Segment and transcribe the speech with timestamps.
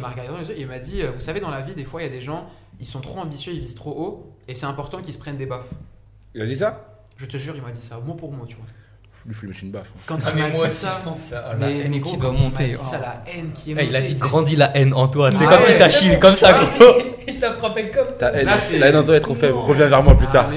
[0.00, 1.60] il m'a regardé dans les yeux et il m'a dit euh, Vous savez, dans la
[1.60, 2.46] vie, des fois, il y a des gens,
[2.80, 5.46] ils sont trop ambitieux, ils visent trop haut, et c'est important qu'ils se prennent des
[5.46, 5.68] baffes.
[6.34, 6.86] Il a dit ça?
[7.16, 8.64] Je te jure, il m'a dit ça, mot pour mot, tu vois.
[9.26, 9.92] Lui, lui mettre une baffe.
[10.06, 11.54] Quand Ah, il mais m'a moi dit aussi, ça, je pense qu'il y a la
[11.56, 12.68] mais, haine mais qui doit il monter.
[12.68, 12.82] dit Oh.
[12.82, 15.30] ça, la haine qui est Eh, il a dit grandis la haine en toi.
[15.36, 15.72] C'est Ah comme ouais.
[15.74, 16.64] il t'achille comme ça, gros.
[17.28, 18.30] il l'a frappé comme ça.
[18.30, 19.58] Ta haine, c'est- la haine en toi est trop faible.
[19.58, 20.50] Reviens vers moi plus Ah, tard.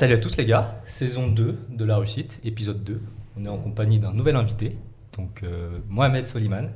[0.00, 3.02] Salut à tous les gars, saison 2 de La Réussite, épisode 2.
[3.36, 4.78] On est en compagnie d'un nouvel invité,
[5.14, 6.70] donc euh, Mohamed Soliman,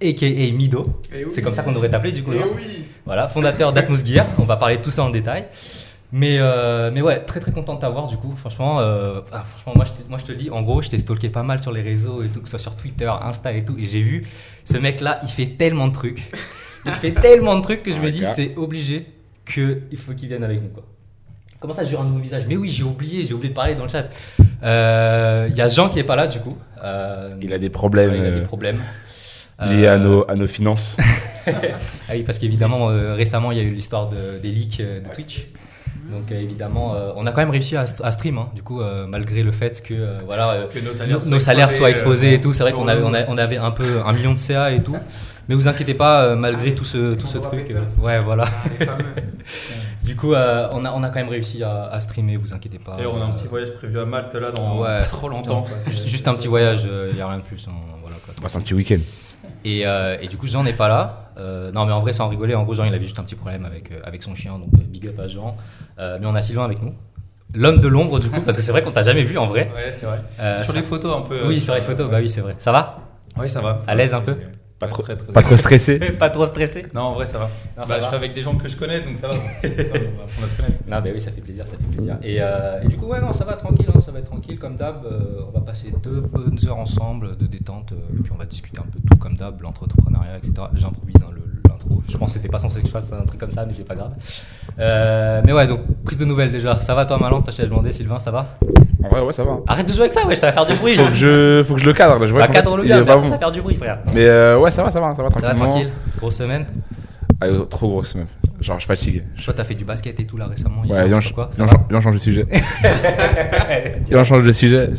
[0.00, 0.52] a.k.a.
[0.52, 1.00] Mido.
[1.12, 1.32] Eh oui.
[1.34, 2.30] C'est comme ça qu'on devrait t'appeler du coup.
[2.32, 2.84] Eh non oui.
[3.04, 4.28] Voilà, fondateur d'Atmos Gear.
[4.38, 5.46] On va parler de tout ça en détail.
[6.12, 8.32] Mais, euh, mais ouais, très très content de t'avoir du coup.
[8.36, 10.88] Franchement, euh, ah, franchement moi, je te, moi je te le dis, en gros, je
[10.88, 13.52] t'ai stalké pas mal sur les réseaux et tout, que ce soit sur Twitter, Insta
[13.54, 13.74] et tout.
[13.76, 14.24] Et j'ai vu,
[14.64, 16.30] ce mec là, il fait tellement de trucs.
[16.86, 19.04] Il fait tellement de trucs que je me Ouais, dis, c'est obligé
[19.44, 20.84] qu'il faut qu'il vienne avec nous quoi.
[21.60, 22.44] Comment ça, j'ai un nouveau visage?
[22.48, 24.06] Mais oui, j'ai oublié, j'ai oublié de parler dans le chat.
[24.62, 26.56] Euh, Il y a Jean qui est pas là du coup.
[26.84, 28.80] Euh, Il a des problèmes il a des euh, problèmes.
[29.60, 30.96] liés à, Euh, nos, à nos finances.
[31.48, 31.50] ah
[32.12, 35.08] oui, parce qu'évidemment, euh, récemment, il y a eu l'histoire de- des leaks euh, de
[35.12, 35.46] Twitch.
[36.12, 38.80] Donc euh, évidemment, euh, on a quand même réussi à, à stream, hein, du coup,
[38.80, 42.30] euh, malgré le fait que euh, voilà, euh, Que nos salaires, nos salaires soient exposés
[42.30, 42.52] euh, et tout.
[42.52, 44.96] C'est vrai qu'on avait, on, avait un peu un million de CA et tout.
[45.48, 47.70] Mais vous inquiétez pas, euh, malgré tout ce, tout ce truc.
[47.70, 48.44] euh, ouais, voilà.
[50.08, 52.78] Du coup, euh, on, a, on a quand même réussi à, à streamer, vous inquiétez
[52.78, 52.96] pas.
[52.96, 55.04] D'ailleurs, on a un petit Euh, voyage prévu à Malte là dans Ouais.
[55.04, 55.62] trop longtemps.
[55.62, 55.76] quoi.
[55.92, 57.68] Juste, un petit voyage, il n'y a rien de plus.
[58.00, 58.32] voilà, quoi.
[58.38, 58.98] On passe un petit week-end.
[59.66, 61.30] Et, euh, et du coup, Jean n'est pas là.
[61.38, 63.34] Euh, non, mais en vrai, sans rigoler, en gros, Jean, il avait juste un petit
[63.34, 65.56] problème avec, euh, avec son chien, donc euh, big up à Jean.
[65.98, 66.94] Euh, mais on a Sylvain avec nous.
[67.54, 69.70] L'homme de l'ombre, du coup, parce que c'est vrai qu'on t'a jamais vu en vrai.
[69.74, 70.20] Ouais, c'est vrai.
[70.40, 71.46] Euh, sur les photos un peu.
[71.46, 72.54] Oui, euh, sur les photos, bah oui, c'est vrai.
[72.58, 72.98] Ça va?
[73.38, 73.78] Oui, ça va.
[73.86, 74.36] À l'aise un peu?
[74.78, 75.98] Pas trop, très, très pas trop stressé.
[76.20, 77.46] Pas trop stressé Non, en vrai, ça va.
[77.76, 78.00] Non, ça bah, va.
[78.00, 79.34] je fais avec des gens que je connais, donc ça va.
[79.34, 80.82] Attends, on va apprendre à se connaître.
[80.86, 82.16] Non, bah oui, ça fait plaisir, ça fait plaisir.
[82.22, 84.56] Et, euh, et du coup, ouais, non, ça va tranquille, hein, ça va être tranquille
[84.58, 85.04] comme d'hab.
[85.04, 88.46] Euh, on va passer deux bonnes heures ensemble de détente, euh, et puis on va
[88.46, 90.52] discuter un peu de tout comme d'hab, l'entrepreneuriat, etc.
[90.74, 91.42] J'improvise hein, le-
[91.78, 92.02] l'intro.
[92.08, 93.86] Je pense que c'était pas censé que je fasse un truc comme ça, mais c'est
[93.86, 94.12] pas grave.
[94.78, 96.80] Euh, mais ouais, donc prise de nouvelles déjà.
[96.80, 97.42] Ça va toi, Malan?
[97.42, 98.54] T'as demandé, Sylvain, ça va?
[99.04, 99.58] En vrai, ouais, ça va.
[99.66, 100.94] Arrête de jouer avec ça, ouais, ça va faire du bruit.
[100.94, 102.18] Faut que je, faut que je le cadre.
[102.18, 103.98] Là, je vois Bah, cadre le gars, mais ça va faire du bruit, frère.
[104.14, 106.66] Mais euh, ouais, ça va, ça va, ça va Ça va tranquille Grosse semaine
[107.40, 108.28] Ah, euh, trop grosse meuf.
[108.60, 109.22] Genre, je suis fatigué.
[109.44, 110.82] Toi, t'as fait du basket et tout là récemment.
[110.82, 112.46] Ouais, viens, quoi, viens, change de sujet.
[114.10, 114.90] Viens, change de sujet.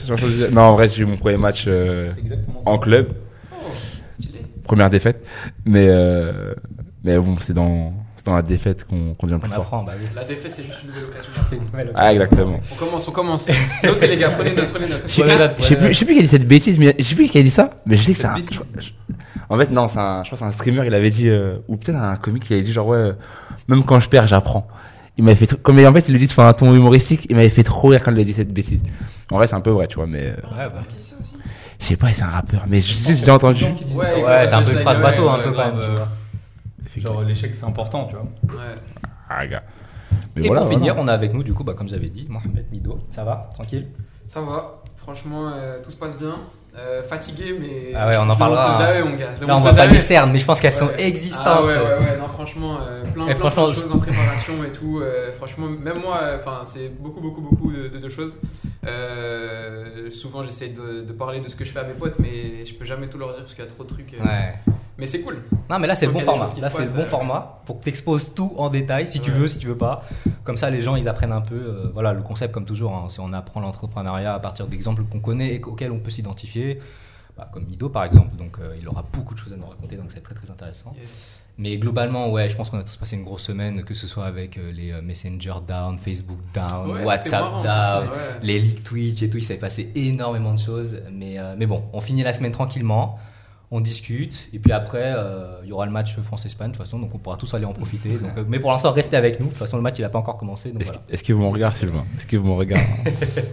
[0.51, 2.09] Non, en vrai, j'ai eu mon premier match euh,
[2.65, 3.07] en club.
[4.69, 5.25] Première défaite.
[5.65, 6.53] Mais, euh,
[7.03, 9.63] mais bon, c'est dans, c'est dans la défaite qu'on qu'on devient plus On fort.
[9.63, 10.05] apprend, bah oui.
[10.15, 11.91] La défaite, c'est juste une nouvelle occasion.
[11.95, 12.59] Ah, exactement.
[12.71, 13.49] On commence, on commence.
[13.83, 15.01] Notez les gars, prenez note, prenez note.
[15.07, 15.91] Je sais plus- là, je sais plus, là.
[15.91, 17.49] je sais plus qui a dit cette bêtise, mais je sais plus qui a dit
[17.49, 18.35] ça, mais je sais que c'est Cette un.
[18.39, 18.59] bêtise.
[18.77, 18.91] je- je-
[19.49, 21.57] en fait, non, c'est un, je crois que c'est un streamer, il avait dit, euh,
[21.67, 23.13] ou peut-être un comique qui avait dit genre, ouais, euh,
[23.67, 24.67] même quand je perds, j'apprends.
[25.17, 27.25] Il m'avait fait, tr- comme en fait, il le dit de faire un ton humoristique,
[27.29, 28.81] il m'avait fait trop rire quand il a dit cette bêtise.
[29.31, 30.81] En vrai, c'est un peu vrai, tu vois, mais, euh, Ouais, bah.
[31.79, 33.63] Je sais pas, c'est un rappeur, mais je sais, j'ai déjà entendu.
[33.63, 35.95] Ouais, Ouais, c'est un peu une phrase bateau, ouais, un peu quand même, tu euh,
[35.95, 36.07] vois.
[36.97, 38.23] Genre, l'échec, c'est important, tu vois.
[38.59, 38.75] Ouais.
[39.29, 39.63] Ah, gars.
[40.35, 40.79] Mais Et voilà, pour voilà.
[40.79, 42.99] finir, on a avec nous, du coup, bah, comme j'avais dit, Mohamed Mido.
[43.11, 43.87] Ça va Tranquille?
[44.27, 46.35] Ça va, franchement, euh, tout se passe bien.
[46.77, 47.93] Euh, fatigué, mais.
[47.95, 48.77] Ah ouais, on en parlera.
[48.79, 49.31] jamais, mon gars.
[49.41, 51.43] Là, on voit pas les cernes, mais je pense qu'elles sont existantes.
[51.47, 54.63] Ah ouais, ouais, ouais, non, franchement, euh, plein, plein, franchement, plein de choses en préparation
[54.63, 54.99] et tout.
[55.01, 58.37] euh, franchement, même moi, euh, enfin, c'est beaucoup, beaucoup, beaucoup de, de- de choses.
[60.11, 62.73] Souvent, j'essaie de, de parler de ce que je fais à mes potes, mais je
[62.75, 64.13] peux jamais tout leur dire parce qu'il y a trop de trucs.
[64.19, 64.53] Ouais.
[64.99, 65.41] Mais c'est cool.
[65.69, 66.45] Non, mais là, c'est le bon format.
[66.59, 67.05] Là, c'est le bon euh.
[67.05, 70.03] format pour que tu exposes tout en détail, si tu veux, si tu veux pas.
[70.43, 71.55] Comme ça, les gens, ils apprennent un peu.
[71.55, 75.19] euh, voilà, le concept, comme toujours, hein, si on apprend l'entrepreneuriat à partir d'exemples qu'on
[75.21, 76.79] connaît et auxquels on peut s'identifier.
[77.37, 78.35] bah, comme Mido, par exemple.
[78.35, 80.93] Donc, euh, il aura beaucoup de choses à nous raconter, donc c'est très, très intéressant.
[80.99, 81.39] Yes.
[81.57, 84.25] Mais globalement, ouais, je pense qu'on a tous passé une grosse semaine, que ce soit
[84.25, 88.15] avec les Messenger down, Facebook down, Ouais, WhatsApp marrant, down, ouais.
[88.43, 91.01] les leaks Twitch et tout, il s'est passé énormément de choses.
[91.11, 93.19] Mais, mais bon, on finit la semaine tranquillement,
[93.71, 96.97] on discute, et puis après, euh, il y aura le match France-Espagne de toute façon,
[96.97, 98.09] donc on pourra tous aller en profiter.
[98.17, 99.45] Donc, euh, mais pour l'instant, restez avec nous.
[99.45, 100.69] De toute façon, le match, il n'a pas encore commencé.
[100.69, 100.99] Est-ce voilà.
[101.07, 102.03] que- est-ce que vous me regardez, Sylvain?
[102.17, 102.85] Est-ce que vous me regardez?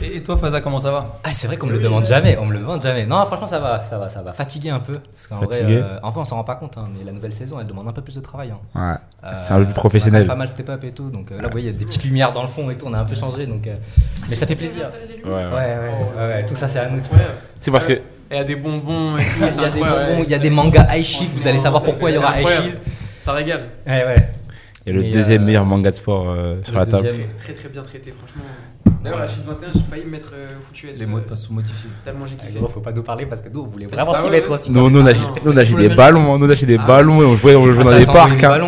[0.00, 1.18] Et, et toi, Faza, comment ça va?
[1.24, 3.06] Ah, c'est vrai qu'on me le demande jamais, on me le demande jamais.
[3.06, 4.32] Non, franchement, ça va, ça va, ça va.
[4.32, 6.88] Fatigué un peu, parce qu'en vrai, euh, en vrai, on s'en rend pas compte, hein,
[6.96, 8.52] mais la nouvelle saison, elle demande un peu plus de travail.
[8.52, 8.58] hein.
[8.74, 8.96] Ouais.
[9.28, 10.22] Euh, C'est un peu plus professionnel.
[10.22, 11.76] On a pas mal step up et tout, donc euh, là, vous voyez, il y
[11.76, 13.66] a des petites lumières dans le fond et tout, on a un peu changé, donc.
[13.66, 13.74] euh,
[14.28, 14.88] mais ça fait plaisir.
[15.24, 15.50] Ouais, Ouais, ouais.
[15.50, 17.00] ouais, ouais, ouais, tout ça, c'est à nous.
[17.60, 18.00] C'est parce que.
[18.32, 19.26] Il y a des bonbons et tout.
[19.40, 20.24] Il y a des incroyable, bonbons, ouais.
[20.26, 22.48] il y a des mangas high shield, vous allez savoir pourquoi il y aura high
[22.48, 22.78] shield.
[23.18, 23.64] Ça régale.
[23.86, 24.28] Ouais, ouais.
[24.84, 27.08] Il y a le Mais, deuxième euh, meilleur manga de sport euh, sur la table.
[27.42, 28.42] Très très bien traité, franchement.
[29.04, 29.26] D'ailleurs, Voilà.
[29.26, 30.98] la Shield 21, j'ai failli me mettre euh, foutu S.
[30.98, 31.90] Les mots de euh, passe sont modifiés.
[32.04, 32.58] Tellement j'ai Ah, kiffé.
[32.58, 34.48] gros, faut pas nous parler parce que nous, on voulait vraiment Ah s'y ouais, mettre
[34.50, 34.54] ouais.
[34.58, 34.70] aussi.
[34.72, 35.12] Nous, nous, on a, Ah,
[35.62, 37.82] acheté- des ballons, nous, on a acheté des Ah, ballons et on jouait, on jouait
[37.86, 38.42] Ah, dans les parcs.
[38.42, 38.58] hein.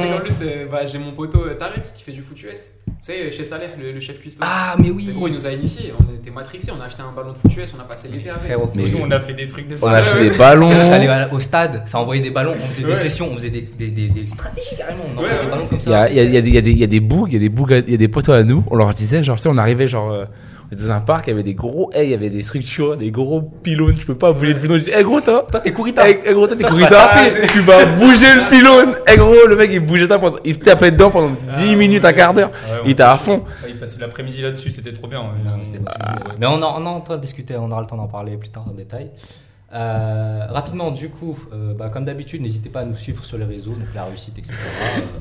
[0.42, 2.70] euh, Bah, j'ai mon poteau euh, Tarek qui fait du foot US.
[2.86, 4.42] Tu sais, chez Salaire, le, le chef cuistot.
[4.46, 5.92] Ah, mais oui Mais gros, il nous a initiés.
[5.98, 6.70] On était matrixés.
[6.76, 7.74] On a acheté un ballon de foot US.
[7.76, 8.44] On a passé l'été avec.
[8.44, 10.70] Frérot, Mais- Nous, on a fait des trucs de On a acheté des ballons.
[10.84, 13.60] Ça allait au stade, ça envoyait des ballons, on faisait des sessions, on faisait des,
[13.62, 16.10] des, des, des stratégies carrément, on envoyait Ouais, des ballons comme Il y a, ça.
[16.10, 17.28] il y, a, y, a des- il y, a des- il y a des bougs,
[17.28, 18.64] il y a des bougs, à- il y a des poteaux à nous.
[18.70, 20.24] On leur disait, genre, tu sais, on arrivait, genre, euh,
[20.74, 23.10] dans un parc, il y avait des gros haies, il y avait des structures, des
[23.10, 23.94] gros pylônes.
[23.94, 24.78] Tu peux pas bouger le pylône.
[24.80, 26.08] Je dis, eh gros, toi, Toi, t'es courita.
[26.08, 27.08] eh, eh, gros, toi, t'es corridor.
[27.52, 28.94] Tu vas bouger le pylône.
[29.12, 32.12] Eh gros, le mec, il bougeait ça pendant, il tapait dedans pendant 10 minutes, un
[32.12, 32.50] quart d'heure.
[32.50, 33.38] Ouais, Il était à fond.
[33.62, 35.22] Ouais, il passait l'après-midi là-dessus, c'était trop bien.
[35.22, 35.72] Non, mais ça.
[36.38, 38.48] Mais on, en- on en train de discuter, on aura le temps d'en parler plus
[38.50, 39.10] tard en détail.
[39.72, 43.44] Euh, rapidement, du coup, euh, bah, comme d'habitude, n'hésitez pas à nous suivre sur les
[43.44, 44.54] réseaux, donc la réussite, etc.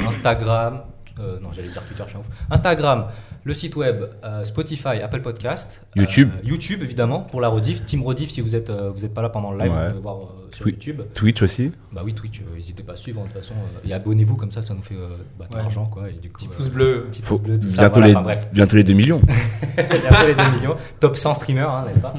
[0.02, 0.82] Euh, Instagram,
[1.20, 2.30] euh, non, j'allais dire Twitter, je suis un ouf.
[2.50, 3.06] Instagram,
[3.44, 6.30] le site web, euh, Spotify, Apple Podcast, YouTube.
[6.36, 9.22] euh, YouTube évidemment pour la rediff, Team Rediff si vous êtes euh, vous êtes pas
[9.22, 9.84] là pendant le live, Ouais.
[9.84, 10.72] vous pouvez voir euh, sur Oui.
[10.74, 11.02] YouTube.
[11.14, 11.72] Twitch aussi.
[11.92, 14.52] Bah oui, Twitch, euh, n'hésitez pas à suivre de toute façon euh, et abonnez-vous comme
[14.52, 15.62] ça, ça nous fait euh, bah, de Ouais.
[15.62, 16.10] l'argent quoi.
[16.10, 17.06] Et du coup, Petit euh, pouce bleu.
[17.12, 18.48] petit pouce bleu, tout ça, bientôt, voilà, les, enfin, bref.
[18.54, 19.22] bientôt les 2 millions.
[19.76, 20.76] Bientôt les 2 millions.
[21.00, 22.14] Top 100 streamers, hein, n'est-ce pas?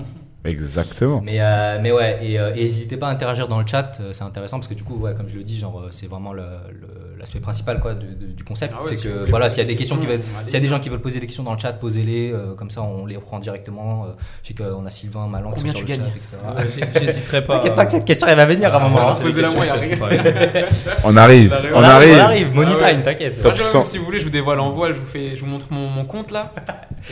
[0.44, 1.20] Exactement.
[1.22, 4.10] mais, euh, mais ouais, et euh, et n'hésitez pas à interagir dans le chat, euh,
[4.12, 6.32] c'est intéressant parce que du coup, ouais, comme je le dis, genre, euh, c'est vraiment
[6.34, 8.74] le- le- l'aspect principal quoi, de- de- du concept.
[8.76, 10.18] Ah ouais, c'est si que voilà, s'il y a des des questions qui veulent.
[10.20, 10.38] questions.
[10.46, 12.54] S'il y a des gens qui veulent poser des questions dans le chat, posez-les, euh,
[12.54, 14.04] comme ça on les reprend directement.
[14.04, 14.08] Euh,
[14.42, 16.82] je sais qu'on a Sylvain Malan qui Combien sont sur tu le gagnes chat, etc.
[16.84, 17.54] Ouais, j'ai- J'hésiterai pas.
[17.56, 19.12] T'inquiète pas que cette question elle va venir à un moment.
[19.12, 19.78] voilà, hein.
[19.78, 20.04] questions.
[21.04, 21.54] On arrive.
[21.72, 22.18] On On On arrive.
[22.18, 23.36] arrive, money Ah time, t'inquiète.
[23.42, 23.84] Top Moi, je- 100.
[23.84, 25.88] Si vous voulez, je vous dévoile en voile, je vous, fais, je vous montre mon,
[25.88, 26.52] mon compte là.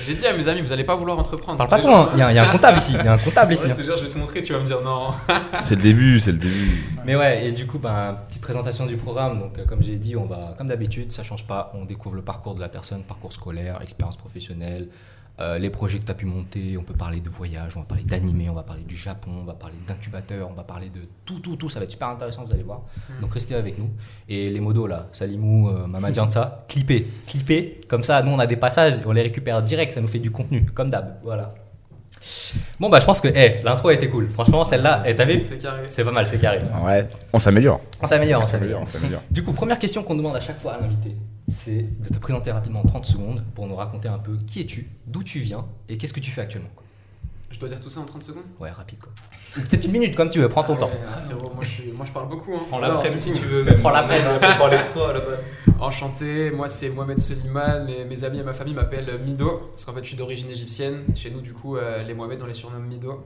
[0.07, 1.59] J'ai dit à mes amis, vous allez pas vouloir entreprendre.
[1.59, 2.11] Parle pas trop, hein.
[2.15, 3.65] il y, a- il y a un comptable ici, il y a un comptable ici.
[3.67, 3.77] Ouais, hein.
[3.99, 5.11] je vais te montrer, tu vas me dire non.
[5.65, 6.83] C'est le début, c'est le début.
[7.05, 9.39] Mais ouais, et du coup, ben, petite présentation du programme.
[9.39, 11.73] Donc, euh, comme j'ai dit, on va, comme d'habitude, ça change pas.
[11.75, 14.89] On découvre le parcours de la personne, parcours scolaire, expérience professionnelle,
[15.41, 16.77] euh, les projets que tu as pu monter.
[16.79, 19.45] On peut parler de voyage, on va parler d'animé, on va parler du Japon, on
[19.45, 21.69] va parler d'incubateur, on va parler de tout, tout, tout.
[21.69, 22.83] Ça va être super intéressant, vous allez voir.
[23.21, 23.91] Donc, restez avec nous.
[24.29, 27.81] Et les modos là, Salimou, euh, Mamadiansa, clippez, clippez.
[27.89, 30.31] Comme ça, nous, on a des passages, on les récupère direct, ça nous fait du
[30.31, 31.19] contenu, comme d'hab.
[31.23, 31.55] Voilà.
[32.79, 34.29] Bon, bah, je pense que, hey, l'intro a été cool.
[34.31, 35.83] Franchement, celle-là, eh, t'as vu C'est carré.
[35.89, 36.61] C'est pas mal, c'est carré.
[36.85, 37.81] Ouais, on s'améliore.
[38.03, 38.45] On s'améliore, on s'améliore.
[38.45, 39.23] s'améliore, on s'améliore.
[39.31, 41.17] Du coup, première question qu'on demande à chaque fois à l'invité,
[41.51, 44.89] c'est de te présenter rapidement en 30 secondes pour nous raconter un peu qui es-tu,
[45.07, 46.71] d'où tu viens et qu'est-ce que tu fais actuellement.
[46.75, 46.82] quoi.
[47.53, 49.13] Je dois dire tout ça en 30 secondes Ouais, rapide quoi.
[49.55, 50.87] Peut-être une minute comme tu veux, prends ton Ah temps.
[50.87, 52.55] ouais, ah, frérot, moi, je suis- moi je parle beaucoup.
[52.55, 52.63] Hein.
[52.69, 53.63] Prends du si tu veux.
[53.63, 53.79] même.
[53.79, 54.27] Prends l'après-midi.
[54.35, 55.53] On peut parler de toi à la base.
[55.81, 59.93] Enchanté, moi c'est Mohamed Soliman, mes, mes amis et ma famille m'appellent Mido, parce qu'en
[59.93, 61.05] fait je suis d'origine égyptienne.
[61.15, 63.25] Chez nous, du coup, euh, les Mohamed on les surnomme Mido.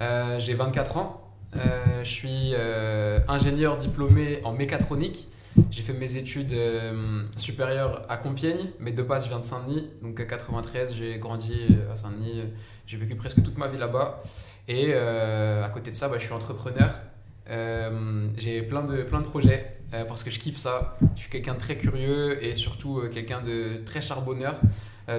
[0.00, 1.20] Euh, J'ai 24 ans,
[1.56, 5.28] Euh, je suis euh, ingénieur diplômé en mécatronique.
[5.70, 9.88] J'ai fait mes études euh, supérieures à Compiègne, mais de base je viens de Saint-Denis,
[10.02, 11.54] donc à 93 j'ai grandi
[11.92, 12.42] à Saint-Denis,
[12.86, 14.22] j'ai vécu presque toute ma vie là-bas.
[14.68, 16.90] Et euh, à côté de ça, bah, je suis entrepreneur.
[17.50, 20.96] Euh, j'ai plein de, plein de projets euh, parce que je kiffe ça.
[21.14, 24.60] Je suis quelqu'un de très curieux et surtout quelqu'un de très charbonneur.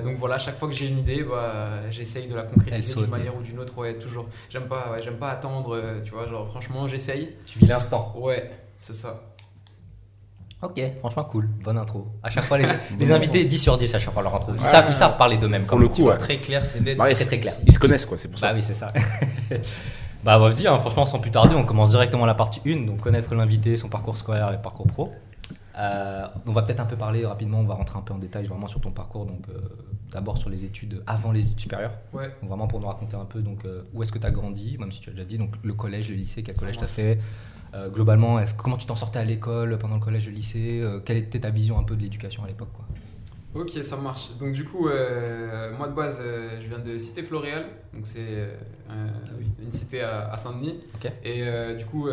[0.03, 3.38] Donc voilà, chaque fois que j'ai une idée, bah, j'essaye de la concrétiser d'une manière
[3.38, 3.77] ou d'une autre.
[3.77, 4.27] Ouais, toujours.
[4.50, 7.35] J'aime pas, ouais, j'aime pas attendre, tu vois, genre franchement, j'essaye.
[7.45, 8.12] Tu vis l'instant.
[8.17, 9.35] Ouais, c'est ça.
[10.65, 12.07] Ok, franchement cool, bonne intro.
[12.23, 12.65] À chaque fois, les,
[13.00, 14.53] les invités 10 sur 10 à chaque fois leur intro.
[14.57, 15.62] Ils, savent, ils savent parler d'eux-mêmes.
[15.63, 16.17] Pour comme le coup, ouais.
[16.17, 17.00] Très clair, c'est net.
[17.00, 17.53] Ouais, c'est ils- très clair.
[17.65, 18.47] Ils se connaissent, quoi, c'est pour ça.
[18.50, 18.91] Bah oui, c'est ça.
[20.23, 23.33] bah vas-y, hein, franchement, sans plus tarder, on commence directement la partie 1, donc connaître
[23.35, 25.13] l'invité, son parcours scolaire et parcours pro.
[25.77, 28.45] Euh, on va peut-être un peu parler rapidement, on va rentrer un peu en détail
[28.45, 29.59] vraiment sur ton parcours, donc euh,
[30.12, 32.29] d'abord sur les études avant les études supérieures, Ouais.
[32.41, 34.77] donc vraiment pour nous raconter un peu donc, euh, où est-ce que tu as grandi,
[34.79, 36.84] même si tu as déjà dit, donc le collège, le lycée, quel collège tu as
[36.84, 36.93] marche.
[36.95, 37.19] fait
[37.75, 41.01] Euh, globalement, est-ce, comment tu t'en sortais à l'école pendant le collège, le lycée euh,
[41.03, 42.86] Quelle était ta vision un peu de l'éducation à l'époque quoi?
[43.53, 44.32] Ok, ça marche.
[44.39, 48.20] Donc du coup, euh, moi de base, je viens de Cité Floréal, donc c'est
[48.89, 49.08] euh,
[49.62, 50.79] une cité à, à Saint-Denis.
[51.24, 51.44] Et
[51.77, 52.10] du coup,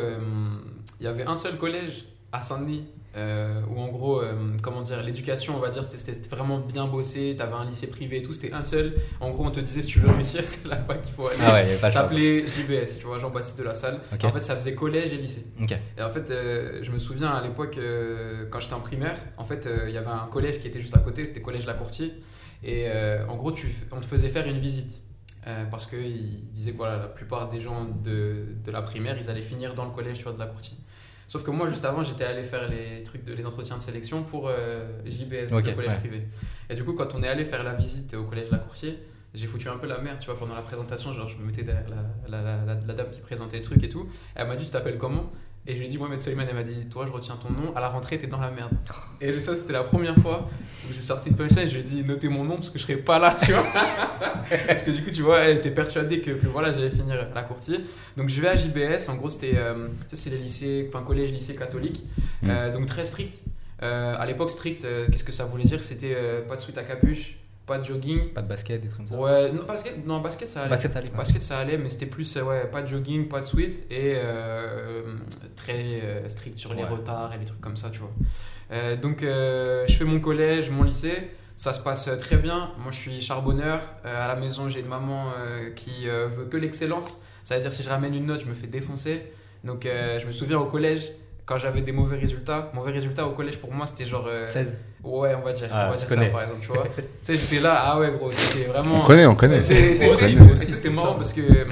[1.00, 2.84] il y avait un seul collège à Saint-Denis
[3.14, 7.34] euh, où en gros, euh, comment dire, l'éducation, on va dire, c'était vraiment bien bossé.
[7.36, 8.94] T'avais un lycée privé et tout, c'était un seul.
[9.20, 11.36] En gros, on te disait si tu veux réussir, c'est là-bas qu'il faut aller.
[11.42, 14.00] Ah ouais, ça s'appelait JBS, tu vois, Jean-Baptiste de la Salle.
[14.22, 15.44] En fait, ça faisait collège et lycée.
[15.98, 17.78] Et en fait, euh, je me souviens à l'époque,
[18.50, 21.00] quand j'étais en primaire, en fait, il y avait un collège qui était juste à
[21.00, 22.14] côté, c'était collège La Courtier.
[22.64, 22.86] Et
[23.28, 25.02] en gros, tu, on te faisait faire une visite.
[25.48, 29.28] Euh, parce qu'ils disaient que voilà, la plupart des gens de, de la primaire, ils
[29.28, 30.76] allaient finir dans le collège tu vois, de La Courtier.
[31.28, 34.22] Sauf que moi, juste avant, j'étais allé faire les trucs de, les entretiens de sélection
[34.22, 35.98] pour euh, JBS, donc Ok, le collège ouais.
[35.98, 36.22] privé.
[36.68, 38.98] Et du coup, quand on est allé faire la visite au collège La Courtier,
[39.34, 41.12] j'ai foutu un peu la merde, tu vois, pendant la présentation.
[41.14, 43.82] Genre, je me mettais derrière la, la, la, la- la dame qui présentait le truc
[43.82, 44.06] et tout.
[44.34, 45.32] Elle m'a dit, tu t'appelles comment?
[45.64, 47.72] Et je lui ai dit, Mohamed Soliman, elle m'a dit, toi, je retiens ton nom.
[47.76, 48.72] À la rentrée, t'es dans la merde.
[49.20, 50.48] Et ça, c'était la première fois
[50.88, 51.68] où j'ai sorti une punchline.
[51.68, 53.64] Je lui ai dit, notez mon nom parce que je serai pas là, tu vois.
[54.66, 57.32] parce que du coup, tu vois, elle était persuadée que, que voilà, j'allais finir à
[57.32, 57.78] la courtier.
[58.16, 59.08] Donc, je vais à JBS.
[59.08, 62.02] En gros, c'était, euh, ça, c'est les lycées, enfin, collège, lycée catholique.
[62.42, 62.50] Mm.
[62.50, 63.38] Euh, donc, très strict.
[63.82, 65.82] Euh, à l'époque, strict, euh, qu'est-ce que ça voulait dire?
[65.82, 66.16] C'était
[66.48, 68.30] pas de sweat à capuche, pas de jogging.
[68.32, 69.22] Pas de basket, des trucs comme ça.
[69.22, 70.70] Ouais, non, basket, non, basket ça allait.
[70.70, 71.10] Basket, ça allait.
[71.10, 74.14] Basket, ça allait, mais c'était plus, euh, ouais, pas de jogging, pas de sweat et
[74.16, 75.02] euh,
[75.56, 76.88] très euh, strict sur les Ouais.
[76.88, 78.10] retards et les trucs comme ça, tu vois.
[78.72, 82.70] Euh, donc, euh, je fais mon collège, mon lycée, ça se passe très bien.
[82.78, 83.80] Moi, je suis charbonneur.
[84.04, 85.26] À la maison, j'ai une maman
[85.76, 87.20] qui veut que l'excellence.
[87.44, 89.22] Ça veut dire, si je ramène une note, je me fais défoncer.
[89.62, 91.12] Donc, je me souviens au collège,
[91.44, 94.26] quand j'avais des mauvais résultats, mauvais résultats au collège pour moi, c'était genre.
[94.28, 94.78] euh, 16.
[95.04, 96.26] Ouais, on va dire, Ah, on va dire connais.
[96.26, 96.84] ça par exemple, tu vois.
[96.96, 99.02] tu sais, j'étais là, ah ouais, gros, c'était vraiment.
[99.02, 99.64] On connaît, on connaît.
[99.64, 101.64] C'était marrant parce que euh,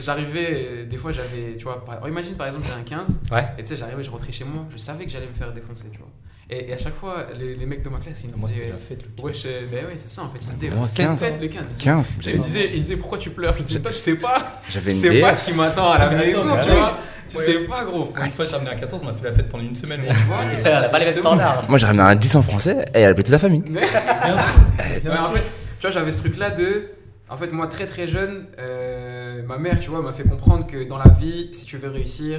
[0.00, 3.46] j'arrivais, euh, des fois j'avais, tu vois, par- imagine par exemple j'ai un 15, Ouais.
[3.58, 5.86] et tu sais, j'arrivais, je rentrais chez moi, je savais que j'allais me faire défoncer,
[5.92, 6.08] tu vois.
[6.50, 8.62] Et, et à chaque fois, les, les mecs de ma classe, ils me Moi, c'était
[8.62, 9.00] disaient, la fête.
[9.18, 11.18] le ouais, je, ben ouais, c'est ça en fait, ils me disaient, moi, quelle 15.
[11.20, 12.10] fête le 15 15.
[12.26, 13.54] Et ils me disaient, ils me disaient, pourquoi tu pleures?
[13.58, 15.98] Je disais, toi, je sais pas, J'avais je une sais pas ce qui m'attend à
[15.98, 16.98] la Mais attends, maison, mais tu vois.
[17.28, 17.44] Tu Ouais.
[17.44, 18.10] sais pas, gros.
[18.24, 20.00] Une fois, j'ai ramené un 14, on a fait la fête pendant une semaine.
[20.02, 21.64] Mais tu vois, et Ça, elle a pas les standards.
[21.68, 23.60] Moi, j'ai ramené un 10 en français et elle a pété la famille.
[23.68, 24.54] Bien sûr.
[24.78, 26.88] Ouais, Bien en fait, tu vois, j'avais ce truc-là de.
[27.28, 30.88] En fait, moi, très très jeune, euh, ma mère, tu vois, m'a fait comprendre que
[30.88, 32.38] dans la vie, si tu veux réussir,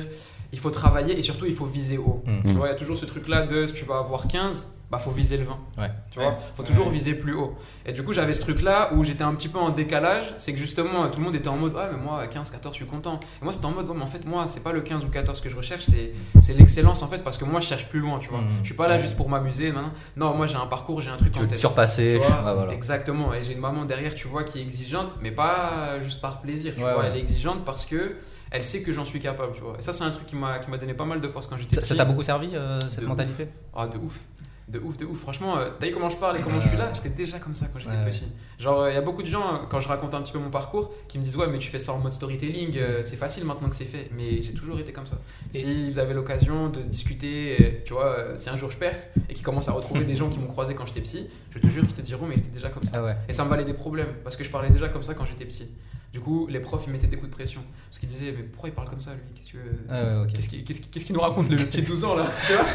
[0.51, 2.23] il faut travailler et surtout, il faut viser haut.
[2.25, 2.41] Mm.
[2.49, 4.97] Tu vois, il y a toujours ce truc-là de si tu vas avoir 15, bah
[4.97, 5.55] faut viser le 20.
[5.77, 5.91] Ouais.
[6.09, 6.35] Tu vois, Ouais.
[6.55, 6.93] faut toujours Ouais.
[6.93, 7.55] viser plus haut.
[7.85, 10.33] Et du coup, j'avais ce truc-là où j'étais un petit peu en décalage.
[10.37, 12.77] C'est que justement, tout le monde était en mode, ouais, mais moi, 15, 14, je
[12.83, 13.19] suis content.
[13.39, 15.09] Et moi, c'était en mode, ouais, mais en fait, moi, c'est pas le 15 ou
[15.09, 17.99] 14 que je recherche, c'est c'est l'excellence en fait, parce que moi, je cherche plus
[17.99, 18.39] loin, tu vois.
[18.41, 18.47] Mm.
[18.61, 20.33] Je suis pas là juste pour m'amuser, non, non.
[20.33, 21.59] Moi, j'ai un parcours, j'ai un truc Tu en tête.
[21.59, 22.17] surpasser.
[22.19, 22.73] Tu vois, ouais, voilà.
[22.73, 23.31] Exactement.
[23.35, 26.73] Et j'ai une maman derrière, tu vois, qui est exigeante, mais pas juste par plaisir.
[26.75, 27.09] Tu Ouais, vois, ouais.
[27.11, 28.15] elle est exigeante parce que
[28.51, 29.53] elle sait que j'en suis capable.
[29.53, 29.75] Tu vois.
[29.77, 31.87] Et ça, c'est un truc qui m'a donné pas mal de force quand j'étais petit.
[31.87, 33.47] ça t'a beaucoup servi, euh, cette De mentalité?
[33.75, 34.19] Ah, de ouf.
[34.67, 35.19] De ouf, de ouf.
[35.21, 36.91] Franchement, euh, t'as vu comment je parle et comment je suis là?
[36.93, 38.25] J'étais déjà comme ça quand j'étais Ouais, petit.
[38.59, 40.51] Genre, il y a beaucoup de gens, euh, quand je raconte un petit peu mon
[40.51, 43.45] parcours, qui me disent Ouais, mais tu fais ça en mode storytelling, euh, c'est facile
[43.45, 44.11] maintenant que c'est fait.
[44.15, 45.17] Mais j'ai toujours été comme ça.
[45.55, 48.77] Et- Si vous avez l'occasion de discuter, euh, tu vois, euh, si un jour je
[48.77, 51.57] perce et qu'ils commencent à retrouver des gens qui m'ont croisé quand j'étais petit, je
[51.57, 52.91] te jure qu'ils te diront Mais il était déjà comme ça.
[52.93, 53.15] Ah ouais.
[53.27, 55.45] Et ça me valait des problèmes parce que je parlais déjà comme ça quand j'étais
[55.45, 55.67] petit.
[56.11, 58.69] Du coup, les profs ils mettaient des coups de pression parce qu'ils disaient mais pourquoi
[58.69, 59.19] il parle comme ça lui?
[59.35, 59.57] Qu'est-ce que
[59.89, 60.33] Ah ouais, ok.
[60.33, 62.25] qu'est-ce qu'il qu'est-ce qu'il- qu'est-ce qu'il nous raconte le petit de 12 ans là?
[62.47, 62.65] Tu vois?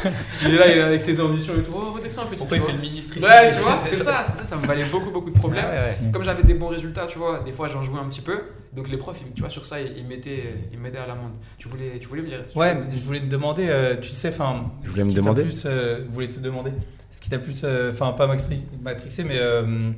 [0.41, 1.71] Il est là, il est avec ses ambitions et tout.
[1.75, 2.37] Oh, redescends un petit.
[2.37, 3.25] Pourquoi il fait le ministre ici?
[3.25, 5.65] Ouais, tu vois, parce que ça, c'est ça, ça me valait beaucoup beaucoup de problèmes.
[5.65, 6.11] Ouais, ouais.
[6.13, 8.39] Comme j'avais des bons résultats, tu vois, des fois j'en jouais un petit peu.
[8.73, 11.33] Donc les profs, tu vois, sur ça, ils ils mettaient, ils mettaient à l'amende.
[11.57, 12.39] Tu voulais, tu voulais me dire?
[12.49, 14.65] Tu Ouais, je voulais te demander, euh, tu sais, enfin.
[14.85, 15.43] Je voulais me ce qui t'a demander?
[15.43, 16.71] Plus, euh, voulais te demander.
[17.13, 19.91] Ce qui t'a plus, euh, enfin, pas maxi- matrixé, mais euh,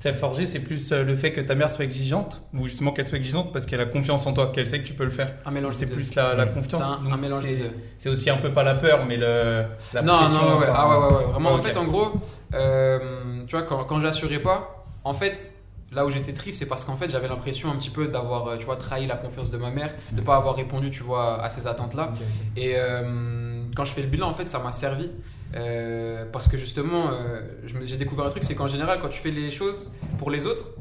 [0.00, 3.06] ça forgé, c'est plus euh, le fait que ta mère soit exigeante, ou justement qu'elle
[3.06, 5.34] soit exigeante parce qu'elle a confiance en toi, qu'elle sait que tu peux le faire.
[5.44, 6.54] un mélange C'est plus la, la Mm.
[6.54, 6.82] confiance.
[6.82, 7.70] C'est un, donc un mélange c'est- des deux.
[7.98, 10.38] C'est aussi un peu pas la peur, mais le, la non, pression.
[10.38, 10.68] non, ouais, ouais.
[10.70, 11.32] enfin, Ah ouais, ouais, ouais.
[11.32, 12.12] Vraiment, en fait, en gros,
[12.54, 15.52] euh, tu vois, quand, quand j'assurais pas, en fait,
[15.92, 18.56] là où j'étais triste, c'est parce qu'en fait, j'avais l'impression un petit peu d'avoir, euh,
[18.56, 20.24] tu vois, trahi la confiance de ma mère, de Mhm.
[20.26, 22.12] pas avoir répondu, tu vois, à ces attentes-là.
[22.56, 25.10] Et euh, quand je fais le bilan, en fait, ça m'a servi.
[25.56, 27.40] Euh, parce que justement, euh,
[27.84, 30.72] j'ai découvert un truc, c'est qu'en général, quand tu fais les choses pour les autres,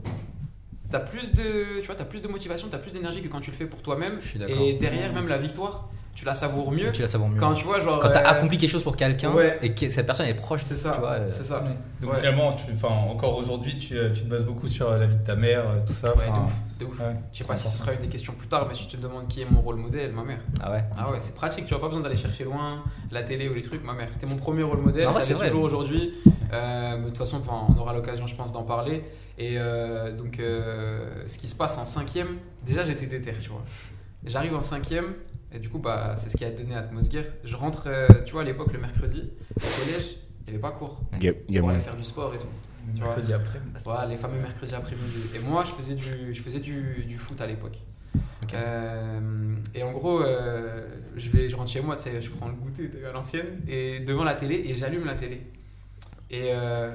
[0.92, 3.52] t'as plus de, tu vois, as plus de motivation, t'as plus d'énergie que quand tu
[3.52, 4.20] le fais pour toi-même.
[4.48, 6.92] Et derrière, même la victoire, tu la savoures mieux.
[6.92, 7.40] Tu la savoures mieux.
[7.40, 8.00] Quand tu vois, genre.
[8.00, 9.60] Quand t'as euh, accompli quelque chose pour quelqu'un ouais.
[9.62, 11.64] et que cette personne est proche, C'est ça, tu vois, euh, c'est ça.
[12.02, 12.18] Donc Ouais.
[12.18, 15.36] finalement, tu, encore aujourd'hui, tu, euh, tu te bases beaucoup sur la vie de ta
[15.36, 16.16] mère, tout ça.
[16.18, 17.00] Ouais, de ouf, de ouf.
[17.00, 18.98] ouais, Je sais pas si ce sera une des questions plus tard, mais si tu
[18.98, 20.40] te demandes qui est mon rôle modèle, ma mère.
[20.60, 20.84] Ah ouais.
[20.98, 23.62] Ah ouais, c'est pratique, tu n'as pas besoin d'aller chercher loin, la télé ou les
[23.62, 23.84] trucs.
[23.84, 26.14] Ma mère, c'était mon premier rôle modèle, ça c'est toujours aujourd'hui.
[26.52, 29.04] Euh, de toute façon, on aura l'occasion, je pense, d'en parler.
[29.38, 33.64] Et euh, donc, euh, ce qui se passe en cinquième, déjà j'étais déter, tu vois.
[34.26, 35.14] J'arrive en cinquième,
[35.58, 37.26] et du coup, bah, c'est ce qui a donné Atmosguerre.
[37.44, 40.70] Je rentre, euh, tu vois, à l'époque, le mercredi, au collège, il n'y avait pas
[40.70, 41.02] cours.
[41.20, 41.72] Gamin.
[41.72, 42.46] aller faire du sport et tout.
[42.94, 43.10] Tu vois.
[43.10, 43.60] Mercredi après.
[43.84, 45.18] Voilà, les fameux mercredis après-midi.
[45.36, 47.80] Et moi, je faisais du, je faisais du, du foot à l'époque.
[48.54, 50.86] Euh, et en gros, euh,
[51.16, 54.00] je, vais, je rentre chez moi, tu sais, je prends le goûter à l'ancienne, et
[54.00, 55.42] devant la télé, et j'allume la télé.
[56.30, 56.92] Et euh,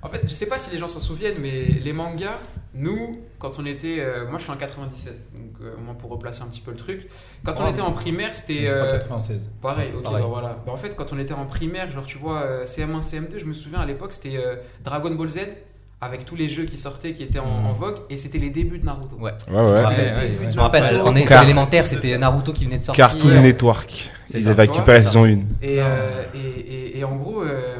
[0.00, 2.38] en fait, je sais pas si les gens s'en souviennent, mais les mangas,
[2.78, 3.96] nous, quand on était.
[3.98, 6.70] euh, moi, je suis en 97, donc euh, au moins pour replacer un petit peu
[6.70, 7.08] le truc.
[7.44, 7.70] Quand on Oh.
[7.70, 8.68] était en primaire, c'était.
[8.72, 9.50] euh, 96.
[9.60, 10.22] Pareil, ok, Pareil.
[10.22, 10.58] bah voilà.
[10.64, 13.44] Bah, en fait, quand on était en primaire, genre tu vois, euh, CM1, CM2, je
[13.44, 15.38] me souviens à l'époque, c'était euh, Dragon Ball Z
[16.00, 18.78] avec tous les jeux qui sortaient, qui étaient en, en vogue, et c'était les débuts
[18.78, 19.16] de Naruto.
[19.16, 19.32] Ouais.
[19.50, 20.28] Ouais, ouais.
[20.48, 21.06] Je me rappelle, Naruto.
[21.08, 23.08] en, Car- élémentaire, c'était Naruto qui venait de sortir.
[23.08, 24.10] Cartoon Network.
[24.32, 25.30] Ils avaient récupéré la saison 1.
[25.30, 25.38] Et,
[25.80, 27.78] euh, et, et, et en gros, euh,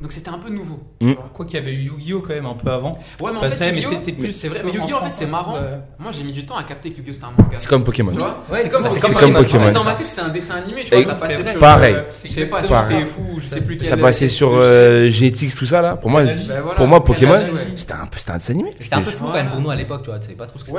[0.00, 0.78] donc c'était un peu nouveau.
[1.00, 1.14] Mm.
[1.32, 2.92] Quoi qu'il y avait eu Yu-Gi-Oh quand même un peu avant.
[3.20, 4.30] Ouais, mais en Passait, fait, mais c'était plus.
[4.30, 5.56] c'est vrai, mais Yu-Gi-Oh, en fait, c'est marrant.
[5.98, 7.56] Moi, j'ai mis du temps à capter que Yu-Gi-Oh, c'était un manga.
[7.56, 8.12] C'est comme Pokémon.
[8.12, 9.72] Tu vois Ouais, C'est comme, comme comme Pokémon.
[9.72, 11.60] Dans ma tête, c'était un dessin animé, tu Et vois, ça passait c'est sur.
[11.60, 11.94] pareil.
[11.94, 12.96] euh, Je sais pas, Pareil.
[13.00, 15.96] c'est fou, je sais plus Ça passait sur euh, GTX, tout ça là.
[15.96, 16.36] Pour moi, Ben
[16.76, 17.38] pour moi Pokémon,
[17.74, 18.70] c'était un, peu- c'était un dessin animé.
[18.80, 20.46] C'était un peu flou quand même pour nous à l'époque, tu vois, tu savais pas
[20.46, 20.70] trop ce que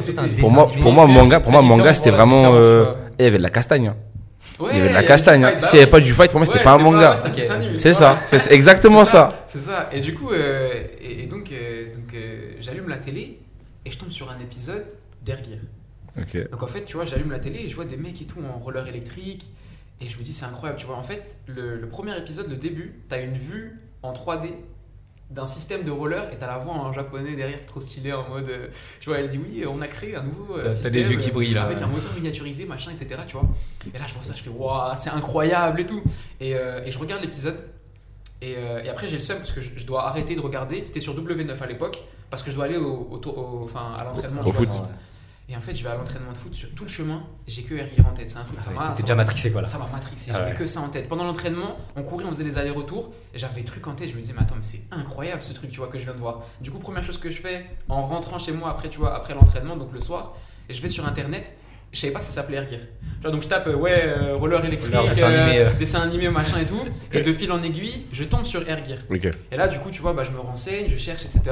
[0.00, 0.82] c'était Pour moi, animé.
[0.82, 2.52] pour moi, manga, pour moi, manga, c'était vraiment.
[2.54, 3.92] euh, Il y avait de la castagne.
[4.60, 5.44] Ouais, il y avait de la castagne.
[5.44, 5.52] hein.
[5.54, 5.90] bah S'il n'y avait ouais.
[5.90, 7.16] pas du fight, pour moi, c'était Ouais, pas un c'était manga.
[7.24, 7.78] c'était un animé.
[7.78, 9.44] C'est ça, c'est exactement ça.
[9.46, 9.88] C'est ça.
[9.92, 13.38] Et du coup, euh, et, et donc, euh, donc euh, j'allume la télé
[13.84, 14.84] et je tombe sur un épisode
[15.24, 15.58] d'Air Gear.
[16.18, 16.50] Ok.
[16.50, 18.38] Donc en fait, tu vois, j'allume la télé et je vois des mecs et tout
[18.42, 19.50] en roller électrique.
[20.00, 20.78] Et je me dis, c'est incroyable.
[20.80, 24.50] Tu vois, en fait, le, le premier épisode, le début, t'as une vue en 3D
[25.34, 28.48] d'un système de roller et t'as la voix en japonais derrière trop stylé en mode
[28.50, 28.66] euh,
[29.00, 31.30] tu vois elle dit oui on a créé un nouveau euh, T'as- des yeux qui
[31.30, 31.64] euh, brillent, là.
[31.64, 33.46] avec un moteur miniaturisé machin etc tu vois.
[33.94, 36.02] Et là je vois ça je fais waouh c'est incroyable et tout.
[36.40, 37.56] Et, euh, et je regarde l'épisode.
[38.40, 38.52] Et,
[38.84, 40.84] et après j'ai le seum parce que je, je dois arrêter de regarder.
[40.84, 41.98] C'était sur W9 à l'époque
[42.28, 44.66] parce que je dois aller au, au tour- au- enfin à l'entraînement Au vois.
[45.52, 47.74] Et en fait je vais à l'entraînement de foot sur tout le chemin j'ai que
[47.74, 49.68] Erguir en tête c'est un truc ça m'a ça déjà m'a- matrixé quoi là.
[49.68, 50.56] ça m'a matrixé, Ah j'avais ouais.
[50.56, 51.08] que ça en tête.
[51.08, 54.14] Pendant l'entraînement, on courait, on faisait des allers-retours, et j'avais des trucs en tête, je
[54.14, 56.18] me disais, mais attends, mais c'est incroyable ce truc, tu vois, que je viens de
[56.18, 56.42] voir.
[56.60, 59.34] Du coup, première chose que je fais, en rentrant chez moi après, tu vois, après
[59.34, 60.34] l'entraînement, donc le soir,
[60.68, 61.54] et je vais sur internet,
[61.92, 62.80] je savais pas que ça s'appelait Air Gear.
[62.80, 65.72] Tu vois, donc je tape, euh, ouais, euh, roller électrique, dessin euh, animé, euh.
[65.78, 66.80] dessin animé, machin et tout,
[67.12, 68.98] et de fil en aiguille, je tombe sur Air Gear.
[69.50, 71.42] Et là, du coup, tu vois, bah, je me renseigne, je cherche, etc.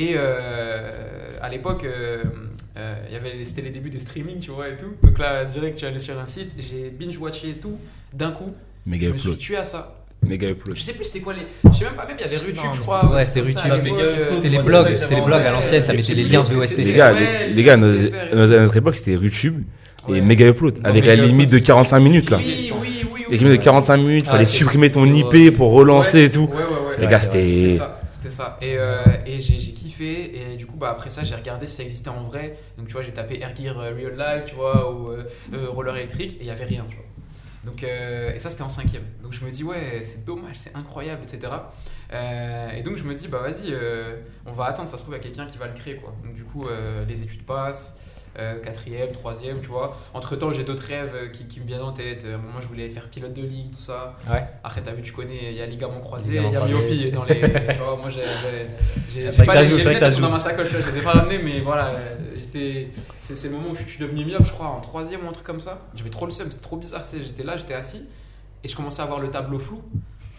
[0.00, 0.90] Et euh,
[1.42, 2.22] à l'époque, euh,
[2.78, 4.94] euh, il y avait- c'était les débuts des streamings, tu vois, et tout.
[5.02, 7.76] Donc là, direct, tu allais sur un site, j'ai binge-watché tout
[8.12, 8.54] d'un coup.
[8.86, 9.38] Méga je me suis upload.
[9.38, 9.96] tué à ça.
[10.26, 10.76] Méga upload.
[10.76, 11.42] Je sais plus c'était quoi les.
[11.70, 13.14] Je sais même pas, même il y avait mais je crois.
[13.14, 14.30] ouais, c'était upload.
[14.30, 16.92] C'était les blogs, c'était les blogs à l'ancienne, ça Et mettait les liens c'était- Les
[16.94, 19.62] gars, Ouais, les, gars, à notre, époque, c'était YouTube
[20.08, 20.20] et Ouais.
[20.22, 20.78] méga upload.
[20.78, 22.38] Non, avec la limite de Upload, 45 minutes là.
[22.38, 23.04] Oui, oui, oui.
[23.14, 25.04] oui, Les limites de 45 minutes, Ah, fallait supprimer ton.
[25.06, 26.40] IP pour relancer et tout.
[26.44, 26.96] Ouais, ouais, ouais.
[27.00, 27.76] Les gars, C'était c'était.
[27.76, 28.58] ça, c'était ça.
[28.62, 28.76] Et,
[29.26, 29.58] et j'ai
[30.00, 32.58] Et du coup, bah, après ça, j'ai regardé si ça existait en vrai.
[32.78, 35.68] Donc, tu vois, j'ai tapé Air Gear euh, Real Life, tu vois, ou euh, euh,
[35.70, 36.86] Roller électrique, et il y avait rien.
[37.64, 39.04] Donc, et ça, c'était en cinquième.
[39.22, 41.52] Donc, je me dis, ouais, c'est dommage, c'est incroyable, etc.
[42.74, 43.74] Et donc, je me dis, bah, vas-y,
[44.46, 46.14] on va attendre, ça se trouve, a quelqu'un qui va le créer, quoi.
[46.24, 46.66] Donc, du coup,
[47.06, 47.96] les études passent.
[48.38, 49.96] Euh, quatrième, troisième, tu vois.
[50.14, 52.24] Entre temps, j'ai d'autres rêves euh, qui, qui me viennent en tête.
[52.24, 54.14] Euh, moi, je voulais faire pilote de ligue, tout ça.
[54.30, 54.44] Ouais.
[54.62, 57.24] Après, t'as vu, tu connais, il y a ligament croisé, il y a myopie dans
[57.24, 57.40] les.
[57.40, 58.22] tu vois, moi, j'ai.
[59.08, 60.20] C'est vrai que pas ça les- joue, c'est vrai que ça joue.
[60.22, 61.92] dans ma sacoche, je les ai pas ramenées, mais voilà,
[62.36, 62.88] j'étais.
[63.20, 65.32] C'est le moment où je, je suis devenu myope, je crois, en troisième ou un
[65.32, 65.78] truc comme ça.
[65.96, 68.02] J'avais trop le seum, c'était trop bizarre, j'étais là, j'étais assis,
[68.64, 69.82] et je commençais à voir le tableau flou.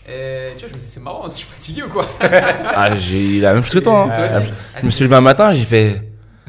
[0.10, 2.06] Et tu vois, je me disais, c'est marrant, je suis fatigué ou quoi?
[2.22, 4.06] Ah, j'ai eu la même chose que toi.
[4.06, 4.14] hein.
[4.16, 4.40] Toi Ah,
[4.76, 6.02] Ah, Je me c'est- suis levé un matin, j'ai fait.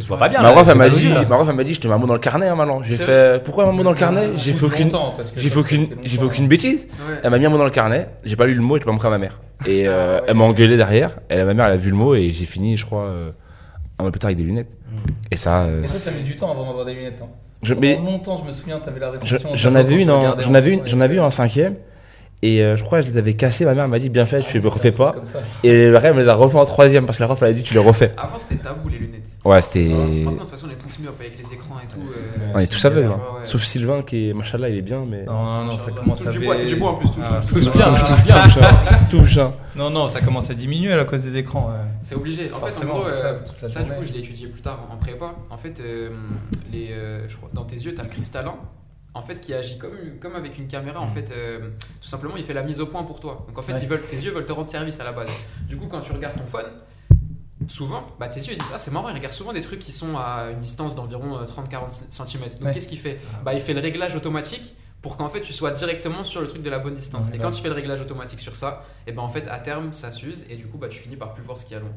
[0.02, 0.42] Je vois pas bien.
[0.42, 0.54] Ma elle
[0.90, 2.82] dit, elle m'a dit, je te mets un mot dans le carnet, hein, maintenant.
[2.82, 4.90] J'ai fait, pourquoi un mot dans le carnet J'ai fait aucune,
[5.36, 6.88] j'ai fait aucune, j'ai fait aucune bêtise.
[7.22, 8.84] Elle m'a mis un mot dans le carnet, j'ai pas lu le mot et je
[8.84, 9.40] l'ai pas montré à ma mère.
[9.66, 10.26] Et euh, Ah ouais.
[10.28, 11.18] elle m'a engueulé derrière.
[11.30, 13.30] Et ma mère, elle a vu le mot et j'ai fini, je crois, euh,
[13.98, 14.76] un mois plus tard avec des lunettes.
[15.30, 17.20] Et ça, euh, Mais ça, ça met du temps avant d'avoir des lunettes.
[17.22, 17.28] Hein.
[17.62, 19.50] je, Pendant mais longtemps, je me souviens, t'avais la je- réflexion.
[19.54, 21.76] j'en avais une, en, regardais j'en avais en une, j'en avais une en cinquième.
[22.44, 23.64] Et euh, je crois que je les avais cassées.
[23.64, 25.14] Ma mère m'a dit, bien fait, tu les refais pas.
[25.62, 27.48] Et le rêve, elle me les a refait en troisième parce que la prof, elle
[27.50, 28.12] a dit, tu les refais.
[28.16, 29.22] Avant, c'était tabou les lunettes.
[29.44, 29.84] Ouais, c'était.
[29.88, 32.00] Maintenant, de toute façon, on est tous myopes avec les écrans et tout.
[32.00, 33.08] euh, On est tous aveugles.
[33.12, 33.20] Hein.
[33.38, 33.44] ouais.
[33.44, 35.24] Sauf Sylvain qui est, machallah, il est bien, mais.
[35.24, 36.30] Non, non, non, ça commence à.
[36.30, 37.98] du bois, c'est du bois en plus, touche- Ah, touche touche bien, bien.
[38.00, 38.68] touche bien.
[39.10, 39.52] Touche, hein.
[39.76, 41.68] Non, non, ça commence à diminuer à cause des écrans.
[41.70, 41.78] ouais.
[42.02, 42.50] C'est obligé.
[42.52, 44.62] En fait, en gros, c'est euh, ça, c'est la du coup, je l'ai étudié plus
[44.62, 45.34] tard en prépa.
[45.50, 46.10] En fait, euh,
[46.72, 48.54] les, euh, je crois, dans tes yeux, tu as le cristallin,
[49.14, 51.00] en fait, qui agit comme, comme avec une caméra.
[51.00, 51.70] En fait, euh,
[52.00, 53.44] tout simplement, il fait la mise au point pour toi.
[53.46, 53.80] Donc, en fait, Ouais.
[53.82, 55.28] ils veulent, tes yeux veulent te rendre service à la base.
[55.68, 56.70] Du coup, quand tu regardes ton phone,
[57.68, 59.92] souvent, bah, tes yeux ils disent Ah, c'est marrant, ils regardent souvent des trucs qui
[59.92, 62.42] sont à une distance d'environ euh, 30-40 cm.
[62.42, 62.72] Donc, Ouais.
[62.72, 66.22] qu'est-ce qu'il fait bah, Il fait le réglage automatique pour qu'en fait tu sois directement
[66.24, 67.28] sur le truc de la bonne distance.
[67.28, 69.58] Ouais, et quand tu fais le réglage automatique sur ça, et ben en fait à
[69.58, 71.76] terme ça s'use et du coup bah tu finis par plus voir ce qu'il y
[71.76, 71.90] a loin.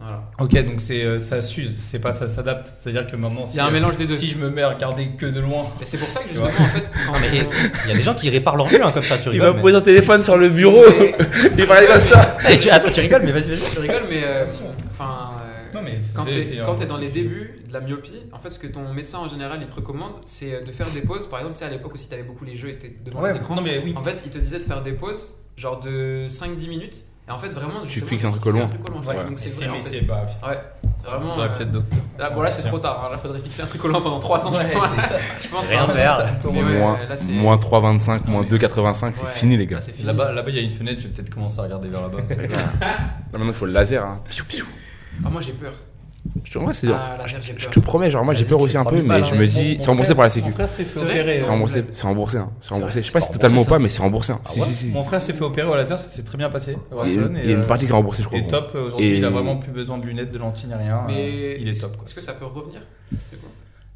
[0.00, 0.30] Voilà.
[0.38, 2.68] Ok, donc c'est euh, ça s'use, c'est pas ça s'adapte.
[2.78, 4.14] C'est-à-dire que maintenant, Il si, y a un euh, mélange des deux.
[4.14, 6.34] si je me mets à regarder que de loin, Et c'est pour ça que Tu
[6.34, 6.64] justement vois.
[6.66, 7.38] en fait quand mais
[7.84, 9.48] il y a des gens qui réparent leur vue hein, comme ça, tu Il rigoles.
[9.48, 10.84] va mais- poser un téléphone sur le bureau.
[11.00, 11.16] Mais-
[11.58, 12.36] il va aller comme ça.
[12.48, 13.70] Eh, tu- Attends, tu rigoles, mais vas-y, vas-y.
[13.72, 14.46] tu rigoles mais euh,
[14.92, 17.72] enfin euh, Non, mais quand c'est- c'est c'est quand un t'es dans les débuts de
[17.72, 20.70] la myopie, en fait ce que ton médecin en général il te recommande c'est de
[20.70, 21.28] faire des pauses.
[21.28, 23.38] Par exemple, tu sais à l'époque aussi t'avais beaucoup les jeux étaient devant Ouais, les
[23.40, 23.56] écrans.
[23.56, 23.94] non, mais oui.
[23.96, 27.38] En fait, il te disait de faire des pauses genre de 5-10 minutes et en
[27.38, 28.66] fait vraiment Tu fixes un truc c'est au loin.
[28.66, 30.26] donc c'est vrai, c'est bah,
[31.04, 31.34] vraiment.
[31.34, 32.00] J'aurais euh, pu être docteur.
[32.18, 33.04] Là, bon, là, c'est trop tard.
[33.04, 33.10] hein.
[33.12, 34.58] Là, faudrait fixer un truc au loin pendant 300 Ouais,
[35.42, 35.66] je pense.
[35.66, 36.26] Rien faire.
[36.52, 39.78] Mais ouais, moins, là, c'est- moins 3,25, moins mais- 2,85, c'est fini les gars.
[40.04, 41.00] Là-bas, là-bas, il y a une fenêtre.
[41.00, 42.18] Je vais peut-être commencer à regarder vers là-bas.
[42.50, 42.58] Là
[43.32, 44.04] maintenant il faut le laser.
[44.04, 44.20] Hein.
[44.28, 44.66] Piou, piou.
[45.24, 45.72] Ah, moi, j'ai peur.
[46.44, 48.96] Je, en vrai, c'est- Ah, je te promets, genre moi j'ai peur aussi un peu,
[49.02, 49.38] 3000 mais je hein.
[49.38, 50.48] me dis, c'est remboursé par la sécu.
[50.48, 51.40] Mon frère s'est fait opérer.
[51.40, 53.02] C'est euh, remboursé, c'est remboursé, hein, c'est remboursé.
[53.02, 54.32] Je sais pas si totalement ou remboursé, pas, mais c'est remboursé.
[54.32, 54.40] hein.
[54.44, 54.90] Ah Si, ouais si, si.
[54.90, 56.72] Mon frère s'est fait opérer au laser, ça s'est très bien passé.
[56.72, 57.94] à Il y a Barcelone, une- et, il y a une euh, partie qui est
[57.94, 58.38] remboursée, je crois.
[58.38, 60.74] Et top, euh, aujourd'hui, Et- il a vraiment plus besoin de lunettes, de lentilles, ni
[60.74, 61.02] rien.
[61.06, 61.92] Mais il est top.
[62.04, 62.80] Est-ce que ça peut revenir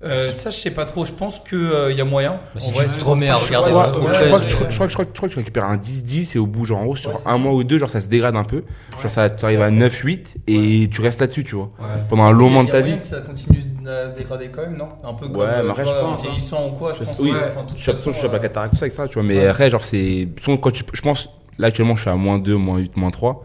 [0.05, 1.05] Euh, ça, je sais pas trop.
[1.05, 2.41] Je pense qu'il y a moyen.
[2.55, 5.29] Bah, si En tu te remets à je regarder Ouais, ouais, je, crois que, euh,
[5.29, 7.63] tu récupères un 10-10 et au bout, genre en gros, sur Ouais, un mois ou
[7.63, 8.57] deux, genre ça se dégrade un peu.
[8.57, 8.63] Ouais.
[9.01, 11.71] Genre ça, tu arrives à 9-8 et tu restes là-dessus, tu vois.
[11.79, 12.03] Ouais.
[12.09, 12.99] Pendant un long moment de ta vie.
[13.01, 14.89] que ça continue à se dégrader quand même, non?
[15.05, 16.27] Un peu comme Ouais, euh, mais après, tu je pense, en hein.
[16.29, 17.33] vieillissant ou quoi, je pense oui.
[17.77, 19.07] Je suis à la euh, cataracte, tout ça.
[19.09, 19.47] Tu vois, mais Ouais.
[19.47, 20.29] après, genre, c'est.
[20.37, 23.45] Je pense, là, actuellement, je suis à moins 2, moins 8, moins 3.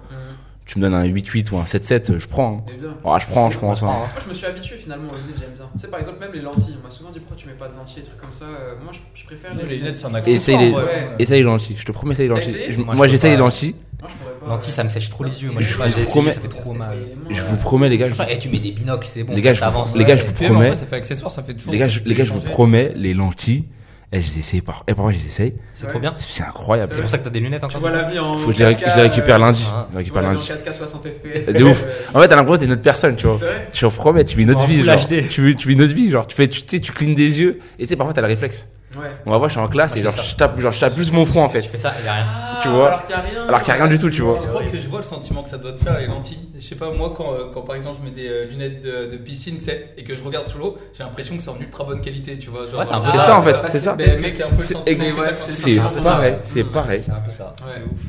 [0.68, 2.66] Tu me donnes un 8-8 ou un 7-7, je prends.
[2.68, 3.10] hein.
[3.10, 3.84] Ouais, je prends, je pense.
[3.84, 3.86] hein.
[3.86, 5.70] Moi, je me suis habitué finalement aux lunettes, j'aime bien.
[5.74, 6.76] Tu sais, par exemple, même les lentilles.
[6.82, 8.46] On m'a souvent dit pourquoi tu mets pas de lentilles, des trucs comme ça.
[8.46, 10.36] Euh, moi, je, je préfère Les lunettes, c'est un Et accessoire.
[10.36, 10.84] essaye les- ouais, ouais.
[10.84, 11.10] ouais.
[11.20, 12.50] Essaye les lentilles, je te promets, essaye les lentilles.
[12.50, 13.44] essayé Je- Moi, j'essaye les pas.
[13.44, 13.76] lentilles.
[13.98, 14.48] Je pas.
[14.50, 15.52] Lentilles, ça me sèche trop les yeux.
[15.52, 16.98] Moi, Et je, je j'ai vous essayé, promets- ça fait trop mal.
[17.30, 18.08] Je vous promets, les gars.
[18.12, 19.34] je- Et tu mets des binocles, c'est bon.
[19.34, 21.72] Les gars, je vous- les gars, je promets- vrai, ça fait accessoire, ça fait toujours.
[21.72, 23.64] Les gars, je, peux les gars, je vous promets, les lentilles,
[24.14, 24.84] eh, je les essaye par.
[24.88, 25.54] Eh, parfois, je les essaye.
[25.74, 26.14] C'est trop bien.
[26.16, 26.94] C'est incroyable.
[26.94, 27.82] C'est pour ça que t'as des lunettes Tu encore.
[27.82, 28.38] vois la vie en.
[28.38, 29.68] Faut que je les, réc- 4K, je les récupère lundi.
[29.70, 29.88] Ah.
[29.92, 30.50] Je les tu récupère lundi.
[30.52, 31.44] en 4K 60 FPS.
[31.46, 31.84] C'est ouf.
[31.84, 33.38] euh, En fait, t'as l'impression que t'es une autre personne, tu vois.
[33.38, 34.82] C'est vrai Je te promets, tu vis une autre En vie.
[34.84, 36.10] Genre, tu vis, tu vis une autre vie.
[36.10, 37.60] Genre, tu fais, tu, tu sais, tu clignes des yeux.
[37.80, 38.70] Et tu sais, parfois, t'as le réflexe.
[38.96, 39.12] Ouais.
[39.26, 40.80] On va voir, je suis en classe Moi, et je genre, je tape, genre, je
[40.80, 41.60] tape juste mon front, en fait.
[41.62, 42.26] Tu fais ça, il y a rien.
[42.26, 43.48] Ah, Tu vois Alors qu'il n'y a rien.
[43.48, 44.38] Alors qu'il y a rien du tout, tu vois.
[44.42, 46.48] Je crois que je vois le sentiment que ça doit te faire les lentilles.
[46.58, 49.08] Je sais pas, moi, quand, euh, quand par exemple je mets des euh, lunettes de,
[49.12, 49.58] de piscine,
[49.98, 52.50] et que je regarde sous l'eau, j'ai l'impression que c'est en ultra bonne qualité, tu
[52.50, 52.66] vois.
[52.66, 53.96] Genre, Ouais, c'est un peu Ah, ça, en fait, bah, c'est ça.
[53.98, 57.02] Mais mec, c'est un peu C'est pareil, c'est Mmh, pareil.
[57.02, 57.54] C'est un peu ça.
[57.66, 57.72] Ouais.
[57.74, 58.02] C'est ouf.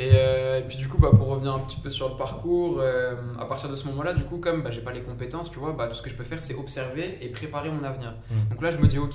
[0.00, 2.78] Et, euh, et puis du coup, bah, pour revenir un petit peu sur le parcours,
[2.80, 5.58] euh, à partir de ce moment-là, du coup, comme bah, j'ai pas les compétences, tu
[5.58, 8.14] vois, bah, tout ce que je peux faire, c'est observer et préparer mon avenir.
[8.30, 8.50] Mm.
[8.50, 9.14] Donc là, je me dis, ok,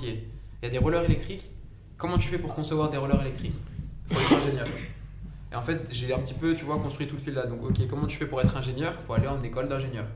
[0.64, 1.50] il y a des rollers électriques.
[1.98, 3.52] Comment tu fais pour concevoir des rollers électriques?
[4.06, 4.66] Faut être ingénieur.
[5.52, 7.44] Et en fait, j'ai un petit peu, tu vois, construit tout le fil là.
[7.44, 8.94] Donc, ok, comment tu fais pour être ingénieur?
[9.06, 10.06] Faut aller en école d'ingénieur.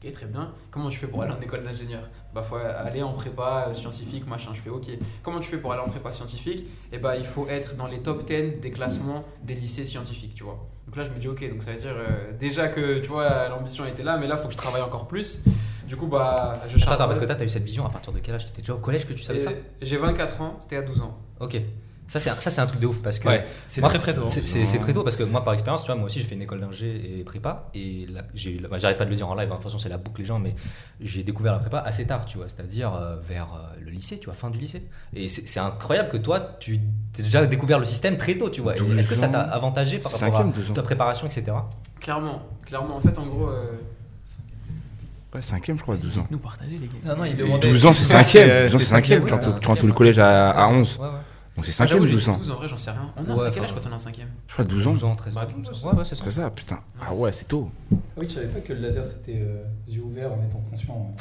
[0.00, 0.52] Ok, très bien.
[0.70, 2.08] Comment tu fais pour aller en école d'ingénieur?
[2.32, 4.52] Bah, faut aller en prépa scientifique, machin.
[4.54, 4.86] Je fais ok.
[5.24, 6.64] Comment tu fais pour aller en prépa scientifique?
[6.92, 10.44] Et bah, il faut être dans les top 10 des classements des lycées scientifiques, tu
[10.44, 10.64] vois.
[10.86, 13.48] Donc là, je me dis ok, donc ça veut dire euh, déjà que tu vois,
[13.48, 15.40] l'ambition était là, mais là, il faut que je travaille encore plus.
[15.88, 16.94] Du coup, bah, je Attends, charbonne.
[16.94, 18.46] attends, parce que toi, t'as eu cette vision à partir de quel âge?
[18.46, 19.50] T'étais déjà au collège que tu savais Et ça?
[19.80, 21.16] J'ai 24 ans, c'était à 12 ans.
[21.40, 21.60] Ok.
[22.08, 23.28] Ça, c'est un, ça, c'est un truc de ouf parce que.
[23.28, 24.24] Ouais, c'est Moi, très très tôt.
[24.28, 26.24] C'est c'est- c'est très tôt parce que moi, par expérience, tu vois, moi aussi, j'ai
[26.24, 27.68] fait une école d'ingé et prépa.
[27.74, 29.90] Et j'ai- bah, j'arrête pas de le dire en live, hein, de toute façon, c'est
[29.90, 30.54] la boucle les gens, mais
[31.00, 34.24] j'ai découvert la prépa assez tard, tu vois, c'est-à-dire euh, vers euh, le lycée, tu
[34.24, 34.84] vois, fin du lycée.
[35.14, 38.76] Et c'est incroyable que toi, tu aies déjà découvert le système très tôt, tu vois.
[38.78, 41.44] Et Est-ce que ça t'a avantagé par rapport à ta préparation, etc.
[42.00, 42.96] Clairement, clairement.
[42.96, 43.66] En fait, en gros, euh,
[45.34, 46.26] Ouais, cinquième, je crois, 12 ans.
[46.30, 46.92] Nous partager, les gars.
[47.14, 47.68] Non, non, il demandait.
[47.68, 48.48] 12 ans, c'est cinquième.
[48.48, 49.24] euh, 12 ans, c'est cinquième.
[49.26, 50.96] Tu rentres rentres au collège à, à 11.
[50.98, 51.10] Ouais, ouais.
[51.56, 52.36] Donc c'est ah, cinquième, j'avoue, j'ai 12 ans.
[52.38, 53.12] 12 en vrai, j'en sais rien.
[53.16, 54.92] On a quel âge quand on est en cinquième Je crois 12 ans.
[54.92, 55.40] 12 ans, 13 ans.
[55.40, 55.88] Bah, 12 12, ans.
[55.90, 56.22] Ouais, ouais, c'est ça.
[56.24, 56.78] C'est ça, putain.
[57.04, 57.68] Ah ouais, c'est tôt.
[57.92, 61.14] Ah oui, je savais pas que le laser c'était euh, yeux ouverts en étant conscient.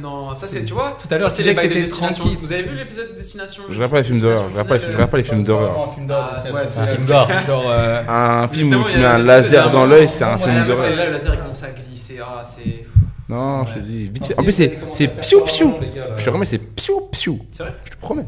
[0.00, 0.96] Non, ça c'est, tu vois.
[0.98, 2.36] Tout à l'heure, tu disais que de c'était tranquille.
[2.38, 4.80] Vous avez vu l'épisode Destination Je regarde pas les films d'horreur, je regarde pas les
[4.80, 5.88] films- je regarde pas les films d'horreur.
[5.88, 7.62] Un film d'horreur, Ah, ouais, c'est un film d'horreur.
[7.68, 10.96] Euh, Un film où tu mets un laser dans l'œil, c'est un film d'horreur.
[10.96, 12.18] Là, le laser il commence à glisser.
[12.26, 12.86] Ah, c'est.
[13.32, 14.38] Non, je te dis, vite non, fait.
[14.38, 16.16] En plus, c'est c'est gars, là.
[16.16, 17.38] Je te remets, c'est piou piou.
[17.50, 18.24] C'est vrai Je te promets.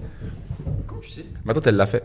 [0.86, 2.02] Comment tu sais Mais attends, elle l'a fait.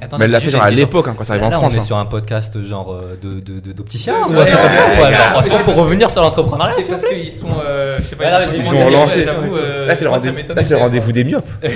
[0.00, 1.72] Attends, Mais elle l'a fait genre à l'époque, hein, quand ça arrive en France.
[1.74, 1.84] on est hein.
[1.84, 4.86] sur un podcast genre euh, de de- de- d'opticien Ouais, ou un truc comme ça
[4.88, 7.46] ouais, alors, peut revenir sur l'entrepreneuriat C'est parce qu'ils sont.
[7.64, 8.44] euh, Je sais Ah, pas.
[8.52, 9.24] ils ont relancé.
[9.28, 10.10] euh, Là, c'est le
[10.54, 11.46] là, c'est rendez-vous des myopes.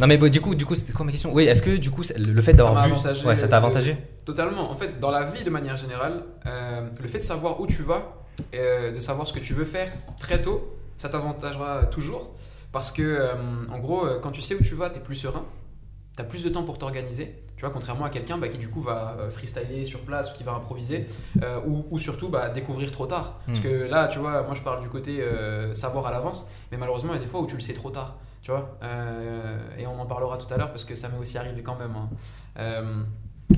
[0.00, 1.30] Non mais bon, du coup, du coup, c'était quoi ma question?
[1.34, 3.56] Oui, est-ce que du coup, c'est- le fait d'avoir m'a vu, avantagé, ouais, ça t'a
[3.56, 3.96] euh, avantagé?
[4.24, 4.70] Totalement.
[4.70, 7.82] En fait, dans la vie de manière générale, euh, le fait de savoir où tu
[7.82, 8.14] vas,
[8.54, 12.30] euh, de savoir ce que tu veux faire très tôt, ça t'avantagera toujours.
[12.72, 13.32] Parce que, euh,
[13.72, 15.44] en gros, euh, quand tu sais où tu vas, tu es plus serein,
[16.16, 17.34] tu as plus de temps pour t'organiser.
[17.56, 20.44] Tu vois, contrairement à quelqu'un bah, qui, du coup, va freestyler sur place ou qui
[20.44, 21.06] va improviser,
[21.42, 23.40] euh, ou, ou surtout bah, découvrir trop tard.
[23.46, 23.62] Parce Hmm.
[23.62, 25.20] que là, tu vois, moi je parle du côté
[25.72, 27.90] savoir à l'avance, mais malheureusement, il y a des fois où tu le sais trop
[27.90, 28.16] tard.
[28.42, 28.78] Tu vois,
[29.76, 31.94] et on en parlera tout à l'heure parce que ça m'est aussi arrivé quand même.
[31.96, 33.04] hein.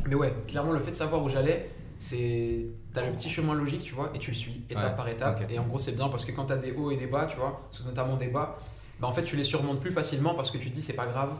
[0.08, 1.68] Mais ouais, clairement, le fait de savoir où j'allais,
[2.00, 2.66] c'est.
[2.92, 5.42] T'as le petit chemin logique, tu vois, et tu le suis étape Ouais, par étape.
[5.48, 7.36] Et en gros, c'est bien parce que quand t'as des hauts et des bas, tu
[7.36, 8.56] vois, notamment des bas,
[9.00, 11.06] bah en fait, tu les surmontes plus facilement parce que tu te dis, c'est pas
[11.06, 11.30] grave,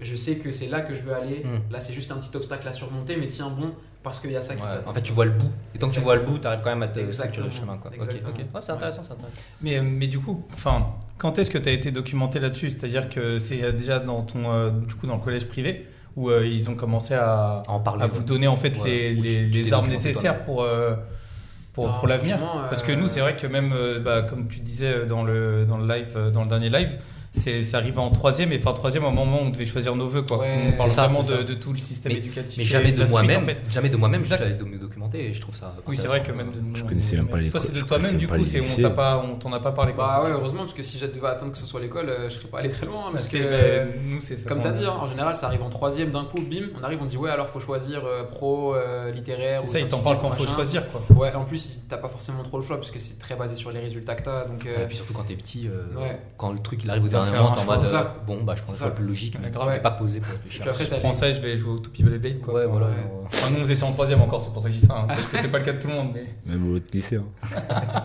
[0.00, 1.44] je sais que c'est là que je veux aller.
[1.44, 1.72] Mm.
[1.72, 4.42] Là, c'est juste un petit obstacle à surmonter, mais tiens bon, parce qu'il y a
[4.42, 4.90] ça qui Ouais, t'attend.
[4.90, 5.50] En fait, tu vois le bout.
[5.74, 7.76] Et tant que tu vois le bout, t'arrives quand même à te structurer le chemin.
[7.78, 7.90] Quoi.
[7.90, 8.30] Ok, Exactement.
[8.30, 8.38] ok.
[8.38, 9.38] Ouais, c'est intéressant, c'est intéressant.
[9.62, 12.70] Mais, mais du coup, enfin, quand est-ce que tu as été documenté là-dessus?
[12.70, 15.86] C'est-à-dire que c'est euh, déjà dans ton, euh, du coup, dans le collège privé
[16.18, 18.02] où euh, ils ont commencé à, À en parler.
[18.02, 19.14] à vous donner en fait Ouais.
[19.14, 20.94] les, tu- tu armes nécessaires pour, euh,
[21.72, 24.48] pour, Non, pour l'avenir Parce que euh, nous, c'est vrai que même, euh, bah, comme
[24.48, 26.96] tu disais dans le, dans le live, dans le dernier live,
[27.32, 30.08] c'est c'est arrivé en troisième et enfin troisième au moment où on devait choisir nos
[30.08, 30.38] vœux quoi.
[30.38, 31.36] Ouais, on parle c'est ça, vraiment ça.
[31.38, 32.58] de, de tout le système Mais- éducatif.
[32.58, 33.42] Mais jamais de moi-même.
[33.42, 33.62] en fait.
[33.70, 35.74] Jamais de moi-même, je suis allé me documenter et je trouve ça.
[35.86, 38.16] Oui, c'est vrai que même de Je connaissais même pas les Toi, c'est de toi-même
[38.16, 38.82] du coup, c'est on lycées.
[38.82, 39.92] t'a pas, on t'en a pas parlé.
[39.92, 40.04] quoi.
[40.06, 42.34] Bah ouais, heureusement, parce que si je devais attendre que ce soit l'école, euh, je
[42.36, 43.10] serais pas allé très loin.
[43.12, 43.38] Parce que,
[44.06, 44.48] nous, c'est ça.
[44.48, 46.98] Comme t'as dit, hein, en général, ça arrive en troisième d'un coup, bim, on arrive,
[47.02, 49.60] on dit ouais, alors faut choisir euh, pro, euh, littéraire.
[49.64, 51.02] C'est ça, ils t'en parlent quand faut choisir quoi.
[51.16, 53.70] Ouais, en plus, t'as pas forcément trop le choix parce que c'est très basé sur
[53.70, 54.44] les résultats que t'as.
[54.46, 56.18] Donc, euh, Et puis surtout quand t'es petit, euh, Ouais.
[56.36, 58.00] quand le truc il arrive au Faire moment, un choix, c'est ça.
[58.00, 59.72] euh, bon bah je prends le C'est choix plus logique, mais grave.
[59.72, 60.60] t'es pas posé pour réfléchir.
[60.62, 62.54] Puis après, Je t'as prends les- ça et je vais jouer au Toupie Beyblade quoi.
[62.54, 62.86] Ouais, Enfin, voilà.
[62.86, 62.92] ouais.
[63.26, 64.98] Enfin, nous on faisait ça en troisième encore, c'est pour ça que je dis ça.
[64.98, 65.06] hein.
[65.06, 66.26] Peut-être que c'est pas le cas de tout le monde, mais.
[66.46, 67.16] Même au lycée.
[67.16, 67.24] hein.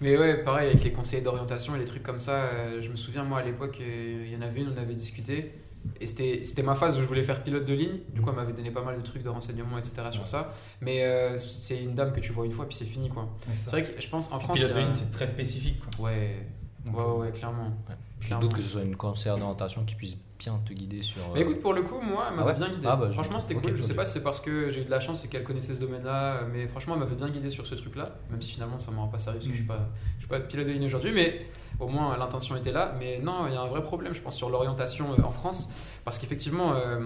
[0.00, 2.96] Mais ouais, pareil, avec les conseillers d'orientation et les trucs comme ça, euh, je me
[2.96, 5.52] souviens, moi, à l'époque, euh, il y en avait une, on avait discuté.
[6.00, 7.98] Et c'était c'était ma phase où je voulais faire pilote de ligne.
[8.12, 9.94] Du coup, elle m'avait donné pas mal de trucs de renseignements, etc.
[10.10, 10.50] sur ça.
[10.80, 13.28] Mais euh, c'est une dame que tu vois une fois, puis c'est fini, quoi.
[13.54, 14.56] C'est vrai que je pense, en France.
[14.56, 15.78] pilote il de ligne, c'est très spécifique.
[15.96, 16.06] Quoi.
[16.10, 16.44] Ouais,
[16.86, 17.70] Donc, ouais, ouais, ouais, clairement.
[18.20, 18.46] Je Clairement.
[18.46, 21.20] doute que ce soit une conseillère d'orientation qui puisse bien te guider sur.
[21.34, 22.86] Mais euh, écoute, pour le coup, moi, elle m'avait Ah ouais bien guidé.
[22.90, 23.74] Ah bah, franchement, c'était cool.
[23.76, 25.74] Je sais pas si c'est parce que j'ai eu de la chance et qu'elle connaissait
[25.74, 28.06] ce domaine-là, mais franchement, elle m'avait bien guidé sur ce truc-là.
[28.30, 29.68] Même si finalement, ça m'aura pas servi parce que je suis Mm.
[29.68, 31.46] pas, je suis pas pilote de ligne aujourd'hui, mais
[31.80, 32.94] au moins l'intention était là.
[32.98, 35.68] Mais non, il y a un vrai problème, je pense, sur l'orientation euh, en France,
[36.04, 37.00] parce qu'effectivement, euh,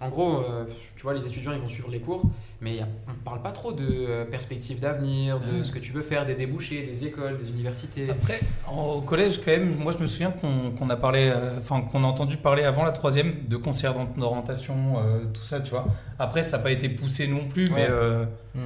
[0.00, 0.64] en gros, euh,
[0.96, 2.22] tu vois, les étudiants, ils vont suivre les cours,
[2.60, 6.26] mais a- on parle pas trop de perspectives d'avenir, de ce que tu veux faire,
[6.26, 8.10] des débouchés, des écoles, des universités.
[8.10, 11.58] Après, en- au collège, quand même, moi je me souviens qu'on qu'on a parlé, euh,
[11.58, 15.70] enfin qu'on a entendu parler avant la troisième de d'or- d'orientation, euh, tout ça, tu
[15.70, 15.86] vois.
[16.18, 18.60] Après, ça n'a pas été poussé non plus, mais euh, hmm.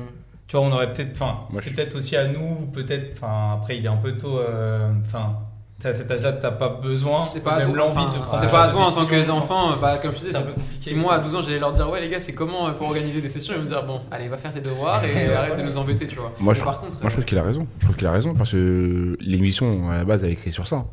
[0.46, 3.76] tu vois, on aurait peut-être, enfin, c'est je- peut-être aussi à nous, peut-être, enfin, après,
[3.78, 5.36] il est un peu tôt, euh, enfin,
[5.84, 8.38] à cet âge-là, t'as pas besoin, C'est pas à même toi, l'envie enfin, de prendre
[8.40, 10.38] c'est ce pas à toi en tant que décision, d'enfant, bah, comme je disais.
[10.80, 13.20] Si moi à 12 ans j'allais leur dire ouais les gars c'est comment pour organiser
[13.20, 15.62] des sessions ils vont me dire bon allez va faire tes devoirs et arrête de
[15.62, 16.32] nous embêter tu vois.
[16.40, 17.66] Moi, Mais je, par contre moi, je trouve qu'il a raison.
[17.78, 20.66] Je trouve qu'il a raison parce que l'émission, à la base, elle est écrite sur
[20.66, 20.86] ça.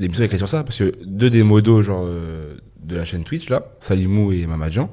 [0.00, 3.22] L'émission est écrite sur ça parce que deux des modos, genre, euh, de la chaîne
[3.22, 4.90] Twitch, là, Salimou et Mamadjan,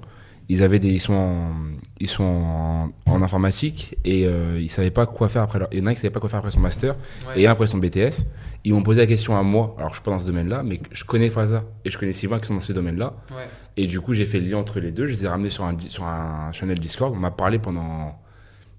[0.50, 1.54] ils avaient des, ils sont en,
[2.00, 5.80] ils sont en, en informatique et euh, ils savaient pas quoi faire après leur, il
[5.80, 6.96] y en a qui savait pas quoi faire après son master
[7.28, 7.42] ouais.
[7.42, 8.26] et un après son BTS.
[8.66, 10.82] Ils m'ont posé la question à moi, alors je suis pas dans ce domaine-là, mais
[10.92, 13.14] je connais Faza et je connais Sylvain qui sont dans ce domaine-là.
[13.32, 13.48] Ouais.
[13.78, 15.08] Et du coup, j'ai fait le lien entre les deux.
[15.08, 17.14] Je les ai ramenés sur un, sur un channel Discord.
[17.16, 18.20] On m'a parlé pendant,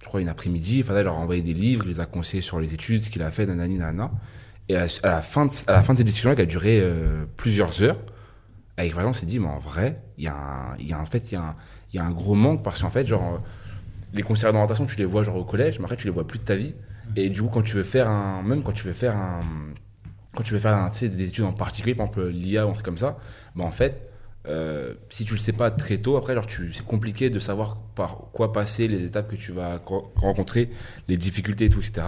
[0.02, 0.82] je crois, une après-midi.
[0.82, 3.22] Faza leur a envoyé des livres, il les a conseillés sur les études, ce qu'il
[3.22, 4.10] a fait, nanani, nanana.
[4.68, 7.24] Et à, la- fin de, à la fin de cette discussion-là, qui a duré euh,
[7.36, 7.98] plusieurs heures,
[8.76, 11.32] avec Faza, on s'est dit, mais en vrai, il y a un, y en fait,
[11.32, 11.36] y
[12.10, 13.38] gros manque parce qu'en fait, genre, euh,
[14.14, 16.38] les conseillers d'orientation, tu les vois genre au collège, mais après, tu les vois plus
[16.38, 16.74] de ta vie.
[17.16, 19.40] Et du coup, quand tu veux faire un, même quand tu veux faire un,
[20.34, 22.98] quand tu veux faire des études en particulier, par exemple l'IA ou un truc comme
[22.98, 23.18] ça,
[23.56, 24.08] bah en fait,
[24.46, 26.34] euh, si tu le sais pas très tôt, après,
[26.74, 30.70] c'est compliqué de savoir par quoi passer, les étapes que tu vas co- rencontrer,
[31.08, 32.06] les difficultés et tout, etc.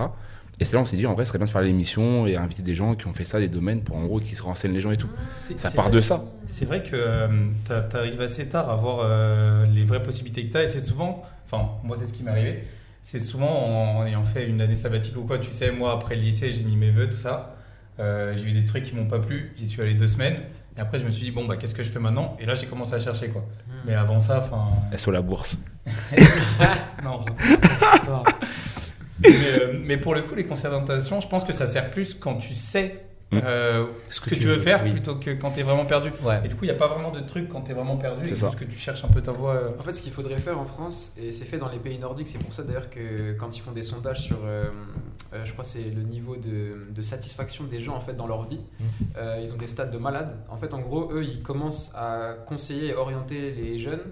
[0.61, 2.37] Et c'est là on s'est dit, en vrai, ce serait bien de faire l'émission et
[2.37, 4.75] inviter des gens qui ont fait ça, des domaines, pour en gros, qui se renseignent
[4.75, 5.09] les gens et tout.
[5.39, 6.23] C'est- Ça part vrai- de ça.
[6.47, 7.29] C'est vrai que euh,
[7.67, 11.23] t'a- t'arrives assez tard à voir euh, les vraies possibilités que t'as et c'est souvent,
[11.47, 12.65] enfin moi c'est ce qui m'est arrivé,
[13.03, 16.15] c'est souvent en, en ayant fait une année sabbatique ou quoi, tu sais, moi après
[16.17, 17.57] le lycée j'ai mis mes vœux, tout ça,
[17.99, 20.39] Euh, j'ai eu des trucs qui m'ont pas plu, j'y suis allé deux semaines
[20.77, 22.37] et après je me suis dit bon bah qu'est-ce que je fais maintenant?
[22.41, 23.43] Et là j'ai commencé à chercher quoi.
[23.43, 23.73] Hmm.
[23.87, 24.69] Mais avant ça, enfin...
[24.93, 25.59] Elles sont la bourse.
[27.05, 28.23] non, cette histoire.
[29.23, 32.15] Mais, euh, mais pour le coup les conseils d'orientation, je pense que ça sert plus
[32.15, 33.39] quand tu sais Mm.
[33.45, 34.91] euh, ce que, tu veux faire oui.
[34.91, 36.11] plutôt que quand t'es vraiment perdu.
[36.25, 36.41] Ouais.
[36.45, 38.27] Et du coup, il n'y a pas vraiment de truc quand t'es vraiment perdu.
[38.27, 39.55] C'est juste que tu cherches un peu ta voie.
[39.55, 39.71] euh.
[39.79, 42.27] En fait, ce qu'il faudrait faire en France, et c'est fait dans les pays nordiques,
[42.27, 44.65] c'est pour ça d'ailleurs que quand ils font des sondages sur, euh,
[45.33, 48.43] euh, je crois, c'est le niveau de, de satisfaction des gens en fait dans leur
[48.49, 48.59] vie,
[49.17, 50.37] euh, ils ont des stats de malades.
[50.49, 54.03] En fait, en gros, eux, ils commencent à conseiller et orienter les jeunes,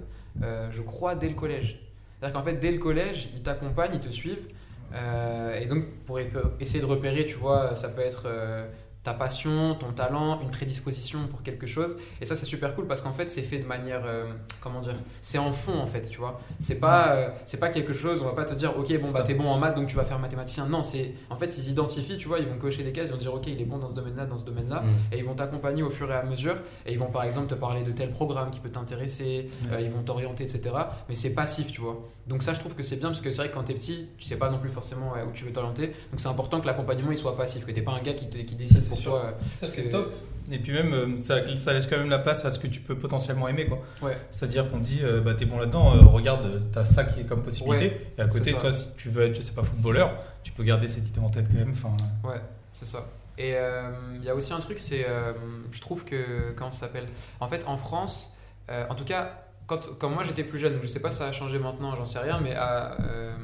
[0.44, 1.80] euh, je crois, dès le collège.
[2.20, 4.46] C'est-à-dire qu'en fait, dès le collège, ils t'accompagnent, ils te suivent,
[4.94, 6.18] euh, et donc pour
[6.60, 8.66] essayer de repérer, tu vois, ça peut être euh,
[9.04, 11.96] ta passion, ton talent, une prédisposition pour quelque chose.
[12.20, 14.24] Et ça, c'est super cool parce qu'en fait, c'est fait de manière, euh,
[14.60, 16.40] comment dire, c'est en fond en fait, tu vois.
[16.58, 18.20] C'est pas, c'est pas quelque chose.
[18.22, 20.04] On va pas te dire, ok, bon bah t'es bon en maths, donc tu vas
[20.04, 20.66] faire mathématicien.
[20.66, 23.18] Non, c'est, en fait, ils identifient, tu vois, ils vont cocher des cases, ils vont
[23.18, 25.14] dire, ok, il est bon dans ce domaine-là, dans ce domaine-là, Mm.
[25.14, 26.56] et ils vont t'accompagner au fur et à mesure.
[26.84, 29.48] Et ils vont par exemple te parler de tel programme qui peut t'intéresser,
[29.80, 30.74] ils vont t'orienter, etc.
[31.08, 31.98] Mais c'est passif, tu vois.
[32.28, 34.06] Donc ça, je trouve que c'est bien parce que c'est vrai que quand t'es petit,
[34.18, 35.86] tu sais pas non plus forcément où tu veux t'orienter.
[35.88, 38.36] Donc c'est important que l'accompagnement il soit passif, que t'es pas un gars qui, te-
[38.38, 39.10] qui décide c'est pour sûr.
[39.12, 39.34] toi.
[39.54, 40.12] Ça, c'est top.
[40.50, 42.80] Et puis même, euh, ça, ça laisse quand même la place à ce que tu
[42.80, 43.66] peux potentiellement aimer.
[43.66, 43.78] quoi.
[44.02, 44.16] Ouais.
[44.30, 47.42] C'est-à-dire qu'on dit, euh, bah, t'es bon là-dedans, euh, regarde, t'as ça qui est comme
[47.42, 47.86] possibilité.
[47.86, 48.60] Ouais, et à côté, ça.
[48.60, 50.12] toi, si tu veux être, je sais pas, footballeur,
[50.42, 51.72] tu peux garder cette idée en tête quand même.
[51.72, 52.40] Enfin, Ouais,
[52.72, 53.06] c'est ça.
[53.36, 55.32] Et euh, il y a aussi un truc, c'est, euh,
[55.70, 57.06] je trouve que, comment ça s'appelle?
[57.40, 58.34] En fait, en France,
[58.70, 61.32] euh, en tout cas, quand, moi j'étais plus jeune, je sais pas si ça a
[61.32, 63.36] changé maintenant, j'en sais rien, mais à, euh,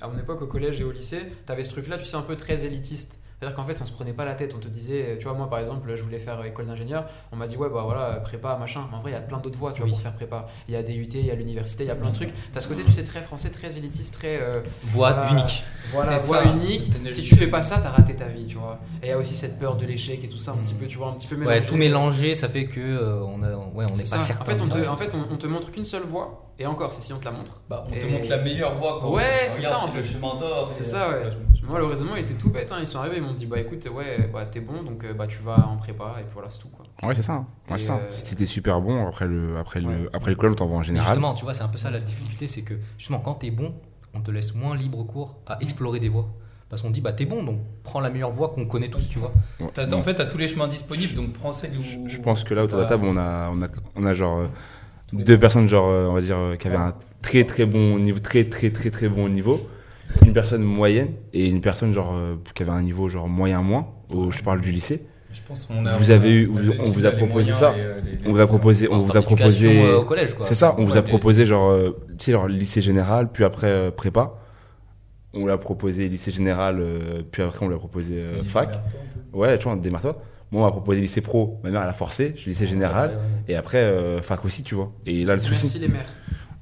[0.00, 2.36] à mon époque, au collège et au lycée, t'avais ce truc-là, tu sais, un peu
[2.36, 3.20] très élitiste.
[3.38, 5.50] C'est-à-dire qu'en fait, on se prenait pas la tête, on te disait, tu vois, moi
[5.50, 8.86] par exemple, je voulais faire école d'ingénieur, on m'a dit, ouais, bah voilà, prépa, machin.
[8.90, 9.90] Mais en vrai, il y a plein d'autres voies, tu vois, Oui.
[9.92, 10.46] pour faire prépa.
[10.68, 12.32] Il y a DUT, il y a l'université, il y a plein de trucs.
[12.52, 14.40] T'as ce côté, tu sais, très français, très élitiste, très.
[14.40, 15.32] euh, Voix Voilà.
[15.32, 15.64] unique.
[15.92, 16.50] voilà, voie ça.
[16.50, 16.90] unique.
[17.12, 18.78] Si tu fais pas ça, t'as raté ta vie, tu vois.
[19.02, 20.62] Et il y a aussi cette peur de l'échec et tout ça, un Mm.
[20.62, 21.66] petit peu, tu vois, un petit peu Ouais, mélangé.
[21.66, 24.44] tout mélangé, ça fait que euh, on a, ouais, on n'est pas certain.
[24.44, 26.92] En fait, on te, en fait on, on te montre qu'une seule voie, et encore,
[26.92, 27.60] c'est si on te la montre.
[27.68, 28.98] bah, on te montre la meilleure voie.
[29.00, 29.10] Quoi.
[29.12, 30.04] Ouais, c'est ça, en le fait.
[30.04, 30.70] chemin d'or.
[30.72, 31.30] C'est et- ça, ouais.
[31.54, 32.70] je- Moi, le raisonnement, il était tout bête.
[32.72, 32.76] hein.
[32.80, 35.26] Ils sont arrivés, ils m'ont dit, bah écoute, ouais, bah t'es bon, donc euh, bah
[35.26, 36.86] tu vas en prépa, et puis voilà, c'est tout, quoi.
[37.08, 37.32] Ouais, c'est ça.
[37.32, 37.46] hein.
[37.70, 37.94] Ouais, ça.
[37.94, 39.98] euh, Si t'étais super bon, après le, après Ouais.
[39.98, 41.08] le, après l'école, on t'envoie en Mais général.
[41.08, 43.74] justement, tu vois, c'est un peu ça la difficulté, c'est que justement, quand t'es bon,
[44.14, 46.28] on te laisse moins libre cours à explorer des voies.
[46.68, 49.18] Parce qu'on dit, bah t'es bon, donc prends la meilleure voie qu'on connaît tous, tu
[49.20, 49.32] vois.
[49.60, 49.68] Ouais.
[49.74, 51.82] T'as- En fait, t'as tous les chemins disponibles, donc prends celle où.
[51.82, 54.12] Je- Je pense que là, autour de la table, on a, on a, on a
[54.12, 54.48] genre euh,
[55.12, 58.18] deux personnes, genre, euh, on va dire, euh, qui avaient un très très bon niveau,
[58.18, 59.60] très très très très bon niveau.
[60.24, 63.86] Une personne moyenne et une personne, genre, euh, qui avait un niveau, genre, moyen moins.
[64.10, 65.06] Au, je parle du lycée.
[65.32, 65.90] Je pense qu'on a.
[65.96, 67.74] Vous on avez eu- on vous- on a proposé ça.
[67.76, 69.82] et, les- les- On vous a proposé, on vous a proposé.
[69.84, 70.46] euh, au collège, quoi.
[70.46, 73.66] C'est ça, on vous a proposé, genre, euh, tu sais, genre, lycée général, puis après
[73.68, 74.32] euh, prépa.
[75.34, 78.80] On l'a proposé lycée général, euh, puis après on l'a proposé euh, fac.
[79.34, 80.16] Ouais, tu vois, démarre-toi.
[80.52, 81.58] Moi, on m'a proposé lycée pro.
[81.64, 82.34] Ma mère, elle a forcé.
[82.36, 83.10] Je lycée général.
[83.10, 83.28] Ouais, ouais, ouais.
[83.48, 84.92] Et après, euh, fac aussi, tu vois.
[85.06, 85.64] Et là, le souci.
[85.64, 86.06] Merci les mères.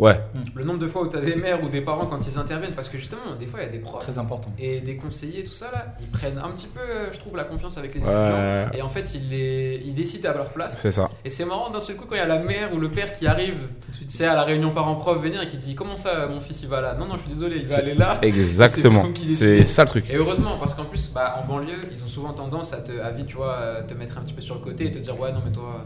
[0.00, 0.20] Ouais,
[0.57, 2.72] Le nombre de fois où tu as des mères ou des parents quand ils interviennent,
[2.74, 4.50] parce que justement, des fois, il y a des profs Très important.
[4.59, 6.80] et des conseillers, tout ça là, ils prennent un petit peu,
[7.12, 8.09] je trouve, la confiance avec les Ouais.
[8.11, 8.70] étudiants.
[8.76, 10.80] Et en fait, ils, les, ils décident à leur place.
[10.80, 11.09] c'est ça.
[11.24, 13.12] Et c'est marrant d'un seul coup quand il y a la mère ou le père
[13.12, 14.09] qui arrive, Tout de suite.
[14.09, 16.68] tu sais, à la réunion parents-prof venir et qui dit Comment ça, mon fils il
[16.68, 16.94] va là?
[16.98, 18.18] Non, non, je suis désolé, il va C'est- aller là.
[18.22, 19.04] Exactement.
[19.28, 20.11] C'est C'est ça le truc.
[20.11, 23.11] Et heureusement, parce qu'en plus, bah, en banlieue, ils ont souvent tendance à, te, à
[23.12, 25.30] vite, tu vois, te mettre un petit peu sur le côté et te dire Ouais,
[25.33, 25.85] non, mais toi,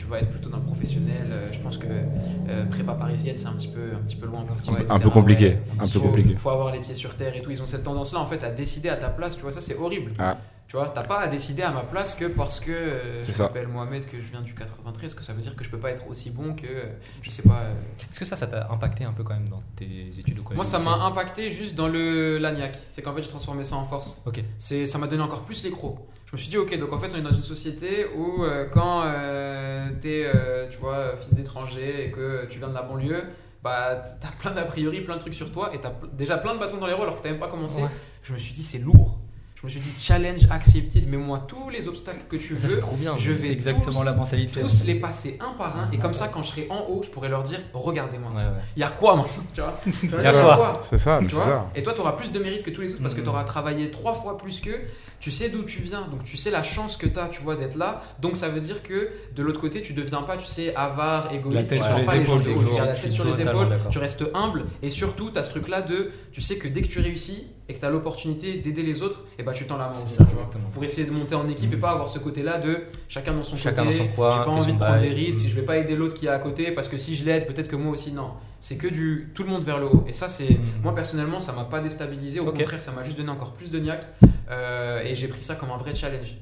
[0.00, 1.26] tu vas être plutôt dans le professionnel.
[1.30, 4.42] Euh, Je pense que euh, prépa parisienne, c'est un petit peu, un petit peu loin
[4.42, 4.74] pour toi.
[4.78, 4.98] Un etc.
[5.02, 5.58] peu compliqué, Ouais.
[5.80, 6.34] un Il peu faut- compliqué.
[6.36, 7.50] faut avoir les pieds sur terre et tout.
[7.50, 9.36] Ils ont cette tendance-là, en fait, à décider à ta place.
[9.36, 10.12] Tu vois, ça, c'est horrible.
[10.18, 10.36] Ah.
[10.68, 13.36] Tu vois, t'as pas à décider à ma place que parce que euh, C'est je
[13.38, 13.42] ça.
[13.44, 15.90] m'appelle Mohamed, que je viens du 93, que ça veut dire que je peux pas
[15.90, 16.84] être aussi bon que, euh,
[17.22, 17.62] je sais pas.
[17.64, 17.72] euh,
[18.08, 20.56] Est-ce que ça, ça t'a impacté un peu quand même dans tes études au collège
[20.56, 22.78] Moi, ça m'a impacté juste dans le l'agnac.
[22.88, 24.22] C'est qu'en fait, j'ai transformé ça en force.
[24.26, 24.44] Ok.
[24.58, 25.98] C'est, ça m'a donné encore plus les crocs.
[26.30, 28.66] Je me suis dit, ok, donc en fait, on est dans une société où euh,
[28.66, 33.24] quand euh, t'es, euh, tu vois, fils d'étranger et que tu viens de la banlieue,
[33.64, 36.60] bah t'as plein d'a priori, plein de trucs sur toi et t'as déjà plein de
[36.60, 37.82] bâtons dans les roues alors que t'as même pas commencé.
[37.82, 37.88] Ouais.
[38.22, 39.19] Je me suis dit, c'est lourd.
[39.60, 42.80] Je me suis dit, challenge accepted, mets-moi tous les obstacles que tu Ça, veux.
[42.80, 43.18] trop bien.
[43.18, 44.58] Je vais exactement tous- la mentalité.
[44.62, 47.10] tous les passer un par un et comme ça, quand je serai en haut, je
[47.10, 48.30] pourrai leur dire, regardez-moi.
[48.30, 48.62] Ouais, ouais.
[48.76, 51.42] Il y a quoi maintenant Tu vois y a quoi C'est ça, mais tu c'est
[51.42, 51.70] vois ça.
[51.74, 53.24] Et toi, tu auras plus de mérite que tous les autres parce que Mhm.
[53.24, 54.80] tu auras travaillé trois fois plus qu'eux.
[55.18, 57.54] Tu sais d'où tu viens, donc tu sais la chance que tu as, tu vois,
[57.54, 58.02] d'être là.
[58.22, 61.54] Donc ça veut dire que de l'autre côté, tu deviens pas, tu sais, avare, égoïste.
[61.60, 65.50] La tête tu sur les pas épaules, tu restes humble et surtout, tu as ce
[65.50, 68.82] truc-là de, tu sais que dès que tu réussis et que tu as l'opportunité d'aider
[68.82, 69.92] les autres, et bah tu tends la main.
[69.92, 70.68] C'est aussi, ça, tu vois, exactement.
[70.72, 73.54] pour essayer de monter en équipe et pas avoir ce côté-là de chacun dans son
[73.54, 73.98] Chacun côté.
[73.98, 75.48] dans son coin, J'ai pas envie de prendre des risques, Mhm.
[75.48, 77.68] je vais pas aider l'autre qui est à côté parce que si je l'aide, peut-être
[77.68, 78.30] que moi aussi, non.
[78.58, 80.04] C'est que du tout le monde vers le haut.
[80.08, 80.82] Et ça, c'est Mhm.
[80.82, 82.40] moi personnellement, ça m'a pas déstabilisé.
[82.40, 84.04] Au contraire, ça m'a juste donné encore plus de niaque.
[84.50, 86.34] Euh, et j'ai pris ça comme un vrai challenge.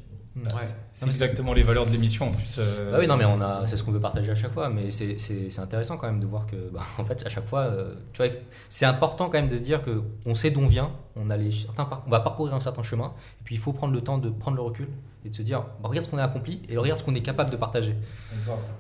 [0.46, 0.53] Ouais.
[0.55, 0.62] Ouais.
[0.92, 2.57] C'est exactement les valeurs de l'émission en plus.
[2.59, 4.68] euh, Bah oui, non, mais on a, c'est ce qu'on veut partager à chaque fois,
[4.68, 7.46] mais c'est, c'est, c'est intéressant quand même de voir que, bah, en fait, à chaque
[7.46, 8.33] fois, euh, tu vois,
[8.68, 11.37] c'est important quand même de se dire que on sait d'où on vient, on a
[11.37, 14.18] les certains on va parcourir un certain chemin, et puis il faut prendre le temps
[14.18, 14.88] de prendre le recul
[15.24, 17.22] et de se dire, bah, regarde ce qu'on a accompli et regarde ce qu'on est
[17.22, 17.94] capable de partager.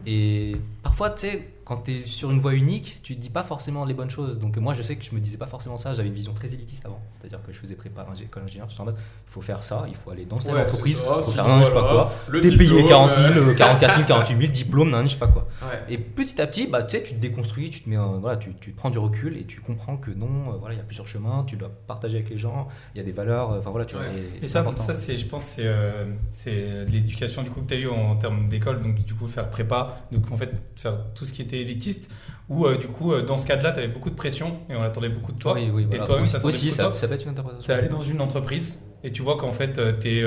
[0.06, 3.42] Et parfois, tu sais, quand tu es sur une voie unique, tu te dis pas
[3.42, 4.38] forcément les bonnes choses.
[4.38, 5.92] Donc moi, je sais que je me disais pas forcément ça.
[5.92, 7.00] J'avais une vision très élitiste avant.
[7.12, 8.68] C'est-à-dire que je faisais prépa école ingénieur.
[8.70, 11.22] J'étais en mode, il faut faire ça, il faut aller dans cette Ouais, entreprise, il
[11.22, 12.12] faut faire un, je sais pas quoi.
[12.28, 15.10] le T'es payé diplôme, 40 000, euh, euh, 44 000, 48 000, diplôme, nan, je
[15.10, 15.46] sais pas quoi.
[15.62, 15.94] Ouais.
[15.94, 18.54] Et petit à petit, bah, tu sais, tu te déconstruis, tu te mets, voilà, tu,
[18.60, 21.06] tu prends du recul et tu comprends que non, euh, voilà, il y a plusieurs
[21.06, 23.84] chemins, tu dois partager avec les gens, il y a des valeurs, euh, enfin voilà,
[23.84, 24.04] tu vois.
[24.42, 27.78] Et, ça, ça c'est, je pense, c'est, euh, c'est l'éducation du coup que tu as
[27.78, 31.32] eu en termes d'école, donc du coup faire prépa, donc en fait faire tout ce
[31.32, 32.10] qui était élitiste,
[32.48, 34.82] ou euh, du coup euh, dans ce cadre-là, tu avais beaucoup de pression et on
[34.82, 35.54] attendait beaucoup de toi.
[35.54, 36.02] Oui, oui, voilà.
[36.02, 37.64] Et toi-même, aussi, ça aussi, ça, peut être une interprétation.
[37.64, 40.24] Tu es allé dans une entreprise et tu vois qu'en fait tu es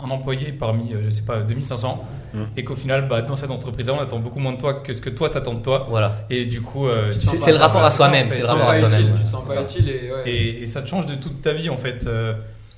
[0.00, 2.38] un employé parmi, euh, je sais pas, 2500, Mm.
[2.58, 5.00] et qu'au final, bah, dans cette entreprise-là, on attend beaucoup moins de toi que ce
[5.00, 5.86] que toi t'attends de toi.
[5.88, 6.14] Voilà.
[6.30, 8.46] Et du coup, euh, Tu te tu- sens C'est le rapport à soi-même, c'est le
[8.46, 9.14] rapport à soi-même.
[9.16, 9.62] Tu te sens pas ça.
[9.62, 10.22] utile et ouais.
[10.30, 12.06] Et, et ça te change de toute ta vie en fait.
[12.06, 12.34] Euh,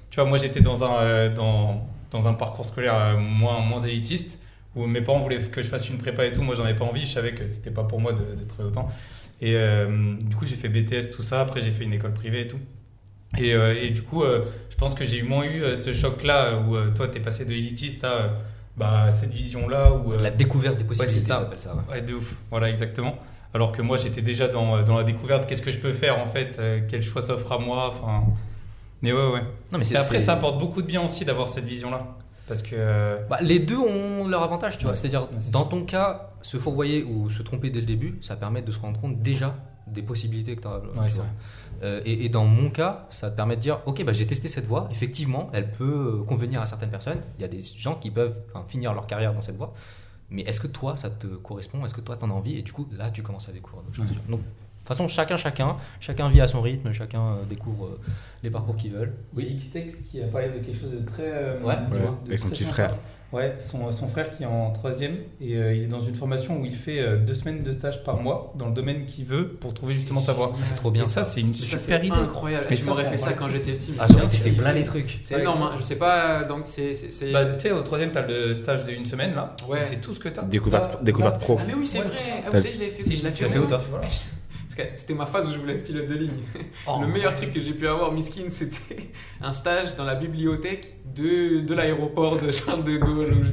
[0.09, 3.81] tu vois, moi j'étais dans un, euh, dans, dans un parcours scolaire euh, moins, moins
[3.81, 4.41] élitiste
[4.77, 6.43] où mes parents voulaient que je fasse une prépa et tout.
[6.43, 8.71] Moi j'en avais pas envie, je savais que c'était pas pour moi de, de travailler
[8.71, 8.89] autant.
[9.43, 11.41] Et euh, du coup, j'ai fait BTS, tout ça.
[11.41, 12.59] Après, j'ai fait une école privée et tout.
[13.39, 16.77] Et, euh, et du coup, euh, je pense que j'ai moins eu ce choc-là où
[16.95, 18.35] toi, t'es passé de élitiste à
[18.77, 19.93] bah, cette vision-là.
[19.95, 21.41] Où, La découverte des possibilités, ça.
[21.41, 21.75] j'appelle ça.
[21.75, 21.83] ouais.
[21.95, 22.35] Ouais, de ouf.
[22.51, 23.17] Voilà, exactement.
[23.55, 25.47] Alors que moi, j'étais déjà dans, dans la découverte.
[25.49, 28.25] Qu'est-ce que je peux faire en fait Quel choix s'offre à moi Enfin,
[29.01, 29.43] mais ouais, ouais.
[29.73, 32.07] Non, mais Et après, ça apporte beaucoup de bien aussi d'avoir cette vision-là,
[32.51, 34.97] parce que Bah, les deux ont leur avantage, tu vois.
[34.97, 38.71] C'est-à-dire, dans ton cas, se fourvoyer ou se tromper dès le début, ça permet de
[38.73, 39.55] se rendre compte déjà
[39.87, 40.81] des possibilités que tu as.
[41.83, 44.49] Euh, et, et dans mon cas, ça te permet de dire, ok, bah, j'ai testé
[44.49, 47.21] cette voie, effectivement, elle peut euh, convenir à certaines personnes.
[47.39, 49.73] Il y a des gens qui peuvent enfin, finir leur carrière dans cette voie.
[50.29, 51.85] Mais est-ce que toi, ça te correspond?
[51.85, 52.57] Est-ce que toi, tu en as envie?
[52.59, 54.07] Et du coup, là, tu commences à découvrir d'autres choses.
[54.11, 54.31] Ouais.
[54.31, 54.41] Donc,
[54.81, 58.01] de toute façon, chacun, chacun, chacun vit à son rythme, chacun euh, découvre euh,
[58.43, 59.13] les parcours qu'ils veulent.
[59.37, 61.23] Oui, Xtex qui a parlé de quelque chose de très.
[61.27, 61.75] euh, Ouais.
[61.93, 62.75] tu Ouais, vois, de avec son très petit sympa.
[62.75, 62.97] frère.
[63.33, 66.61] Ouais, son, son frère qui est en troisième et euh, il est dans une formation
[66.61, 69.47] où il fait euh, deux semaines de stage par mois dans le domaine qu'il veut
[69.51, 70.51] pour trouver justement sa voie.
[70.55, 71.31] Ça, c'est trop bien, Et ça, ça.
[71.31, 72.17] c'est une ça, super c'est idée.
[72.17, 72.67] incroyable.
[72.71, 73.95] Mais je m'aurais fait ça quand j'étais petit.
[74.01, 75.19] Ah, c'était c'est- plein les trucs.
[75.23, 75.43] C'est Ouais.
[75.43, 75.63] énorme.
[75.63, 75.73] hein.
[75.79, 76.43] Je sais pas.
[76.43, 76.93] Donc c'est.
[77.33, 79.55] Bah, tu sais, au troisième, t'as le stage d'une semaine là.
[79.69, 79.81] Ouais.
[79.83, 80.43] C'est tout ce que t'as.
[80.43, 81.57] Découverte, découverte pro.
[81.61, 82.17] Ah mais oui c'est Ouais, vrai.
[82.47, 83.03] Ah, vous savez je l'avais fait.
[83.05, 83.67] Si, je l'as fait fait où
[84.85, 86.31] où, c'était ma phase où je voulais être pilote de ligne.
[86.87, 89.11] Oh, le meilleur truc que j'ai pu avoir, Miskin, c'était
[89.43, 93.45] un stage dans la bibliothèque de, de l'aéroport de Charles de Gaulle ou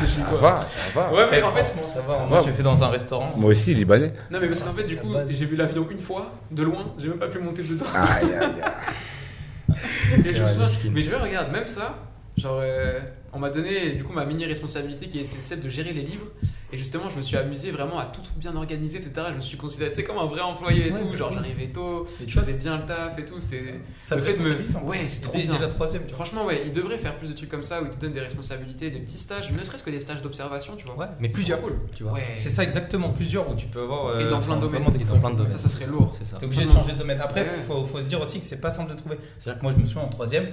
[0.00, 0.38] je sais Ça pas quoi.
[0.38, 1.12] va, ça va.
[1.12, 2.12] Ouais, mais Eh, en fait, franchement, ça va.
[2.14, 3.32] ça Moi, j'ai fait dans un restaurant.
[3.36, 4.12] Moi aussi, libanais.
[4.30, 7.08] non mais parce qu'en fait du coup j'ai vu l'avion une fois de loin, j'ai
[7.08, 7.86] même pas pu monter dedans.
[7.94, 9.74] Aïe, aïe, aïe.
[10.18, 11.96] Et je vrai, me mais je regarde même ça,
[12.36, 13.00] genre euh,
[13.32, 16.26] on m'a donné du coup ma mini responsabilité qui est celle de gérer les livres
[16.72, 19.12] et justement je me suis amusé vraiment à tout, tout bien organiser etc.
[19.30, 22.06] Je me suis considéré comme un vrai employé et Ouais, tout, bah genre j'arrivais tôt,
[22.22, 24.84] Et je faisais bien le taf et tout, c'était Ça le fait de me-.
[24.84, 25.58] Ouais, c'est trop bien.
[25.58, 26.16] La troisième, tu vois.
[26.24, 28.20] Franchement, ouais, ils devraient faire plus de trucs comme ça où ils te donnent des
[28.20, 30.96] responsabilités, des petits stages, ne serait-ce que des stages d'observation, tu vois.
[30.96, 31.60] Ouais, mais plusieurs.
[31.60, 31.76] cool.
[31.94, 32.12] Tu vois.
[32.14, 32.34] Ouais.
[32.36, 34.20] C'est ça exactement, plusieurs où tu peux avoir.
[34.20, 34.82] Et dans plein de domaines.
[35.00, 35.52] Et dans plein de domaines.
[35.52, 36.14] Ça, ça serait lourd.
[36.18, 36.36] C'est ça.
[36.38, 37.20] T'es obligé de changer de domaine.
[37.20, 39.18] Après, faut, faut se dire aussi que c'est pas simple de trouver.
[39.38, 40.48] C'est-à-dire que moi, je me souviens en troisième,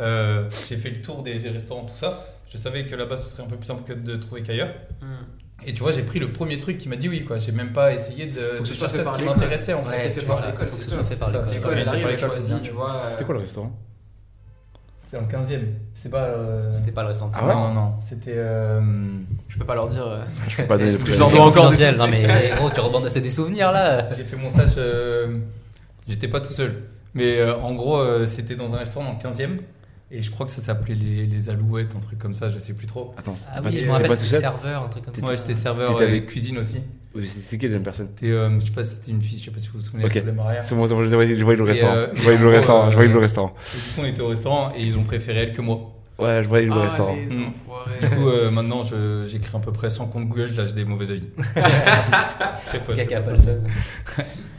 [0.00, 2.26] euh, j'ai fait le tour des, des restaurants, tout ça.
[2.50, 4.74] Je savais que là-bas, ce serait un peu plus simple que de trouver qu'ailleurs.
[5.66, 7.38] Et tu vois, j'ai pris le premier truc qui m'a dit oui, quoi.
[7.38, 10.08] J'ai même pas essayé de, Faut que de ce chercher qui m'intéressait en Ouais, fait.
[10.08, 10.36] c'est tu fait vois.
[10.40, 11.04] par l'école, Faut que ce soit ça.
[11.04, 11.46] fait par l'école.
[11.46, 13.72] C'était quoi le restaurant
[15.10, 15.64] C'est dans le 15ème.
[15.94, 16.24] C'est pas.
[16.24, 17.30] euh, C'était pas le restaurant.
[17.30, 17.62] de Ah sa ouais mère.
[17.64, 17.94] non, non, non.
[18.06, 18.32] C'était.
[18.34, 18.80] euh,
[19.48, 20.06] Je peux pas leur dire.
[20.06, 23.72] euh, Je peux pas donner doit encore Non mais gros, tu rebandes, c'est des souvenirs
[23.72, 24.08] là.
[24.16, 24.78] J'ai fait mon stage.
[26.08, 26.82] J'étais pas tout seul.
[27.14, 29.58] Mais euh, en gros, euh, c'était dans un restaurant dans le 15ème.
[30.10, 32.74] Et je crois que ça s'appelait les, les Alouettes, un truc comme ça, je sais
[32.74, 33.14] plus trop.
[33.16, 35.20] Attends, Ah oui, je me rappelle tout serveur, un truc comme ça.
[35.22, 36.76] Moi, j'étais serveur T'étais euh, avec- cuisine aussi.
[37.26, 39.50] C'est qui la deuxième personne euh, je sais pas si c'était une fille, je sais
[39.52, 40.10] pas si vous vous souvenez, Ok.
[40.10, 40.62] elle s'appelait Maria.
[40.62, 41.94] C'est bon, c'est bon, je voyais le restaurant.
[41.94, 42.80] euh, Je voyais le restaurant.
[42.82, 43.54] gros, Je voyais le euh, restaurant.
[43.72, 45.93] Et du coup, on était au restaurant et ils ont préféré elle que moi.
[46.18, 47.14] Ouais, je voyais le Ah, restaurant.
[47.16, 47.50] les Hmm.
[48.00, 50.84] Du coup, euh, maintenant, je- j'écris à peu près 100 comptes Google, je lâche des
[50.84, 51.24] mauvais avis.
[51.36, 53.58] c'est pas, c'est Caca, seul.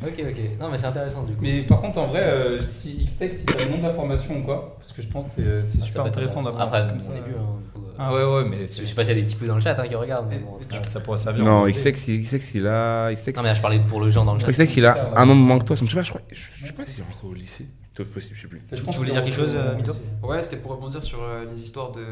[0.05, 0.37] Ok, ok.
[0.59, 1.39] Non mais c'est intéressant du coup.
[1.41, 4.37] Mais par contre, en vrai, euh, si Xtech, si t'as le nom de la formation
[4.37, 5.31] ou quoi, parce que je pense que
[5.63, 7.11] c'est c'est Ah, super intéressant d'avoir un Après, comme on ça.
[7.13, 7.19] vu.
[7.35, 9.35] hein, coup, euh, Ah ouais, ouais, mais Je sais pas s'il y a des petits
[9.37, 10.59] peu dans le chat hein, qui regardent, mais bon.
[10.87, 11.43] ça pourrait servir.
[11.45, 13.09] Non, Xex, il a.
[13.09, 14.51] Non mais là je parlais pour le genre dans le chat.
[14.51, 15.75] Xex, il a un an de moins que toi.
[15.75, 16.21] Je sais pas, je crois.
[16.31, 17.65] Je sais pas s'il est rentré au lycée.
[17.97, 18.61] Je sais plus.
[18.71, 21.61] Je Tu voulais dire quelque chose, euh, Mito Ouais, c'était pour rebondir sur euh, les
[21.63, 22.03] histoires de,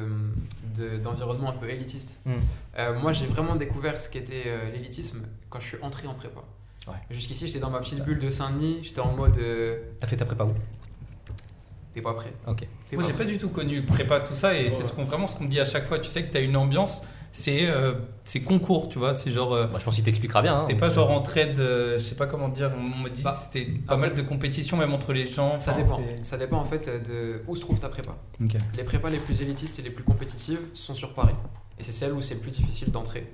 [0.78, 2.20] de- d'environnement un peu élitiste.
[2.26, 2.34] Hmm.
[2.78, 5.20] Euh, moi, j'ai vraiment découvert ce qu'était euh, l'élitisme
[5.50, 6.40] quand je suis entré en prépa.
[6.88, 6.94] Ouais.
[7.12, 10.26] Jusqu'ici, j'étais dans ma petite bulle de Saint-Denis, j'étais en mode euh, T'as fait ta
[10.26, 10.54] prépa où?
[11.94, 12.34] T'es pas prêt.
[12.48, 12.66] Ok.
[12.94, 15.36] Moi, j'ai pas du tout connu prépa, tout ça, et c'est ce qu'on, vraiment ce
[15.36, 16.00] qu'on me dit à chaque fois.
[16.00, 17.02] Tu sais que t'as une ambiance,
[17.34, 19.14] c'est, euh, c'est concours, tu vois.
[19.14, 19.54] C'est genre.
[19.54, 20.54] euh, Moi je pense qu'il t'expliquera bien.
[20.54, 20.66] hein.
[20.68, 23.34] C'était pas genre en trade, euh, je sais pas comment dire, on me disait Bah,
[23.38, 25.60] que c'était pas mal fait, de compétition même entre les gens.
[25.60, 26.00] Ça dépend.
[26.24, 28.16] Ça dépend en fait de où se trouve ta prépa.
[28.78, 31.36] Les prépas les plus élitistes et les plus compétitives sont sur Paris.
[31.80, 33.28] Et c'est celles où c'est le plus difficile d'entrer.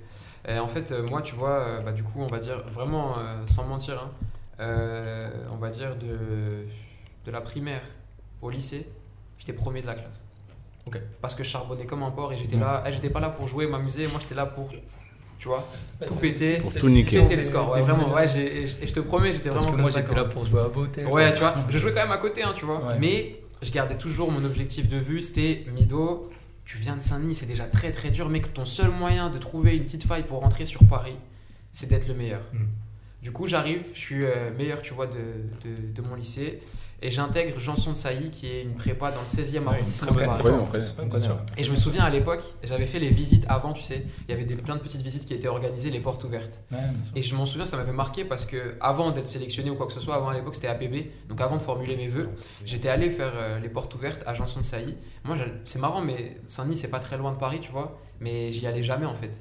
[0.49, 3.45] En fait, euh, moi, tu vois, euh, bah, du coup, on va dire vraiment, euh,
[3.45, 4.09] sans mentir, hein,
[4.61, 6.65] euh, on va dire de,
[7.25, 7.81] de la primaire
[8.41, 8.87] au lycée,
[9.37, 10.23] j'étais premier de la classe.
[11.21, 13.47] Parce que je charbonnais comme un porc et j'étais là, eh, j'étais pas là pour
[13.47, 14.71] jouer, m'amuser, moi j'étais là pour,
[15.37, 15.65] tu vois,
[16.07, 16.57] tout péter.
[16.57, 17.21] Pour tout niquer.
[17.21, 19.71] C'était le score, ouais, vraiment, ouais, j'ai- et je te promets, j'étais Parce vraiment que
[19.77, 21.05] comme moi ça j'étais quand- là pour jouer à beauté.
[21.05, 22.79] Ouais, tu vois, je jouais quand même à côté, hein, tu vois.
[22.85, 22.95] Ouais.
[22.99, 26.29] Mais je gardais toujours mon objectif de vue, c'était Mido,
[26.65, 29.37] tu viens de Saint-Denis, c'est déjà très très dur, mais que ton seul moyen de
[29.37, 31.15] trouver une petite faille pour rentrer sur Paris,
[31.71, 32.41] c'est d'être le meilleur.
[32.53, 32.57] Mm.
[33.23, 36.61] Du coup, j'arrive, je suis euh, meilleur, tu vois, de, de, de mon lycée,
[37.01, 40.43] et j'intègre Janson de Sailly, qui est une prépa dans le 16e arrondissement de Paris.
[41.57, 44.33] Et je me souviens à l'époque, j'avais fait les visites avant, tu sais, il y
[44.33, 46.61] avait des, plein de petites visites qui étaient organisées, les portes ouvertes.
[46.71, 46.77] Ouais.
[47.15, 49.93] Et je m'en souviens, ça m'avait marqué parce que avant d'être sélectionné ou quoi que
[49.93, 52.29] ce soit, avant à l'époque c'était APB, donc avant de formuler mes vœux,
[52.65, 54.95] j'étais allé faire euh, les portes ouvertes à Janson de Sailly.
[55.23, 58.67] Moi, c'est marrant, mais Saint-Denis c'est pas très loin de Paris, tu vois, mais j'y
[58.67, 59.31] allais jamais en fait.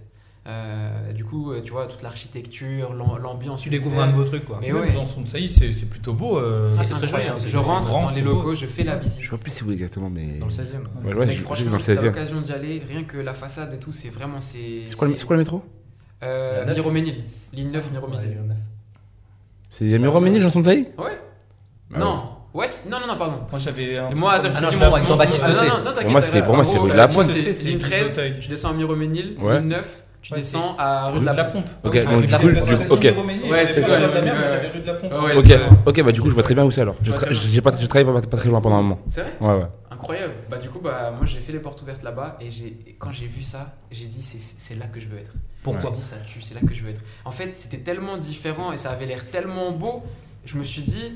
[0.49, 3.61] Euh, du coup, euh, tu vois, toute l'architecture, l'am- l'ambiance.
[3.61, 4.59] Tu découvres un nouveau truc quoi.
[4.63, 4.91] Mais Même ouais.
[4.91, 6.39] Janson de Sailly, c'est plutôt beau.
[6.39, 7.33] euh, c'est incroyable.
[7.33, 8.33] joli, c'est- Je rentre grand, dans les beau.
[8.33, 9.23] locaux, je fais la visite.
[9.23, 10.39] Je vois plus si vous exactement, mais.
[10.39, 12.07] Dans le 16 e Ouais, ouais, Mec, je- je franchement, dans le si t'as 16e.
[12.07, 14.41] l'occasion d'y aller, rien que la façade et tout, c'est vraiment.
[14.41, 15.63] C'est C'est quoi, quoi le métro?
[16.23, 16.65] Euh.
[16.75, 17.17] Miroménil,
[17.53, 18.39] ligne 9 Miroménil.
[19.71, 21.19] C'est Yamiro Ménil, Janson de Sailly Ouais
[21.95, 22.23] Ah Non,
[22.55, 23.41] ouais, non, non, non, pardon.
[23.51, 23.99] Moi j'avais.
[24.17, 26.23] moi, attends, je Ah non, je mon- avec Jean-Baptiste Ah, non, non, non, Pour moi,
[26.23, 28.37] c'est- pour moi, c'est rue de la Moi, c'est ligne du 13, Auteuil.
[28.41, 29.59] tu descends à Miroménil, Ouais.
[29.61, 31.67] ligne 9, tu Ouais, descends à rue de la Pompe.
[31.85, 33.51] Ok, Ah, donc rue du de la coup, Pompe, du- ok.
[33.51, 35.13] Ouais, c'est ça, j'avais rue de la Pompe.
[35.13, 36.97] Ouais, Ok, ok, bah du coup, je vois très bien où c'est alors.
[37.03, 38.99] Je, tra- j'ai pas, je travaille pas, pas très loin pendant un moment.
[39.09, 39.67] C'est vrai Ouais, ouais.
[39.91, 40.35] Incroyable.
[40.51, 43.27] Bah du coup, bah moi j'ai fait les portes ouvertes là-bas et j'ai quand j'ai
[43.27, 45.33] vu ça, j'ai dit c'est c'est là que je veux être.
[45.65, 47.01] Pourquoi J'ai dit ça tue, c'est là que je veux être.
[47.25, 50.05] En fait, c'était tellement différent et ça avait l'air tellement beau,
[50.45, 51.15] je me suis dit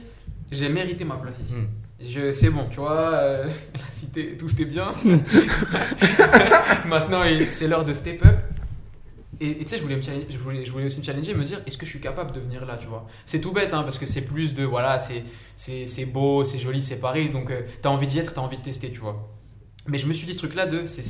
[0.51, 1.55] j'ai mérité ma place ici.
[1.55, 1.67] Hmm.
[2.05, 3.45] Je, c'est bon, tu vois, euh,
[3.75, 4.91] la cité, tout c'était bien.
[6.89, 8.37] Maintenant, c'est l'heure de step up.
[9.45, 11.61] Et tu sais, je voulais, me je, voulais, je voulais aussi me challenger, me dire,
[11.67, 13.07] est-ce que je suis capable de venir là, tu vois?
[13.27, 17.01] C'est tout bête, hein, parce que c'est plus de, voilà, c'est, beau, c'est joli, c'est
[17.01, 19.29] Paris, donc tu t'as envie d'y être, t'as envie de tester, tu vois.
[19.89, 21.03] Mais je me suis dit ce truc-là de, c'est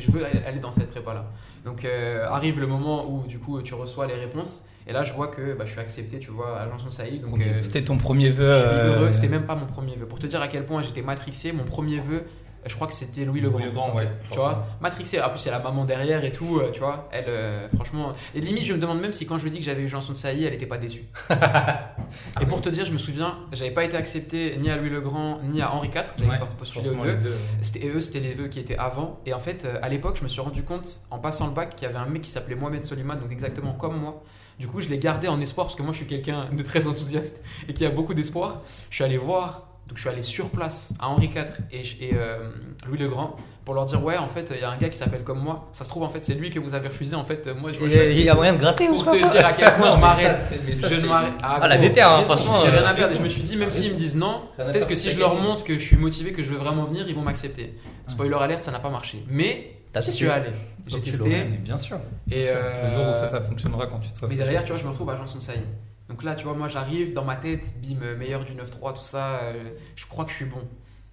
[0.00, 1.30] je veux aller dans cette prépa-là.
[1.64, 5.12] Donc euh, arrive le moment où, du coup, tu reçois les réponses, et là, je
[5.12, 7.22] vois que bah, je suis accepté, tu vois, à Janson Saïd.
[7.22, 7.62] Donc, euh.
[7.62, 8.52] C'était ton premier vœu.
[8.52, 10.06] je suis euh, heureux, c'était même pas mon premier vœu.
[10.06, 12.24] Pour te dire à quel point j'étais matrixé, mon premier vœu,
[12.66, 13.40] je crois que c'était Louis.
[13.40, 15.20] Louis Legrand, ouais, Tu vois, matrixé.
[15.20, 17.08] En plus, il y a la maman derrière et tout, euh, tu vois.
[17.12, 18.12] Elle, euh, franchement.
[18.34, 20.12] Et limite, je me demande même si quand je lui dis que j'avais eu Janson
[20.12, 21.04] de Sailly, elle était pas déçue.
[22.40, 25.40] et pour te dire, je me souviens, j'avais pas été accepté ni à Louis Legrand
[25.42, 26.02] ni à Henri IV.
[26.18, 27.36] J'avais Ouais, pas postulé aux deux.
[27.60, 29.20] C'était, et eux, c'était les vœux qui étaient avant.
[29.26, 31.74] Et en fait, euh, à l'époque, je me suis rendu compte, en passant le bac,
[31.76, 34.22] qu'il y avait un mec qui s'appelait Mohamed Soliman, donc exactement comme moi.
[34.58, 36.86] Du coup, je l'ai gardé en espoir, parce que moi, je suis quelqu'un de très
[36.86, 38.60] enthousiaste et qui a beaucoup d'espoir.
[38.90, 42.14] Je suis allé voir, donc je suis allé sur place à Henri IV et, et,
[42.14, 42.48] euh,
[42.88, 44.96] Louis le Grand pour leur dire Ouais, en fait, il y a un gars qui
[44.96, 45.68] s'appelle comme moi.
[45.74, 47.14] Ça se trouve, en fait, c'est lui que vous avez refusé.
[47.14, 49.04] En fait, moi, je, Il y a- il y a moyen de gratter ou pour
[49.04, 50.36] pas te dire à quel point je Non, m'arrête.
[50.66, 51.34] Je ne m'arrête.
[51.42, 53.12] Ah, la gros, déter, hein, franchement, J'ai rien euh, à perdre.
[53.12, 55.18] Et je me suis dit, même s'ils me disent non, Rien peut-être que si je
[55.18, 57.74] leur montre que je suis motivé, que je veux vraiment venir, ils vont m'accepter.
[58.06, 59.22] Spoiler alert, ça n'a pas marché.
[59.28, 60.48] Mais j'y suis allé.
[60.86, 61.44] J'ai testé.
[61.60, 61.98] bien sûr.
[62.30, 62.52] Et Bien sûr.
[62.56, 64.26] euh, Le jour où ça, ça fonctionnera quand tu seras.
[64.28, 65.64] mais derrière, tu vois, je me retrouve à Janson Saïd.
[66.08, 69.02] Donc là, tu vois, moi j'arrive dans ma tête, bim, euh, meilleur du 9-3, tout
[69.02, 70.62] ça, euh, je crois que je suis bon.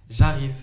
[0.08, 0.54] J'arrive,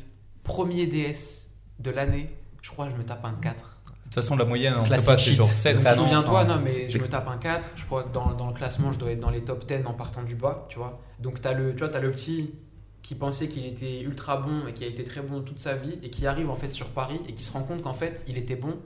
[0.44, 1.48] premier DS
[1.80, 3.56] de l'année, je crois que je me tape un 4.
[3.64, 6.04] De toute façon, la moyenne en Classic prépa, c'est genre Donc, 7 canon.
[6.04, 7.66] Souviens-toi, non, mais je me tape un 4.
[7.76, 9.94] Je crois que dans, dans le classement, je dois être dans les top 10 en
[9.94, 11.02] partant du bas, tu vois.
[11.20, 12.54] Donc, as le, tu vois, as le petit
[13.02, 15.98] qui pensait qu'il était ultra bon et qui a été très bon toute sa vie
[16.04, 18.38] et qui arrive en fait sur Paris et qui se rend compte qu'en fait, il
[18.38, 18.78] était bon,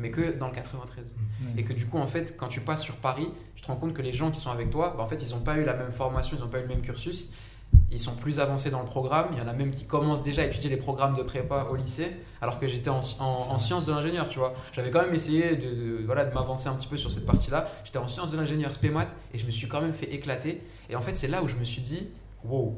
[0.00, 1.14] mais que dans le 93.
[1.58, 3.92] Et que du coup, en fait, quand tu passes sur Paris, tu te rends compte
[3.94, 5.74] que les gens qui sont avec toi, bah, en fait, ils n'ont pas eu la
[5.74, 7.28] même formation, ils n'ont pas eu le même cursus.
[7.92, 9.28] Ils sont plus avancés dans le programme.
[9.32, 11.76] Il y en a même qui commencent déjà à étudier les programmes de prépa au
[11.76, 13.24] lycée, alors que j'étais en, en-
[13.54, 14.54] en sciences de l'ingénieur, tu vois.
[14.72, 17.68] J'avais quand même essayé de, de- voilà, de m'avancer un petit peu sur cette partie-là.
[17.84, 20.62] J'étais en sciences de l'ingénieur spé maths et je me suis quand même fait éclater.
[20.88, 22.08] Et en fait, c'est là où je me suis dit,
[22.44, 22.76] wow,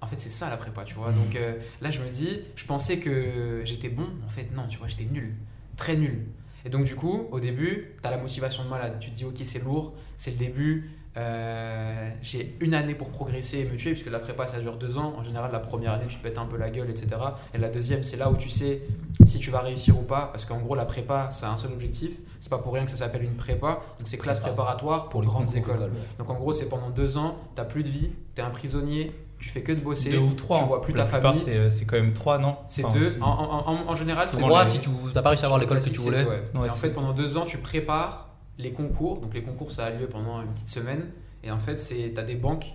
[0.00, 1.10] en fait, c'est ça la prépa, tu vois.
[1.12, 4.06] Donc euh, là, je me dis, je pensais que j'étais bon.
[4.26, 5.34] En fait, non, tu vois, j'étais nul.
[5.76, 6.26] Très nul.
[6.64, 8.96] Et donc, du coup, au début, tu as la motivation de malade.
[9.00, 10.90] Tu te dis, ok, c'est lourd, c'est le début.
[11.16, 14.96] euh, j'ai une année pour progresser et me tuer, puisque la prépa, ça dure deux
[14.98, 15.14] ans.
[15.16, 17.08] En général, la première année, tu te pètes un peu la gueule, etc.
[17.54, 18.82] Et la deuxième, c'est là où tu sais
[19.24, 20.28] si tu vas réussir ou pas.
[20.32, 22.12] Parce qu'en gros, la prépa, ça a un seul objectif.
[22.40, 23.80] C'est pas pour rien que ça s'appelle une prépa.
[23.98, 24.54] Donc, c'est classe Prépa.
[24.54, 25.78] préparatoire pour les grandes écoles.
[25.78, 25.88] ouais.
[26.18, 29.12] Donc en gros, c'est pendant deux ans, t'as plus de vie, t'es un prisonnier,
[29.44, 30.56] tu fais que de bosser, Deux ou trois.
[30.56, 30.66] tu hein.
[30.66, 31.44] vois plus La ta plupart, famille.
[31.46, 33.14] c'est c'est quand même 3, non C'est Enfin, deux.
[33.20, 35.80] En, en- en- en général, c'est les- si tu t'as pas réussi à avoir l'école
[35.80, 36.42] que tu voulais, ouais.
[36.54, 39.20] Ouais, en fait, pendant deux ans, tu prépares les concours.
[39.20, 41.06] Donc les concours, ça a lieu pendant une petite semaine.
[41.42, 42.72] Et en fait, c'est t'as des banques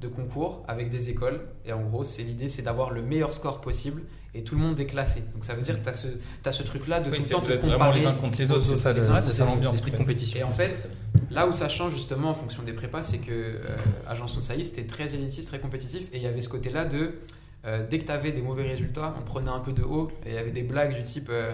[0.00, 1.40] de concours avec des écoles.
[1.64, 4.02] Et en gros, c'est l'idée, c'est d'avoir le meilleur score possible.
[4.32, 5.24] Et tout le monde est classé.
[5.34, 6.06] Donc ça veut dire que t'as ce,
[6.42, 8.38] t'as ce truc-là de Oui, tout le temps vous te êtes vraiment les uns contre
[8.38, 8.92] les autres, c'est ça,
[9.44, 9.82] l'ambiance.
[9.82, 10.38] de compétition.
[10.38, 10.88] Et en fait,
[11.30, 13.76] Là où ça change justement en fonction des prépas, c'est que euh,
[14.06, 17.14] à Janson Sailly, c'était très élitiste, très compétitif, et il y avait ce côté-là de
[17.66, 20.30] euh, dès que tu avais des mauvais résultats, on prenait un peu de haut, et
[20.30, 21.52] il y avait des blagues du type euh,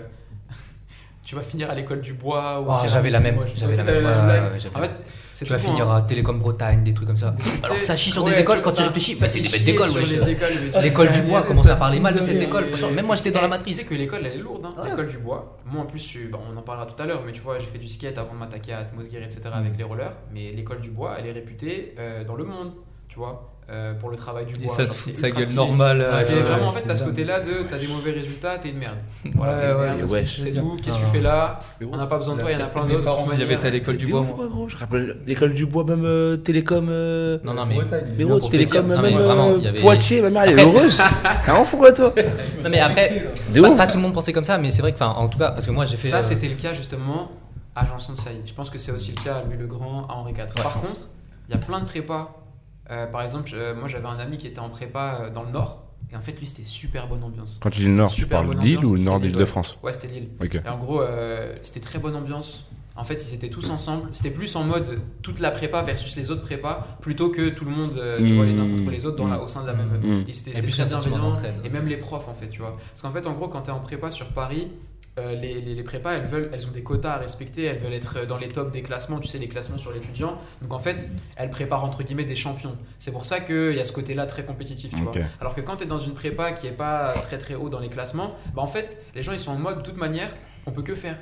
[1.26, 2.60] tu vas finir à l'école du bois.
[2.60, 5.00] Ou céramique j'avais la même, j'avais la même, la ouais, En fait,
[5.34, 5.96] Tu vas finir hein.
[5.96, 7.34] à Télécom Bretagne, des trucs comme ça.
[7.64, 9.18] Alors ça chie sur ouais, des écoles quand tu réfléchis.
[9.20, 12.66] Bah, c'est des bêtes tu L'école du bois, comment ça parlait mal de cette école.
[12.94, 13.84] Même moi, j'étais dans la Tu sais matrice.
[13.84, 15.58] que l'école, elle est lourde, hein, l'école du bois.
[15.66, 17.78] Moi, en plus, bon, on en parlera tout à l'heure, mais tu vois, j'ai fait
[17.78, 19.40] du skate avant de m'attaquer à Atmosgear, etc.
[19.52, 20.14] avec les rollers.
[20.32, 22.72] Mais l'école du bois, elle est réputée euh, dans le monde,
[23.08, 24.74] tu vois, euh, pour le travail du Et bois.
[24.76, 26.06] ça se fout de c'est sa gueule normale.
[26.22, 28.68] C'est euh, vraiment, en c'est fait, t'as ce côté-là de t'as des mauvais résultats, t'es
[28.70, 28.94] une merde.
[29.24, 31.12] Ouais, Voilà, ouais, merde, ouais, C'est tout, qu'est-ce que tu Ah.
[31.12, 31.58] fais là
[31.90, 33.00] On n'a pas besoin de toi, il y en a plein d'autres.
[33.34, 33.72] il y avait manière.
[33.72, 34.36] l'école du bois, ouf, moi.
[34.36, 34.68] quoi, gros.
[34.68, 36.86] Je rappelle l'école du bois, même euh, Télécom.
[36.88, 37.78] euh, Non, non, mais.
[38.50, 41.02] Télécom, même Poitiers, ma mère, elle est heureuse.
[41.44, 42.12] T'es un fou, quoi, toi
[42.62, 43.26] Non, mais après,
[43.76, 45.50] pas, tout le monde pensait comme ça, mais c'est vrai que, enfin, en tout cas,
[45.50, 46.08] parce que moi, j'ai fait.
[46.08, 47.30] Ça, c'était le cas justement
[47.74, 48.42] à Janson de Sailly.
[48.46, 50.46] Je pense que c'est aussi le cas à Louis le Grand, à Henri IV.
[50.62, 51.00] Par contre,
[51.48, 52.34] il y a plein de prépas.
[52.90, 55.50] Euh, par exemple, je- moi j'avais un ami qui était en prépa euh, dans le
[55.50, 55.82] Nord.
[56.12, 57.58] Et en fait, lui, c'était super bonne ambiance.
[57.60, 60.28] Quand tu dis le Nord, tu parles d'île ou c'était Nord d'Île-de-France Ouais, c'était Lille.
[60.40, 60.54] Ok.
[60.54, 62.68] Et en gros, euh, c'était très bonne ambiance.
[62.94, 64.08] En fait, ils étaient tous ensemble.
[64.12, 67.70] C'était plus en mode toute la prépa versus les autres prépas, plutôt que tout le
[67.72, 68.36] monde, euh, tu Mmh.
[68.36, 69.88] vois, les uns contre les autres dans la, au sein de la même.
[70.00, 70.24] Mmh.
[70.28, 71.32] Et c'était très bienveillant.
[71.64, 72.76] Et même les profs, en fait, tu vois.
[72.76, 74.68] Parce qu'en fait, en gros, quand tu es en prépa sur Paris,
[75.18, 77.94] euh, les, les, les prépas, elles, veulent, elles ont des quotas à respecter, elles veulent
[77.94, 80.38] être dans les tops des classements, tu sais, les classements sur l'étudiant.
[80.60, 82.76] Donc en fait, elles préparent entre guillemets des champions.
[82.98, 85.12] C'est pour ça qu'il y a ce côté-là très compétitif, tu vois.
[85.40, 87.80] Alors que quand tu es dans une prépa qui est pas très très haut dans
[87.80, 90.34] les classements, bah en fait, les gens ils sont en mode, de toute manière,
[90.66, 91.18] on peut que faire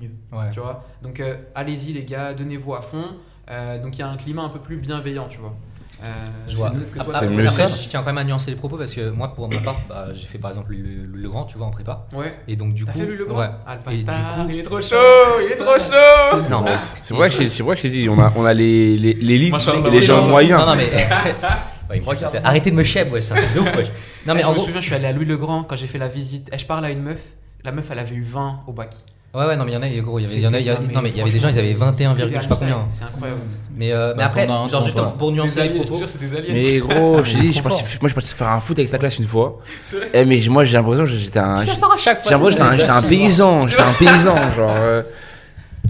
[0.00, 0.10] mieux.
[0.32, 0.50] Ouais.
[0.50, 3.04] Tu vois Donc euh, allez-y les gars, donnez-vous à fond.
[3.50, 5.54] Euh, donc il y a un climat un peu plus bienveillant, tu vois.
[6.02, 6.12] Euh,
[6.48, 7.66] c'est mieux après, ça.
[7.68, 10.08] je tiens quand même à nuancer les propos parce que moi, pour ma part, bah,
[10.12, 12.06] j'ai fait par exemple le, le Grand, tu vois, en prépa.
[12.12, 12.34] Ouais.
[12.48, 12.92] Et donc, du coup.
[12.98, 13.48] fait le grand ouais.
[13.66, 14.10] Ah, le Et du coup-
[14.50, 14.96] il est trop chaud,
[15.46, 16.40] il est trop chaud.
[16.50, 16.64] Non,
[17.00, 18.98] C'est vrai que je- c'est vrai que je t'ai dit, on a, on a les,
[18.98, 19.88] les, l'élite Machallah.
[19.88, 20.60] et les gens moyens.
[20.60, 20.90] Non, non, mais.
[21.90, 22.00] Ouais.
[22.42, 23.88] Arrêtez de me chèvre, ouais, c'est un truc de ouf, wesh.
[24.26, 24.64] Non, mais Eh, je en me gros.
[24.64, 26.48] souviens, je suis allé à Louis le Grand quand j'ai fait la visite.
[26.52, 27.20] Et je parle à une meuf.
[27.62, 28.94] La meuf, elle avait eu 20 au bac.
[29.34, 30.46] Ouais, ouais, non, mais il y en a, et gros, il y avait, il y
[30.46, 32.14] en a, il y a- non, mais il y avait des gens, ils avaient 21,
[32.16, 32.84] je sais pas combien.
[32.88, 33.40] C'est incroyable.
[33.76, 35.04] Mais, euh, mais Bah, après, as un, genre, as un.
[35.10, 35.98] pour nuancer les propos.
[36.20, 36.54] des aliens.
[36.54, 37.72] Mais gros, est dit, je fort.
[37.72, 39.58] moi je suis parti faire un foot avec la classe une fois.
[40.12, 41.64] Eh, mais moi j'ai l'impression que j'étais un.
[41.64, 42.30] J'ai à chaque fois.
[42.30, 43.66] l'impression que j'étais un, j'étais un paysan.
[43.66, 44.76] J'étais un paysan, genre.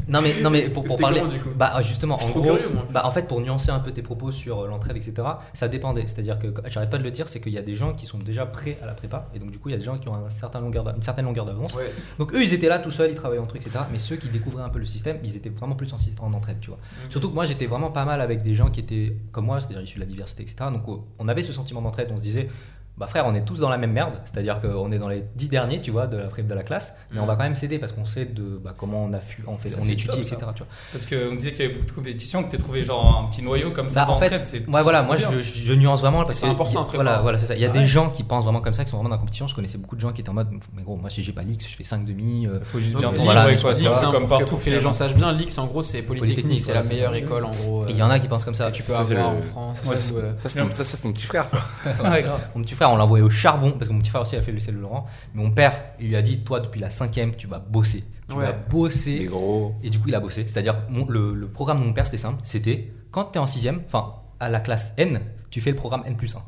[0.08, 2.70] Non mais non mais pour, pour parler comment, du coup bah justement en gros curieux,
[2.72, 2.86] moi.
[2.90, 5.14] bah en fait pour nuancer un peu tes propos sur euh, l'entraide etc
[5.52, 6.02] ça dépendait.
[6.06, 8.18] C'est-à-dire que j'arrête pas de le dire c'est qu'il y a des gens qui sont
[8.18, 10.08] déjà prêts à la prépa et donc du coup il y a des gens qui
[10.08, 11.74] ont un certain longueur une certaine longueur d'avance.
[11.74, 11.90] Ouais.
[12.18, 14.28] donc eux ils étaient là tout seuls ils travaillaient entre eux etc mais ceux qui
[14.28, 16.78] découvraient un peu le système ils étaient vraiment plus en, en entraide tu vois.
[17.08, 19.82] Surtout que moi j'étais vraiment pas mal avec des gens qui étaient comme moi c'est-à-dire
[19.82, 20.82] issus de la diversité etc donc
[21.18, 22.48] on avait ce sentiment d'entraide on se disait
[22.96, 25.48] bah frère, on est tous dans la même merde, c'est-à-dire qu'on est dans les 10
[25.48, 27.90] derniers, tu vois, de la de la classe, mais on va quand même s'aider parce
[27.92, 30.36] qu'on sait de bah, comment on a fu- on fait, Ça, on étudie, top, etc.
[30.54, 30.66] Tu vois.
[30.92, 33.42] Parce qu'on disait qu'il y avait beaucoup de compétitions, que tu trouvé genre un petit
[33.42, 36.24] noyau comme ça Bah, en fait, d'entraide, c'est ouais, voilà, moi je, je nuance vraiment
[36.24, 37.54] parce C'est que important après, voilà, voilà, c'est ça.
[37.56, 37.78] Il y a Ouais.
[37.80, 39.46] des gens qui pensent vraiment comme ça, qui sont vraiment dans la compétition.
[39.48, 41.42] Je connaissais beaucoup de gens qui étaient en mode, mais gros, moi si j'ai pas
[41.42, 42.46] l'X, je fais 5 demi.
[42.46, 44.56] euh, faut juste bien t'entourer, voilà, C'est comme partout.
[44.56, 47.50] que- les gens sachent bien, l'X en gros c'est Polytechnique, c'est la meilleure école en
[47.50, 47.86] gros.
[47.88, 48.70] il y en a qui pensent comme ça.
[48.70, 49.82] tu peux avoir en France.
[50.16, 50.48] Euh, Ça,
[50.84, 51.58] c'est ton, petit frère, ça.
[52.04, 52.40] Ouais, grave.
[52.54, 54.42] Mon petit frère, on l'a envoyé au charbon parce que mon petit frère aussi a
[54.42, 55.06] fait le lycée de Laurent.
[55.34, 58.04] Mais mon père, il lui a dit, toi depuis la cinquième, tu vas bosser.
[58.28, 58.46] Tu Ouais.
[58.46, 59.24] vas Mais bosser.
[59.26, 59.74] gros.
[59.82, 60.42] Et du coup, il a bossé.
[60.46, 62.40] C'est-à-dire, mon- le, le programme de mon père, c'était simple.
[62.44, 65.20] C'était quand tu es en sixième, enfin, à la classe N,
[65.50, 66.40] tu fais le programme N plus 1.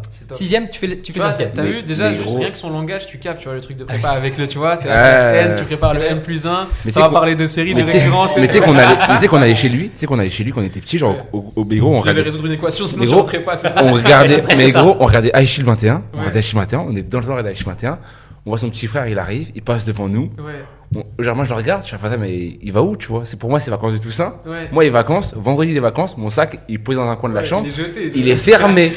[0.00, 0.36] Tu vois.
[0.36, 2.38] Sixième, tu fais, le- tu Tu fais t'as t'as Mais- vu déjà mais juste gros.
[2.38, 4.58] rien que son langage, tu captes, tu vois le truc de prépa avec le, tu
[4.58, 7.46] vois, t'es N, tu prépares le M plus 1, Mais ça c'est va parler de
[7.46, 8.36] séries, de Mais tu sais- références.
[8.38, 10.30] mais tu sais qu'on allait, tu sais qu'on allait chez lui, tu sais qu'on allait
[10.30, 11.22] chez lui quand on était petit, genre Ouais.
[11.32, 13.92] au, au Bégro, on regardait, résoudre une équation, sinon Mais tu pas, c'est ça on
[13.92, 17.26] regardait, mais gros, on regardait Aïchil 21, on regardait Aïchil 21, on est dans le
[17.26, 17.98] genre d'Aïchil 21,
[18.46, 20.64] on voit son petit frère, il arrive, il passe devant nous, Ouais,
[20.96, 23.24] on- genre moi je le regarde, je fais ça, mais il va où, tu vois,
[23.24, 24.68] c'est pour moi c'est vacances de Toussaint, ouais.
[24.72, 27.42] moi les vacances, vendredi les vacances, mon sac, il posé dans un coin de la
[27.42, 28.12] Ouais, chambre, Il est jeté.
[28.16, 28.92] il est fermé,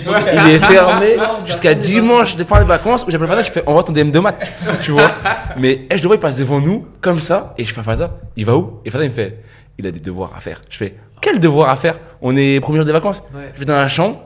[0.47, 1.07] il est fermé
[1.45, 4.09] jusqu'à dimanche, de fin des vacances, où j'appelle Fada, je fais, on va ton DM
[4.11, 4.49] de maths,
[4.81, 5.11] tu vois.
[5.57, 8.17] Mais, eh, je le vois, il passe devant nous, comme ça, et je fais, Fada,
[8.35, 8.79] il va où?
[8.83, 9.41] Et Fada, il me fait,
[9.77, 10.61] il a des devoirs à faire.
[10.69, 11.97] Je fais, quel devoir à faire?
[12.21, 13.23] On est premier jour des vacances.
[13.33, 13.51] Ouais.
[13.53, 14.21] Je vais dans la chambre,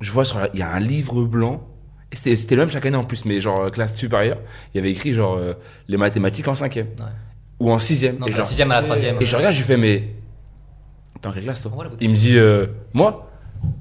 [0.00, 1.62] je vois sur la- il y a un livre blanc,
[2.16, 4.38] c'était, c'était le même chaque année en plus, mais genre, euh, classe supérieure,
[4.72, 5.54] il y avait écrit, genre, euh,
[5.88, 6.88] les mathématiques en cinquième.
[6.98, 7.04] Ouais.
[7.60, 8.18] Ou en sixième.
[8.18, 9.16] Non, et genre, sixième à la troisième.
[9.20, 10.08] et je regarde, je lui fais, mais,
[11.20, 11.72] t'es en quelle classe, toi?
[12.00, 13.30] Il me dit, euh, moi?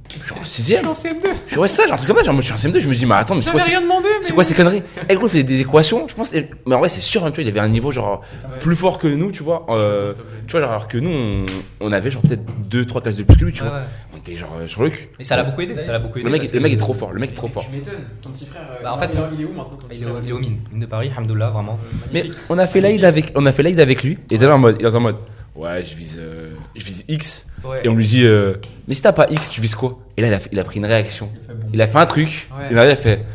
[0.10, 0.88] Je suis en sixième.
[0.88, 1.28] en CM2.
[1.48, 2.88] Je suis ça, j'ai un truc comme ça, genre, moi, je suis en CM2, je
[2.88, 4.26] me dis, mais attends, mais c'est quoi, c'est, rien demandé, mais.
[4.26, 6.80] c'est quoi ces conneries Eh gros, il fait des équations, je pense, et- mais en
[6.80, 8.60] vrai, c'est sûr, hein, tu vois, il avait un niveau, genre, Ouais.
[8.60, 10.14] plus fort que nous, tu vois, euh,
[10.48, 11.46] tu vois, genre, alors que nous, on,
[11.82, 13.80] on avait, genre, peut-être deux, trois classes de plus que lui, tu Ouais, vois.
[13.80, 13.84] ouais.
[14.14, 15.08] On était, genre, euh, sur le cul.
[15.20, 15.82] Et ça l'a beaucoup aidé.
[15.82, 16.26] Ça l'a beaucoup aidé.
[16.26, 17.66] Le mec, parce le mec que- est trop fort, le mec est trop fort.
[17.70, 18.62] Tu m'étonnes, ton petit frère.
[18.72, 20.16] euh, Bah, en fait, il, est- il est où maintenant ton petit Il est, frère
[20.16, 21.80] au- il est au mine, mine de Paris, Hamdoullah, vraiment.
[22.14, 24.46] Mais on a fait l'Aïd avec, on a fait l'Aïd avec lui, et il était
[24.46, 25.18] là en mode, il était en mode,
[25.56, 27.48] ouais, je vise, euh, je vise X.
[27.64, 27.82] Ouais.
[27.84, 28.56] Et on lui dit, euh,
[28.88, 30.00] mais si t'as pas X, tu vises quoi?
[30.18, 31.30] Et là, il a, fait- il a pris une réaction.
[31.42, 31.68] Il fait bon.
[31.74, 32.68] Il a fait un truc, Ouais.
[32.72, 33.26] et là, il a fait,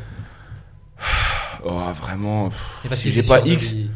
[1.64, 3.90] oh, vraiment, pff, Et parce si j'ai était pas X, lui.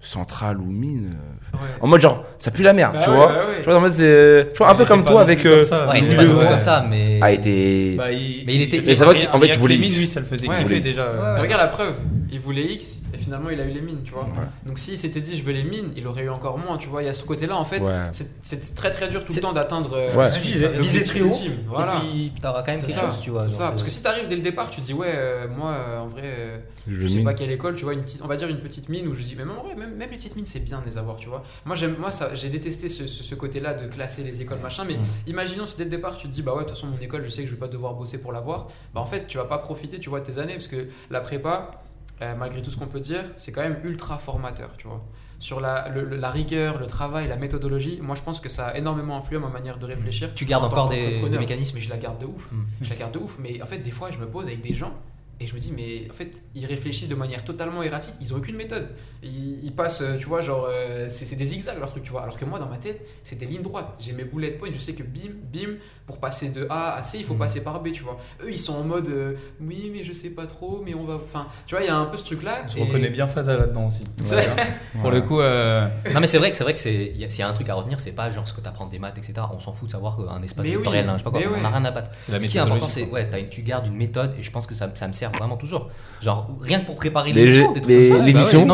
[0.00, 1.08] centrale ou mine.
[1.12, 1.16] euh,
[1.54, 1.60] Ouais.
[1.80, 3.26] En mode genre, ça pue la merde, Bah tu ouais, vois.
[3.28, 3.56] bah ouais.
[3.60, 4.48] Tu vois, en mode c'est.
[4.52, 5.42] Tu vois, un Il peu était comme toi avec.
[5.42, 7.18] comme ça, Ouais, il mais- était pas comme ça, mais.
[7.22, 7.94] a été.
[7.96, 9.98] Bah, il, Mais il était- Mais ça va qu'il- en fait, il les mines, X.
[9.98, 10.46] lui, ça le faisait
[10.80, 11.06] déjà.
[11.40, 11.94] Regarde la preuve,
[12.30, 12.97] il voulait X
[13.28, 14.24] finalement il a eu les mines, tu vois.
[14.24, 14.46] Ouais.
[14.66, 17.02] Donc s'il s'était dit je veux les mines, il aurait eu encore moins, tu vois.
[17.02, 17.80] Il y a ce côté-là en fait.
[17.80, 17.92] Ouais.
[18.12, 19.92] C'est- très très dur tout le temps d'atteindre.
[19.94, 20.30] euh, Ouais.
[20.78, 21.26] Viser très haut.
[21.28, 21.96] ultime, Voilà.
[21.96, 21.98] Et
[22.30, 23.40] puis, t'auras quand même C'est quelque ça, chose, tu vois.
[23.42, 23.68] c'est ça.
[23.68, 26.06] Parce que si t'arrives dès le départ, tu te dis ouais, euh, moi euh, en
[26.06, 26.58] vrai, euh,
[26.88, 27.24] Je je sais mine.
[27.24, 29.22] pas quelle école, tu vois, une petite, on va dire une petite mine où je
[29.22, 31.16] dis mais même en vrai, même, même les petites mines c'est bien de les avoir,
[31.16, 31.42] tu vois.
[31.66, 34.84] Moi j'aime, moi ça, j'ai détesté ce, ce- ce côté-là de classer les écoles machin,
[34.86, 36.98] mais imaginons si dès le départ tu te dis bah ouais de toute façon mon
[36.98, 39.36] école je sais que je vais pas devoir bosser pour l'avoir, bah en fait tu
[39.38, 41.82] vas pas profiter, tu vois, de tes années parce que la prépa,
[42.22, 45.04] euh, malgré tout ce qu'on peut dire, c'est quand même ultra formateur, tu vois.
[45.38, 48.66] Sur la, le- le- la rigueur, le travail, la méthodologie, moi je pense que ça
[48.68, 50.30] a énormément influé à ma manière de réfléchir.
[50.34, 51.76] Tu gardes en encore des, mécanismes.
[51.76, 52.50] Mais je la garde de ouf.
[52.50, 52.56] Mm.
[52.82, 53.36] Je la garde de ouf.
[53.38, 54.92] Mais en fait, des fois, je me pose avec des gens
[55.40, 58.14] et je me dis, mais en fait, ils réfléchissent de manière totalement erratique.
[58.20, 58.88] Ils ont aucune méthode.
[59.22, 62.22] Ils, ils passent, euh, tu vois, genre, euh, c'est des zigzags leur truc, tu vois.
[62.22, 63.92] Alors que moi, dans ma tête, c'est des lignes droites.
[63.98, 64.68] J'ai mes bullet points.
[64.72, 65.74] Je sais que bim, bim,
[66.06, 67.38] pour passer de A à C, il faut Mm.
[67.38, 68.16] passer par B, tu vois.
[68.44, 71.14] Eux, ils sont en mode, euh, oui, mais je sais pas trop, mais on va.
[71.16, 72.62] Enfin, tu vois, il y a un peu ce truc-là.
[72.68, 74.04] Je et- reconnais bien Faza là-dedans aussi.
[74.32, 74.36] Hein.
[75.00, 77.42] Pour le coup, euh, Non mais c'est vrai que c'est vrai que c'est s'il y
[77.42, 79.58] a un truc à retenir c'est pas genre ce que t'apprends des maths etc on
[79.60, 81.46] s'en fout de savoir qu'un espace Mais oui, vectoriel hein, je sais pas quoi mais
[81.46, 81.64] on ouais.
[81.64, 83.62] a rien à battre c'est la ce qui est important c'est ouais t'as une- tu
[83.62, 85.90] gardes une méthode et je pense que ça, ça me sert vraiment toujours
[86.20, 88.66] genre rien que pour préparer Les- l'émission des trucs les- comme ça les- L'émission,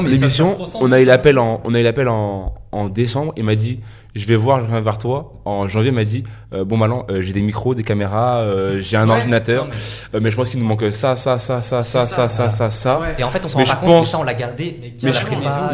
[0.80, 3.32] on a eu l'appel en, on a eu l'appel en, en décembre.
[3.36, 3.80] Il m'a dit,
[4.14, 5.32] je vais voir, je reviens vers toi.
[5.44, 6.22] En janvier, il m'a dit,
[6.52, 9.16] euh, bon, maintenant, euh, j'ai des micros, des caméras, euh, j'ai un Ouais.
[9.16, 12.02] ordinateur, Non, mais- euh, mais je pense qu'il nous manque ça, ça, ça, ça, ça,
[12.06, 13.00] ça, ça, ça, ça.
[13.00, 13.14] Ouais.
[13.18, 14.78] Et en fait, on s'en rend pas compte, pense- ça, on l'a gardé.
[15.02, 15.24] Mais je,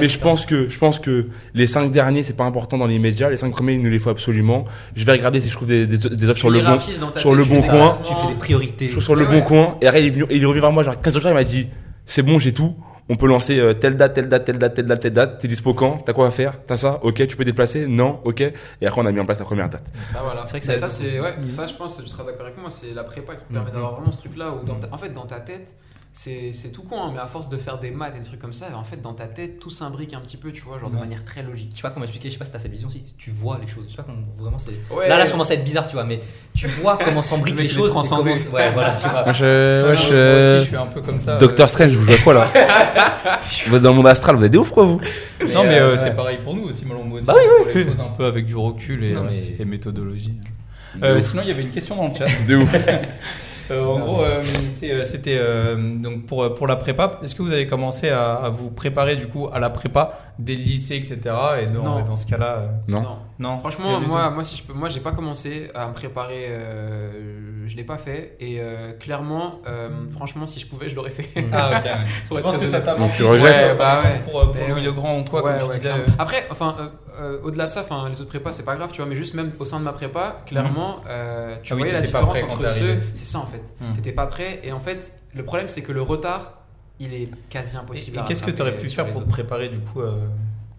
[0.01, 3.29] mais pense que je pense que les cinq derniers c'est pas important dans les médias.
[3.29, 4.65] Les cinq premiers il nous les faut absolument.
[4.95, 6.79] Je vais regarder si je trouve des, des, des offres sur le bon
[7.17, 7.99] sur le bon fais coin.
[8.05, 8.87] Tu fais des priorités.
[8.87, 9.77] je trouve sur le bon coin.
[9.83, 11.45] Et après il est venu, il est revenu vers moi genre 15 jours il m'a
[11.45, 11.69] dit
[12.07, 12.75] c'est bon j'ai tout.
[13.13, 15.39] On peut lancer euh, telle date, telle date, telle date, telle date, telle date.
[15.41, 15.99] T'es dispo quand?
[16.07, 16.55] T'as quoi à faire?
[16.65, 17.01] T'as ça?
[17.03, 17.89] Ok, tu peux déplacer?
[17.89, 18.21] Non?
[18.25, 18.41] Ok.
[18.41, 19.93] Et après on a mis en place la première date.
[20.15, 20.47] Bah voilà.
[20.47, 22.95] C'est vrai que ça c'est ouais, ça je pense, tu seras d'accord avec moi, c'est
[22.95, 23.73] la prépa qui te permet Mhm.
[23.75, 24.81] d'avoir vraiment ce truc là où dans Mhm.
[24.83, 25.75] ta- en fait dans ta tête
[26.13, 28.41] c'est c'est tout con hein, mais à force de faire des maths et des trucs
[28.41, 30.91] comme ça, en fait dans ta tête tout s'imbrique un petit peu, tu vois, genre
[30.91, 31.01] de Ouais.
[31.03, 31.71] manière très logique.
[31.71, 33.03] Je sais pas comment expliquer, je sais pas si t'as cette vision aussi.
[33.17, 33.85] Tu vois les choses.
[33.87, 34.73] Je sais pas comment vraiment c'est.
[34.93, 35.09] Ouais.
[35.09, 36.21] Là, là, ça commence à être bizarre, tu vois, mais
[36.55, 37.93] tu vois comment s'embriquent Le les choses.
[37.93, 39.23] comment- Ouais, voilà, tu vois.
[39.25, 41.37] Moi je, Ouais, je- moi aussi, je suis un peu comme ça.
[41.39, 42.49] Docteur Strange, vous jouez quoi là
[43.69, 45.01] Vous êtes dans le monde astral, vous êtes des ouf quoi vous
[45.41, 45.97] Euh, Non, mais euh, Ouais.
[45.97, 46.85] c'est pareil pour nous aussi.
[46.85, 49.23] Moi, moi aussi, Bah oui, voit les choses un peu avec du recul et, Non,
[49.25, 50.35] euh, mais- et méthodologie.
[50.97, 52.27] De Euh, sinon, il y avait une question dans le chat.
[52.49, 52.75] De ouf.
[53.71, 54.43] Euh, en gros, euh,
[54.83, 57.19] euh, c'était euh, donc pour, pour la prépa.
[57.23, 60.57] Est-ce que vous avez commencé à, à vous préparer du coup à la prépa dès
[60.57, 61.19] le lycée, etc.
[61.63, 61.99] Et Non.
[62.01, 63.01] et dans ce cas-là, euh, Non.
[63.03, 63.19] Non.
[63.39, 63.59] non.
[63.59, 66.47] Franchement, moi, moi, si je peux, moi, j'ai pas commencé à me préparer.
[66.49, 68.37] euh, je l'ai pas fait.
[68.41, 71.29] Et euh, clairement, euh, franchement, si je pouvais, je l'aurais fait.
[71.53, 71.91] Ah ok.
[72.37, 73.13] Je pense que ça t'a Donc manqué.
[73.19, 74.21] tu regrettes Ouais, Bah ouais.
[74.25, 75.89] Pour, pour Louis le Grand ou quoi, Ouais, comme tu ouais, disais.
[75.91, 76.15] clairement.
[76.19, 76.89] Après, enfin, euh,
[77.21, 79.35] euh, au-delà de ça, enfin, les autres prépas, c'est pas grave, tu vois, mais juste
[79.35, 82.69] même au sein de ma prépa, clairement, euh, tu Ah oui, voyais la différence entre
[82.69, 83.01] ceux.
[83.15, 83.63] C'est ça en fait.
[83.81, 83.93] Hmm.
[83.95, 86.55] T'étais pas prêt, et en fait, le problème, c'est que le retard,
[87.01, 88.17] il est quasi Et, impossible.
[88.17, 90.13] et à qu'est-ce que tu aurais pu faire pour te préparer du coup euh,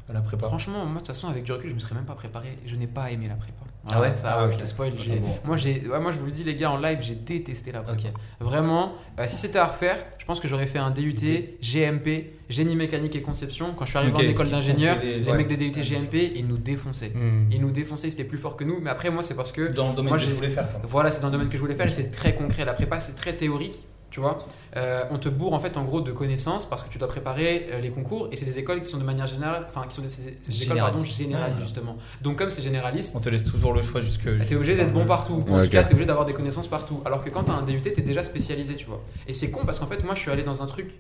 [0.09, 2.05] à la prépa Franchement, moi, de toute façon, avec du recul, je me serais même
[2.05, 2.57] pas préparé.
[2.65, 3.53] Je n'ai pas aimé la prépa.
[3.91, 4.93] Ah ouais ça, Ah, ouais, je te spoil.
[4.95, 5.33] Ah bon.
[5.45, 7.81] Moi, j'ai, ouais, moi, je vous le dis, les gars, en live, j'ai détesté la
[7.81, 8.09] prépa.
[8.39, 11.15] Vraiment, euh, si c'était à refaire, je pense que j'aurais fait un DUT,
[11.61, 13.73] GMP, génie mécanique et conception.
[13.75, 17.09] Quand je suis arrivé en école d'ingénieur, les- mecs de DUT, GMP, ils nous défonçaient.
[17.15, 17.49] Hmm.
[17.51, 18.79] Ils nous défonçaient, ils étaient plus forts que nous.
[18.81, 20.69] Mais après, moi, c'est parce que Dans le domaine Moi, que je voulais faire.
[20.71, 20.81] quoi.
[20.87, 22.65] voilà, c'est dans le domaine que je voulais faire et c'est très concret.
[22.65, 24.45] La prépa, c'est très théorique, tu vois.
[24.75, 27.67] Euh, on te bourre en fait en gros de connaissances parce que tu dois préparer
[27.71, 30.01] euh, les concours et c'est des écoles qui sont de manière générale, enfin qui sont
[30.01, 31.53] des, écoles pardon, Ouais.
[31.61, 31.97] justement.
[32.21, 34.23] Donc comme c'est généraliste, On te laisse toujours le choix jusque.
[34.47, 35.39] t'es obligé d'être bon partout.
[35.49, 37.01] En tout cas, t'es obligé d'avoir des connaissances partout.
[37.05, 39.01] Alors que quand t'as un DUT, t'es déjà spécialisé, tu vois.
[39.27, 40.91] Et c'est con parce qu'en fait, moi, je suis allé dans un truc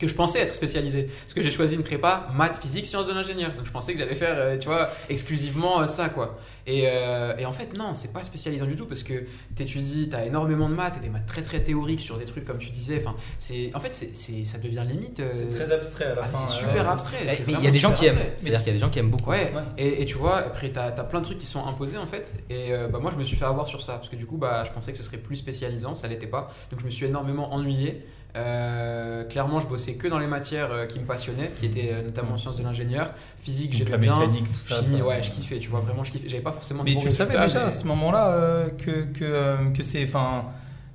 [0.00, 1.08] que je pensais être spécialisé.
[1.22, 3.54] Parce que j'ai choisi une prépa maths, physique, sciences de l'ingénieur.
[3.54, 6.38] Donc je pensais que j'allais faire, euh, tu vois, exclusivement euh, ça, quoi.
[6.66, 9.24] Et, euh, et en fait, non, c'est pas spécialisant du tout parce que
[9.54, 12.58] t'étudies, t'as énormément de maths et des maths très très théoriques sur des trucs comme
[12.58, 12.98] tu disais.
[13.04, 15.20] Enfin, c'est, en fait, c'est, ça devient limite.
[15.20, 16.46] euh, C'est très abstrait à la ah, fin.
[16.46, 17.18] c'est super abstrait.
[17.24, 18.18] Eh, mais Il y a des gens qui aiment.
[18.38, 19.30] C'est-à-dire qu'il y a des gens qui aiment beaucoup.
[19.30, 19.62] Ouais, Ouais.
[19.78, 22.34] Et, et tu vois, après, t'as as plein de trucs qui sont imposés en fait.
[22.48, 23.94] Et euh, bah, moi, je me suis fait avoir sur ça.
[23.94, 26.50] Parce que du coup, bah, je pensais que ce serait plus spécialisant, ça l'était pas.
[26.70, 28.04] Donc, je me suis énormément ennuyé.
[28.36, 32.02] Euh, clairement, je bossais que dans les matières euh, qui me passionnaient, qui étaient euh,
[32.04, 33.12] notamment en sciences de l'ingénieur.
[33.42, 34.18] Physique, j'aimais la bien.
[34.18, 34.82] mécanique, tout ça.
[34.82, 36.28] Chimie, ça- ouais, je kiffais, tu vois, vraiment, je kiffais.
[36.28, 39.70] J'avais pas forcément de Mais tu savais déjà à ce moment-là euh, que, que, euh,
[39.76, 40.04] que c'est.
[40.04, 40.44] Enfin,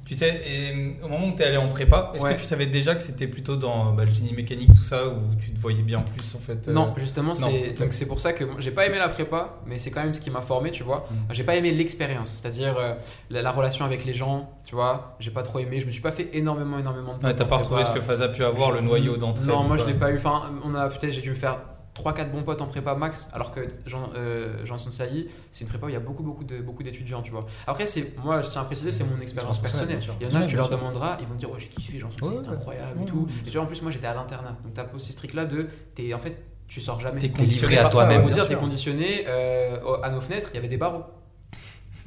[0.05, 2.35] tu sais, et, euh, au moment où tu es allé en prépa, est-ce Ouais.
[2.35, 5.35] que tu savais déjà que c'était plutôt dans bah, le génie mécanique, tout ça, où
[5.39, 8.71] tu te voyais bien plus en fait euh, Non, justement, c'est pour ça que j'ai
[8.71, 11.07] pas aimé la prépa, mais c'est quand même ce qui m'a formé, tu vois.
[11.09, 11.33] Mm.
[11.33, 12.93] J'ai pas aimé l'expérience, c'est-à-dire euh,
[13.31, 15.15] la, la relation avec les gens, tu vois.
[15.19, 15.79] J'ai pas trop aimé.
[15.79, 17.23] Je me suis pas fait énormément, énormément de.
[17.23, 19.63] Ouais, potes t'as pas retrouvé ce que Faz a pu avoir, le noyau d'entrée Non,
[19.63, 20.15] moi je l'ai pas eu.
[20.17, 21.59] Enfin, on a peut-être j'ai dû me faire
[21.95, 25.89] 3-4 bons potes en prépa max, alors que Jean, euh, Sailly, c'est une prépa où
[25.89, 27.45] il y a beaucoup, beaucoup de beaucoup d'étudiants, tu vois.
[27.65, 30.01] Après, c'est moi, je tiens à préciser, c'est mon expérience personnelle.
[30.19, 32.17] Il y en a, tu leur demanderas, ils vont te dire, oh j'ai kiffé Janson
[32.21, 33.27] Sailly, c'était incroyable et tout.
[33.45, 35.67] Et tu vois, en plus, moi j'étais à l'internat, donc t'as aussi ce truc-là de,
[35.95, 36.37] t'es en fait,
[36.67, 37.19] tu sors jamais.
[37.19, 38.25] T'es conditionné livré à toi-même.
[38.25, 41.05] ouais, dire, t'es conditionné euh, à nos fenêtres, il y avait des barreaux.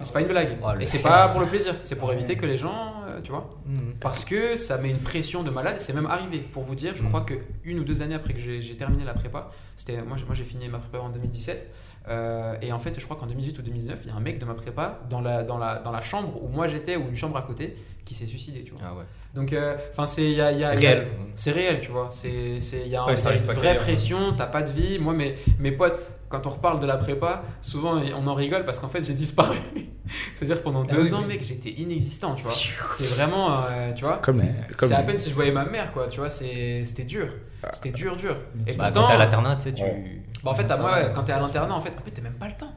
[0.00, 0.56] C'est pas une blague.
[0.62, 3.30] Oh, et c'est pas pour le plaisir, c'est pour éviter que les gens, euh, tu
[3.32, 3.50] vois.
[3.66, 3.76] Hmm.
[4.00, 6.38] Parce que ça met une pression de malade c'est même arrivé.
[6.38, 7.08] Pour vous dire, je Mm.
[7.08, 7.34] crois que
[7.64, 10.44] une ou deux années après que j'ai terminé la prépa, c'était moi, j'ai- moi j'ai
[10.44, 11.72] fini ma prépa en 2017.
[12.10, 14.38] euh, et en fait, je crois qu'en 2018 ou 2019, il y a un mec
[14.38, 17.16] de ma prépa dans la, dans la, dans la chambre où moi j'étais ou une
[17.16, 17.76] chambre à côté
[18.08, 18.80] qui s'est suicidé, tu vois.
[18.84, 19.04] Ah ouais.
[19.34, 19.54] Donc,
[19.90, 21.06] enfin, c'est il y a, y a- y réel.
[21.36, 22.08] c'est réel, tu vois.
[22.10, 23.82] C'est c'est- il y a, un- Ouais, une vraie qu'ailleurs.
[23.82, 24.32] pression.
[24.36, 24.98] T'as pas de vie.
[24.98, 28.78] Moi, mes mes potes, quand on reparle de la prépa, souvent on en rigole parce
[28.80, 29.56] qu'en fait j'ai disparu.
[30.34, 31.28] C'est-à-dire pendant Ah deux oui, ans, oui.
[31.34, 32.52] mec, j'étais inexistant, tu vois.
[32.54, 34.16] C'est vraiment, euh, tu vois.
[34.18, 34.40] Comme,
[34.78, 36.08] comme C'est à peine si je voyais ma mère, quoi.
[36.08, 37.28] Tu vois, c'était dur.
[37.72, 38.34] C'était dur, dur.
[38.66, 39.82] Et Bah, pourtant, quand t'es à l'internat, tu sais, tu.
[39.82, 40.22] Ouais.
[40.42, 42.34] bah, en fait, à moi, quand t'es à l'internat, en fait, en fait, t'as même
[42.38, 42.72] pas le temps.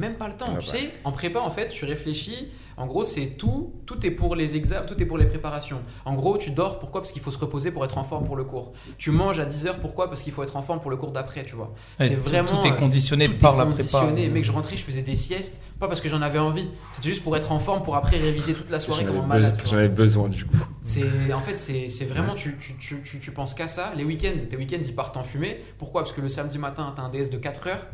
[0.00, 0.46] Même pas le temps.
[0.48, 0.78] Ah tu bah.
[0.78, 2.48] sais, en prépa, en fait, tu réfléchis.
[2.78, 3.74] En gros, c'est tout.
[3.84, 5.82] Tout est pour les examens, tout est pour les préparations.
[6.06, 7.02] En gros, tu dors, pourquoi?
[7.02, 8.72] Parce qu'il faut se reposer pour être en forme pour le cours.
[8.96, 10.08] Tu manges à 10h, pourquoi?
[10.08, 11.74] Parce qu'il faut être en forme pour le cours d'après, tu vois.
[11.98, 12.48] C'est tout- vraiment.
[12.48, 13.76] Tout est euh, conditionné tout par est la prépa.
[13.98, 14.28] conditionné.
[14.30, 16.68] Mec, je rentrais, je faisais des siestes, pas parce que j'en avais envie.
[16.92, 19.60] C'était juste pour être en forme pour après réviser toute la soirée comme un malade.
[19.68, 20.56] j'en avais besoin du coup.
[20.82, 23.92] C'est en fait c'est c'est vraiment tu, tu, tu, tu, tu penses qu'à ça.
[23.94, 25.60] Les week-ends, tes week-ends ils partent en fumée.
[25.76, 26.00] Pourquoi?
[26.02, 27.86] Parce que le samedi matin t'as un DS de 4 heures.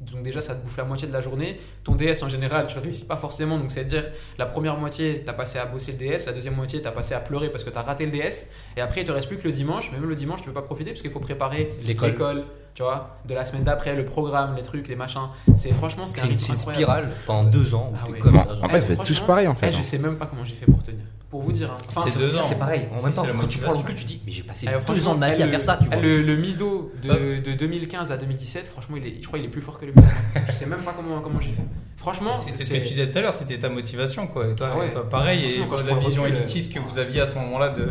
[0.00, 1.60] Donc déjà ça te bouffe la moitié de la journée.
[1.84, 3.58] Ton DS en général tu réussis pas forcément.
[3.58, 4.04] Donc c'est à dire
[4.38, 7.20] la première moitié t'as passé à bosser le DS, la deuxième moitié t'as passé à
[7.20, 8.48] pleurer parce que t'as raté le DS.
[8.76, 9.90] Et après il te reste plus que le dimanche.
[9.92, 12.44] Mais même le dimanche tu peux pas profiter parce qu'il faut préparer L'école.
[12.74, 15.28] tu vois, de la semaine d'après, le programme, les trucs, les machins.
[15.54, 18.18] C'est franchement c'est un C'est une, c'est une spirale pendant deux ans Ah ouais.
[18.18, 18.48] comme Bon, ça.
[18.62, 19.68] en fait, Eh, franchement, tous pareil en fait.
[19.68, 19.82] Eh, je hein.
[19.82, 21.04] sais même pas comment j'ai fait pour tenir.
[21.34, 21.72] Pour vous dire.
[21.72, 21.76] hein.
[21.96, 22.42] Enfin, C'est deux ça, ans.
[22.44, 22.86] c'est pareil.
[22.96, 24.78] En même temps, quand tu prends le recul, tu dis, mais j'ai passé Eh, deux
[24.82, 26.00] franchement, ans de ma vie à le- faire ça, tu eh, vois.
[26.04, 27.40] Le, le Mido de, Ouais.
[27.40, 29.90] de 2015 à 2017, franchement, il est, je crois qu'il est plus fort que le
[29.96, 30.06] Mido.
[30.46, 31.64] je sais même pas comment, comment j'ai fait.
[31.96, 34.46] Franchement, C'est ce que tu disais tout à l'heure, c'était ta motivation, quoi.
[34.48, 34.86] Et toi, Ah ouais.
[34.86, 37.34] et toi, pareil, et quand la le vision recul, élitiste que vous aviez à ce
[37.34, 37.88] moment-là de,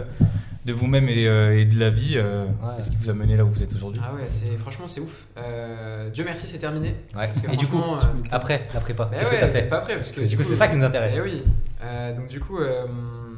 [0.66, 2.80] de vous-même et, euh, et de la vie, euh, Ouais.
[2.80, 5.02] est-ce qui vous a mené là où vous êtes aujourd'hui Ah ouais, c'est, franchement, c'est
[5.02, 5.26] ouf.
[5.38, 6.96] Euh, Dieu merci, c'est terminé.
[7.14, 7.26] Ouais.
[7.28, 8.00] Parce que Et du coup, euh,
[8.32, 9.96] après la prépa, bah qu'est-ce ouais, que t'as fait pas après.
[9.98, 11.16] Parce que Parce que du coup, c'est ça qui nous intéresse.
[11.18, 11.44] Eh oui.
[11.84, 12.86] Euh, donc du coup, euh,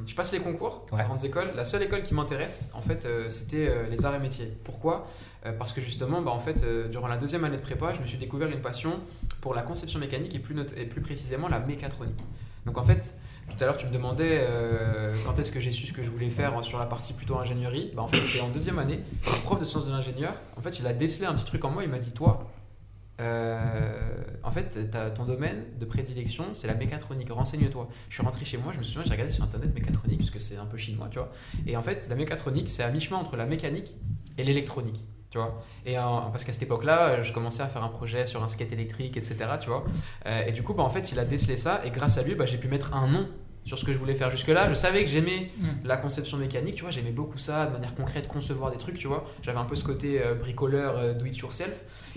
[0.06, 1.03] je passe les concours, Ouais.
[1.03, 1.51] grandes écoles.
[1.56, 4.51] La seule école qui m'intéresse, en fait, euh, c'était euh, les arts et métiers.
[4.64, 5.08] Pourquoi?
[5.45, 8.08] Euh, Parce que justement, bah, en fait, durant la deuxième année de prépa, je me
[8.08, 8.99] suis découvert une passion
[9.41, 12.20] pour la conception mécanique et plus, et plus précisément la mécatronique.
[12.66, 13.14] Donc en fait,
[13.49, 16.10] tout à l'heure, tu me demandais euh, quand est-ce que j'ai su ce que je
[16.10, 17.91] voulais faire sur la partie plutôt ingénierie?
[17.95, 19.01] Bah, en fait, c'est en deuxième année.
[19.26, 21.70] Le prof de sciences de l'ingénieur, en fait, il a décelé un petit truc en
[21.70, 21.84] moi.
[21.84, 22.47] Il m'a dit, toi,
[23.20, 27.30] euh, en fait, ton domaine de prédilection, c'est la mécatronique.
[27.32, 27.88] Renseigne-toi.
[28.09, 30.39] Je suis rentré chez moi, je me souviens, j'ai regardé sur internet mécatronique, parce que
[30.39, 31.32] c'est un peu chinois, tu vois.
[31.66, 33.95] Et en fait, la mécatronique, c'est à mi-chemin entre la mécanique
[34.38, 35.03] et l'électronique.
[35.32, 38.47] Tu vois et parce qu'à cette époque-là, je commençais à faire un projet sur un
[38.47, 39.36] skate électrique, etc.
[39.59, 39.84] Tu vois
[40.26, 42.36] Euh, et du coup, bah, en fait, il a décelé ça, et grâce à lui,
[42.36, 43.28] bah, j'ai pu mettre un nom
[43.66, 44.70] sur ce que je voulais faire jusque-là.
[44.70, 45.68] Je savais que j'aimais Mm.
[45.86, 49.07] la conception mécanique, tu vois, j'aimais beaucoup ça, de manière concrète, concevoir des trucs, tu
[49.07, 49.26] vois.
[49.41, 51.74] J'avais un peu ce côté euh, bricoleur, euh, do it yourself,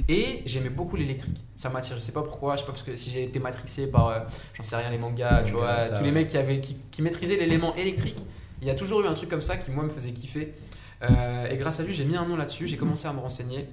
[0.08, 1.42] et j'aimais beaucoup l'électrique.
[1.56, 3.86] Ça m'attire, je sais pas pourquoi, je sais pas parce que si j'ai été matrixé
[3.86, 4.20] par, euh,
[4.54, 7.02] j'en sais rien, les mangas, tu vois, ça, tous les mecs qui, avaient, qui, qui
[7.02, 8.20] maîtrisaient l'élément électrique,
[8.60, 10.54] il y a toujours eu un truc comme ça qui, moi, me faisait kiffer.
[11.02, 13.68] Euh, et grâce à lui, j'ai mis un nom là-dessus, j'ai commencé à me renseigner.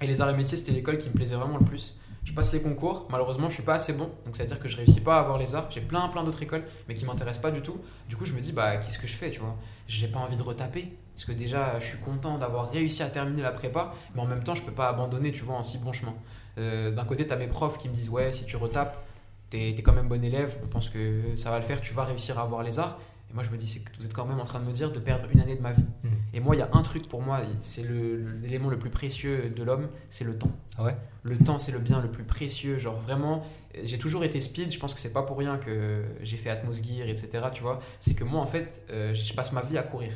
[0.00, 1.94] Et les arts et métiers, c'était l'école qui me plaisait vraiment le plus.
[2.28, 4.68] Je passe les concours, malheureusement, je suis pas assez bon, donc ça veut dire que
[4.68, 5.70] je réussis pas à avoir les arts.
[5.70, 7.78] J'ai plein, plein d'autres écoles, mais qui m'intéressent pas du tout.
[8.06, 9.56] Du coup, je me dis, bah, qu'est-ce que je fais, tu vois?
[9.86, 13.40] J'ai pas envie de retaper, parce que déjà, je suis content d'avoir réussi à terminer
[13.40, 15.94] la prépa, mais en même temps, je peux pas abandonner, tu vois, en si bon
[15.94, 16.12] chemin.
[16.58, 19.02] Euh, D'un côté, tu as mes profs qui me disent, ouais, si tu retapes,
[19.48, 22.04] t'es es quand même bon élève, on pense que ça va le faire, tu vas
[22.04, 22.98] réussir à avoir les arts.
[23.30, 24.92] Et moi, je me dis, que vous êtes quand même en train de me dire
[24.92, 25.86] de perdre une année de ma vie.
[26.04, 26.10] Mhm.
[26.34, 29.50] Et moi, il y a un truc pour moi, c'est le- l'élément le plus précieux
[29.54, 30.50] de l'homme, c'est le temps.
[30.76, 30.96] Ah ouais?
[31.22, 32.78] Le temps, c'est le bien le plus précieux.
[32.78, 33.44] Genre vraiment,
[33.82, 34.70] j'ai toujours été speed.
[34.70, 37.44] Je pense que c'est pas pour rien que j'ai fait Atmos Gear, etc.
[37.52, 40.12] Tu vois, c'est que moi, en fait, euh, je passe ma vie à courir.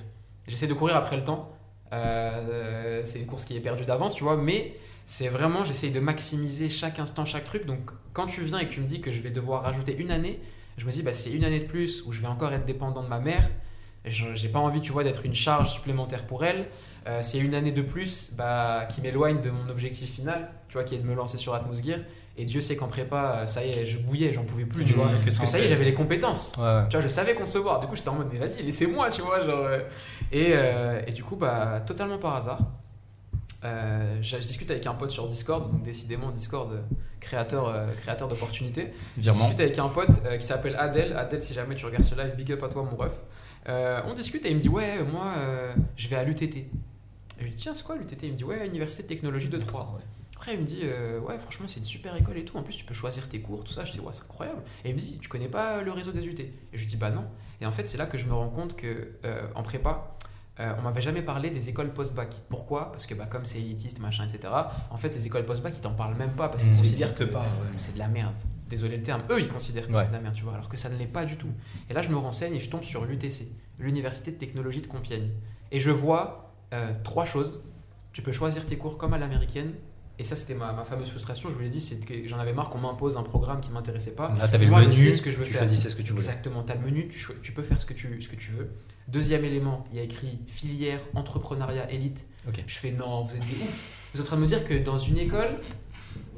[0.47, 1.51] J'essaie de courir après le temps.
[1.93, 4.75] Euh, c'est une course qui est perdue d'avance, tu vois, mais
[5.07, 7.67] c'est vraiment, j'essaye de maximiser chaque instant, chaque truc.
[7.67, 10.11] Donc, quand tu viens et que tu me dis que je vais devoir rajouter une
[10.11, 10.41] année,
[10.79, 13.03] je me dis, bah, c'est une année de plus où je vais encore être dépendant
[13.03, 13.49] de ma mère.
[14.05, 16.67] J'ai pas envie, tu vois, d'être une charge supplémentaire pour elle.
[17.07, 20.85] Euh, c'est une année de plus bah, qui m'éloigne de mon objectif final, tu vois,
[20.85, 21.99] qui est de me lancer sur Atmos Gear.
[22.37, 24.97] Et Dieu sait qu'en prépa, ça y est, je bouillais, j'en pouvais plus, tu Mmh,
[24.97, 25.11] vois.
[25.25, 26.53] Parce que ça y est, j'avais les compétences.
[26.57, 26.83] Ouais, ouais.
[26.89, 27.79] Tu vois, je savais concevoir.
[27.81, 29.43] Du coup, j'étais en mode, mais vas-y, laissez-moi, tu vois.
[29.43, 29.81] Genre, euh.
[30.33, 32.59] et, euh, et du coup, bah, totalement par hasard,
[33.65, 36.81] euh, je, discute avec un pote sur Discord, donc décidément, Discord, euh,
[37.21, 38.93] créateur, créateur d'opportunités.
[39.19, 41.13] Je discute avec un pote qui s'appelle Adèle.
[41.13, 43.13] Adèle, si jamais tu regardes ce live, big up à toi, mon ref.
[43.69, 46.43] Euh, on discute et il me dit, ouais, moi, euh, je vais à l'UTT.
[46.43, 46.71] Et
[47.39, 49.59] je lui dis, tiens, c'est quoi l'UTT Il me dit, ouais, Université de technologie de
[49.59, 49.93] Troyes.
[49.95, 50.03] Ouais.
[50.43, 52.57] Après, il me dit, euh, ouais, franchement, c'est une super école et tout.
[52.57, 53.85] En plus, tu peux choisir tes cours, tout ça.
[53.85, 54.63] Je dis, ouais, c'est incroyable.
[54.85, 56.97] Et il me dit, tu connais pas le réseau des UT Et je lui dis,
[56.97, 57.25] bah non.
[57.61, 60.17] Et en fait, c'est là que je me rends compte que euh, en prépa,
[60.59, 62.35] euh, on m'avait jamais parlé des écoles post-bac.
[62.49, 62.91] Pourquoi?
[62.91, 64.53] Parce que bah, comme c'est élitiste, machin, etc.
[64.91, 67.43] En fait, les écoles post-bac, ils t'en parlent même pas parce qu'ils considèrent que pas,
[67.43, 67.79] ouais.
[67.79, 68.35] c'est de la merde.
[68.73, 69.23] Désolé le terme.
[69.31, 70.03] Eux, ils considèrent que Ouais.
[70.05, 71.51] c'est de la merde, tu vois, alors que ça ne l'est pas du tout.
[71.91, 73.49] Et là, je me renseigne et je tombe sur l'UTC,
[73.79, 75.29] l'Université de technologie de Compiègne.
[75.71, 77.63] Et je vois euh, trois choses.
[78.15, 79.75] Tu peux choisir tes cours comme à l'américaine.
[80.19, 81.51] Et ça, c'était ma, ma fameuse frustration.
[81.51, 84.15] Je vous l'ai dit, c'est que j'en avais marre qu'on m'impose un programme qui m'intéressait
[84.15, 84.35] pas.
[84.39, 85.61] Là, t'avais le Moi, je menu, sais ce que je veux tu faire.
[85.63, 86.23] choisissais ce que tu voulais.
[86.25, 88.71] Exactement, tu as le menu, tu, peux faire ce que tu, ce que tu veux.
[89.09, 92.25] Deuxième élément, il y a écrit filière entrepreneuriat élite.
[92.67, 94.09] Je fais non, vous êtes des ouf.
[94.15, 95.59] Vous êtes en train de me dire que dans une école,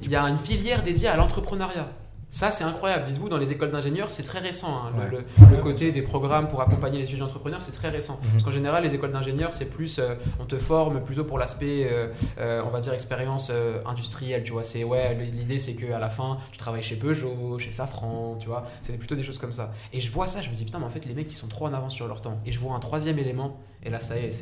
[0.03, 1.91] il y a une filière dédiée à l'entrepreneuriat.
[2.35, 3.05] Ça, c'est incroyable.
[3.05, 4.67] Dites-vous, dans les écoles d'ingénieurs, c'est très récent.
[4.87, 4.93] hein.
[4.97, 5.25] Le- Ouais.
[5.51, 8.19] Le, le côté des programmes pour accompagner les étudiants entrepreneurs, c'est très récent.
[8.25, 8.31] Mhm.
[8.33, 11.87] Parce qu'en général, les écoles d'ingénieurs, c'est plus, euh, on te forme plutôt pour l'aspect,
[11.89, 12.09] euh,
[12.39, 13.53] euh, on va dire, expérience
[13.87, 14.43] industrielle.
[14.43, 18.37] Tu vois, c'est ouais, l'idée, c'est qu'à la fin, tu travailles chez Peugeot, chez Safran,
[18.41, 18.65] tu vois.
[18.83, 19.71] C'est plutôt des choses comme ça.
[19.93, 21.47] Et je vois ça, je me dis putain, mais en fait, les mecs, ils sont
[21.47, 22.39] trop en avance sur leur temps.
[22.47, 23.61] Et je vois un troisième élément.
[23.85, 24.33] Et là, ça y est,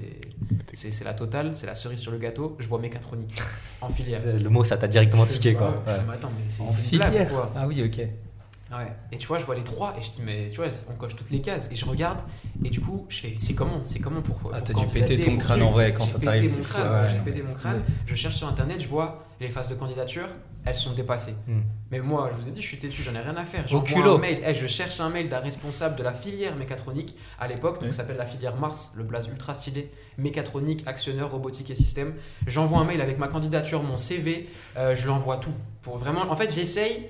[0.73, 2.57] c'est, la totale, c'est la cerise sur le gâteau.
[2.61, 3.41] Je vois mécatronique
[3.81, 4.23] en filière.
[4.25, 5.71] Le mot, ça t'a directement tiqué, quoi.
[5.71, 7.29] ouais, je mais attends, mais c'est, une blague, filière.
[7.29, 7.53] quoi.
[7.57, 7.99] Ah oui, ok.
[7.99, 8.91] Ouais.
[9.11, 11.15] Et tu vois, je vois les trois et je dis, mais tu vois, on coche
[11.15, 11.69] toutes les cases.
[11.71, 12.21] Et je regarde
[12.65, 14.39] et du coup, je fais, c'est comment C'est comment pour.
[14.53, 16.45] Ah, pour t'as dû péter ton crâne en vrai quand ça t'arrive.
[16.51, 17.83] J'ai pété mon crâne.
[18.07, 20.29] Je cherche sur internet, je vois les phases de candidature,
[20.65, 21.35] elles sont dépassées.
[21.49, 21.61] Hmm.
[21.91, 23.67] Mais moi, je vous ai dit, je suis têtu, j'en ai rien à faire.
[23.67, 24.41] J'envoie un mail.
[24.47, 27.99] Eh, je cherche un mail d'un responsable de la filière mécatronique à l'époque, donc ça
[27.99, 32.15] s'appelle la filière Mars, le blaze ultra stylé, mécatronique, actionneur, robotique et système.
[32.47, 35.53] J'envoie un mail avec ma candidature, mon CV, euh, je lui envoie tout.
[35.83, 37.09] Pour vraiment, en fait, j'essaye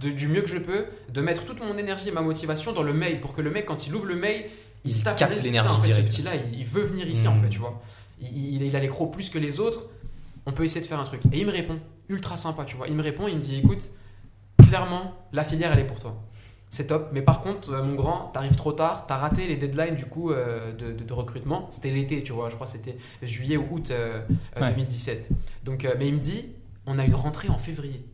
[0.00, 2.82] de- du mieux que je peux de mettre toute mon énergie et ma motivation dans
[2.82, 4.46] le mail pour que le mec, quand il ouvre le mail,
[4.84, 7.34] il, Il se tape l'énergie En fait, ce petit-là, il, il veut venir ici, en
[7.34, 7.42] Mm.
[7.42, 7.80] fait, tu vois.
[8.20, 9.86] Il, il, il a les crocs plus que les autres.
[10.46, 11.20] On peut essayer de faire un truc.
[11.32, 11.78] Et il me répond,
[12.08, 12.88] ultra sympa, tu vois.
[12.88, 13.90] Il me répond, il me dit, écoute,
[14.66, 16.16] clairement, la filière, elle est pour toi.
[16.70, 19.96] C'est top, mais par contre, euh, mon grand, t'arrives trop tard, t'as raté les deadlines
[19.96, 21.66] du coup euh, de, de- de recrutement.
[21.70, 24.20] C'était l'été, tu vois, je crois que c'était juillet ou août euh,
[24.58, 24.70] euh, Ouais.
[24.72, 25.30] 2017.
[25.64, 26.52] Donc, euh, mais il me dit,
[26.86, 28.04] on a une rentrée en février.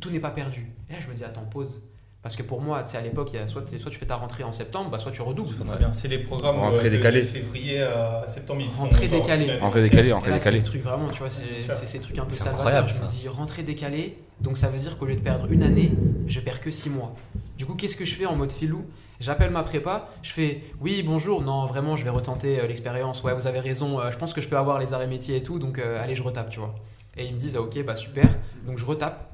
[0.00, 0.70] Tout n'est pas perdu.
[0.90, 1.82] Et là, je me dis, attends, pause.
[2.22, 5.12] Parce que pour moi, à l'époque, soit, tu fais ta rentrée en septembre, bah, soit
[5.12, 5.54] tu redoubles.
[5.64, 5.92] Très bien.
[5.92, 8.60] C'est les programmes Rentrée euh, de- février à septembre.
[8.60, 9.58] ils Rentrée décalée.
[9.58, 10.58] Rentrée décalée, rentrée c'est décalée.
[10.58, 12.66] le truc vraiment, tu vois, c'est c'est ces trucs un peu C'est salvateurs.
[12.66, 15.62] incroyable, Je me dis rentrée décalée, donc ça veut dire qu'au lieu de perdre une
[15.62, 15.92] année,
[16.26, 17.14] je perds que six mois.
[17.56, 18.84] Du coup, qu'est-ce que je fais en mode filou?
[19.20, 23.22] J'appelle ma prépa, je fais oui, bonjour, non, vraiment, je vais retenter euh, l'expérience.
[23.24, 25.42] Ouais, vous avez raison, euh, je pense que je peux avoir les arrêts métiers et
[25.42, 26.74] tout, donc euh, allez, je retape, tu vois.
[27.16, 28.28] Et ils me disent, ah, ok, bah super,
[28.66, 29.28] donc je retape.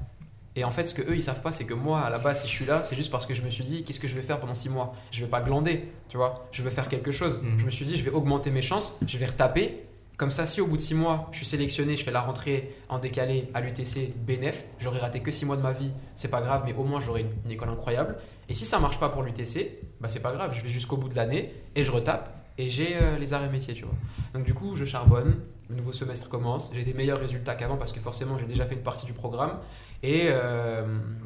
[0.55, 2.41] Et en fait, ce que eux ils savent pas, c'est que moi, à la base,
[2.41, 4.15] si je suis là, c'est juste parce que je me suis dit, qu'est-ce que je
[4.15, 4.93] vais faire pendant six mois?
[5.11, 6.47] Je vais pas glander, tu vois?
[6.51, 7.41] Je veux faire quelque chose.
[7.41, 7.59] Mhm.
[7.59, 9.81] Je me suis dit, je vais augmenter mes chances, je vais retaper.
[10.17, 12.73] Comme ça, si au bout de six mois, je suis sélectionné, je fais la rentrée
[12.87, 16.39] en décalé à l'UTC BNF, j'aurais raté que six mois de ma vie, c'est pas
[16.39, 18.15] grave, mais au moins j'aurai une, une école incroyable.
[18.47, 21.09] Et si ça marche pas pour l'UTC, bah c'est pas grave, je vais jusqu'au bout
[21.09, 23.95] de l'année et je retape et j'ai euh, les arrêts métiers, tu vois.
[24.33, 27.91] Donc du coup, je charbonne, le nouveau semestre commence, j'ai des meilleurs résultats qu'avant parce
[27.91, 29.59] que forcément j'ai déjà fait une partie du programme.
[30.03, 30.83] Et euh,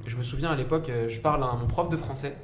[0.07, 2.36] je me souviens à l'époque, euh, je parle à mon prof de français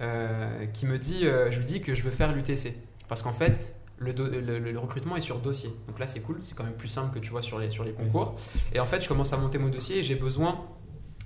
[0.00, 2.74] euh, qui me dit, je lui dis que je veux faire l'UTC.
[3.08, 5.70] Parce qu'en fait, le, do- le- le- le recrutement est sur dossier.
[5.88, 7.84] Donc là, c'est cool, c'est quand même plus simple que tu vois sur les, sur
[7.84, 8.34] les concours.
[8.72, 10.60] Et en fait, je commence à monter mon dossier et j'ai besoin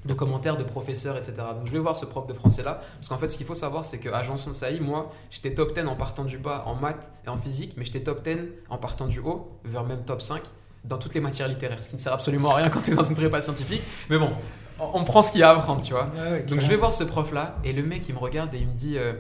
[0.07, 1.35] de commentaires de professeurs, etc.
[1.57, 3.55] Donc je vais voir ce prof de français là, parce qu'en fait ce qu'il faut
[3.55, 7.11] savoir c'est qu'à Janson Saï, moi j'étais top 10 en partant du bas en maths
[7.25, 8.37] et en physique, mais j'étais top 10
[8.69, 10.43] en partant du haut, vers même top 5
[10.85, 12.95] dans toutes les matières littéraires, ce qui ne sert absolument à rien quand tu es
[12.95, 14.31] dans une prépa scientifique, mais bon,
[14.79, 16.11] on, on prend ce qu'il y a à apprendre, tu vois.
[16.47, 18.67] Donc je vais voir ce prof là et le mec il me regarde et il
[18.69, 19.13] me dit euh,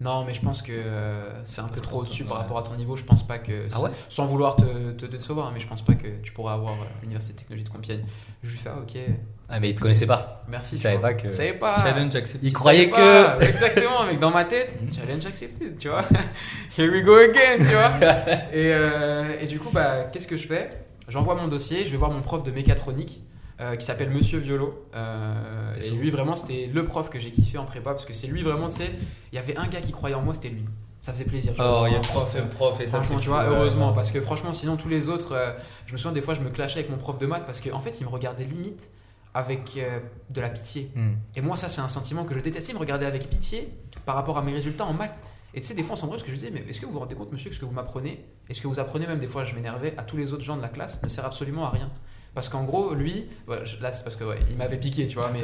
[0.00, 2.74] non mais je pense que euh, c'est un peu trop au-dessus par rapport à ton
[2.74, 3.90] niveau, je pense pas que Ah ouais?
[4.10, 7.32] sans vouloir te, te décevoir, mais je pense pas que tu pourras avoir euh, l'université
[7.32, 8.04] de technologie de Compiègne.
[8.42, 9.00] Je lui fais ah, ok,
[9.48, 10.44] Ah, mais il te connaissait pas.
[10.48, 10.74] merci.
[10.74, 11.78] Il savait pas que- Il savait pas.
[11.78, 12.46] Challenge accepté.
[12.46, 12.94] Il croyait que.
[13.38, 13.40] pas.
[13.40, 16.02] exactement avec dans ma tête challenge accepté, tu vois.
[16.78, 17.90] Here we go again, tu vois.
[18.52, 20.68] et, euh, et du coup bah qu'est-ce que je fais?
[21.08, 23.22] J'envoie mon dossier, je vais voir mon prof de mécatronique.
[23.58, 24.84] euh, qui s'appelle Monsieur Violo.
[24.94, 28.26] Euh, et lui, vraiment, c'était le prof que j'ai kiffé en prépa parce que c'est
[28.26, 28.90] lui, vraiment, tu sais,
[29.32, 30.66] il y avait un gars qui croyait en moi, c'était lui.
[31.00, 31.54] Ça faisait plaisir.
[31.54, 33.94] tu Oh, il y a prof, ce prof et ça c'est tu vois, heureusement, ouais.
[33.94, 35.52] parce que franchement, sinon tous les autres, euh,
[35.86, 37.80] je me souviens des fois, je me clashais avec mon prof de maths parce qu'en
[37.80, 38.90] fait, il me regardait limite
[39.32, 40.00] avec euh,
[40.30, 40.90] de la pitié.
[40.94, 41.12] Hmm.
[41.36, 43.68] Et moi, ça, c'est un sentiment que je détestais, me regarder avec pitié
[44.04, 45.22] par rapport à mes résultats en maths.
[45.56, 46.92] Et tu sais, des fois, on s'embrouille parce que je disais, mais est-ce que vous
[46.92, 49.26] vous rendez compte, monsieur, que ce que vous m'apprenez, est-ce que vous apprenez même des
[49.26, 51.70] fois, je m'énervais, à tous les autres gens de la classe, ne sert absolument à
[51.70, 51.90] rien.
[52.34, 55.14] Parce qu'en gros, lui, voilà, je- là, c'est parce que ouais, il m'avait piqué, tu
[55.14, 55.40] vois, mais.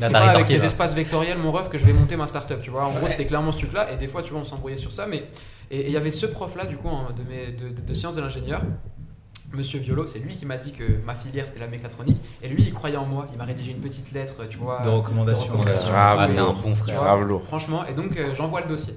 [0.00, 0.64] Là, c'est t'as pas avec rétorqué, les là.
[0.64, 2.86] espaces vectoriels, mon ref, que je vais monter ma startup, tu vois.
[2.86, 5.06] En gros, c'était clairement ce truc-là, et des fois, tu vois, on s'embrouillait sur ça,
[5.06, 5.24] mais
[5.70, 7.94] et et il y avait ce prof-là, du coup, en- de, mes, de, de- de
[7.94, 8.62] sciences de l'ingénieur,
[9.52, 12.62] Monsieur Violo, c'est lui qui m'a dit que ma filière c'était la mécatronique, et lui,
[12.62, 14.80] il croyait en moi, il m'a rédigé une petite lettre, tu vois.
[14.82, 15.46] De recommandation.
[15.46, 15.92] de recommandation.
[15.92, 16.94] Ah, Ah, c'est un bon frère.
[16.96, 17.42] vois, Grave lourd.
[17.42, 18.94] Franchement, et donc euh, j'envoie le dossier.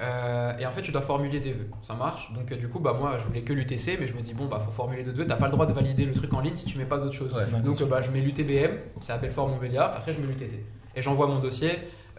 [0.00, 1.68] Euh, et en fait, tu dois formuler des vœux.
[1.82, 2.32] Ça marche.
[2.32, 4.46] Donc, euh, du coup, bah, moi, je voulais que l'UTC, mais je me dis, bon,
[4.46, 5.26] bah, faut formuler d'autres vœux.
[5.26, 7.14] T'as pas le droit de valider le truc en ligne si tu mets pas d'autres
[7.14, 7.32] choses.
[7.34, 9.92] Ouais, bien Donc, euh, bah, je mets l'UTBM, c'est à Belfort-Montbéliard.
[9.94, 10.54] Après, je mets l'UTT.
[10.96, 11.72] Et j'envoie mon dossier.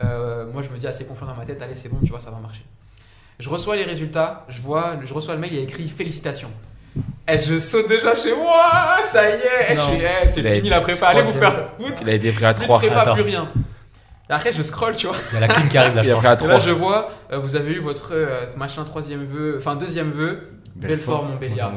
[0.03, 2.19] Euh, moi, je me dis assez confiant dans ma tête, allez, c'est bon, tu vois,
[2.19, 2.63] ça va marcher.
[3.39, 6.51] Je reçois les résultats, je vois, je reçois le mail, il y a écrit félicitations.
[7.27, 8.61] Et je saute déjà chez moi,
[9.03, 12.01] ça y est, et je fais, eh, c'est fini la prépa, allez vous faire foutre.
[12.01, 12.77] Il a été pris à Plus de 3.
[12.79, 13.13] prépa, Attends.
[13.13, 13.49] plus rien.
[14.32, 15.17] Et après, je scroll, tu vois.
[15.32, 16.23] Il y a la clim qui arrive là, je pense.
[16.23, 16.59] Et là, 3.
[16.59, 21.25] je vois, euh, vous avez eu votre euh, machin troisième vœu, enfin deuxième vœu, Belfort,
[21.25, 21.73] Montbéliard.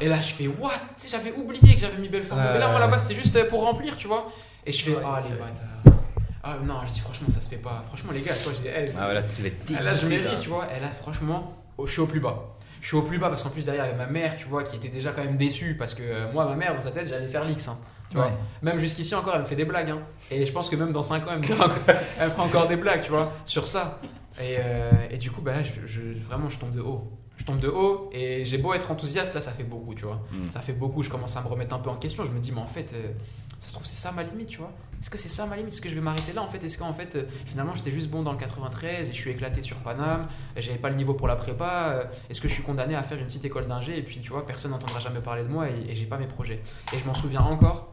[0.00, 0.72] Et là, je fais what?
[0.98, 2.70] Tu sais, j'avais oublié que j'avais mis Belfort, Montbéliard.
[2.70, 4.32] Moi, ouais, là-bas, c'était juste euh, pour remplir, tu vois.
[4.66, 5.38] Et je fais, Ouais, oh les ouais.
[5.38, 5.94] bâtards.
[6.42, 7.84] Ah non, je dis franchement, ça se fait pas.
[7.86, 9.48] Franchement, les gars, tu vois, j'ai dit, eh, Ah voilà, tu vas
[9.78, 10.30] ah, là, je là.
[10.42, 10.66] tu vois.
[10.76, 12.56] Et là, franchement, oh, je suis au plus bas.
[12.80, 14.48] Je suis au plus bas parce qu'en plus, derrière, il y avait ma mère, tu
[14.48, 16.90] vois, qui était déjà quand même déçue parce que euh, moi, ma mère, dans sa
[16.90, 17.68] tête, j'allais faire l'X.
[17.68, 17.78] hein,
[18.10, 18.30] tu vois.
[18.62, 19.90] Même jusqu'ici encore, elle me fait des blagues.
[19.90, 20.00] hein.
[20.30, 21.78] Et je pense que même dans 5 ans, elle me, fera encore,
[22.18, 24.00] elle me fera encore des blagues, tu vois, sur ça.
[24.38, 27.10] Et, euh, et du coup, bah là, je, je- vraiment, je tombe de haut.
[27.36, 30.20] Je tombe de haut et j'ai beau être enthousiaste, là, ça fait beaucoup, tu vois.
[30.30, 30.50] Mm.
[30.50, 32.24] Ça fait beaucoup, je commence à me remettre un peu en question.
[32.24, 33.12] Je me dis, mais en fait, euh,
[33.58, 34.72] ça se trouve, c'est ça ma limite, tu vois.
[35.00, 35.72] Est-ce que c'est ça ma limite?
[35.72, 36.62] Est-ce que je vais m'arrêter là en fait?
[36.62, 39.62] Est-ce qu'en fait, euh, finalement, j'étais juste bon dans le 93 et je suis éclaté
[39.62, 40.20] sur Paname
[40.58, 43.16] J'avais pas le niveau pour la prépa euh, Est-ce que je suis condamné à faire
[43.18, 45.90] une petite école d'ingé et puis tu vois, personne n'entendra jamais parler de moi et,
[45.90, 46.60] et j'ai pas mes projets
[46.92, 47.89] Et je m'en souviens encore.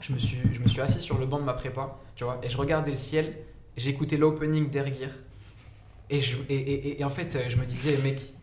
[0.00, 2.38] Je me, suis, je me suis assis sur le banc de ma prépa, tu vois,
[2.42, 3.34] et je regardais le ciel.
[3.76, 5.10] J'écoutais l'opening d'Erguir.
[6.10, 8.34] Et, je, et, et- et en fait, je me disais, mec,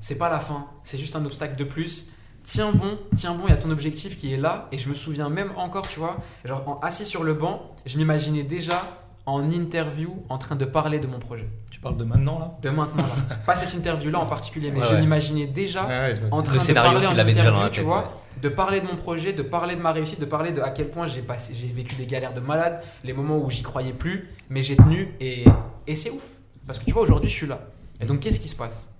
[0.00, 2.08] c'est pas la fin, c'est juste un obstacle de plus.
[2.44, 4.68] Tiens bon, tiens bon, il y a ton objectif qui est là.
[4.70, 7.96] Et je me souviens même encore, tu vois, genre en assis sur le banc, je
[7.98, 8.80] m'imaginais déjà
[9.24, 11.48] en interview en train de parler de mon projet.
[11.70, 12.56] Tu parles de maintenant là?
[12.62, 13.36] De maintenant, là.
[13.46, 15.00] Pas cette interview-là en particulier, mais Ouais, je ouais.
[15.00, 17.58] m'imaginais déjà Ouais, vois en train Le de scénario, parler tu en l'avais déjà interview,
[17.58, 18.04] dans la tu tête, vois, ouais.
[18.46, 20.88] De parler de mon projet, de parler de ma réussite, de parler de à quel
[20.88, 24.28] point j'ai passé, j'ai vécu des galères de malade, les moments où j'y croyais plus,
[24.50, 25.44] mais j'ai tenu et,
[25.88, 26.22] et c'est ouf.
[26.64, 27.66] Parce que tu vois, aujourd'hui, je suis là.
[28.00, 28.92] Et donc, qu'est-ce qui se passe?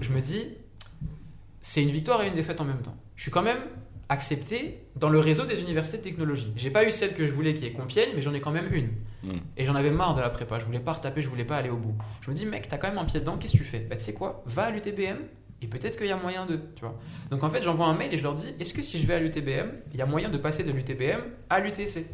[0.00, 0.48] Je me dis,
[1.60, 2.96] c'est une victoire et une défaite en même temps.
[3.16, 3.58] Je suis quand même
[4.08, 6.50] accepté dans le réseau des universités de technologie.
[6.56, 8.72] J'ai pas eu celle que je voulais qui est Compiègne, mais j'en ai quand même
[8.72, 8.88] une.
[9.24, 9.40] Mm.
[9.58, 10.58] Et j'en avais marre de la prépa.
[10.58, 11.94] Je voulais pas retaper, je voulais pas aller au bout.
[12.22, 13.80] Je me dis, mec, t'as quand même un pied dedans, qu'est-ce que tu fais?
[13.80, 14.42] Bah, tu sais quoi?
[14.46, 15.18] Va à l'UTBM
[15.62, 16.60] et peut-être qu'il y a moyen de.
[16.74, 16.98] Tu vois
[17.30, 19.14] Donc en fait, j'envoie un mail et je leur dis, est-ce que si je vais
[19.14, 22.06] à l'UTBM, il y a moyen de passer de l'UTBM à l'UTC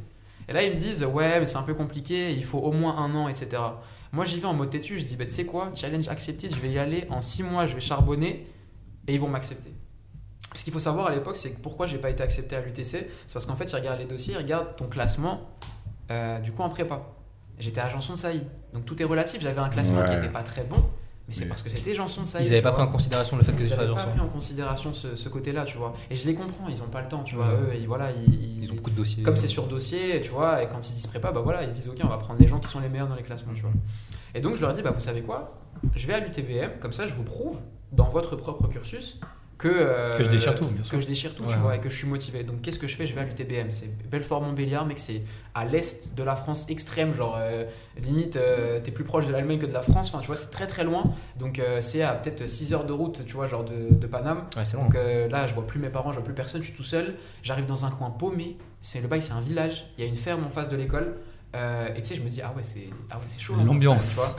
[0.49, 2.97] Et là, ils me disent, ouais, mais c'est un peu compliqué, il faut au moins
[2.99, 3.61] un an, etc.
[4.13, 6.61] Moi, j'y vais en mode têtu, je dis, bah, tu sais quoi Challenge accepted, je
[6.61, 8.47] vais y aller en six mois, je vais charbonner
[9.09, 9.73] et ils vont m'accepter.
[10.55, 12.85] Ce qu'il faut savoir à l'époque, c'est que pourquoi j'ai pas été accepté à l'UTC,
[12.85, 15.51] c'est parce qu'en fait, ils regardent les dossiers, ils regardent ton classement,
[16.11, 17.03] euh, du coup, en prépa.
[17.59, 18.43] J'étais à Janson de Sailly.
[18.73, 19.43] Donc tout est relatif.
[19.43, 20.85] J'avais un classement qui n'était pas très bon,
[21.29, 22.47] mais c'est parce que c'était Janson Sailly.
[22.47, 24.13] Ils n'avaient pas pris en considération le fait que Ils c'était pas n'avaient pas Janson.
[24.13, 25.93] pris en considération ce, ce côté-là, tu vois.
[26.11, 27.47] Et je les comprends, ils ont pas le temps, tu vois.
[27.49, 27.55] Ouais.
[27.55, 29.23] Eux, ils, voilà, ils, Ils ont beaucoup de dossiers.
[29.23, 31.77] comme c'est sur dossier, tu vois, et quand ils se préparent, bah voilà, ils se
[31.77, 33.63] disent ok, on va prendre les gens qui sont les meilleurs dans les classements, tu
[33.63, 33.73] vois.
[34.35, 35.59] Et donc je leur dis, bah vous savez quoi?
[35.95, 37.59] Je vais à l'UTBM, comme ça je vous prouve
[37.93, 39.21] dans votre propre cursus
[39.63, 40.93] que euh, Que je déchire tout, bien sûr.
[40.93, 41.77] que je déchire tout, Ouais, tu vois, ouais.
[41.77, 42.43] et que je suis motivé.
[42.43, 43.07] Donc qu'est-ce que je fais?
[43.07, 45.23] Je vais à l'UTBM, c'est Belfort-Montbéliard, mec, c'est
[45.55, 47.65] à l'est de la France extrême, genre euh,
[48.03, 50.51] limite euh, t'es plus proche de l'Allemagne que de la France, enfin tu vois, c'est
[50.51, 51.05] très très loin.
[51.39, 54.45] Donc c'est à peut-être 6 heures de route, tu vois, genre de, de Paname.
[54.57, 54.85] Ouais, c'est long.
[54.85, 54.95] Donc
[55.31, 57.15] là, je vois plus mes parents, je vois plus personne, je suis tout seul.
[57.43, 58.57] J'arrive dans un coin paumé.
[58.81, 59.87] C'est le bail, c'est un village.
[59.97, 61.17] Il y a une ferme en face de l'école.
[61.55, 63.55] Euh, et tu sais, je me dis ah ouais c'est ah ouais c'est chaud.
[63.61, 64.09] hein, L'ambiance.
[64.09, 64.37] tu vois.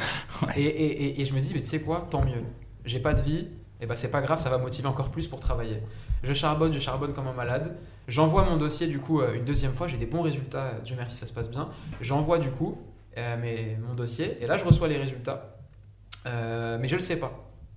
[0.57, 2.41] Et, et, et, et je me dis mais tu sais quoi, tant mieux.
[2.85, 3.47] J'ai pas de vie.
[3.83, 5.83] Et bah c'est pas grave, ça va motiver encore plus pour travailler.
[6.23, 7.75] Je charbonne, je charbonne comme un malade.
[8.07, 9.87] J'envoie mon dossier du coup euh, une deuxième fois.
[9.87, 10.67] J'ai des bons résultats.
[10.67, 11.67] euh, Dieu merci, ça se passe bien.
[11.99, 12.77] J'envoie du coup
[13.17, 15.57] euh, mes- mon dossier et là je reçois les résultats.
[16.25, 17.33] Mais je le sais pas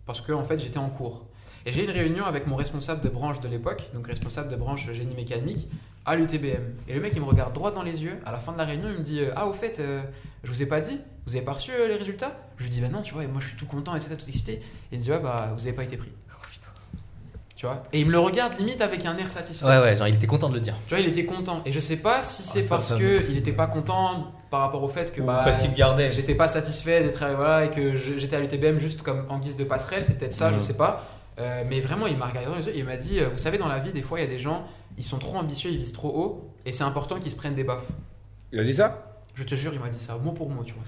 [0.07, 1.27] parce que en fait j'étais en cours.
[1.67, 4.91] Et j'ai une réunion avec mon responsable de branche de l'époque, donc responsable de branche
[4.93, 5.69] génie mécanique,
[6.05, 6.63] à l'UTBM.
[6.89, 8.17] Et le mec, il me regarde droit dans les yeux.
[8.25, 10.01] À la fin de la réunion, il me dit euh, Ah, au fait, euh,
[10.45, 12.39] je vous ai pas dit Vous avez pas reçu euh, les résultats?
[12.57, 14.29] Je lui dis Bah non, tu vois, et moi je suis tout content, etc., tout
[14.29, 14.53] excité.
[14.53, 14.63] Et
[14.93, 16.13] il me dit Ouais, bah vous avez pas été pris.
[17.57, 17.83] Tu vois?
[17.91, 19.65] Et il me le regarde limite avec un air satisfait.
[19.65, 20.75] Ouais, ouais, genre il était content de le dire.
[20.89, 21.63] Tu vois, il était content.
[21.65, 24.83] Et je sais pas si c'est ça, parce que il était pas content par rapport
[24.83, 25.23] au fait que.
[25.23, 26.13] Ou bah, parce qu'il gardait.
[26.13, 29.65] J'étais pas satisfait d'être voilà et que j'étais à l'UTBM juste comme en guise de
[29.65, 30.61] passerelle, c'est peut-être ça, je Ouais.
[30.61, 31.03] sais pas.
[31.39, 33.39] Euh, mais vraiment, il m'a regardé dans les yeux et il m'a dit, euh, vous
[33.39, 34.65] savez, dans la vie, des fois, il y a des gens,
[34.97, 37.65] ils sont trop ambitieux, ils visent trop haut et c'est important qu'ils se prennent des
[37.65, 37.85] baffes.
[38.53, 39.03] Il a dit ça?
[39.35, 40.83] Je te jure, il m'a dit ça mot pour mot, tu vois.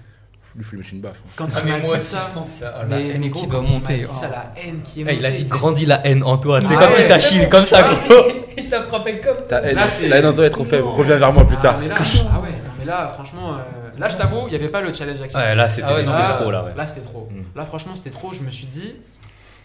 [0.56, 1.20] Lui, il me une baffe.
[1.36, 2.30] Quand Ah, il mais m'a dit aussi, ça,
[2.64, 4.06] ah, la mais, haine mais qui gros, doit quand il m'a monter.
[4.08, 4.12] oh.
[4.12, 5.16] ça, la haine qui est montée.
[5.18, 6.60] il a dit c'est- grandis la haine en toi.
[6.60, 8.14] Tu sais, Ah comme ouais, il t'a chié comme ça, Ah gros.
[8.56, 9.60] Il l'a frappé comme ça.
[9.60, 10.88] Ta haine, Là, c'est- la haine en toi est trop faible.
[10.88, 11.78] Reviens vers moi plus Ah, tard.
[11.80, 13.58] mais là, ah ouais, non, mais là, franchement, euh,
[13.98, 15.46] là, je t'avoue, il n'y avait pas le challenge accepté.
[15.46, 16.72] Ouais, là, c'était Ah trop, là, ouais.
[16.74, 17.28] Là, c'était trop.
[17.30, 17.42] Mm.
[17.56, 18.32] Là, franchement, c'était trop.
[18.32, 18.94] Je me suis dit,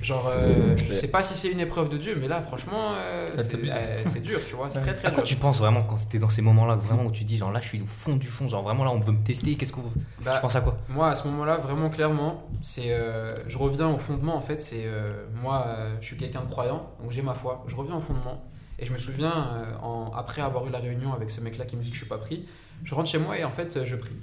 [0.03, 3.29] genre, euh, je sais pas si c'est une épreuve de Dieu, mais là, franchement, euh,
[3.37, 4.69] c'est euh, c'est dur, tu vois.
[4.69, 5.15] C'est très, très À dur.
[5.15, 7.59] quoi tu penses vraiment quand c'était dans ces moments-là, vraiment où tu dis, genre là,
[7.61, 9.81] je suis au fond du fond, genre vraiment là, on veut me tester, qu'est-ce qu'on.
[10.23, 10.77] Bah, Tu penses à quoi?
[10.89, 14.35] Moi, à ce moment-là, vraiment clairement, c'est, euh, je reviens au fondement.
[14.35, 17.63] En fait, c'est euh, moi, euh, je suis quelqu'un de croyant, donc j'ai ma foi.
[17.67, 18.43] Je reviens au fondement.
[18.79, 21.75] Et je me souviens, euh, en- après avoir eu la réunion avec ce mec-là qui
[21.77, 22.45] me dit que je suis pas pris,
[22.83, 24.15] je rentre chez moi et en fait, je prie.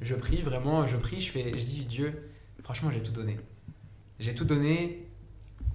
[0.00, 2.30] Je prie vraiment, je prie, je fais, je dis Dieu,
[2.62, 3.38] franchement, j'ai tout donné.
[4.20, 5.05] J'ai tout donné.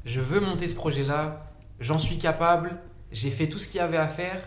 [0.06, 1.46] Je veux monter ce projet-là.
[1.80, 2.78] J'en suis capable.
[3.12, 4.38] J'ai fait tout ce qu'il y avait à faire.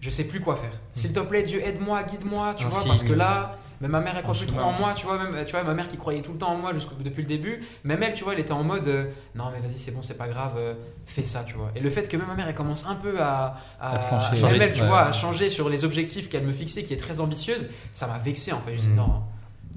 [0.00, 0.72] Je sais plus quoi faire.
[0.92, 4.22] S'il te plaît, Dieu, aide-moi, guide-moi, tu vois, parce que là, Même ma mère, elle
[4.22, 5.16] croit plus trop en moi, tu vois.
[5.16, 7.28] Même, tu vois, ma mère qui croyait tout le temps en moi jusqu'au- depuis le
[7.28, 7.62] début.
[7.84, 10.18] Même elle, tu vois, elle était en mode euh, non, mais vas-y, c'est bon, c'est
[10.18, 10.74] pas grave, euh,
[11.06, 11.70] fais ça, tu vois.
[11.74, 14.82] Et le fait que même ma mère, elle commence un peu à, à, changer, tu
[14.82, 14.86] Ouais.
[14.86, 18.18] vois, à changer sur les objectifs qu'elle me fixait, qui est très ambitieuse, ça m'a
[18.18, 18.76] vexé en fait.
[18.76, 18.96] Je dis Mm.
[18.96, 19.22] non.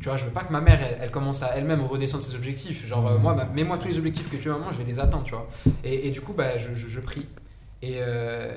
[0.03, 2.35] Tu vois, je veux pas que ma mère, elle, elle commence à elle-même redescendre ses
[2.35, 2.85] objectifs.
[2.85, 3.21] Genre, euh, Mm.
[3.21, 5.47] moi, mets-moi tous les objectifs que tu as, moi, je vais les atteindre, tu vois.
[5.85, 7.25] Et, et du coup, bah, je, je, je prie.
[7.81, 8.51] Et, euh,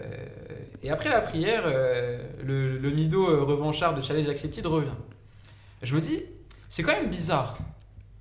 [0.82, 4.88] et après la prière, euh, le, le mido revanchard de Challenge Accepted revient.
[5.84, 6.20] Je me dis,
[6.68, 7.58] c'est quand même bizarre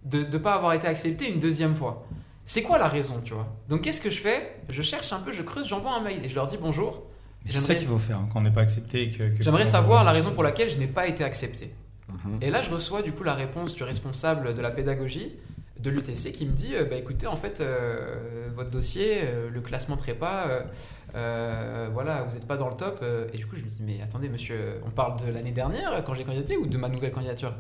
[0.04, 2.06] de ne pas avoir été accepté une deuxième fois.
[2.46, 3.48] C'est quoi la raison, tu vois?
[3.70, 4.56] Donc qu'est-ce que je fais?
[4.70, 7.02] Je cherche un peu, je creuse, j'envoie un mail et je leur dis bonjour.
[7.48, 9.02] C'est ça qu'il faut faire hein, quand on n'est pas accepté.
[9.04, 11.74] et que- que- J'aimerais savoir la raison pour laquelle je n'ai pas été accepté.
[12.10, 12.40] Mhm.
[12.42, 15.36] Et là, je reçois du coup la réponse du responsable de la pédagogie
[15.80, 19.62] de l'UTC qui me dit euh, bah, écoutez, en fait, euh, votre dossier, euh, le
[19.62, 20.66] classement prépa,
[21.14, 23.04] voilà, vous n'êtes pas dans le top.
[23.34, 26.14] et du coup, je me dis mais attendez, monsieur, on parle de l'année dernière quand
[26.14, 27.54] j'ai candidaté ou de ma nouvelle candidature?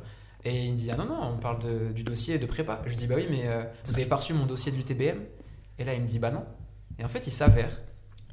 [0.43, 2.81] Et il me dit ah non, non, on parle du dossier de prépa.
[2.85, 3.47] Je dis bah oui, mais
[3.85, 5.19] vous avez pas reçu mon dossier de l'UTBM
[5.79, 6.43] Et là, il me dit bah non.
[6.99, 7.71] Et en fait, il s'avère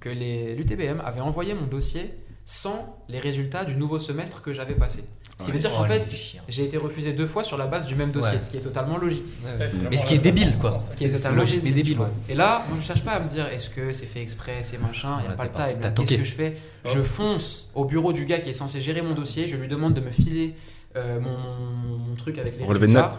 [0.01, 2.13] que l'UTBM avait envoyé mon dossier
[2.45, 5.05] sans les résultats du nouveau semestre que j'avais passé.
[5.39, 6.07] Ce qui veut dire qu'en Oh, fait,
[6.49, 8.41] j'ai été refusé deux fois sur la base du même dossier, Ouais.
[8.41, 9.25] ce qui est totalement logique.
[9.45, 10.73] Ouais, finalement, Mais ce qui est débile, quoi.
[10.73, 10.91] sens.
[10.93, 11.99] Ce qui est C'est totalement logique, mais débile.
[12.29, 14.79] Et là, moi je cherche pas à me dire est-ce que c'est fait exprès, c'est
[14.81, 15.79] machin, il n'y a pas le time.
[15.81, 19.03] t'as Qu'est-ce que je fais Je fonce au bureau du gars qui est censé gérer
[19.03, 20.55] mon dossier, je lui demande de me filer
[20.97, 23.11] euh, mon, truc avec les Relevé résultats.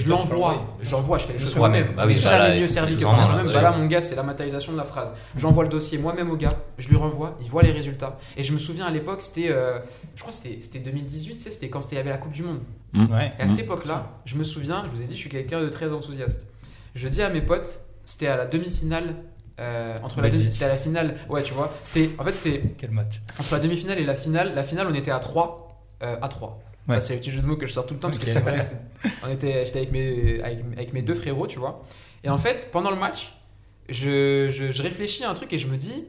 [0.00, 1.88] Je l'envoie, j'envoie, je fais les choses moi-même.
[1.90, 3.46] mais- bah oui, jamais là, mieux servi que personne.
[3.48, 3.52] ouais.
[3.54, 5.12] Bah là, mon gars, c'est la matérialisation de la phrase.
[5.36, 8.18] J'envoie le dossier moi-même au gars, je lui renvoie, il voit les résultats.
[8.36, 9.78] Et je me souviens à l'époque, c'était, euh,
[10.14, 12.32] je crois c'était c'était 2018, tu sais, c'était quand c'était- il y avait la Coupe
[12.32, 12.60] du Monde.
[12.94, 13.32] Ouais.
[13.38, 15.68] Et à cette époque-là, je me souviens, je vous ai dit, je suis quelqu'un de
[15.68, 16.46] très enthousiaste.
[16.94, 19.16] Je dis à mes potes, c'était à la demi-finale.
[19.60, 20.40] euh, entre la Belgique.
[20.40, 21.72] demi- c'était à la finale, ouais, tu vois.
[21.84, 24.54] C'était, en fait, c'était Quel match entre la demi-finale et la finale.
[24.54, 25.78] La finale, on était à 3.
[26.02, 26.58] euh, à 3.
[26.88, 26.96] Ouais.
[26.96, 28.24] Ça, c'est le petit jeu de mots que je sors tout le temps parce Ok.
[28.24, 28.58] que c'est vrai.
[29.24, 31.84] On était, j'étais avec mes, avec, avec mes deux frérots, tu vois.
[32.24, 33.34] Et en fait, pendant le match,
[33.88, 36.04] je, je, je réfléchis à un truc et je me dis,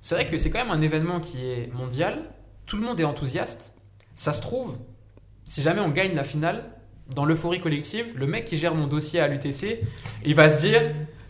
[0.00, 2.18] c'est vrai que c'est quand même un événement qui est mondial.
[2.66, 3.72] Tout le monde est enthousiaste.
[4.14, 4.76] Ça se trouve,
[5.44, 6.64] si jamais on gagne la finale,
[7.08, 9.80] dans l'euphorie collective, le mec qui gère mon dossier à l'UTC,
[10.24, 10.82] il va se dire,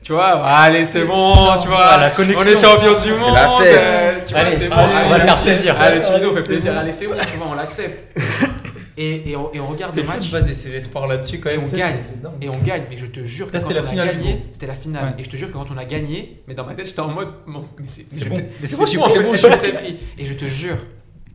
[0.03, 3.35] tu vois, allez, c'est bon, tu vois, la on est champion du monde.
[3.35, 3.79] la fête.
[3.79, 5.81] euh, tu vois, Allez, c'est bon, allez, on va faire plaisir.
[5.81, 6.73] Allez, fait c'est plaisir.
[6.73, 6.79] bon.
[6.79, 8.19] Allez, c'est bon, tu vois, on l'accepte.
[8.99, 10.31] Et, et, on, et on regarde le C'est match.
[10.31, 11.63] baser ses espoirs là-dessus quand Et même.
[11.65, 11.97] on tu sais, gagne.
[12.03, 12.47] c'est- c'est.
[12.47, 14.43] Et on gagne, mais je te jure que Là, quand on la a finale, gagné,
[14.53, 15.05] c'était la finale.
[15.07, 15.15] Ouais.
[15.21, 17.09] Et je te jure que quand on a gagné, mais dans ma tête, j'étais en
[17.09, 18.35] mode, bon, mais c'est C'est bon.
[18.37, 19.99] mais c'est c'est bon, bon, je c'est bon, c'est suis.
[20.19, 20.77] Et je te jure,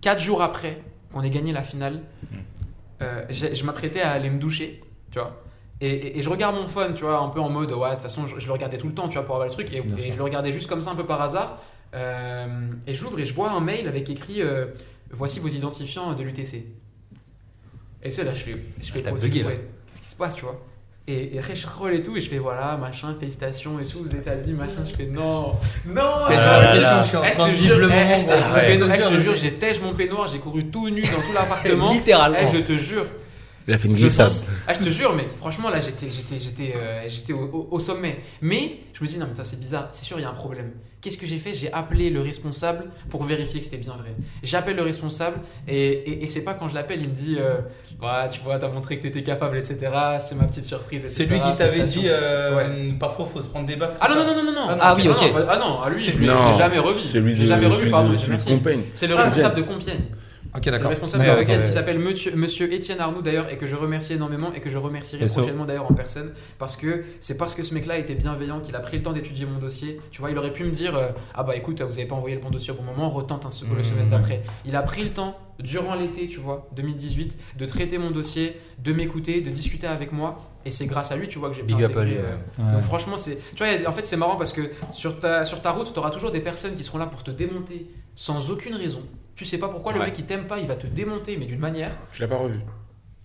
[0.01, 0.77] 4 jours après
[1.11, 2.01] qu'on ait gagné la finale,
[2.31, 2.35] Hmm.
[3.01, 4.81] euh, je m'apprêtais à aller me doucher,
[5.11, 5.41] tu vois.
[5.81, 7.93] Et, et- et je regarde mon phone, tu vois, un peu en mode, ouais, de
[7.93, 9.71] toute façon, je, je le regardais tout le temps, tu vois, pour avoir le truc.
[9.73, 9.77] Et,
[10.07, 11.59] et je le regardais juste comme ça, un peu par hasard.
[11.95, 12.47] Euh,
[12.85, 14.65] et j'ouvre et je vois un mail avec écrit, euh,
[15.11, 16.65] voici vos identifiants de l'UTC.
[18.03, 19.47] Et c'est là, je fais, je fais t'as bugué, là.
[19.49, 20.63] ouais, Qu'est-ce qui se passe, tu vois
[21.09, 23.99] et, et après, je scroll et tout, et je fais voilà, machin, félicitations et tout,
[24.03, 24.83] vous êtes admis, machin.
[24.85, 25.53] Je fais non,
[25.85, 26.65] non, Ah
[27.01, 29.93] je- suis en eh, je te jure, eh, eh, je te jure, j'ai tège mon
[29.93, 31.91] peignoir, j'ai couru tout nu dans tout l'appartement.
[31.91, 32.37] Littéralement.
[32.41, 33.05] Eh, je te jure,
[33.67, 34.31] Il a fait une glissade.
[34.67, 37.79] Ah, je te jure, mais franchement, là, j'étais, j'étais, j'étais, euh, j'étais au, au- au
[37.79, 38.17] sommet.
[38.41, 39.89] Mais je me dis, non, mais ça, c'est bizarre.
[39.91, 40.71] C'est sûr, il y a un problème.
[41.01, 41.53] Qu'est-ce que j'ai fait?
[41.53, 44.13] J'ai appelé le responsable pour vérifier que c'était bien vrai.
[44.41, 45.37] J'appelle le responsable
[45.67, 47.57] et, et, et c'est pas quand je l'appelle, il me dit, euh,
[48.31, 49.77] tu vois, t'as montré que t'étais capable, etc.
[50.19, 51.05] C'est ma petite surprise.
[51.07, 52.93] C'est lui qui t'avait dit euh, Ouais.
[52.99, 53.95] parfois faut se prendre des baffes.
[53.99, 54.25] Ah non, ça.
[54.25, 54.65] non, non, non, non.
[54.69, 55.33] Ah non, Ah oui, ok.
[55.47, 56.25] ah non, à lui, je l'ai
[56.57, 57.19] jamais revu.
[57.21, 58.15] L'ai jamais revu, pardon.
[58.93, 59.99] C'est le Ah, responsable de Compiègne.
[60.57, 60.89] Ok, d'accord.
[60.89, 64.53] responsable D'accord, ok, qui s'appelle monsieur, monsieur Étienne Arnoux d'ailleurs et que je remercie énormément
[64.53, 67.97] et que je remercierai prochainement d'ailleurs en personne parce que c'est parce que ce mec-là
[67.97, 69.99] était bienveillant qu'il a pris le temps d'étudier mon dossier.
[70.11, 72.35] Tu vois, il aurait pu me dire euh, ah bah écoute vous avez pas envoyé
[72.35, 74.41] le bon dossier au bon moment, retente un, le Mmh, semestre d'après.
[74.65, 78.93] Il a pris le temps durant l'été, tu vois, 2018, de traiter mon dossier, de
[78.93, 81.67] m'écouter, de discuter avec moi et c'est grâce à lui, tu vois, que j'ai pu
[81.73, 82.35] Big up à intégrer, lui, euh.
[82.63, 82.73] Ouais.
[82.73, 85.71] donc franchement, c'est, tu vois, en fait, c'est marrant parce que sur ta, sur ta
[85.71, 89.01] route, tu auras toujours des personnes qui seront là pour te démonter sans aucune raison.
[89.37, 90.05] Tu sais pas pourquoi le Ouais.
[90.07, 91.91] mec il t'aime pas, il va te démonter, mais d'une manière.
[92.11, 92.59] Je l'ai pas revu.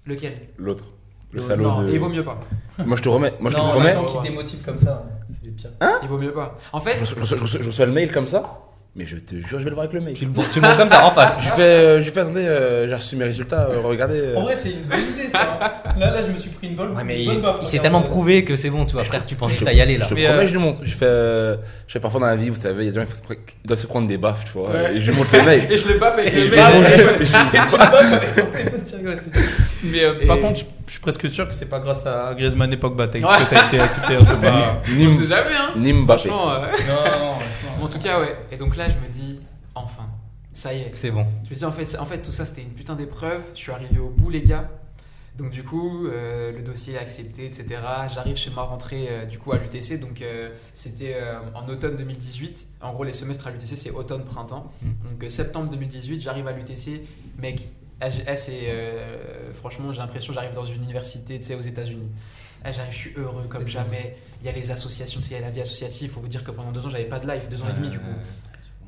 [0.06, 0.34] Lequel?
[0.58, 0.84] L'autre.
[1.32, 1.90] Le salaud non, de.
[1.90, 2.38] il vaut mieux pas.
[2.84, 3.32] Moi je te remets.
[3.40, 3.88] Moi je te Non, promets.
[3.88, 5.70] les gens qui démotivent comme ça, c'est les pires.
[6.02, 6.58] Il vaut mieux pas.
[6.74, 8.60] En fait, Je reçois, je reçois- je reçois- je reçois le mail comme ça?
[8.94, 10.12] Mais je te jure, je vais le voir avec le mail.
[10.14, 11.38] Tu le, tu le montres comme ça en face.
[11.42, 14.20] Je fais, euh, je fais attendez, euh, j'ai reçu mes résultats, euh, regardez.
[14.20, 14.36] euh.
[14.36, 15.58] En vrai, c'est une bonne idée ça.
[15.62, 15.92] hein.
[15.98, 17.56] Là, là, je me suis pris une bonne, Ouais, mais une bonne il, baffe.
[17.62, 19.72] il s'est tellement prouvé que c'est bon, tu vois, frère, tu penses Je te- à
[19.72, 20.04] y aller là.
[20.04, 20.80] Je te Mais, promets, euh, je le montre.
[20.82, 21.56] Je fais, euh,
[21.86, 23.78] je fais parfois dans la vie, vous savez, il y a des gens qui doivent
[23.78, 24.68] se prendre des baffes, tu vois.
[24.68, 24.96] Ouais.
[24.96, 25.66] Et je lui montre le mail.
[25.70, 26.60] et je le baffe avec Et le je mec.
[26.60, 29.24] vais le Et- lui Tu te baffes
[29.84, 32.76] Mais euh, par contre, je, suis presque sûr que c'est pas grâce à Griezmann et
[32.76, 34.16] Pogba que t'as été accepté.
[34.20, 34.82] Je sais pas.
[34.86, 35.72] On Nim, sait jamais, hein.
[35.76, 36.28] Mbappé.
[36.28, 36.58] Franchement, euh,
[36.88, 38.36] Non, En tout cas, ouais.
[38.50, 39.40] Et donc là, je me dis,
[39.74, 40.08] enfin,
[40.52, 40.90] ça y est.
[40.94, 41.26] C'est bon.
[41.44, 43.42] Je me dis, en fait, en fait, tout ça, c'était une putain d'épreuve.
[43.54, 44.70] Je suis arrivé au bout, les gars.
[45.38, 47.80] Donc du coup, euh, le dossier est accepté, etc.
[48.14, 51.16] J'arrive chez ma rentrée euh, du coup à l'UTC, donc euh, c'était
[51.54, 52.66] en automne 2018.
[52.82, 54.70] En gros, les semestres à l'UTC c'est automne-printemps.
[54.82, 54.90] Mm.
[55.08, 57.00] Donc septembre 2018, j'arrive à l'UTC,
[57.38, 57.70] mec.
[58.68, 62.10] euh, franchement, j'ai l'impression j'arrive dans une université, tu sais, aux États-Unis.
[62.64, 64.16] J'arrive, je suis heureux comme jamais.
[64.40, 66.10] Il y a les associations, c'est la vie associative.
[66.10, 67.90] Faut vous dire que pendant deux ans, j'avais pas de life, deux ans et demi
[67.90, 68.14] du coup,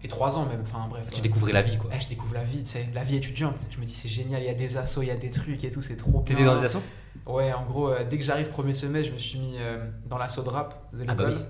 [0.03, 0.63] et trois ans même.
[0.63, 1.07] Enfin bref.
[1.13, 1.91] Tu découvrais la vie, quoi.
[1.93, 3.67] Ah, je découvre la vie, tu sais, la vie étudiante.
[3.71, 5.63] Je me dis c'est génial, il y a des assos, il y a des trucs
[5.65, 6.23] et tout, c'est trop bien.
[6.23, 6.83] T'étais dans des assos?
[7.27, 10.19] Ouais, en gros, euh, dès que j'arrive premier semestre, je me suis mis euh, dans
[10.19, 11.47] l'asso de rap de Ah bah l'école,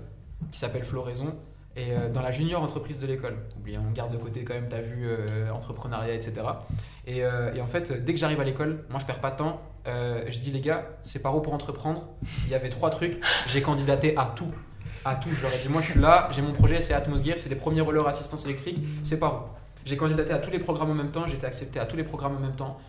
[0.51, 1.33] qui s'appelle Floraison,
[1.75, 3.37] et euh, dans la junior entreprise de l'école.
[3.67, 6.33] On garde de côté quand même, t'as vu, euh, entrepreneuriat, etc.
[7.05, 9.37] Et, euh, et en fait, dès que j'arrive à l'école, moi je perds pas de
[9.37, 12.07] temps, je dis les gars, c'est par où pour entreprendre
[12.45, 14.51] Il y avait trois trucs, j'ai candidaté à tout.
[15.03, 17.37] À tout, je leur ai dit, moi je suis là, j'ai mon projet, c'est Atmosgear,
[17.37, 19.39] c'est les premiers rollers assistance électrique, c'est par où
[19.85, 22.03] J'ai candidaté à tous les programmes en même temps, j'ai été accepté à tous les
[22.03, 22.79] programmes en même temps.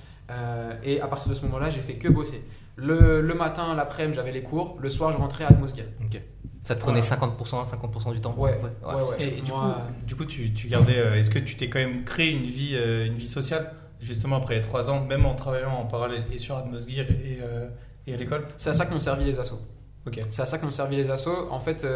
[0.83, 2.43] Et à partir de ce moment-là, j'ai fait que bosser.
[2.77, 4.77] Le, le matin, l'après-midi, j'avais les cours.
[4.81, 5.87] Le soir, je rentrais à Atmosgear.
[6.05, 6.21] Ok.
[6.63, 8.93] Ça te prenait 50%, 50% du temps Ouais, ouais.
[8.95, 9.03] ouais.
[9.21, 9.63] Et, et du, Moi,
[10.01, 10.99] coup, du coup, tu, tu gardais.
[10.99, 14.37] euh, Est-ce que tu t'es quand même créé une vie, euh, une vie sociale, justement
[14.37, 17.69] après les trois ans, même en travaillant en parallèle et sur Atmosgear et, euh,
[18.07, 18.47] et à l'école?
[18.59, 19.61] C'est à ça que m'ont servi les assos.
[20.09, 20.21] Ok.
[20.29, 21.49] C'est à ça que m'ont servi les assos.
[21.51, 21.87] En fait,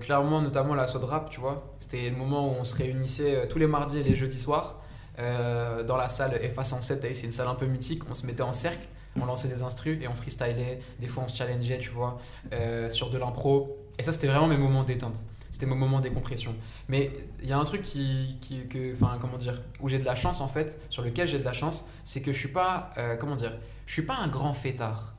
[0.00, 1.74] clairement, notamment l'assaut de rap, tu vois.
[1.78, 4.78] C'était le moment où on se réunissait tous les mardis et les jeudis soirs
[5.18, 7.00] dans la salle FA 107.
[7.00, 8.02] t'as vu, C'est une salle un peu mythique.
[8.10, 8.86] On se mettait en cercle,
[9.20, 10.80] on lançait des instrus et on freestylait.
[11.00, 12.18] Des fois, on se challengeait, tu vois,
[12.52, 13.76] euh, sur de l'impro.
[13.98, 15.16] Et ça, c'était vraiment mes moments détente.
[15.50, 16.54] C'était mon moment décompression.
[16.88, 17.10] Mais
[17.42, 20.14] il y a un truc qui, qui que, enfin, comment dire, où j'ai de la
[20.14, 23.16] chance en fait, sur lequel j'ai de la chance, c'est que je suis pas, euh,
[23.16, 23.52] comment dire,
[23.84, 25.14] je suis pas un grand fêtard.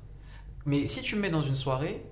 [0.66, 2.04] Mais si tu me mets dans une soirée,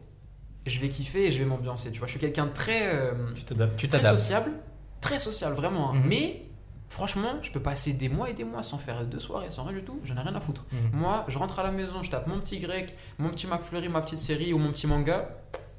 [0.68, 1.92] je vais kiffer et je vais m'ambiancer.
[1.92, 3.76] Tu vois, je suis quelqu'un de très, euh, Tu t'adaptes.
[3.78, 4.52] Tu très sociable,
[5.02, 5.90] très social vraiment.
[5.92, 5.96] hein.
[5.96, 6.04] Mhm.
[6.08, 6.44] Mais
[6.92, 9.78] franchement, je peux passer des mois et des mois sans faire deux soirées, sans rien
[9.78, 10.00] du tout.
[10.04, 10.66] Je n'ai rien à foutre.
[10.72, 11.00] Mhm.
[11.00, 14.02] Moi, je rentre à la maison, je tape mon petit grec, mon petit McFlurry, ma
[14.02, 15.30] petite série ou mon petit manga,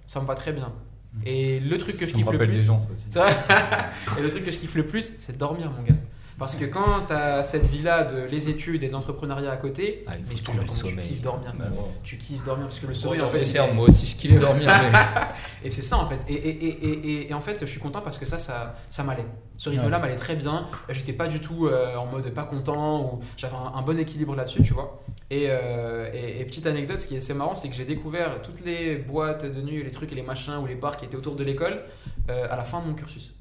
[0.06, 0.72] ça me va très bien.
[1.12, 1.22] Mhm.
[1.26, 4.18] Et le truc que je Ça kiffe le plus, gens, ça aussi.
[4.18, 5.94] et le truc que je kiffe le plus, c'est de dormir, mon gars.
[6.42, 10.04] Parce que quand tu as cette vie-là de les études et de l'entrepreneuriat à côté,
[10.06, 11.54] Ah, mais je comment tu kiffes dormir.
[11.56, 11.84] Bah, bon.
[12.02, 14.16] Tu kiffes dormir parce que le Bon, sommeil, dans en fait, c'est- moi aussi, je
[14.16, 14.66] kiffe dormir.
[14.68, 14.98] mais-
[15.68, 16.18] et c'est ça en fait.
[16.28, 16.90] Et, et, et, et,
[17.22, 19.24] et- et en fait, je suis content parce que ça, ça, ça m'allait.
[19.56, 20.66] Ce rythme-là m'allait très bien.
[20.88, 24.34] J'étais pas du tout euh, en mode pas content ou j'avais un, un bon équilibre
[24.34, 25.00] là-dessus, tu vois.
[25.30, 28.42] Et, euh, et, et petite anecdote, ce qui est assez marrant, c'est que j'ai découvert
[28.42, 31.16] toutes les boîtes de nuit, les trucs et les machins ou les bars qui étaient
[31.16, 31.82] autour de l'école
[32.30, 33.34] euh, à la fin de mon cursus.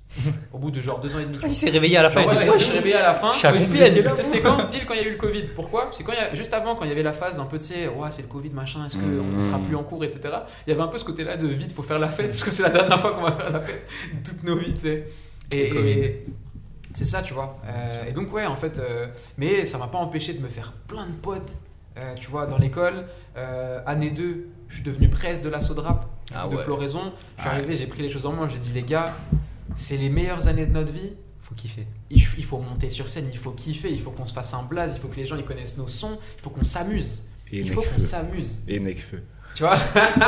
[0.52, 1.38] Au bout de genre deux ans et demi.
[1.42, 2.22] Ah, Il s'est réveillé à la fin.
[2.24, 3.32] Genre, il ouais, ouais, je suis réveillé à la fin.
[3.34, 5.44] C'était quand Pile quand il y a eu le Covid.
[5.56, 5.84] Pourquoi?
[5.86, 7.46] Parce que quand il y a- juste avant, quand il y avait la phase un
[7.46, 9.42] peu, tu sais, ouais, c'est le Covid, machin, est-ce qu'on Mmh.
[9.42, 10.22] sera plus en cours, etc.
[10.68, 12.52] Il y avait un peu ce côté-là de vite, faut faire la fête, parce que
[12.52, 15.08] c'est la dernière fois qu'on va faire la fête de toutes nos vies, tu sais.
[15.54, 16.26] Et,
[16.94, 17.58] c'est ça, tu vois.
[17.68, 19.08] Euh, et donc, ouais, en fait, euh,
[19.38, 21.54] mais ça m'a pas empêché de me faire plein de potes,
[21.98, 23.06] euh, tu vois, dans l'école.
[23.38, 26.06] Euh, année 2, je suis devenu presse de l'assaut de rap
[26.36, 26.64] Ah de ouais.
[26.64, 27.14] Floraison.
[27.38, 27.56] Je suis Ah.
[27.56, 29.14] arrivé, j'ai pris les choses en main, j'ai dit, les gars,
[29.76, 31.88] c'est les meilleures années de notre vie Faut kiffer.
[32.10, 34.64] il il faut monter sur scène, il faut kiffer, il faut qu'on se fasse un
[34.64, 37.23] blaze, il faut que les gens ils connaissent nos sons, il faut qu'on s'amuse.
[37.52, 38.61] Et Il faut qu'on s'amuse.
[38.68, 39.22] Et Necfeu.
[39.53, 39.76] Tu vois?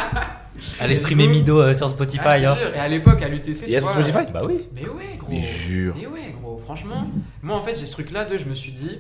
[0.79, 2.21] Allez streamer coup- Mido euh, sur Spotify.
[2.25, 2.55] Ah, je te hein.
[2.57, 2.75] jure.
[2.75, 4.31] Et à l'époque, à l'UTC, Il y a tu sur vois, Spotify?
[4.31, 4.67] Bah oui.
[4.75, 5.31] Mais ouais, gros.
[5.31, 5.95] Mais jure.
[5.97, 6.57] Mais ouais, gros.
[6.57, 7.07] Franchement,
[7.41, 8.99] moi en fait, j'ai ce truc-là de, je me suis dit,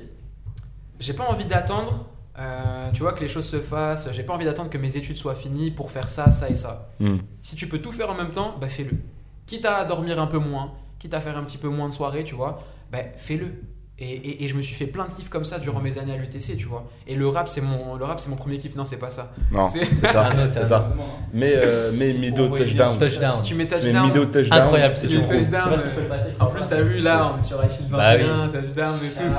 [0.99, 2.07] j'ai pas envie d'attendre,
[2.39, 4.09] euh, tu vois, que les choses se fassent.
[4.13, 6.89] J'ai pas envie d'attendre que mes études soient finies pour faire ça, ça et ça.
[6.99, 7.17] Hmm.
[7.41, 8.97] Si tu peux tout faire en même temps, bah fais-le.
[9.45, 12.23] Quitte à dormir un peu moins, quitte à faire un petit peu moins de soirée,
[12.23, 12.61] tu vois,
[12.91, 13.47] bah fais-le.
[13.99, 16.13] Et, et- et je me suis fait plein de kiffs comme ça durant mes années
[16.13, 16.85] à l'UTC, tu vois.
[17.05, 18.75] Et le rap, c'est mon, le rap, c'est mon premier kiff.
[18.75, 19.31] Non, c'est pas ça.
[19.51, 20.25] Non, C'est- ça.
[20.29, 20.91] Un autre, c'est ça.
[21.31, 22.97] Mais, euh, mais touchdown.
[22.97, 23.35] Touchdown.
[23.35, 24.61] Si tu mets touchdown, Mido touchdown.
[24.63, 25.79] Incroyable, c'est c'est tu touchdown.
[26.39, 28.61] En plus, t'as vu là, on est sur Achille 21, Bah oui.
[28.61, 29.35] touchdown et tout.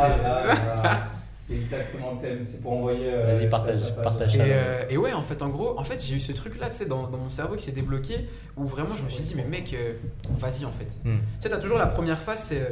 [0.84, 0.98] Ah,
[1.46, 2.46] c'est- exactement le thème.
[2.50, 3.12] C'est pour envoyer.
[3.12, 4.44] euh, Vas-y, partage, ta- ta- partage Et, ça.
[4.44, 6.86] euh, et ouais, en fait, en gros, en fait, j'ai eu ce truc-là, tu sais,
[6.86, 8.26] dans, dans mon cerveau qui s'est débloqué,
[8.56, 9.94] où vraiment je me suis dit, mais mec, euh,
[10.30, 10.88] vas-y en fait.
[11.04, 11.18] Hmm.
[11.18, 12.70] Tu sais, t'as toujours la première phase, c'est euh,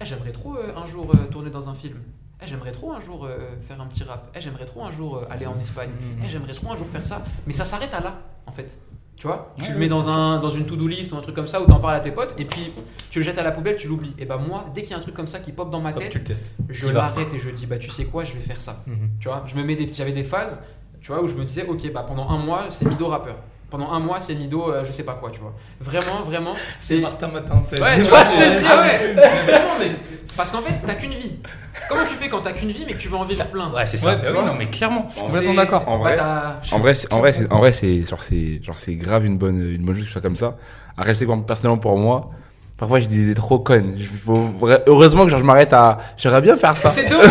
[0.00, 1.96] Eh, j'aimerais trop euh, un jour euh, tourner dans un film.
[2.40, 3.36] Eh, j'aimerais trop un jour euh,
[3.66, 4.30] faire un petit rap.
[4.36, 5.90] Eh, j'aimerais trop un jour euh, aller en Espagne.
[5.90, 6.22] Mhm.
[6.24, 7.24] Eh, j'aimerais trop un jour faire ça.
[7.48, 8.14] Mais ça s'arrête à là,
[8.46, 8.78] en fait.
[9.18, 11.34] Tu vois Tu Ouais, le mets dans, un, dans une to-do list ou un truc
[11.34, 12.72] comme ça où t'en parles à tes potes et puis
[13.10, 14.14] tu le jettes à la poubelle, tu l'oublies.
[14.18, 15.92] Et bah, moi, dès qu'il y a un truc comme ça qui pop dans ma
[15.92, 16.52] tête, tu le testes.
[16.68, 18.84] je l'arrête et je dis, bah, tu sais quoi, je vais faire ça.
[18.86, 19.10] Mhm.
[19.20, 20.62] Tu vois, je me mets des, j'avais des phases,
[21.00, 23.34] tu vois, où je me disais, ok, bah pendant un mois, c'est Mido rappeur.
[23.70, 25.52] Pendant un mois, c'est Mido, euh, je sais pas quoi, tu vois.
[25.80, 27.00] Vraiment, vraiment, C'est.
[27.00, 27.62] Martin Matin.
[27.68, 27.82] tu sais.
[27.82, 29.94] Ouais, tu vois, je te jure, ouais.
[30.36, 31.38] Parce qu'en fait, t'as qu'une vie.
[31.88, 33.70] Comment tu fais quand t'as qu'une vie mais que tu veux en vivre plein?
[33.72, 34.16] Ouais, c'est Ouais, ça.
[34.32, 35.84] bah non, mais clairement, je suis En complètement d'accord.
[35.88, 38.76] En vrai, t'as- En vrai, c'est, en vrai, c'est, en vrai, c'est, genre, c'est, genre,
[38.76, 40.56] c'est grave une bonne, une bonne chose que ce soit comme ça.
[40.96, 42.30] Après, je sais que personnellement pour moi,
[42.76, 43.96] parfois, j'ai des idées trop connes.
[43.98, 46.90] Je- faut- vra- heureusement que genre, je m'arrête à, j'aimerais bien faire ça.
[46.90, 47.26] C'est dommage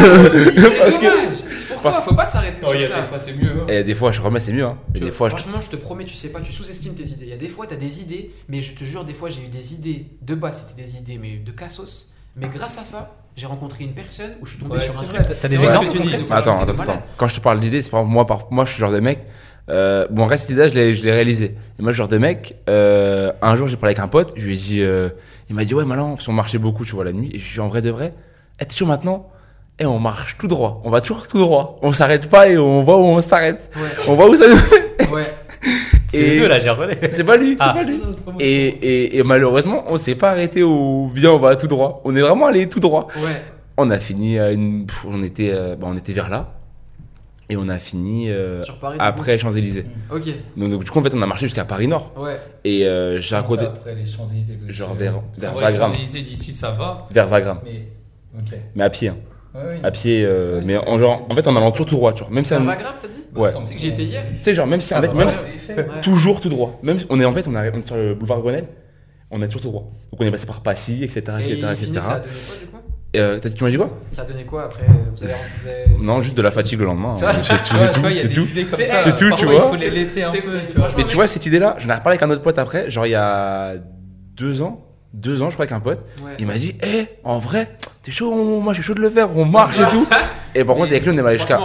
[0.79, 1.37] Parce que- dommage.
[1.69, 3.01] Pourquoi Faut pas s'arrêter Oh, il y sur a ça.
[3.03, 3.51] des fois, c'est mieux.
[3.51, 3.65] hein.
[3.67, 4.65] Et des fois, je remets, c'est mieux.
[4.65, 4.77] Hein.
[4.95, 5.35] Et des fois, je...
[5.35, 7.25] Franchement, je te promets, tu sais pas, tu sous-estimes tes idées.
[7.25, 9.29] Il y a des fois, tu as des idées, mais je te jure, des fois,
[9.29, 10.07] j'ai eu des idées.
[10.23, 12.09] De base, c'était des idées, mais de cassos.
[12.35, 15.03] Mais grâce à ça, j'ai rencontré une personne où je suis tombé Ouais, sur un
[15.03, 15.21] truc.
[15.39, 16.15] T'as des exemples tu dis.
[16.31, 17.01] attends, attends, attends.
[17.17, 18.47] Quand je te parle d'idées, c'est pas moi, par...
[18.49, 19.19] moi, je suis le genre de mec.
[19.69, 21.55] Euh, bon, reste idée, je l'ai, je l'ai réalisé.
[21.77, 24.43] Et moi, le genre de mec, euh, un jour, j'ai parlé avec un pote, je
[24.45, 25.09] lui ai dit, euh,
[25.49, 27.29] il m'a dit, ouais, Malan, parce qu'on marchait beaucoup, tu vois, la nuit.
[27.31, 28.13] Et je lui ai dit, en vrai de vrai,
[28.59, 29.29] eh, t'es chaud maintenant?
[29.77, 30.81] Et on marche tout droit.
[30.83, 31.77] On va toujours tout droit.
[31.83, 33.69] On s'arrête pas et on voit où on s'arrête.
[33.75, 34.86] Ouais, On voit où ça nous fait.
[36.09, 36.93] C'est Et- deux là, j'ai reconnu.
[37.11, 37.73] C'est pas lui, c'est Ah.
[37.73, 37.99] pas lui.
[38.39, 42.01] Et, et, et malheureusement, on s'est pas arrêté au viens, on va tout droit.
[42.05, 43.07] On est vraiment allé tout droit.
[43.15, 43.21] Ouais.
[43.77, 46.53] On a fini à une, pff, on était, euh, bah, on était vers là.
[47.49, 48.97] Et on a fini euh, Sur Paris.
[48.99, 49.83] après Champs-Élysées.
[50.09, 50.15] coup.
[50.17, 50.25] Ok,
[50.57, 52.11] Donc, donc, du coup, en fait, on a marché jusqu'à Paris Nord.
[52.17, 52.37] ouais.
[52.65, 54.57] Et euh, j'ai raconté Après les Champs-Élysées.
[54.67, 55.91] Genre vers- vers Wagram.
[55.93, 57.07] Champs-Élysées d'ici, ça va.
[57.11, 57.59] vers Wagram.
[57.63, 57.87] Mais.
[58.75, 59.07] Mais à pied.
[59.09, 59.17] hein.
[59.57, 59.79] Ouais.
[59.83, 62.23] À pied, euh, Ouais, mais en genre, en fait, en allant toujours tout droit, tu
[62.23, 62.31] vois.
[62.31, 63.49] Même si, un t'as dit Ouais.
[63.49, 65.07] Attends, Tu sais que j'y étais hier tu sais, genre, même si, en Ah, fait,
[65.07, 66.79] bah, même si- toujours tout droit.
[66.83, 68.67] Même, on est en fait, on est, on est sur le boulevard Grenelle.
[69.31, 69.91] On est toujours tout droit.
[70.11, 71.99] Donc, on est passé par Passy, etc., Et etc., il finit, etc.
[72.01, 72.77] ça a donné quoi du coup?
[73.13, 73.89] Et, euh, t'as dit- tu m'as dit quoi?
[74.11, 74.83] Ça a donné quoi après?
[75.15, 77.15] Vous avez, vous avez- Non, juste de la fatigue le lendemain.
[77.15, 77.31] C'est hein.
[77.41, 79.53] C'est tout, c'est tu vois, tout, c'est C'est- c'est tu vois.
[79.55, 80.51] Il faut les laisser un C'est- peu.
[80.67, 80.87] tu vois.
[80.87, 83.05] franchement, Mais tu vois, cette idée-là, j'en ai reparlé avec un autre pote après, genre
[83.05, 83.73] il y a
[84.35, 84.86] deux ans,
[85.17, 85.99] deux ans, je crois, avec un pote.
[86.23, 86.31] Ouais.
[86.39, 87.69] Il m'a dit, hé, en vrai,
[88.03, 90.07] t'es chaud, on- moi j'ai chaud de le faire, on marche et tout.
[90.55, 91.59] Et par contre, avec lui, on est allé jusqu'à,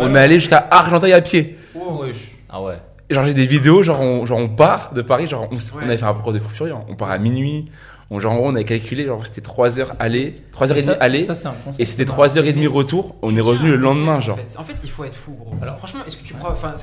[0.00, 1.56] on est allé jusqu'à Argenteuil à pied.
[1.74, 2.10] Oh, ouais,
[2.48, 2.74] Ah ouais.
[3.10, 5.96] Genre j'ai des vidéos, genre on, genre on part de Paris, genre on, on avait
[5.96, 6.84] fait un parcours des fous furieux, hein.
[6.90, 7.70] on part à minuit,
[8.10, 10.82] on, genre en gros on avait calculé, genre c'était 3 heures aller, 3 heures et
[10.82, 14.20] demie aller, ça, et c'était 3 heures et demie retour, on est revenu le lendemain,
[14.20, 14.36] genre.
[14.38, 14.58] En fait.
[14.58, 15.54] En fait, il faut être fou, gros.
[15.62, 16.50] Alors, franchement, est-ce que tu crois.
[16.52, 16.74] Enfin,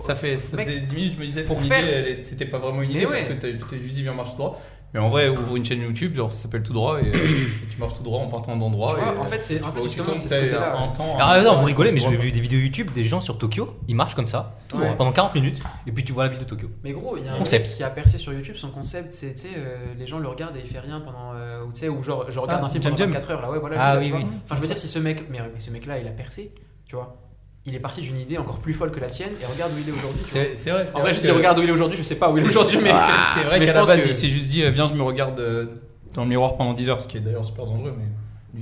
[0.00, 1.82] Ça fait ça Mec, faisait 10 minutes, je me disais, pour faire-
[2.24, 4.60] c'était pas vraiment une idée parce que t'as- tu t'es juste dit viens marche droit.
[4.94, 7.76] Mais en vrai, ouvre une chaîne YouTube, genre ça s'appelle tout droit et, et tu
[7.78, 8.96] marches tout droit en partant d'endroit.
[8.98, 10.78] Et- en fait, c'est en fait, justement, c'est ce t'as côté-là.
[10.78, 11.16] un temps.
[11.20, 13.94] Ah non, vous rigolez, mais j'ai vu des vidéos YouTube des gens sur Tokyo, ils
[13.96, 14.84] marchent comme ça, tout Ouais.
[14.84, 16.68] droit, pendant 40 minutes, et puis tu vois la ville de Tokyo.
[16.82, 17.66] Mais gros, il y a un Concept.
[17.66, 20.28] mec qui a percé sur YouTube, son concept, c'est, tu sais, euh, les gens le
[20.28, 22.66] regardent et il fait rien pendant, euh, ou tu sais, ou genre, je regarde Ah,
[22.66, 23.12] un film Jam pendant Jam.
[23.12, 23.76] 24 heures, là, ouais, voilà.
[23.78, 24.24] Ah là, oui, oui.
[24.44, 26.52] Enfin, je veux dire, si ce mec, mais, mais ce mec-là, il a percé,
[26.86, 27.16] tu vois,
[27.66, 29.88] il est parti d'une idée encore plus folle que la tienne, et regarde où il
[29.88, 30.22] est aujourd'hui.
[30.26, 30.86] C'est c'est vrai.
[30.94, 32.44] En vrai, je que- dis, regarde où il est aujourd'hui, je sais pas où il
[32.44, 34.46] est aujourd'hui, mais C'est c'est vrai mais qu'à la pense base, que- il s'est juste
[34.46, 35.66] dit euh, viens, je me regarde euh,
[36.14, 37.94] dans le miroir pendant 10 heures, ce qui est d'ailleurs super dangereux.
[37.98, 38.60] Mais,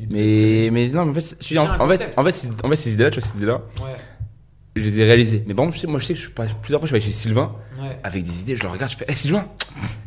[0.00, 2.76] il Mais, mais non, mais en fait, je en, fait, en fait, ces- en fait,
[2.76, 3.96] ces idées-là, tu vois, ces idées-là, Ouais,
[4.74, 5.44] je les ai réalisées.
[5.46, 7.00] Mais bon, je sais, moi, je sais que je suis pas, plusieurs fois, je vais
[7.00, 7.98] chez Sylvain, ouais.
[8.02, 9.46] avec des idées, je le regarde, je fais, hé Sylvain,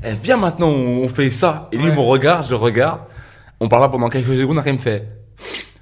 [0.04, 1.70] eh, viens maintenant, on, on fait ça.
[1.72, 1.90] Et lui, Ouais.
[1.92, 3.02] il me regarde, je le regarde.
[3.62, 5.08] On parle là pendant quelques secondes, après, il me fait,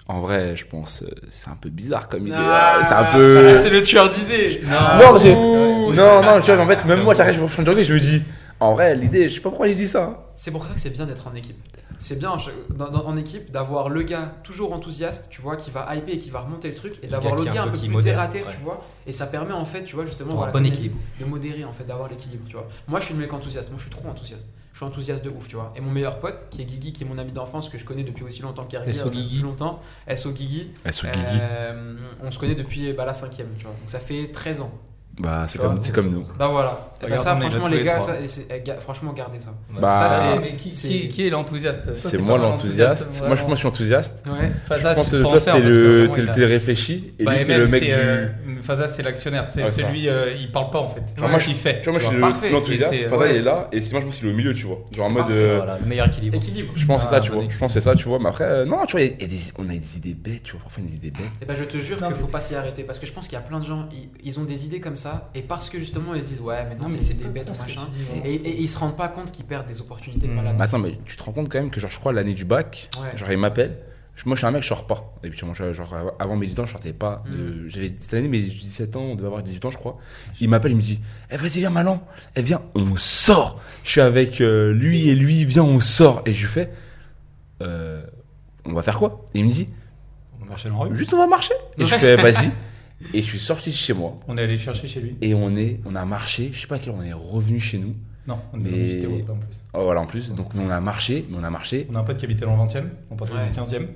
[0.07, 2.35] en vrai, je pense, euh, c'est un peu bizarre comme idée.
[2.37, 3.55] Ah, euh, c'est un peu.
[3.57, 4.61] C'est le tueur d'idées.
[4.65, 5.93] Non, Ouh.
[5.93, 8.21] non, non, tu vois, en fait, même moi, j'arrive, je me journée, je me dis,
[8.59, 10.03] en vrai, l'idée, je sais pas pourquoi j'ai dit ça.
[10.03, 10.17] hein.
[10.35, 11.57] C'est pour ça que c'est bien d'être en équipe.
[11.99, 12.31] C'est bien
[12.75, 16.19] dans- dans- en équipe d'avoir le gars toujours enthousiaste, tu vois, qui va hyper et
[16.19, 18.21] qui va remonter le truc, et d'avoir est gars un un peu plus modère, terre
[18.23, 18.53] à terre, ouais.
[18.55, 18.85] tu vois.
[19.07, 20.95] Et ça permet en fait, tu vois, justement, voilà, bon équilibre.
[21.19, 22.67] de modérer en fait, d'avoir l'équilibre, tu vois.
[22.87, 23.69] Moi, je suis le mec enthousiaste.
[23.69, 24.45] Moi, je suis trop enthousiaste.
[24.77, 25.73] Je suis enthousiaste de ouf, tu vois.
[25.75, 28.03] Et mon meilleur pote, qui est Guigui, qui est mon ami d'enfance que je connais
[28.03, 29.79] depuis aussi longtemps qu'Ariel, SO depuis longtemps.
[30.15, 30.71] SO Guigui.
[31.15, 33.73] Euh, on se connaît depuis bah, la cinquième, tu vois.
[33.73, 34.71] Donc ça fait 13 ans.
[35.19, 36.25] Bah, c'est Tu comme, c'est comme nous.
[36.37, 36.91] Bah voilà.
[36.99, 39.51] Et bah, Regarde, ça, est là franchement, les les gars, ça, eh, franchement, gardez ça.
[39.79, 41.93] Bah, Ça, Ah, c'est- mais qui, qui, qui est l'enthousiaste?
[41.95, 43.07] C'est moi l'enthousiaste.
[43.25, 44.23] Moi, je, moi, je suis enthousiaste.
[44.27, 44.51] Ouais.
[44.67, 47.13] Faza, je pense c'est que toi, t'es le, t'es, t'es le réfléchi.
[47.19, 47.95] Et Bah, lui, c'est le mec c'est, du.
[47.95, 48.27] euh,
[48.61, 49.47] Faza, c'est l'actionnaire.
[49.51, 49.89] C'est Ouais, c'est ça.
[49.89, 51.01] lui, euh, il parle pas en fait.
[51.17, 51.81] Genre, moi, il fait.
[51.81, 52.05] Tu vois, moi, je
[52.39, 53.11] suis tu l'enthousiaste.
[53.11, 53.29] Ouais.
[53.31, 53.69] il est là.
[53.71, 54.79] Et c'est moi, je pense qu'il est au milieu, tu vois.
[54.91, 55.31] Genre en mode.
[55.31, 56.35] euh, Voilà, le meilleur équilibre.
[56.37, 56.73] Équilibre.
[56.75, 57.47] Je pense que c'est Ah, ça, tu bon vois.
[57.49, 58.19] Je pense c'est ça, tu vois.
[58.19, 59.05] Mais après, euh, non, tu vois,
[59.59, 60.61] on a des idées bêtes, tu vois.
[60.61, 61.25] Parfois, des idées bêtes.
[61.41, 63.33] Et ben je te jure qu'il faut pas s'y arrêter parce que je pense qu'il
[63.37, 63.87] y a plein de gens,
[64.23, 66.75] ils ont des idées comme ça et parce que justement ils se disent ouais mais
[66.75, 67.81] non, Non, mais c'est des bêtes ou machin
[68.23, 70.35] et, et ils se rendent pas compte qu'ils perdent des opportunités de Mm.
[70.35, 70.55] malade.
[70.57, 72.45] Mais attends, mais tu te rends compte quand même que, genre, je crois, l'année du
[72.45, 73.17] bac, Ouais.
[73.17, 73.77] genre, il m'appelle.
[74.15, 75.13] Je- Moi, je suis un mec, je sors pas.
[75.23, 77.23] Et puis, moi, je- genre, avant mes 18 ans, je sortais pas.
[77.31, 79.97] de- J'avais cette année, mes 17 ans, on devait avoir 18 ans, je crois.
[80.41, 80.99] Il m'appelle, il me dit
[81.31, 82.01] Eh, vas-y, viens, Malan.
[82.35, 83.61] Eh, viens, on sort.
[83.83, 86.23] Je suis avec euh, lui et lui, viens, on sort.
[86.25, 86.71] Et je lui fais
[87.61, 88.03] Euh,
[88.65, 89.23] On va faire quoi?
[89.33, 89.67] Et il me dit
[90.41, 90.95] On marchait dans la rue.
[90.95, 91.53] Juste, on va marcher.
[91.77, 92.49] Et je fais Vas-y.
[93.13, 94.17] Et je suis sorti de chez moi.
[94.27, 95.15] On est allé chercher chez lui.
[95.21, 96.49] Et on est, on a marché.
[96.51, 97.95] Je sais pas à quelle on est revenu chez nous.
[98.27, 99.59] Non, on est Mais- le Stéo après en plus.
[99.73, 100.31] Oh, voilà, en plus.
[100.33, 101.87] Donc, on a marché, mais on a marché.
[101.89, 103.39] On a un pote qui habitait dans le 20 e on passait Ouais.
[103.39, 103.87] dans le 15 e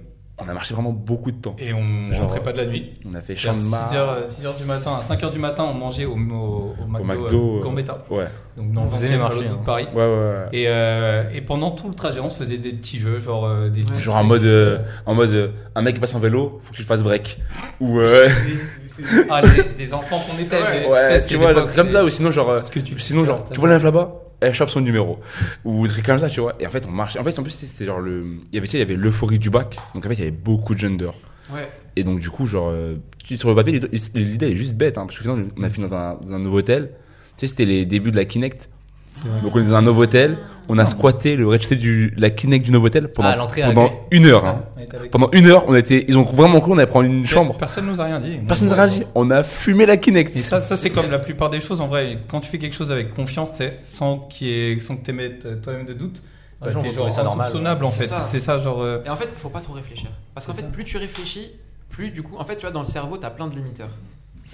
[0.46, 1.56] On a marché vraiment beaucoup de temps.
[1.60, 2.92] et on Genre, rentrait pas de la nuit.
[3.10, 3.94] On a fait Vers champ de 6 Mars.
[3.94, 6.88] heures, 6 heures du matin, à 5 heures du matin, on mangeait au, au, au
[6.88, 7.98] McDo, McDo, euh, euh, Gambetta.
[8.10, 8.26] Ouais,
[8.58, 9.60] Donc dans le Vous 20 aimez e à marcher, l'autre bout hein.
[9.60, 9.86] de Paris.
[9.94, 10.08] ouais, ouais.
[10.08, 10.46] ouais.
[10.54, 13.70] Et, euh, et pendant tout le trajet, on se faisait des petits jeux, genre euh,
[13.70, 13.82] des.
[13.82, 14.00] Ouais.
[14.00, 16.76] Genre en mode, euh, en mode, euh, un mec qui passe en vélo, faut que
[16.78, 17.40] tu le fasses break.
[17.80, 18.30] Ou euh,
[19.30, 20.58] Ah, des, des enfants qu'on était.
[20.62, 22.04] mais ouais, sais, tu c'est vois, comme ça.
[22.04, 24.12] Ou sinon genre, que tu sinon genre, tu vois la là-bas,
[24.42, 25.20] elle chope son numéro.
[25.64, 26.56] Ou des trucs comme ça, tu vois.
[26.60, 27.20] Et en fait, on marchait.
[27.20, 28.96] En fait, en plus, c'était genre le, il y avait, tu sais, il y avait
[28.96, 29.78] l'euphorie du bac.
[29.94, 31.18] Donc en fait, il y avait beaucoup de jeunes dehors.
[31.54, 31.70] Ouais.
[31.96, 32.96] Et donc, du coup, genre, euh,
[33.36, 33.80] sur le papier,
[34.16, 36.40] l'idée est juste bête, hein, parce que sinon, on a fini dans un, dans un
[36.40, 36.92] nouveau hôtel.
[37.38, 38.70] Tu sais, c'était les débuts de la Kinect.
[39.44, 40.38] Donc, on est dans un nouveau hôtel.
[40.70, 43.68] On a squatté le rez-de-chaussée du, la Kinect du nouveau hôtel pendant, Ah, l'entrée à
[43.68, 44.46] pendant une heure.
[44.46, 44.62] hein.
[45.12, 47.58] Pendant une heure, on était, ils ont vraiment cru qu'on allait prendre une chambre.
[47.58, 48.38] Personne nous a rien dit.
[48.48, 49.04] Personne ne réagit.
[49.14, 50.36] On a fumé la Kinect.
[50.38, 52.20] Et ça, ça c'est comme la plupart des choses en vrai.
[52.30, 55.04] Quand tu fais quelque chose avec confiance, tu sais, sans qu'il y ait- sans que
[55.04, 56.22] tu émettes toi-même de doute,
[56.62, 57.48] Les bah, gens t'es vont genre trouver ça normal.
[57.48, 58.08] insoupçonnable en C'est fait.
[58.08, 58.28] ça.
[58.32, 58.82] C'est ça, genre.
[58.82, 60.10] euh, Et en fait, il faut pas trop réfléchir.
[60.34, 61.52] Parce qu'en fait, plus tu réfléchis,
[61.90, 63.90] plus du coup, en fait, tu vois, dans le cerveau, tu as plein de limiteurs.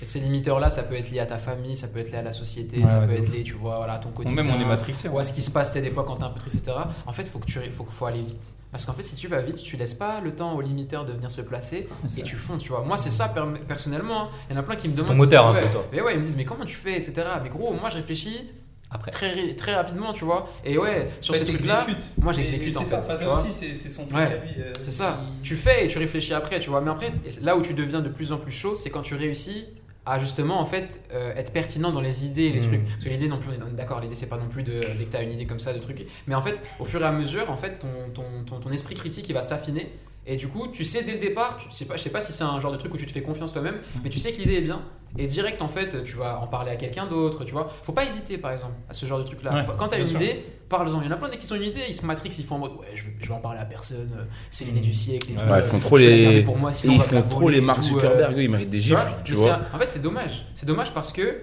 [0.01, 2.21] Et ces limiteurs-là, ça peut être lié à ta famille, ça peut être lié à
[2.23, 4.43] la société, Ouais, ça ouais, peut être lié, tu vois, voilà, à ton quotidien.
[4.43, 5.09] même on est matrixé.
[5.09, 6.77] ou à ce qui se passe, c'est des fois quand t'es un peu triste, etc.
[7.07, 8.41] En fait, faut que tu, faut, faut aller vite.
[8.71, 11.13] Parce qu'en fait, si tu vas vite, tu laisses pas le temps aux limiteurs de
[11.13, 11.87] venir se placer
[12.17, 12.83] et tu fonces, tu vois.
[12.83, 14.23] Moi, c'est ça per- personnellement.
[14.23, 14.29] hein.
[14.49, 15.07] Il y en a plein qui me demandent.
[15.07, 15.79] ton moteur, un peu, toi.
[15.81, 17.13] ouais, Mais ouais, ils me disent, mais comment tu fais, etc.
[17.41, 18.51] Mais gros, moi, je réfléchis
[18.91, 19.09] Après.
[19.09, 20.47] très, très rapidement, tu vois.
[20.63, 22.11] Et ouais, sur Ouais, ces trucs-là, t'exécutes.
[22.21, 24.23] moi, j'exécute, et en c'est ça, fait, c'est c'est son truc Ouais.
[24.25, 24.49] à lui.
[24.59, 25.21] euh, C'est ça.
[25.37, 26.81] il- Tu fais et tu réfléchis après, tu vois.
[26.81, 27.11] Mais après,
[27.41, 29.65] là où tu deviens de plus en plus chaud, c'est quand tu réussis
[30.09, 32.67] à justement en fait euh, être pertinent dans les idées et les Mm.
[32.67, 32.85] trucs.
[32.85, 35.23] Parce que l'idée non plus, d'accord, l'idée c'est pas non plus de dès que t'as
[35.23, 36.05] une idée comme ça de trucs.
[36.27, 38.95] Mais en fait, au fur et à mesure, en fait, ton, ton, ton, ton esprit
[38.95, 39.91] critique il va s'affiner.
[40.29, 42.33] Et du coup, tu sais dès le départ, tu sais pas, je sais pas si
[42.33, 44.37] c'est un genre de truc où tu te fais confiance toi-même, mais tu sais que
[44.41, 44.81] l'idée est bien.
[45.17, 47.71] Et direct, en fait, tu vas en parler à quelqu'un d'autre, tu vois.
[47.83, 49.53] Faut pas hésiter, par exemple, à ce genre de truc-là.
[49.55, 50.21] Ouais, Quand t'as une sûr.
[50.21, 51.01] idée, parle-en.
[51.01, 52.59] Il y en a plein qu'ils ont une idée, ils se matrix, ils font en
[52.59, 55.31] mode ouais, je vais, je vais en parler à personne, euh, c'est l'idée du siècle.
[55.31, 58.33] Et tout, Ouais, ils font trop les- pour moi, ils font trop les Mark Zuckerberg,
[58.33, 58.99] euh, eux, ils méritent des tu vois.
[58.99, 59.59] gifles, tu vois.
[59.73, 60.45] En fait, c'est dommage.
[60.53, 61.37] C'est dommage parce que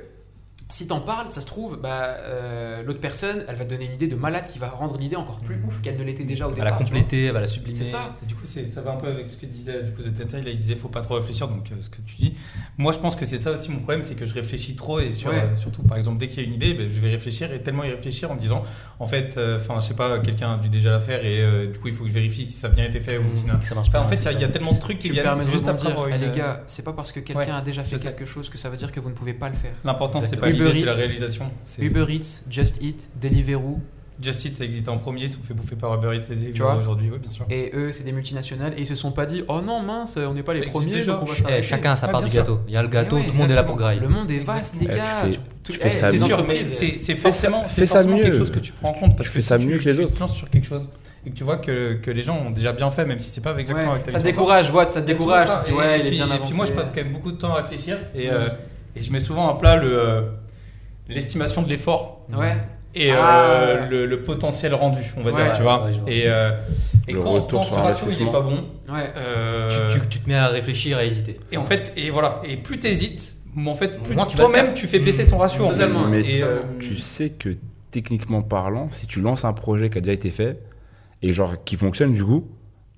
[0.70, 3.92] si t'en parles, ça se trouve, bah, euh, l'autre personne, elle va te donner une
[3.92, 6.50] idée de malade qui va rendre l'idée encore plus ouf qu'elle ne l'était déjà au
[6.50, 6.78] Elle va la départ.
[6.86, 7.76] compléter, elle va la sublimer.
[7.76, 8.16] C'est ça.
[8.22, 10.42] Et du coup, ça va un peu avec ce que disait du coup de Tensei.
[10.42, 12.34] Là, il disait faut pas trop réfléchir, donc euh, ce que tu dis.
[12.78, 15.12] Moi, je pense que c'est ça aussi mon problème, c'est que je réfléchis trop et
[15.12, 15.36] sur, Ouais.
[15.42, 17.62] euh, surtout, par exemple, dès qu'il y a une idée, ben, je vais réfléchir et
[17.62, 18.64] tellement y réfléchir en me disant,
[18.98, 21.70] en fait, euh, enfin, je sais pas, quelqu'un a dû déjà la faire et euh,
[21.70, 23.44] du coup, il faut que je vérifie si ça a bien été fait ou si
[23.46, 23.58] non.
[23.58, 24.00] Que ça marche pas.
[24.02, 25.68] en fait, il y a- il y, a tellement de trucs qui viennent de juste
[25.68, 28.58] après Eh, les gars, c'est pas parce que quelqu'un a déjà fait quelque chose que
[28.58, 29.74] ça veut dire que vous ne pouvez pas le faire.
[29.84, 30.92] L'important, c'est pas C'est la Uber Eats.
[30.96, 31.44] réalisation.
[31.64, 33.80] C'est- Uber Eats, Just Eat, Deliveroo,
[34.22, 36.52] Just Eat, ça existait en premier, ils se sont fait bouffer par Uber Eats et
[36.52, 37.44] Tu vois aujourd'hui, oui, bien sûr.
[37.50, 40.32] et eux, c'est des multinationales, et ils se sont pas dit oh non, mince, on
[40.34, 41.12] n'est pas Ça les premiers, déjà.
[41.14, 42.42] donc on va Eh, chacun a sa Ouais, part bien du sûr.
[42.42, 42.60] gâteau.
[42.68, 44.00] Il y a le gâteau, Eh ouais, tout le monde est là pour grailler.
[44.00, 45.02] Le monde est vaste, les Eh, tu gars.
[45.02, 45.38] fais- Tu-
[45.72, 46.18] tu eh, fais ça c'est
[47.16, 49.84] forcément, quelque chose que tu prends en compte parce Tu que fais ça mieux tu,
[49.84, 50.14] que les tu autres.
[50.14, 50.88] te lances sur quelque chose
[51.26, 53.40] et que tu vois que, que les gens ont déjà bien fait, même si c'est
[53.40, 55.48] pas exactement Ouais, avec ta ça te décourage, voilà, ça te décourage.
[55.66, 56.48] Tu ouais, et, il est puis, bien et avancé.
[56.50, 58.48] puis moi, je passe quand même beaucoup de temps à réfléchir et, euh,
[58.94, 60.20] et je mets souvent à plat le euh,
[61.08, 62.56] l'estimation de l'effort Ouais.
[62.94, 63.86] et euh, Ah.
[63.90, 65.84] le, le potentiel rendu, on va Ouais, dire, tu vois.
[65.84, 66.10] ouais, je vois.
[66.10, 66.50] Et, euh,
[67.08, 69.10] et Le quand, retour quand sur ce ratio il est pas bon, Ouais.
[69.16, 71.38] euh, Tu, tu- tu te mets à réfléchir, à hésiter.
[71.52, 73.98] et en fait, et voilà, et plus t'hésites, en fait,
[74.36, 75.88] toi-même tu fais baisser ton ratio en fait.
[76.08, 77.56] Mais Et, euh, tu sais que
[77.90, 80.58] techniquement parlant, si tu lances un projet qui a déjà été fait
[81.22, 82.48] et genre qui fonctionne du coup,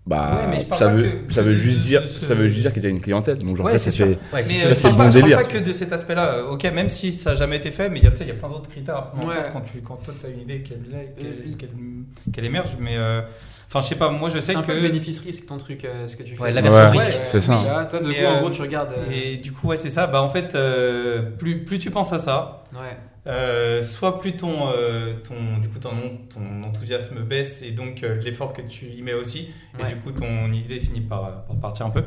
[0.07, 2.21] bah Ouais, mais je parle ça pas veut que- ça veut de- juste dire ce-
[2.21, 3.39] ça veut juste dire qu'il y a une clientèle.
[3.39, 4.05] Donc genre Ouais, ça c'est c'est.
[4.05, 6.25] Ouais, Mais euh, je c'est pas, que de cet aspect-là.
[6.35, 8.25] euh, Ok, même si ça n'a jamais été fait, mais il y a, tu sais,
[8.25, 10.27] il y a plein d'autres critères à prendre en compte quand, tu, quand toi tu
[10.27, 10.79] as une idée qu'elle
[11.19, 12.77] qu'elle- Euh, qu'elle- qu'elle émerge.
[12.79, 13.23] Mais euh,
[13.69, 14.81] enfin, je sais pas, moi je sais C'est un que.
[14.81, 16.43] bénéfice-risque ton truc, euh, ce que tu fais.
[16.43, 17.19] Ouais, la version Ouais, risque.
[17.25, 17.59] c'est ça.
[17.59, 18.93] Tu vois, Toi, de Et, coup, en euh, gros, tu regardes.
[18.93, 20.07] euh, Et du coup, ouais, c'est ça.
[20.07, 22.97] Bah, en fait, euh, plus, plus tu penses à ça, Ouais.
[23.27, 25.91] Euh, soit plus ton, euh, ton, du coup, ton,
[26.33, 29.51] ton enthousiasme baisse et donc euh, l'effort que tu y mets aussi.
[29.81, 32.05] Et du coup, ton idée finit par, par partir un peu.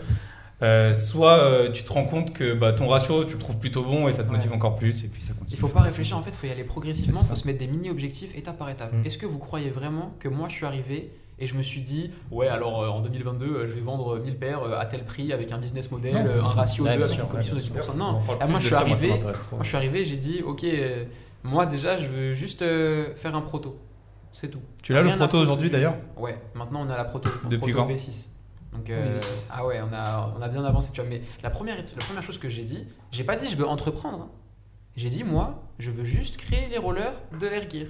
[0.93, 4.11] Soit tu te rends compte que bah, ton ratio, tu le trouves plutôt bon et
[4.11, 4.35] ça te Ouais.
[4.37, 5.03] motive encore plus.
[5.03, 5.51] Et puis ça continue.
[5.51, 7.41] Il faut pas réfléchir, en fait, il faut y aller progressivement, il faut ça.
[7.41, 8.93] se mettre des mini-objectifs étape par étape.
[8.93, 9.05] Mm.
[9.05, 11.09] Est-ce que vous croyez vraiment que moi je suis arrivé
[11.39, 14.37] et je me suis dit, ouais, alors euh, en 2022, euh, je vais vendre 1000
[14.37, 17.05] paires euh, à tel prix avec un business model, Non, un ratio Ouais, 2 bien
[17.05, 17.91] avec sûr, une commission de bien 10%.
[17.91, 19.41] On Non, en parle Ah, plus moi de je suis ça, moi, ça arrivé, m'intéresse
[19.41, 19.55] trop.
[19.55, 21.05] moi je suis arrivé, j'ai dit, ok, euh,
[21.43, 23.77] moi déjà je veux juste euh, faire un proto.
[24.33, 24.61] C'est tout.
[24.83, 27.05] Tu l'as le Rien à proto foutre aujourd'hui du- d'ailleurs Ouais, maintenant on a la
[27.05, 28.27] proto, Depuis proto quand V6.
[28.73, 29.45] Donc, euh, Oui, V6.
[29.51, 31.09] ah ouais, on a, on a bien avancé, tu vois.
[31.09, 34.19] Mais la première, la première chose que j'ai dit, j'ai pas dit je veux entreprendre.
[34.23, 34.29] hein.
[34.95, 37.85] J'ai dit moi, je veux juste créer les rollers de Air Gear.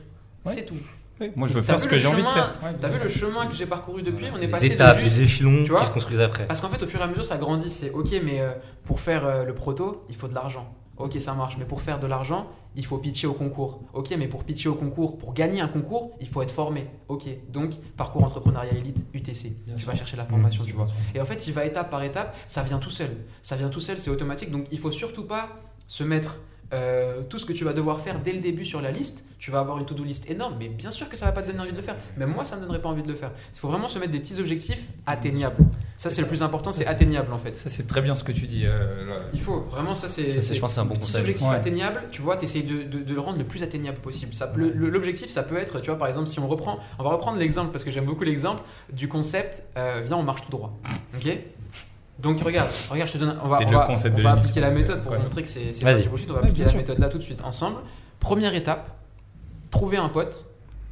[0.46, 0.54] Ouais.
[0.54, 0.76] C'est tout.
[1.20, 2.56] Oui, Moi je veux faire ce que j'ai envie de faire.
[2.64, 5.04] Ouais, T'as vu le chemin que j'ai parcouru depuis On est Les passé étapes, de
[5.04, 5.18] juste...
[5.18, 6.46] les échelons tu vois qui se construisent après.
[6.48, 7.70] Parce qu'en fait, au fur et à mesure, ça grandit.
[7.70, 8.52] C'est ok, mais euh,
[8.86, 10.74] pour faire euh, le proto, il faut de l'argent.
[10.98, 11.56] Ok, ça marche.
[11.58, 13.82] Mais pour faire de l'argent, il faut pitcher au concours.
[13.94, 16.88] Ok, mais pour pitcher au concours, pour gagner un concours, il faut être formé.
[17.08, 19.56] Ok, donc parcours entrepreneuriat élite, UTC.
[19.66, 19.90] Bien tu sûr.
[19.92, 20.86] vas chercher la formation, Mmh, tu vois.
[21.16, 23.12] Et en fait, il va étape par étape, ça vient tout seul.
[23.42, 24.52] Ça vient tout seul, c'est automatique.
[24.52, 25.50] Donc il faut surtout pas
[25.88, 26.40] se mettre
[26.74, 29.24] euh, tout ce que tu vas devoir faire dès le début sur la liste.
[29.40, 31.48] Tu vas avoir une to-do list énorme, mais bien sûr que ça va pas te
[31.48, 31.96] donner envie de le faire.
[32.18, 33.32] Même moi, ça me donnerait pas envie de le faire.
[33.54, 35.56] Il faut vraiment se mettre des petits objectifs atteignables.
[35.98, 37.54] Ça, c'est le plus important, c'est atteignable en fait.
[37.54, 38.64] Ça c'est très bien ce que tu dis.
[38.66, 39.18] euh, là.
[39.34, 40.34] Il faut vraiment, ça c'est.
[40.34, 41.22] Je pense c'est un bon conseil.
[41.22, 41.56] objectif Ouais.
[41.56, 44.34] atteignable, tu vois, tu essayes de, de- de le rendre le plus atteignable possible.
[44.56, 47.72] L'objectif, ça peut être, tu vois, par exemple, si on reprend, on va reprendre l'exemple
[47.72, 50.78] parce que j'aime beaucoup l'exemple du concept, euh, viens, on marche tout droit.
[51.16, 51.30] Ok?
[52.22, 53.38] Donc regarde, regarde, je te donne.
[53.44, 55.20] On va, on va, on appliquer la méthode pour Ouais.
[55.20, 56.30] montrer que c'est pas du bullshit.
[56.30, 56.78] On va Ouais, appliquer la sûr.
[56.78, 57.78] méthode là tout de suite ensemble.
[58.20, 58.90] Première étape,
[59.72, 60.46] trouver un pote,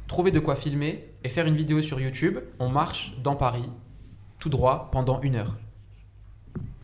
[0.06, 2.38] trouver de quoi filmer et faire une vidéo sur YouTube.
[2.58, 3.68] On marche dans Paris,
[4.38, 5.56] tout droit, pendant une heure.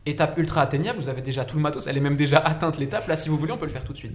[0.07, 3.09] Étape ultra atteignable, vous avez déjà tout le matos, elle est même déjà atteinte l'étape.
[3.09, 4.15] Là, si vous voulez, on peut le faire tout de suite.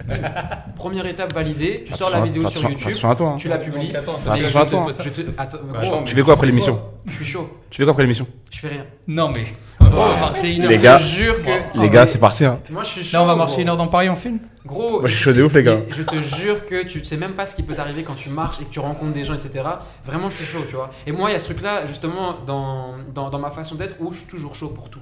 [0.76, 3.30] Première étape validée, tu sors la vidéo sur YouTube, toi.
[3.32, 3.36] hein.
[3.36, 3.92] tu la publies.
[3.96, 5.22] Attention à je toi, te- ça- Je te...
[5.36, 7.90] Attends, Bah, gros, attends, Tu fais quoi après l'émission je suis chaud, Tu fais quoi
[7.90, 8.86] après l'émission je fais rien.
[9.08, 9.42] Non, mais.
[9.92, 10.70] On va marcher une heure.
[10.70, 11.48] Les gars, jure que.
[11.74, 12.44] Moi, Les gars, c'est parti.
[12.44, 12.58] Hein.
[12.70, 13.16] Moi, je suis chaud.
[13.16, 13.62] Là, on va marcher gros.
[13.62, 15.78] une heure dans Paris en film Gros, Moi, je suis chaud de ouf, les gars.
[15.90, 18.60] Je te jure que tu sais même pas ce qui peut t'arriver quand tu marches
[18.60, 19.64] et que tu rencontres des gens, etc.
[20.04, 20.90] Vraiment, je suis chaud, tu vois.
[21.06, 24.12] Et moi, il y a ce truc-là, justement, dans, dans, dans ma façon d'être où
[24.12, 25.00] je suis toujours chaud pour tout.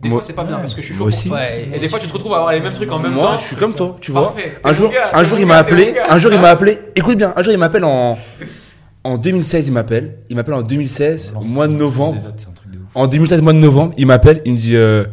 [0.00, 1.74] Des Moi- fois, c'est pas bien parce que je suis chaud Moi pour aussi.
[1.74, 3.38] Et des fois, tu te retrouves à avoir les mêmes trucs en même Moi, temps.
[3.38, 4.24] je suis comme toi, tu vois.
[4.34, 4.58] Parfait.
[4.62, 5.94] Un jour, gars, un jour, il m'a appelé.
[6.08, 6.78] Un jour, il m'a appelé.
[6.94, 8.18] Écoute bien, un jour, il m'appelle en
[9.04, 9.68] en 2016.
[9.68, 10.18] Il m'appelle.
[10.28, 12.20] Il m'appelle en 2016, mois de novembre.
[12.96, 14.40] En 2016, mois de novembre, il m'appelle.
[14.46, 15.04] Il me dit, euh,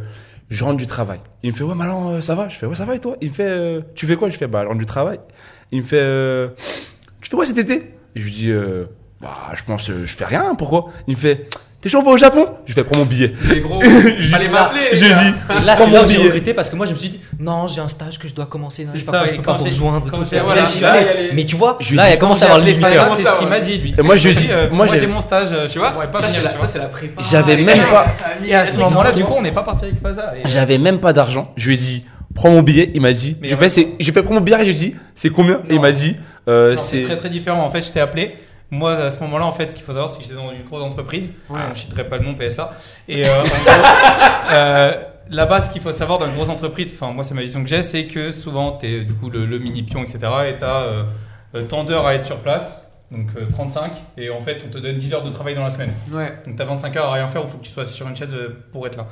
[0.48, 1.18] je rentre du travail.
[1.42, 2.48] Il me fait, ouais, Malan, euh, ça va?
[2.48, 3.14] Je fais, ouais, ça va et toi?
[3.20, 4.30] Il me fait, euh, tu fais quoi?
[4.30, 5.20] Je fais, bah, je rentre du travail.
[5.70, 6.02] Il me fait,
[7.20, 7.94] tu fais quoi cet été?
[8.16, 8.52] Je lui dis,
[9.20, 10.54] bah, je pense, je fais rien.
[10.54, 10.86] Pourquoi?
[11.08, 11.46] Il me fait,
[11.84, 12.48] t'es chaud, on va au Japon?
[12.64, 13.34] Je fais, prends mon billet.
[13.52, 13.78] Les gros,
[14.48, 14.88] m'appeler.
[14.92, 15.10] Je dis,
[15.60, 16.28] Et là, c'est mon là où j'ai billet.
[16.28, 18.46] regretté parce que moi, je me suis dit, non, j'ai un stage que je dois
[18.46, 20.06] commencer, non, je sais ça, pas quoi, je peux pas vous j'ai- rejoindre.
[20.10, 20.24] tout.
[20.30, 20.36] j'ai
[20.80, 22.64] là, a les- Mais tu vois, Je là, il commence à avoir le
[23.14, 23.94] c'est ce qu'il m'a dit, lui.
[23.98, 25.92] Et moi, je dis, dit, euh, moi, j'ai- j'ai mon stage, euh, Tu vois,
[26.22, 27.22] je ça, c'est la- prépa.
[27.30, 28.06] J'avais Et même pas-
[28.44, 30.32] Et à ce moment-là, du coup, on n'est pas parti avec Faza.
[30.46, 31.52] J'avais même pas d'argent.
[31.56, 32.04] Je lui ai dit,
[32.34, 32.90] prends mon billet.
[32.94, 33.56] Il m'a dit, Mais j'ai
[34.00, 35.60] j'ai fait prends mon billet et je lui ai dit, c'est combien?
[35.68, 36.16] Et il m'a dit,
[36.48, 37.02] euh, C'est c'est.
[37.04, 37.62] très très différent.
[37.64, 38.34] En fait, je t'ai appelé.
[38.74, 40.62] Moi, à ce moment-là, en fait, ce qu'il faut savoir, c'est que j'étais dans une
[40.64, 41.32] grosse entreprise.
[41.48, 41.60] Ouais.
[41.64, 42.72] Je ne citerai pas le nom, PSA.
[43.08, 43.84] Et euh, en gros,
[44.52, 44.92] euh,
[45.30, 47.68] là-bas, ce qu'il faut savoir dans une grosse entreprise, enfin, moi, c'est ma vision que
[47.68, 50.18] j'ai, c'est que souvent, tu es du coup le, le mini-pion, etc.
[50.48, 51.04] Et tu as
[51.68, 53.92] tant d'heures à être sur place, donc euh, 35.
[54.16, 55.92] Et en fait, on te donne 10 heures de travail dans la semaine.
[56.10, 56.32] Ouais.
[56.46, 58.16] Donc, tu as 25 heures à rien faire, il faut que tu sois sur une
[58.16, 59.06] chaise euh, pour être là.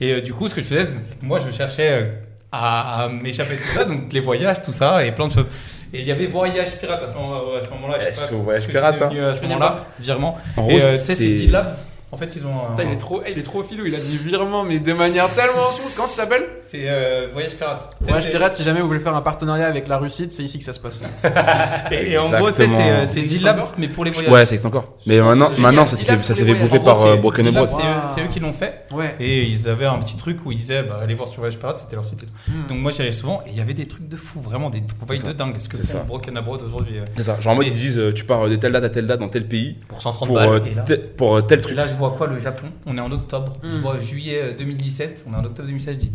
[0.00, 2.04] Et euh, du coup, ce que je faisais, c'est que moi, je cherchais euh,
[2.50, 5.50] à, à m'échapper de tout ça, donc les voyages, tout ça, et plein de choses.
[5.96, 7.94] Et il y avait Voyage Pirate à ce moment- à ce moment-là.
[8.00, 10.36] je sais Eh, pas c'est au Voyage Pirate, devenu à ce moment-là, virement.
[10.56, 11.70] En Et gros, euh, tu sais, c'est c'est- D-Labs.
[12.14, 12.62] En fait, ils ont.
[12.62, 14.92] un- Putain, il est trop, il est trop filou, il a dit virement, mais de
[14.92, 15.92] manière tellement smooth.
[15.96, 17.90] Comment ça s'appelle C'est euh, Voyage Pirate.
[18.02, 20.64] Voyage Pirate, si jamais vous voulez faire un partenariat avec la Russie, c'est ici que
[20.64, 21.00] ça se passe.
[21.90, 22.76] Et, et en gros, tu sais, Exactement.
[22.76, 24.30] c'est euh, c'est encore mais pour les voyages.
[24.32, 24.94] Ouais, ça existe encore.
[25.06, 27.82] Mais maintenant, maintenant, ça s'est fait, ça fait bouffer par euh, Broken D-Labs, Abroad.
[28.14, 28.84] c'est eux- qui l'ont fait.
[28.92, 29.14] Ouais.
[29.20, 31.78] Et ils avaient un petit truc où ils disaient, bah, allez voir sur Voyage Pirate,
[31.78, 32.22] c'était leur site.
[32.22, 32.32] et tout.
[32.52, 32.66] Hmm.
[32.68, 34.82] Donc moi, j'y allais souvent et il y avait des trucs de fou, vraiment des
[34.86, 35.56] trouvailles de dingue.
[35.58, 36.04] Ce que C'est.
[36.06, 36.98] Broken Abroad aujourd'hui.
[36.98, 37.04] euh.
[37.16, 37.40] C'est ça.
[37.40, 39.28] Genre en mode, ils disent, euh, tu pars de telle date à telle date dans
[39.28, 40.62] tel pays Pour 130 pour, balles.
[40.90, 41.76] euh, pour euh, tel truc.
[42.08, 43.54] Vois quoi Le Japon On est en octobre.
[43.62, 43.80] Je Mm.
[43.80, 45.24] vois juillet euh, 2017.
[45.28, 45.94] On est en octobre 2016.
[45.96, 46.12] Je dis,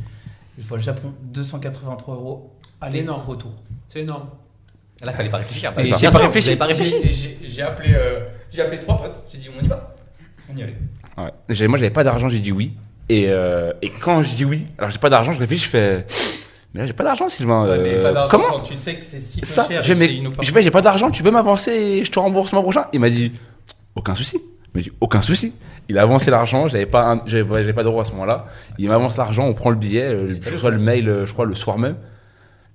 [0.58, 2.56] je vois le Japon 283 euros.
[2.82, 3.24] Aller énorme.
[3.28, 3.52] retour.
[3.88, 4.30] C'est énorme.
[5.04, 5.72] Là, fallait pas réfléchir.
[5.74, 6.56] Bah, J'ai pas réfléchi.
[6.56, 6.68] Pas.
[7.48, 8.20] J'ai- appelé, euh,
[8.52, 9.20] j'ai appelé trois potes.
[9.32, 9.96] J'ai dit, on y va.
[10.52, 10.76] On y allait.
[11.18, 11.68] Ouais.
[11.68, 12.74] Moi, j'avais pas d'argent, j'ai dit oui.
[13.10, 16.06] Et, euh, et quand je dis oui, alors j'ai pas d'argent, je réfléchis, je fais.
[16.74, 17.68] Mais là, j'ai pas d'argent, Sylvain.
[17.68, 19.82] Ouais, mais euh, pas d'argent comment quand tu sais que c'est si peu ça cher.
[19.82, 22.86] je, fais, j'ai pas d'argent, tu peux m'avancer et je te rembourse le mois prochain
[22.94, 23.32] Il m'a dit,
[23.96, 24.38] aucun souci.
[24.74, 25.54] Il m'a dit, aucun souci.
[25.90, 28.46] Il a avancé l'argent, j'avais pas, un- j'avais j'avais pas d'euros à ce moment-là.
[28.78, 31.46] Il m'avance l'argent, on prend le billet, euh, je reçois le mail, euh, je crois,
[31.46, 31.98] le soir même.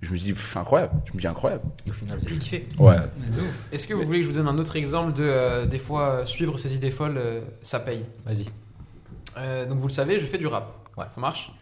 [0.03, 0.93] Je me dis, pff, incroyable.
[1.07, 1.63] Je me dis, incroyable.
[1.87, 2.69] Et au final, vous avez kiffé.
[2.79, 2.97] Ouais.
[2.97, 3.69] De ouf.
[3.73, 6.09] Est-ce que vous voulez que je vous donne un autre exemple de euh, des fois
[6.09, 8.05] euh, suivre ses idées folles, euh, ça paye?
[8.27, 8.47] Vas-y.
[9.39, 10.75] Euh, Donc vous le savez, je fais du rap.
[10.99, 11.07] Ouais.
[11.15, 11.53] Ça marche?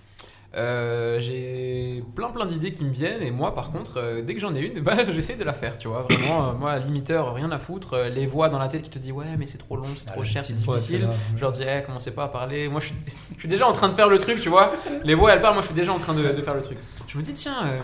[0.54, 4.40] Euh, j'ai plein plein d'idées qui me viennent et moi par contre euh, dès que
[4.40, 6.02] j'en ai une bah, j'essaie de la faire tu vois.
[6.02, 9.12] Vraiment euh, moi limiteur rien à foutre les voix dans la tête qui te disent
[9.12, 11.08] ouais mais c'est trop long c'est Ah, trop cher c'est voix, difficile.
[11.36, 12.68] je leur dis eh, commencez pas à parler.
[12.68, 12.94] Moi je suis,
[13.34, 14.72] je suis déjà en train de faire le truc tu vois.
[15.04, 16.76] Les voix elles parlent moi je suis déjà en train de, de faire le truc.
[17.06, 17.82] Je me dis tiens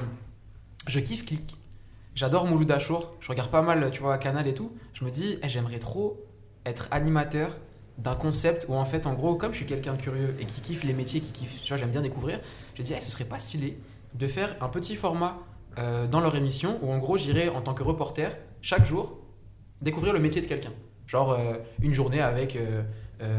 [0.86, 1.56] je kiffe click.
[2.14, 4.72] J'adore Mouloud Achour je regarde pas mal tu vois Canal et tout.
[4.92, 6.22] Je me dis eh, j'aimerais trop
[6.66, 7.52] être animateur
[7.98, 10.60] d'un concept où en fait en gros comme je suis quelqu'un de curieux et qui
[10.60, 12.40] kiffe les métiers qui kiffe tu vois j'aime bien découvrir
[12.76, 13.76] j'ai dit eh, ce serait pas stylé
[14.14, 15.36] de faire un petit format
[15.78, 19.18] euh, dans leur émission où en gros j'irais en tant que reporter chaque jour
[19.82, 20.72] découvrir le métier de quelqu'un
[21.06, 22.82] genre euh, une journée avec euh,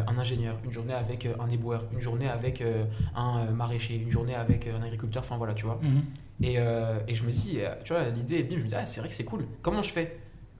[0.07, 2.61] un ingénieur une journée avec un éboueur une journée avec
[3.15, 6.02] un maraîcher une journée avec un agriculteur enfin voilà tu vois Mhm.
[6.44, 6.56] et,
[7.07, 9.23] et je me dis, tu vois, l'idée, je me dis, ah, c'est vrai que c'est
[9.26, 9.45] cool.
[9.61, 10.19] Comment je fais?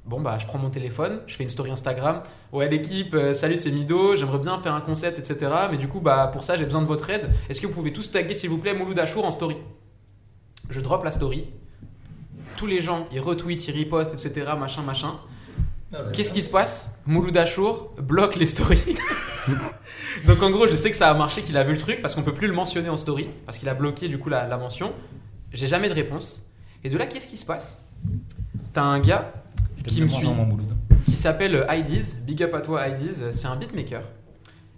[0.10, 2.22] Bon, bah, je prends mon téléphone, je fais une story Instagram.
[2.52, 5.52] Ouais, l'équipe, euh, salut, c'est Mido, j'aimerais bien faire un concept, etc.
[5.70, 7.30] Mais du coup, bah, pour ça, j'ai besoin de votre aide.
[7.48, 9.58] Est-ce que vous pouvez tous taguer, s'il vous plaît, Mouloud Achour en story?
[10.72, 11.46] Je drop la story.
[12.56, 14.48] Tous les gens, ils retweetent, ils repostent, etc.
[14.58, 15.14] Machin, machin.
[16.12, 16.92] Qu'est-ce qui se passe?
[17.06, 18.96] Mouloud Achour bloque les stories.
[20.26, 22.16] Donc en gros, je sais que ça a marché, qu'il a vu le truc, parce
[22.16, 24.58] qu'on peut plus le mentionner en story, parce qu'il a bloqué du coup la, la
[24.58, 24.92] mention.
[25.54, 26.44] J'ai jamais de réponse.
[26.84, 27.80] Et de là, qu'est-ce qui se passe?
[28.74, 29.34] T'as un gars
[29.88, 30.26] qui me suit,
[31.06, 34.02] qui s'appelle IDs, Big Up à toi IDs, c'est un beatmaker,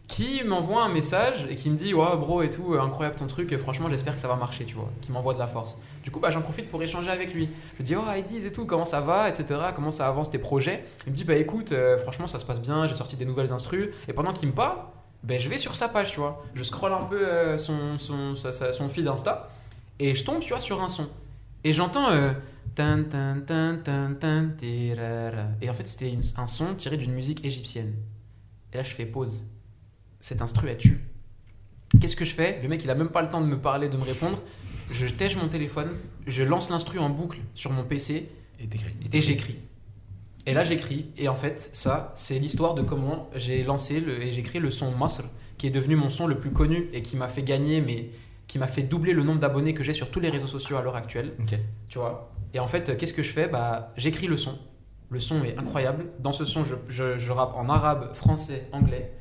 [0.08, 3.28] qui m'envoie un message et qui me dit ouais bro et tout euh, incroyable ton
[3.28, 5.78] truc franchement j'espère que ça va marcher tu vois qui m'envoie de la force.
[6.04, 7.48] Du coup bah j'en profite pour échanger avec lui.
[7.80, 10.84] Je dis oh Heidi et tout comment ça va etc comment ça avance tes projets.
[11.08, 13.54] Il me dit bah écoute euh, franchement ça se passe bien j'ai sorti des nouvelles
[13.54, 14.80] instrus et pendant qu'il me parle
[15.24, 16.44] ben je vais sur sa page tu vois.
[16.56, 19.50] Je scrolle un peu euh, son, son, sa- son feed Insta
[19.98, 21.08] et je tombe tu vois sur un son.
[21.64, 22.32] Et j'entends euh,
[25.62, 27.94] et en fait c'était un son tiré d'une musique égyptienne
[28.74, 29.44] et là je fais pause
[30.20, 31.02] cet instru elle tue.
[32.00, 32.62] Qu'est-ce que je fais?
[32.62, 34.40] Le mec il a même pas le temps de me parler, de me répondre.
[34.92, 35.90] Je tèche mon téléphone,
[36.28, 38.30] je lance l'instru en boucle sur mon PC
[39.12, 39.58] Et j'écris.
[40.46, 44.32] Et là j'écris et en fait ça c'est l'histoire de comment j'ai lancé le, et
[44.32, 45.24] j'écris le son Masr
[45.58, 48.10] qui est devenu mon son le plus connu et qui m'a fait gagner mais
[48.52, 50.82] qui m'a fait doubler le nombre d'abonnés que j'ai sur tous les réseaux sociaux à
[50.82, 51.58] l'heure actuelle Ok.
[51.88, 52.34] tu vois.
[52.54, 53.48] Et en fait, qu'est-ce que je fais?
[53.48, 54.60] Bah, j'écris le son.
[55.10, 56.08] Le son est incroyable.
[56.20, 59.14] Dans ce son, je, je, je rappe en arabe, français, anglais.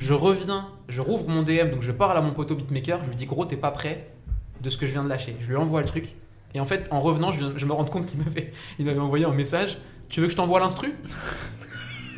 [0.00, 3.04] Je reviens, je rouvre mon DM, donc je parle à mon poteau beatmaker.
[3.04, 4.10] Je lui dis, gros, t'es pas prêt
[4.60, 5.36] de ce que je viens de lâcher.
[5.38, 6.16] Je lui envoie le truc.
[6.52, 9.32] Et en fait, en revenant, je, me rends compte qu'il m'avait, il m'avait envoyé un
[9.32, 9.78] message.
[10.08, 10.94] Tu veux que je t'envoie l'instru?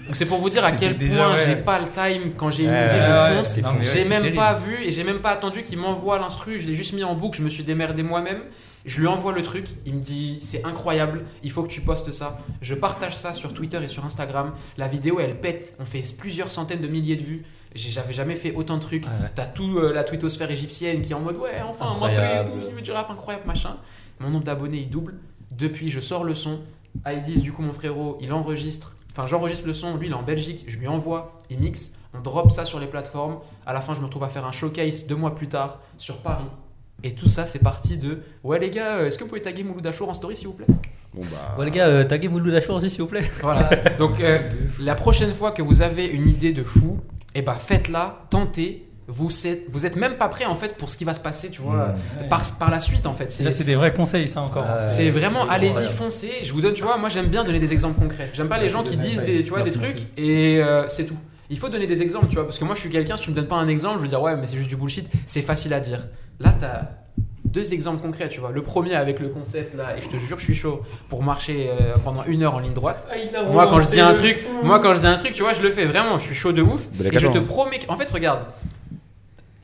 [0.06, 1.42] Donc c'est pour vous dire à quel déjà, point ouais.
[1.44, 3.48] j'ai pas le time quand j'ai une Ouais, idée, je fonce.
[3.48, 4.36] c'est- non, mais ouais, j'ai c'est même terrible.
[4.36, 6.60] pas vu et j'ai même pas attendu qu'il m'envoie l'instru.
[6.60, 7.38] Je l'ai juste mis en boucle.
[7.38, 8.40] Je me suis démerdé moi-même.
[8.84, 9.66] Je lui envoie le truc.
[9.84, 11.24] Il me dit c'est incroyable.
[11.42, 12.38] Il faut que tu postes ça.
[12.62, 14.52] Je partage ça sur Twitter et sur Instagram.
[14.76, 15.74] La vidéo elle pète.
[15.80, 17.42] On fait plusieurs centaines de milliers de vues.
[17.74, 19.04] J'avais jamais fait autant de trucs.
[19.06, 19.10] Ouais.
[19.34, 22.60] T'as tout euh, la twittosphère égyptienne qui est en mode ouais enfin moi c'est Incroyable.
[22.60, 23.76] qui veut du rap incroyable machin.
[24.20, 25.14] Mon nombre d'abonnés il double.
[25.50, 26.60] Depuis je sors le son.
[27.04, 28.95] Aïdis du coup mon frérot il enregistre.
[29.16, 29.96] Enfin j'enregistre le son.
[29.96, 30.64] Lui il est en Belgique.
[30.68, 31.38] Je lui envoie.
[31.48, 31.92] Il mixe.
[32.12, 33.38] On drop ça sur les plateformes.
[33.64, 36.18] À la fin je me retrouve à faire un showcase deux mois plus tard sur
[36.18, 36.44] Paris.
[37.02, 39.62] Et tout ça c'est parti de ouais les gars euh, est-ce que vous pouvez taguer
[39.62, 40.66] Mouloud Achour en story s'il vous plaît?
[41.14, 41.56] Bon bah.
[41.58, 43.24] Ouais, les gars, euh, taguez Mouloud Achour aussi, s'il vous plaît.
[43.40, 43.70] Voilà.
[43.98, 44.38] Donc euh,
[44.78, 47.00] la prochaine fois que vous avez une idée de fou,
[47.34, 48.85] eh ben faites-la, tentez.
[49.08, 51.48] Vous êtes, vous êtes même pas prêt en fait pour ce qui va se passer,
[51.50, 52.28] tu vois, Ouais.
[52.28, 53.30] par, par la suite en fait.
[53.30, 54.64] C'est Là, c'est des vrais conseils, ça encore.
[54.68, 56.32] Ah, c'est vraiment, allez-y, foncez.
[56.42, 58.30] Je vous donne, tu vois, moi j'aime bien donner des exemples concrets.
[58.34, 60.06] J'aime pas les gens qui disent des, tu vois, des trucs merci.
[60.16, 61.16] et euh, c'est tout.
[61.50, 63.30] Il faut donner des exemples, tu vois, parce que moi je suis quelqu'un, si tu
[63.30, 65.08] me donnes pas un exemple, je veux dire ouais, mais c'est juste du bullshit.
[65.26, 66.08] C'est facile à dire.
[66.40, 66.80] Là, t'as
[67.44, 68.50] deux exemples concrets, tu vois.
[68.50, 71.68] Le premier avec le concept là, et je te jure, je suis chaud pour marcher
[71.70, 73.06] euh, pendant une heure en ligne droite.
[73.52, 75.62] Moi, quand je dis un truc, moi, quand je dis un truc, tu vois, je
[75.62, 76.18] le fais vraiment.
[76.18, 76.82] Je suis chaud de ouf.
[77.14, 77.78] Et je te promets.
[77.78, 78.40] que- En fait, regarde.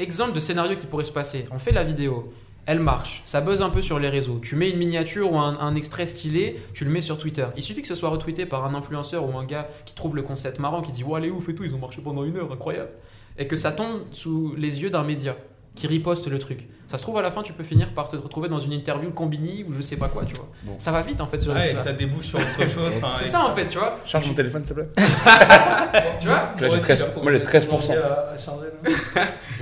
[0.02, 1.46] Exemple de scénario qui pourrait se passer.
[1.52, 2.32] On fait la vidéo.
[2.66, 3.22] Elle marche.
[3.24, 4.40] Ça buzz un peu sur les réseaux.
[4.42, 6.60] Tu mets une miniature ou un, extrait stylé.
[6.74, 7.46] Tu le mets sur Twitter.
[7.56, 10.22] Il suffit que ce soit retweeté par un influenceur ou un gars qui trouve le
[10.22, 11.62] concept marrant, qui dit Ouais, est ouf et tout.
[11.62, 12.50] Ils ont marché pendant une heure.
[12.50, 12.90] Incroyable.
[13.38, 15.36] Et que ça tombe sous les yeux d'un média
[15.74, 16.68] qui riposte le truc.
[16.86, 19.10] Ça se trouve à la fin, tu peux finir par te retrouver dans une interview
[19.10, 20.48] Combini ou je sais pas quoi, tu vois.
[20.64, 20.74] Bon.
[20.78, 22.92] Ça va vite en fait sur les Ouais, ça débouche sur autre chose.
[22.98, 23.96] enfin, C'est ça en fait, tu vois.
[24.04, 24.90] Charge mon téléphone, s'il te plaît.
[26.20, 27.92] Tu vois Là, j'ai aussi, 13 il faut moi, j'ai que 13%.
[27.96, 28.66] à- à charger,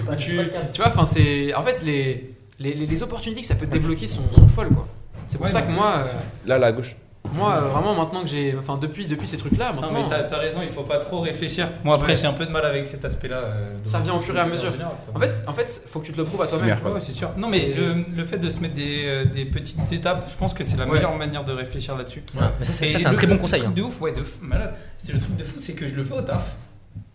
[0.04, 0.16] là.
[0.18, 0.38] tu,
[0.72, 1.54] tu vois, enfin, c'est.
[1.54, 4.68] En fait, les, les, les- les opportunités que ça peut te débloquer sont, sont folles,
[4.70, 4.86] quoi.
[5.26, 6.08] C'est pour Ouais, ça non, que moi, euh.
[6.46, 6.96] Là, là, à gauche.
[7.34, 8.56] Moi euh, vraiment, maintenant que j'ai.
[8.58, 10.02] Enfin, depuis, depuis ces trucs-là, Non, maintenant.
[10.02, 11.68] mais t'as as raison, il faut pas trop réfléchir.
[11.84, 12.18] Moi, après, Ouais.
[12.18, 13.36] j'ai un peu de mal avec cet aspect-là.
[13.36, 14.72] euh, Ça vient au fur et à en mesure.
[14.72, 14.94] général.
[15.14, 16.78] En fait, en fait, faut que tu te le prouves à toi-même.
[16.84, 17.30] Ouais, ouais, c'est sûr.
[17.36, 20.54] Non, mais le, le fait de se mettre des, euh, des petites étapes, je pense
[20.54, 20.94] que c'est la Ouais.
[20.94, 22.22] meilleure manière de réfléchir là-dessus.
[22.34, 23.60] Ouais, mais ça, c'est un très bon le conseil.
[23.60, 23.76] truc hein.
[23.76, 24.74] de ouf, ouais, de ouf, malade.
[25.02, 26.42] C'est le truc de fou, c'est que je le fais au taf.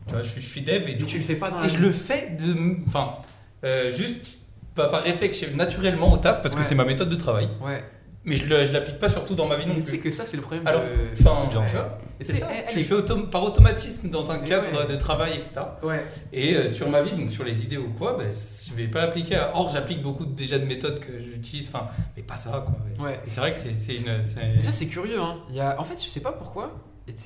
[0.07, 1.65] Tu vois, je, suis- je suis dev et du tu le fais pas dans la
[1.65, 2.77] Et je le fais de.
[2.87, 3.15] Enfin,
[3.63, 4.37] euh, juste
[4.75, 7.49] pas par réflexe, naturellement au taf, parce que c'est ma méthode de travail.
[7.61, 7.83] Ouais.
[8.25, 10.09] Mais je, je l'applique pas surtout dans ma vie non Mais tu sais plus.
[10.09, 10.87] que ça, c'est le problème Alors, de.
[11.13, 12.49] enfin, vois, Et c'est c'est- ça.
[12.51, 14.91] elle- Je fais autom- par automatisme dans un cadre ouais.
[14.91, 15.51] de travail, etc.
[15.83, 16.03] Ouais.
[16.33, 18.31] Et euh, sur ma vie, donc sur les idées ou quoi, ben,
[18.67, 19.39] je vais pas l'appliquer.
[19.53, 21.87] Or, j'applique beaucoup déjà de méthodes que j'utilise, enfin,
[22.17, 23.05] mais pas ça, quoi.
[23.05, 23.19] Ouais.
[23.25, 24.05] Et c'est vrai que c'est c'est une.
[24.37, 25.37] Mais ça, c'est curieux, hein.
[25.49, 25.79] Il y a...
[25.79, 26.71] En fait, je sais pas pourquoi.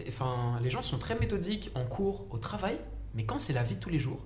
[0.09, 2.77] Enfin, les gens sont très méthodiques en cours, au travail,
[3.15, 4.19] mais quand c'est la vie de tous les jours,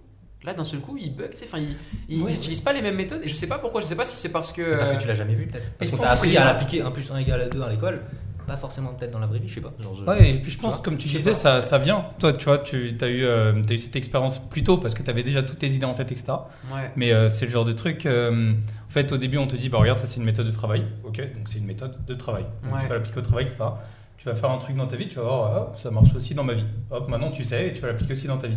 [0.45, 1.45] là, d'un seul coup, ils bug, tu sais.
[1.48, 1.76] Enfin, ils,
[2.10, 3.22] ils, Ouais, ils utilisent pas les mêmes méthodes.
[3.24, 3.82] Et je sais pas pourquoi.
[3.82, 4.78] Je sais pas si c'est parce que.
[4.78, 5.72] Parce euh, que tu l'as jamais vu, peut-être.
[5.78, 8.02] Parce je qu'on t'a appris à l'appliquer 1 plus 1 égale 2 à l'école.
[8.45, 9.72] Pas forcément peut-être dans la vraie vie, je sais pas.
[9.80, 12.07] Genre, je- Ouais, et puis je pense, Tu comme tu disais, ça, ça vient.
[12.20, 15.02] Toi, tu vois, tu as eu, euh, t'as eu cette expérience plus tôt parce que
[15.02, 16.34] tu avais déjà toutes tes idées en tête, etc.
[16.70, 16.91] Ouais.
[16.98, 18.06] Mais euh, c'est le genre de truc.
[18.06, 20.52] euh, en fait, au début, on te dit, bah regarde, ça c'est une méthode de
[20.52, 20.84] travail.
[21.06, 22.44] Ok, donc c'est une méthode de travail.
[22.64, 22.80] Donc Ouais.
[22.82, 23.64] tu vas l'appliquer au travail, etc.
[24.24, 26.34] Tu vas faire un truc dans ta vie, tu vas voir, hop, ça marche aussi
[26.34, 26.64] dans ma vie.
[26.91, 28.56] Hop, maintenant tu sais et tu vas l'appliquer aussi dans ta vie.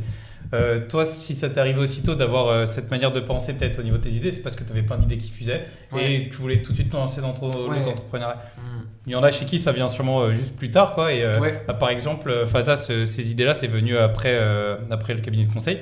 [0.54, 3.82] Euh, toi, si ça t'est arrivé aussitôt d'avoir euh, cette manière de penser peut-être au
[3.82, 6.12] niveau de tes idées, c'est parce que tu avais plein d'idées qui fusaient Ouais.
[6.14, 7.78] et tu voulais tout de suite te lancer dans ton- Ouais.
[7.80, 8.36] l'auto-entrepreneuriat.
[8.56, 8.60] Mm.
[9.08, 11.12] Il y en a chez qui ça vient sûrement euh, juste plus tard, quoi.
[11.12, 11.64] Et Ouais.
[11.66, 14.38] bah, par exemple, Faza, ce- ces idées-là, c'est venu après,
[14.90, 15.80] après le cabinet de conseil.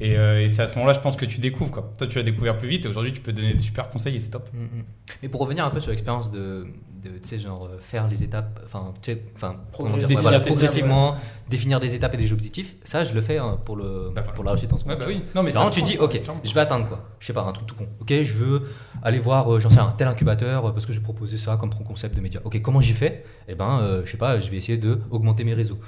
[0.00, 1.70] Et, euh, et c'est à ce moment-là, je pense que tu découvres.
[1.70, 1.92] Quoi.
[1.96, 4.20] Toi, tu l'as découvert plus vite et aujourd'hui, tu peux donner des super conseils et
[4.20, 4.48] c'est top.
[4.52, 4.84] Mm, mm.
[5.22, 6.66] Mais pour revenir un peu sur l'expérience de,
[7.04, 10.22] de tu sais, genre euh, faire les étapes, enfin, tu sais, enfin, comment dire, Définir
[10.22, 11.14] voilà, progressivement,
[11.48, 12.74] définir des étapes et des objectifs.
[12.82, 15.06] Ça, je le fais hein, pour le, Bah, pour la réussite en ce Ouais, moment.
[15.06, 15.22] bah oui.
[15.32, 17.66] Non, mais Vraiment, tu dis, ok, je vais atteindre quoi Je sais pas, un truc
[17.68, 17.86] tout con.
[18.00, 18.62] Ok, je veux
[19.04, 21.70] aller voir, euh, j'en sais un tel incubateur euh, parce que je proposais ça comme
[21.72, 22.40] concept de média.
[22.42, 25.44] Ok, comment j'y fais Eh ben, euh, je sais pas, je vais essayer de augmenter
[25.44, 25.78] mes réseaux.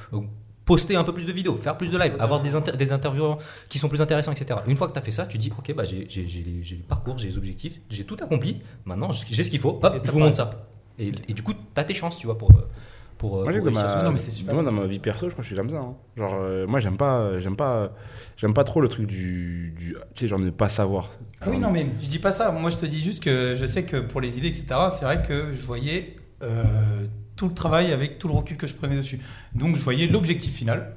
[0.67, 3.39] Poster un peu plus de vidéos, faire plus de live, avoir des, inter- des intervieweurs
[3.69, 4.59] qui sont plus intéressants, etc.
[4.67, 6.61] Une fois que tu as fait ça, tu dis, ok, bah, j'ai j'ai- j'ai les,
[6.77, 10.11] les parcours, j'ai les objectifs, j'ai tout accompli, maintenant j'ai ce qu'il faut, hop, je
[10.11, 10.51] vous montre ça.
[10.99, 12.69] Et, et du coup, tu as tes chances, tu vois, pour, euh,
[13.17, 14.55] pour, euh, Moi, j'ai pour dans ma, ce Non, mais c'est super.
[14.55, 15.79] moi, dans ma vie perso, je crois que je suis comme ça.
[15.79, 15.95] hein.
[16.17, 17.93] Genre, euh, moi, j'aime pas, j'aime pas,
[18.37, 21.11] j'aime pas trop le truc du, du tu sais, genre ne pas savoir.
[21.43, 22.51] Ah oui, non, mais je dis pas ça.
[22.51, 24.67] Moi, je te dis juste que je sais que pour les idées, etc.,
[24.99, 27.07] c'est vrai que je voyais euh,
[27.37, 29.21] tout le travail avec tout le recul que je prenais dessus.
[29.55, 30.93] Donc, je voyais l'objectif final.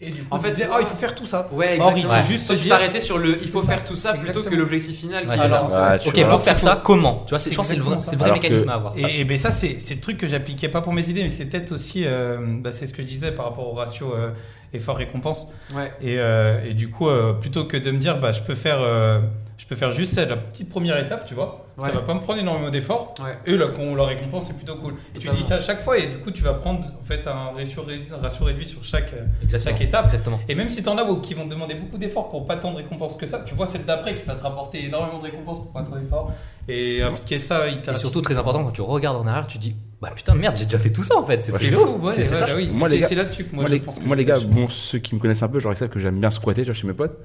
[0.00, 1.48] Et du coup, En fait, oh, il faut faire tout ça.
[1.50, 2.22] Ouais, Or, il faut Ouais.
[2.22, 3.84] juste Toi, tu t'arrêtais sur le il faut faire ça.
[3.84, 5.30] tout ça plutôt que l'objectif final Ouais.
[5.36, 6.28] Ouais, Ok, vois.
[6.28, 8.18] pour faire ça, comment Tu vois, c'est- je pense que c'est le vrai, c'est le
[8.18, 8.96] vrai mécanisme que- à avoir.
[8.96, 11.30] Et, et ben ça, c'est c'est le truc que j'appliquais pas pour mes idées, mais
[11.30, 14.30] c'est peut-être aussi, euh, bah, c'est ce que je disais par rapport au ratio euh,
[14.72, 15.46] effort-récompense.
[15.74, 15.92] Ouais.
[16.00, 18.78] Et, euh, et du coup, euh, plutôt que de me dire, bah, je peux faire,
[18.80, 19.18] euh,
[19.56, 21.66] je peux faire juste ça, la petite première étape, tu vois.
[21.86, 23.14] Ça va pas me prendre énormément d'efforts.
[23.22, 23.32] Ouais.
[23.46, 24.94] Et la, qu'on- la récompense, c'est plutôt cool.
[25.14, 27.26] Et tu dis ça à chaque fois, et du coup, tu vas prendre en fait
[27.26, 29.76] un ratio réduit, un ratio réduit sur chaque, euh, Exactement.
[29.76, 30.04] chaque étape.
[30.04, 30.40] Exactement.
[30.48, 32.72] Et même si t'en as où- qui vont te demander beaucoup d'efforts pour pas tant
[32.72, 35.58] de récompenses que ça, tu vois celle d'après qui va te rapporter énormément de récompenses
[35.58, 36.32] pour pas trop d'efforts.
[36.68, 39.74] Et appliquer ça, il Et surtout, très important, quand tu regardes en arrière, tu dis
[40.00, 41.42] Bah putain, merde, j'ai déjà fait tout ça en fait.
[41.42, 42.46] C'est c'est fou, ouais, c'est ouais, ça.
[42.46, 42.70] bah oui.
[42.72, 44.24] Moi, C'est- les gars- là-dessus que moi, Moi, je les, pense que moi, je les
[44.24, 46.62] gars, bon, ceux qui me connaissent un peu, genre, ils savent que j'aime bien squatter,
[46.62, 47.18] genre, chez mes potes.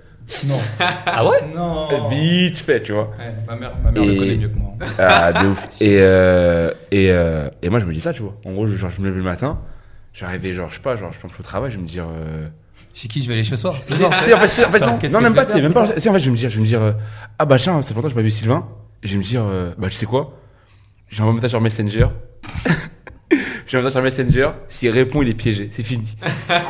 [0.48, 0.58] Non.
[0.80, 1.38] Ah ouais?
[1.54, 1.88] Non.
[2.10, 3.12] Vite fait, tu vois.
[3.20, 4.74] Ouais, ma mère, ma mère Et- le connaît mieux que moi.
[5.00, 5.68] Ah, de ouf.
[5.80, 8.36] Et, euh, et, euh, et moi, je me dis ça, tu vois.
[8.46, 9.60] En gros, genre, je me lève le matin,
[10.14, 12.06] j'arrivais, genre, je sais pas, genre, je pense au travail, je me dire.
[12.08, 12.48] Euh...
[12.96, 15.60] Chez qui je vais aller ce soir si, en fait, en non, même pas, c'est
[15.60, 16.00] même c'est pas.
[16.00, 16.92] Si, en fait, je vais me dire, je vais me dire, euh,
[17.40, 18.68] ah bah tiens, ça fait longtemps que j'ai pas vu Sylvain.
[19.02, 20.38] Et je vais me dire, euh, bah tu sais quoi?
[21.10, 22.08] J'ai un message sur Messenger.
[23.66, 24.50] J'ai un message sur Messenger.
[24.68, 25.70] S'il répond, il est piégé.
[25.72, 26.16] C'est fini.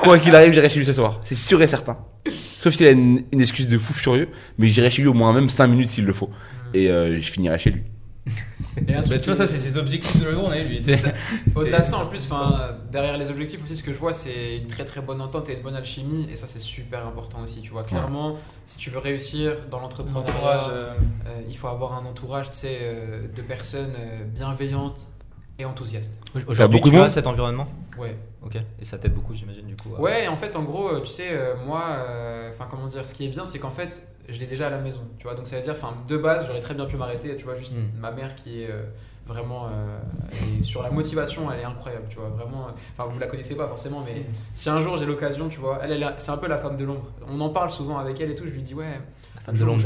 [0.01, 1.19] Quoi qu'il arrive, j'irai chez lui ce soir.
[1.23, 1.97] C'est sûr et certain.
[2.29, 5.33] Sauf s'il a une, une excuse de fou furieux, mais j'irai chez lui au moins
[5.33, 6.29] même 5 minutes s'il le faut.
[6.73, 7.83] Et euh, je finirai chez lui.
[8.87, 10.79] Et un Bah, truc tu vois, ça, c'est ses objectifs de la journée, lui.
[11.55, 12.27] Au-delà de ça, en plus,
[12.91, 15.55] derrière les objectifs aussi, ce que je vois, c'est une très très bonne entente et
[15.55, 17.61] une bonne alchimie, et ça, c'est super important aussi.
[17.61, 20.93] Tu vois, clairement, si tu veux réussir dans l'entrepreneuriat, euh,
[21.27, 25.07] euh, il faut avoir un entourage, tu sais, euh, de personnes euh, bienveillantes
[25.59, 26.13] et enthousiastes.
[26.47, 27.67] Aujourd'hui, beaucoup tu monde cet environnement?
[27.99, 28.17] Ouais.
[28.41, 28.55] Ok.
[28.81, 29.89] Et ça t'aide beaucoup, j'imagine, du coup.
[29.99, 33.13] Ouais, et en fait, en gros, tu sais, euh, moi, euh, enfin, comment dire, ce
[33.13, 35.35] qui est bien, c'est qu'en fait, je l'ai déjà à la maison, tu vois.
[35.35, 37.73] Donc, ça veut dire, enfin, de base, j'aurais très bien pu m'arrêter, tu vois, juste
[37.73, 37.99] Mm.
[37.99, 38.83] ma mère qui est euh,
[39.25, 39.99] vraiment euh,
[40.59, 42.67] est- sur la motivation, elle est incroyable, tu vois, vraiment.
[42.97, 45.91] Enfin, vous la connaissez pas forcément, mais si un jour j'ai l'occasion, tu vois, elle,
[45.91, 47.05] elle c'est un peu la femme de l'ombre.
[47.29, 48.99] On en parle souvent avec elle et tout, je lui dis, ouais,
[49.35, 49.81] La femme de l'ombre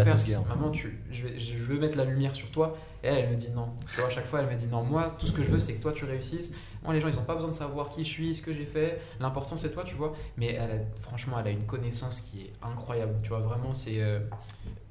[0.49, 2.75] maman, tu, je, vais- je veux mettre la lumière sur toi.
[3.07, 3.69] Et elle, elle me dit non.
[3.93, 4.83] Tu vois, à chaque fois, elle me dit non.
[4.83, 6.53] Moi, tout ce que je veux, c'est que toi, tu réussisses.
[6.83, 8.65] Moi, les gens, ils ont pas besoin de savoir qui je suis, ce que j'ai
[8.65, 8.99] fait.
[9.21, 10.13] L'important, c'est toi, tu vois.
[10.35, 13.13] Mais elle a- franchement, elle a une connaissance qui est incroyable.
[13.23, 14.01] Tu vois, vraiment, c'est.
[14.01, 14.19] euh,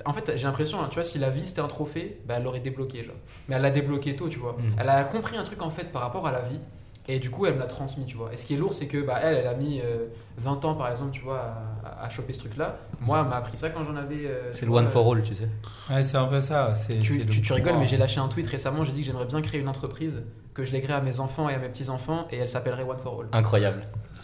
[0.07, 2.45] En fait, j'ai l'impression, hein, tu vois, si la vie c'était un trophée, bah, elle
[2.45, 3.15] l'aurait débloqué, genre.
[3.49, 4.53] Mais elle l'a débloqué tôt, tu vois.
[4.55, 4.77] Mm.
[4.79, 6.59] Elle a compris un truc, en fait, par rapport à la vie.
[7.09, 8.33] Et du coup, elle me l'a transmis, tu vois.
[8.33, 10.07] Et ce qui est lourd, c'est que bah, elle, elle a mis euh,
[10.39, 11.41] 20 ans, par exemple, tu vois,
[11.85, 12.77] à, à choper ce truc-là.
[13.01, 14.27] Moi, elle m'a appris ça quand j'en avais.
[14.27, 15.49] euh, C'est le one for all, tu sais.
[15.89, 16.75] Ouais, c'est un peu ça.
[16.75, 18.85] c'est- tu, tu- tu rigoles, mais j'ai lâché un tweet récemment.
[18.85, 21.55] J'ai dit que j'aimerais bien créer une entreprise que je lèguerais à mes enfants et
[21.55, 23.29] à mes petits-enfants et elle s'appellerait One for All.
[23.33, 23.83] Incroyable.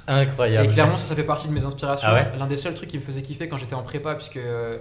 [0.08, 0.68] Et Incroyable.
[0.72, 2.08] clairement, ça, ça fait partie de mes inspirations.
[2.10, 4.36] Ah ouais L'un des seuls trucs qui me faisait kiffer quand j'étais en prépa, puisque
[4.36, 4.78] euh,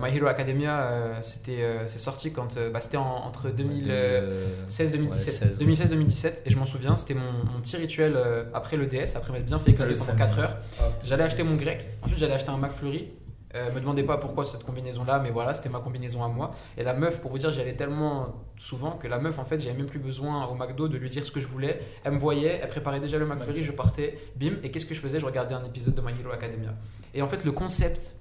[0.00, 5.42] My Hero Academia, euh, c'était, euh, c'est sorti quand bah, c'était en- entre 2016 2017,
[5.42, 8.16] Ouais, 16, 2016 2017, et je m'en souviens, c'était mon, mon petit rituel
[8.54, 10.22] après le DS, après m'être bien fait éclater Le pendant samedi.
[10.22, 10.56] 4 heures.
[10.80, 10.84] Ah.
[11.04, 13.08] J'allais acheter mon grec, ensuite j'allais acheter un McFlurry.
[13.56, 16.50] Euh, me demandez pas pourquoi cette combinaison là, mais voilà, c'était ma combinaison à moi.
[16.76, 19.58] Et la meuf, pour vous dire, j'y allais tellement souvent que la meuf, en fait,
[19.58, 21.80] j'avais même plus besoin au McDo de lui dire ce que je voulais.
[22.04, 24.56] Elle me voyait, elle préparait déjà le McFlurry, je partais, bim.
[24.62, 25.20] Et qu'est-ce que je faisais?
[25.20, 26.74] Je regardais un épisode de My Hero Academia.
[27.14, 28.16] Et en fait, le concept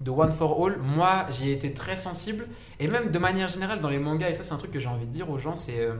[0.00, 2.46] de One for All, moi, j'y ai été très sensible.
[2.78, 4.88] Et même de manière générale, dans les mangas, et ça, c'est un truc que j'ai
[4.88, 5.94] envie de dire aux gens, c'est euh,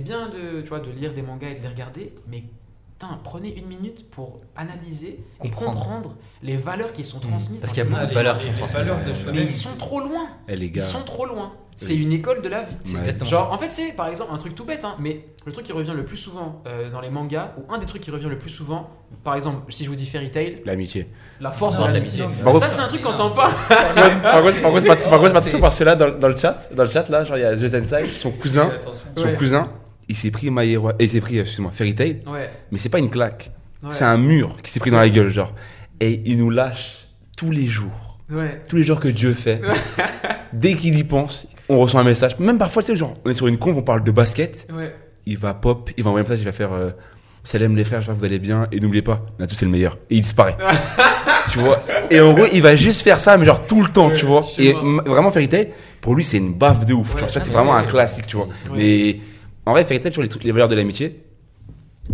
[0.00, 2.44] bien de, tu vois, de lire des mangas et de les regarder, mais
[3.22, 5.70] prenez une minute pour analyser Comprendre.
[5.72, 7.60] et comprendre les valeurs qui sont transmises.
[7.60, 8.86] Parce qu'il y a beaucoup de valeurs qui sont transmises.
[8.86, 9.12] valeurs de.
[9.32, 10.26] Mais ils sont trop loin.
[10.48, 10.82] Eh les Ils gars.
[10.82, 11.52] sont trop loin.
[11.76, 12.02] C'est Oui.
[12.04, 12.76] une école de la vie.
[12.84, 12.98] C'est Ouais.
[13.00, 15.66] exactement Genre, en fait, c'est par exemple un truc tout bête, hein, mais le truc
[15.66, 18.28] qui revient le plus souvent euh, dans les mangas, ou un des trucs qui revient
[18.28, 18.88] le plus souvent,
[19.24, 21.08] par exemple, si je vous dis Fairy Tail, L'amitié.
[21.40, 22.24] la force Non, de l'amitié.
[22.60, 23.52] Ça, c'est un truc quand t'en parles.
[23.68, 23.82] Par
[24.42, 26.88] contre, par contre, par contre, C'est- parce que là, dans, dans le chat, dans le
[26.88, 28.70] chat, là, genre, il y a The Tensai, son cousin,
[29.16, 29.34] son Ouais.
[29.34, 29.68] cousin,
[30.08, 32.50] il s'est pris My Hero, et il s'est pris, excuse-moi, Fairy Tail, Ouais.
[32.70, 33.50] mais c'est pas une claque.
[33.82, 33.88] ouais.
[33.90, 35.52] C'est un mur qui s'est pris dans la gueule, genre.
[36.00, 37.06] Et il nous lâche
[37.36, 38.62] tous les jours Ouais.
[38.68, 39.60] tous les jours que Dieu fait,
[40.52, 42.38] dès qu'il y pense, on reçoit un message.
[42.38, 44.66] Même parfois, tu sais, genre, on est sur une conf, on parle de basket,
[45.26, 46.90] il va pop, il va envoyer un message, il va faire euh,
[47.42, 49.98] Salam les frères, j'espère que vous allez bien, et n'oubliez pas, Natou c'est le meilleur.
[50.08, 50.54] Et il disparaît.
[51.50, 51.76] tu vois?
[52.10, 54.44] Et en gros, il va juste faire ça, mais genre tout le temps, tu vois?
[54.58, 54.72] Et
[55.04, 55.68] vraiment, Fairy Tail,
[56.00, 57.18] pour lui, c'est une baffe de ouf.
[57.18, 58.48] Genre, ça, ah, c'est vraiment un classique, tu vois.
[58.74, 59.18] Mais
[59.66, 61.23] en vrai, Fairy Tail, sur les, trucs- les valeurs de l'amitié,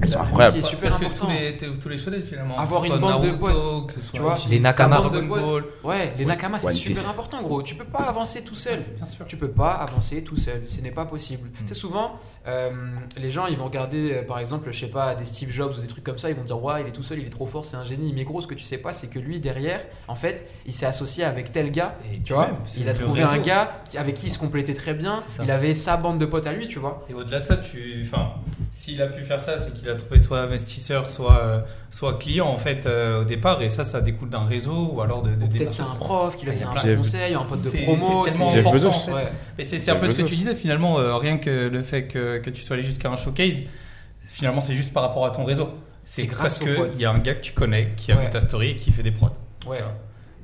[0.01, 0.57] elles sont incroyables.
[0.57, 1.27] C'est super Parce que important.
[1.27, 2.57] tous les, tous les shonen finalement.
[2.57, 4.39] Avoir une bande de potes, que ce soit tu vois.
[4.49, 4.97] Les Nakama.
[4.97, 5.65] La bande de Dragon potes.
[5.83, 5.91] Ball.
[5.91, 7.09] Ouais, les Nakama, c'est super Piece.
[7.11, 7.63] important, gros.
[7.63, 8.85] Tu peux pas avancer tout seul.
[8.97, 9.27] Bien sûr.
[9.27, 11.49] Tu peux pas avancer tout seul, ce n'est pas possible.
[11.49, 11.53] Mm.
[11.67, 12.13] C'est souvent,
[12.47, 12.71] euh,
[13.17, 15.81] les gens ils vont regarder euh, par exemple, je sais pas, des Steve Jobs ou
[15.81, 17.47] des trucs comme ça, ils vont dire ouais, il est tout seul, il est trop
[17.47, 18.13] fort, c'est un génie.
[18.15, 20.87] Mais gros, ce que tu sais pas, c'est que lui derrière, en fait, il s'est
[20.87, 22.47] associé avec tel gars, Et tu vois.
[22.47, 23.35] même, Il a trouvé réseau.
[23.35, 25.19] un gars avec qui il se complétait très bien.
[25.43, 27.05] Il avait sa bande de potes à lui, tu vois.
[27.11, 28.35] Et au-delà de ça, tu, enfin,
[28.71, 31.61] s'il a pu faire ça, c'est qu'il a trouvé soit investisseur, soit, euh,
[31.91, 35.23] soit client en fait euh, au départ, et ça, ça découle d'un réseau ou alors
[35.23, 37.71] de, de Peut-être c'est un prof qui y a donner un conseils, un pote de
[37.71, 38.25] promo.
[38.25, 38.73] c'est tellement important.
[38.73, 38.89] Bezos.
[38.89, 39.13] en fait.
[39.13, 39.29] Ouais.
[39.59, 42.39] Et c'est un peu ce que tu disais finalement, euh, rien que le fait que,
[42.39, 43.65] que tu sois allé jusqu'à un showcase,
[44.29, 45.69] finalement c'est juste par rapport à ton réseau.
[46.05, 48.25] C'est grâce parce qu'il y a un gars que tu connais qui a Ouais.
[48.25, 49.31] vu ta story et qui fait des prods.
[49.67, 49.79] Ouais.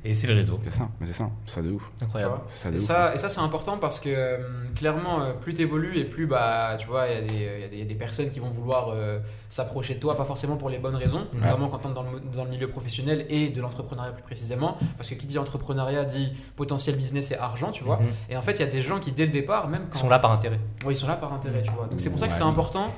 [0.05, 0.59] Et c'est le réseau.
[0.63, 1.83] C'est ça, mais c'est ça, c'est ça de ouf.
[2.01, 2.35] Incroyable.
[2.47, 2.83] ça de Et ouf.
[2.83, 4.37] ça, et ça c'est important parce que euh,
[4.75, 7.61] clairement, euh, plus tu évolues et plus bah, tu vois, il y, a des- il
[7.61, 9.19] y a des- il y a des personnes qui vont vouloir euh,
[9.49, 12.19] s'approcher de toi, pas forcément pour les bonnes raisons, notamment quand tu es dans le,
[12.19, 14.77] dans le milieu professionnel et de l'entrepreneuriat plus précisément.
[14.97, 17.97] Parce que qui dit entrepreneuriat dit potentiel business et argent, tu vois.
[17.97, 18.07] Mhm.
[18.29, 19.99] Et en fait, il y a des gens qui, dès le départ, même Ils quand.
[19.99, 20.59] sont là par intérêt.
[20.85, 21.87] Ouais, ils sont là par intérêt, tu vois.
[21.87, 22.37] Donc c'est pour ça que Ouais.
[22.37, 22.91] c'est important.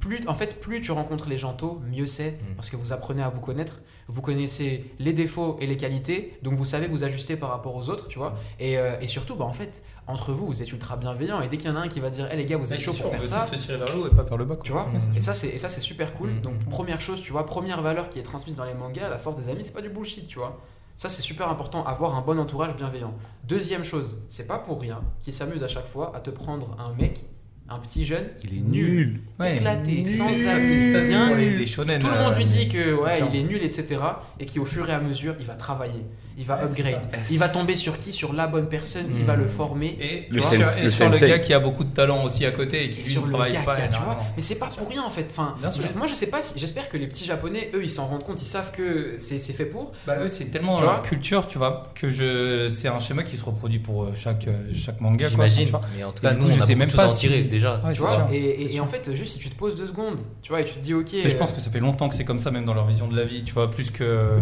[0.00, 2.54] Plus, en fait, plus tu rencontres les gens tôt, mieux c'est, Mm.
[2.56, 6.54] parce que vous apprenez à vous connaître, vous connaissez les défauts et les qualités, donc
[6.54, 8.36] vous savez vous ajuster par rapport aux autres, tu vois.
[8.58, 11.58] Et, euh, et surtout, bah, en fait, entre vous, vous êtes ultra bienveillants, et dès
[11.58, 13.10] qu'il y en a un qui va dire, hé les gars, vous êtes chaud pour
[13.10, 14.56] faire ça, se tirer vers le haut et pas vers le bas.
[14.56, 14.64] quoi.
[14.64, 14.86] tu vois.
[14.86, 15.16] Mm.
[15.16, 16.30] Et ça, c'est et ça, c'est super cool.
[16.30, 16.40] Mm.
[16.40, 19.36] Donc première chose, tu vois, première valeur qui est transmise dans les mangas, la force
[19.36, 20.58] des amis, c'est pas du bullshit, tu vois.
[20.96, 23.14] Ça, c'est super important, avoir un bon entourage bienveillant.
[23.44, 26.92] Deuxième chose, c'est pas pour rien qu'ils s'amusent à chaque fois à te prendre un
[26.94, 27.24] mec,
[27.70, 29.20] un petit jeune, Il est nul.
[29.38, 29.56] Ouais.
[29.56, 30.26] éclaté, sans.
[30.26, 34.00] Tout le monde euh, lui dit que ouais, il est nul, etc.
[34.40, 36.04] Et qui au fur et à mesure, il va travailler,
[36.38, 37.00] il va upgrade,
[37.30, 38.12] il va tomber sur qui?
[38.12, 39.96] Sur la bonne personne qui va le former.
[40.00, 41.28] Et, Le tu vois, sens- et le sur le sensei.
[41.28, 43.26] gars qui a beaucoup de talent aussi à côté et qui Et lui sur ne
[43.26, 43.98] le travaille gars pas a, tu vois.
[44.02, 44.26] énormément.
[44.36, 45.26] Mais c'est pas pour rien en fait.
[45.30, 48.06] Enfin, je- moi je sais pas, si- j'espère que les petits japonais, eux, ils s'en
[48.06, 49.92] rendent compte, ils savent que c'est fait pour.
[50.06, 53.22] Bah eux c'est tellement Tu leur vois culture tu vois que je c'est un schéma
[53.22, 55.68] qui se reproduit pour euh, chaque euh, chaque manga J'imagine.
[55.96, 57.06] Mais en tout Et cas, nous, je on a sais beaucoup même de choses pas
[57.06, 57.74] à en tirer déjà.
[57.84, 58.28] Ouais, Tu c'est vois sûr.
[58.32, 60.74] et, et- en fait, juste si tu te poses deux secondes, tu vois, et tu
[60.74, 61.12] te dis ok.
[61.14, 62.86] Et je euh, pense que ça fait longtemps que c'est comme ça même dans leur
[62.86, 64.38] vision de la vie tu vois plus que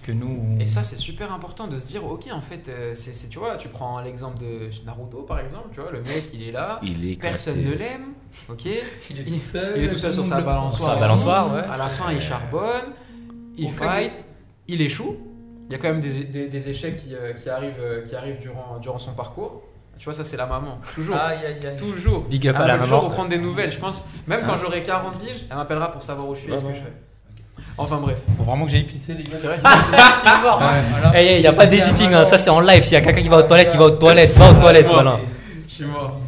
[0.00, 0.56] plus que nous.
[0.60, 3.38] Et ça, c'est super important de se dire, ok, en fait, euh, c'est, c'est- tu
[3.38, 6.78] vois, tu prends l'exemple de Naruto, par exemple, tu vois, le mec, il est là,
[6.82, 7.32] Il est éclaté.
[7.34, 8.12] personne ne l'aime,
[8.48, 8.64] ok
[9.10, 10.82] il est tout seul, il est tout seul sur sa balançoire.
[10.90, 10.94] prend.
[10.94, 11.64] Sa balançoire, ouais.
[11.64, 12.92] À la fin, il charbonne,
[13.56, 14.24] il fight,
[14.68, 15.16] il échoue.
[15.68, 18.14] Il y a quand même des, des- des échecs qui, euh, qui arrivent, euh, qui
[18.14, 19.62] arrivent durant, durant son parcours.
[19.98, 20.78] Tu vois, ça, c'est la maman.
[20.94, 21.16] Toujours.
[21.16, 21.76] Aïe aïe aïe.
[21.76, 22.20] Toujours.
[22.24, 23.08] Big up à la va toujours maman.
[23.08, 23.72] reprendre des nouvelles.
[23.72, 26.52] Je pense, même quand Hein j'aurai 40 piges, elle m'appellera pour savoir où je suis
[26.52, 26.92] et ce que je fais.
[27.78, 28.16] Enfin bref.
[28.36, 29.36] Faut vraiment que j'aille pisser les gars.
[29.38, 29.58] C'est vrai.
[31.36, 32.24] Il n'y a pas d'editing, hein.
[32.24, 32.82] ça c'est en live.
[32.82, 34.34] S'il y a quelqu'un qui va aux toilettes, il va aux toilettes.
[34.36, 35.18] Va aux toilettes, voilà.
[35.68, 36.18] Je suis mort.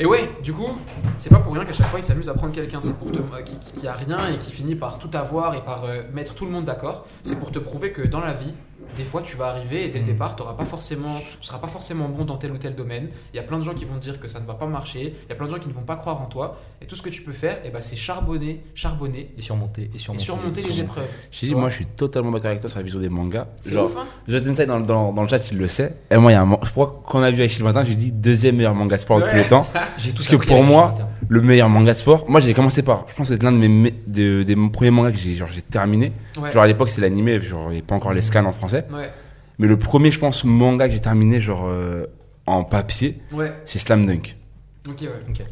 [0.00, 0.78] Et ouais, du coup,
[1.16, 3.18] c'est pas pour rien qu'à chaque fois il s'amuse à prendre quelqu'un c'est pour te,
[3.18, 6.02] euh, qui, qui- qui a rien et qui finit par tout avoir et par euh,
[6.14, 7.04] mettre tout le monde d'accord.
[7.24, 8.52] C'est pour te prouver que dans la vie,
[8.96, 10.08] des fois tu vas arriver et dès le Mm.
[10.08, 13.08] départ, t'auras pas forcément, tu seras pas forcément bon dans tel ou tel domaine.
[13.32, 14.66] Il y a plein de gens qui vont te dire que ça ne va pas
[14.66, 15.14] marcher.
[15.26, 16.58] Il y a plein de gens qui ne vont pas croire en toi.
[16.82, 19.96] Et tout ce que tu peux faire, eh ben, c'est charbonner, charbonner Et surmonter, et
[19.96, 20.24] et surmonter.
[20.24, 21.08] surmonter les épreuves.
[21.30, 23.46] Je dis, moi, je suis totalement d'accord avec toi sur la vision des mangas.
[23.60, 25.94] C'est Genre, ouf, hein Jonathan Sai dans, dans, dans le chat, il le sait.
[26.10, 28.12] Et moi, il y a un je crois qu'on a vu avec Matin, j'ai dit
[28.12, 29.66] deuxième meilleur manga de sport de tous les temps.
[29.98, 30.94] J'ai tout Parce que pour moi,
[31.28, 33.56] le meilleur manga de sport, moi j'ai commencé par, je pense que c'est l'un de
[33.58, 36.12] mes, me- de- des premiers mangas que j'ai genre, j'ai terminé.
[36.40, 36.50] Ouais.
[36.52, 38.77] Genre à l'époque, c'est l'animé, genre il n'y avait pas encore les scans en français.
[38.92, 39.10] Ouais.
[39.58, 42.06] Mais le premier, je pense, manga que j'ai terminé genre euh,
[42.46, 43.52] en papier, Ouais.
[43.64, 44.36] c'est Slam Dunk.
[44.86, 44.94] Ouais.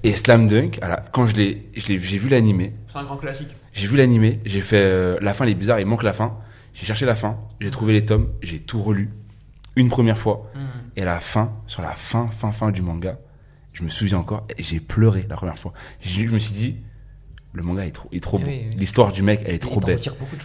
[0.02, 3.16] Et Slam Dunk, alors, quand je l'ai, je l'ai- j'ai vu l'animé, C'est un grand
[3.18, 3.48] classique.
[3.74, 6.38] j'ai vu l'animé, j'ai fait euh, la fin, elle est bizarre, il manque la fin.
[6.72, 9.10] J'ai cherché la fin, j'ai trouvé les tomes, j'ai tout relu
[9.76, 10.50] une première fois.
[10.54, 10.60] Mhm.
[10.96, 13.18] Et à la fin, sur la fin, fin, fin du manga,
[13.74, 15.72] je me souviens encore, et j'ai pleuré la première fois.
[16.00, 16.76] J'ai- Je me suis dit,
[17.56, 18.50] le manga est trop, est trop Eh beau.
[18.50, 18.76] oui, oui.
[18.78, 19.98] L'histoire du mec, elle est trop belle.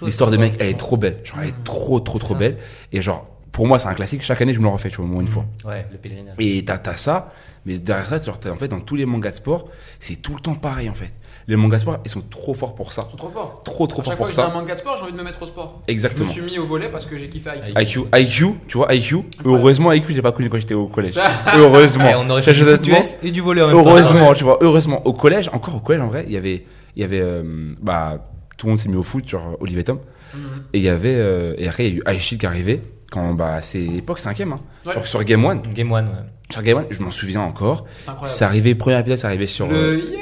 [0.04, 1.18] L'histoire vois, mec, elle est trop belle.
[1.24, 1.64] Genre, elle est Mm.
[1.64, 2.40] trop, trop, trop ça.
[2.40, 2.58] belle.
[2.94, 4.22] Et genre, pour moi, c'est un classique.
[4.24, 5.46] Chaque année, je me le refais, tu vois, au moins une fois.
[5.66, 6.36] Ouais, le pèlerinage.
[6.40, 7.34] Et t'as, t'as ça,
[7.66, 9.68] mais derrière ça, genre, en fait, dans tous les mangas de sport,
[10.00, 11.12] c'est tout le temps pareil, en fait.
[11.48, 13.04] Les mangas de sport, ils sont trop forts pour ça.
[13.08, 13.62] Ils sont trop forts.
[13.66, 14.54] Trop, trop forts chaque fois pour que j'ai un ça.
[14.54, 15.82] manga de sport, j'ai envie de me mettre au sport.
[15.88, 16.30] Je me Exactement.
[16.30, 19.18] suis mis au volet parce que j'ai kiffé IQ, IQ, tu vois, IQ.
[19.44, 21.14] Heureusement, IQ, j'ai pas connu quand j'étais au collège.
[21.14, 22.06] Ça- Heureusement.
[22.06, 23.90] Ouais, on aurait fait du US et du volet en même temps.
[23.90, 25.02] Heureusement, tu vois, heureusement.
[25.06, 26.64] Au collège, encore au collège, en vrai, il y avait,
[26.96, 28.28] il y avait, euh, bah,
[28.58, 30.00] tout le monde s'est mis au foot, genre Olivier Tom.
[30.34, 30.42] Mhm.
[30.74, 32.82] Et il y avait, euh, et après, il y a eu Aishid qui arrivait.
[33.12, 34.60] quand bah c'est époque cinquième, hein.
[34.86, 34.94] Ouais.
[34.94, 35.62] Sur, sur Game One.
[35.74, 36.12] Game One, ouais.
[36.50, 37.86] Sur Game One, je m'en souviens encore.
[38.06, 38.38] C'est incroyable.
[38.38, 39.66] C'est arrivé, premier épisode, c'est arrivé sur.
[39.70, 40.20] euh, Le yeah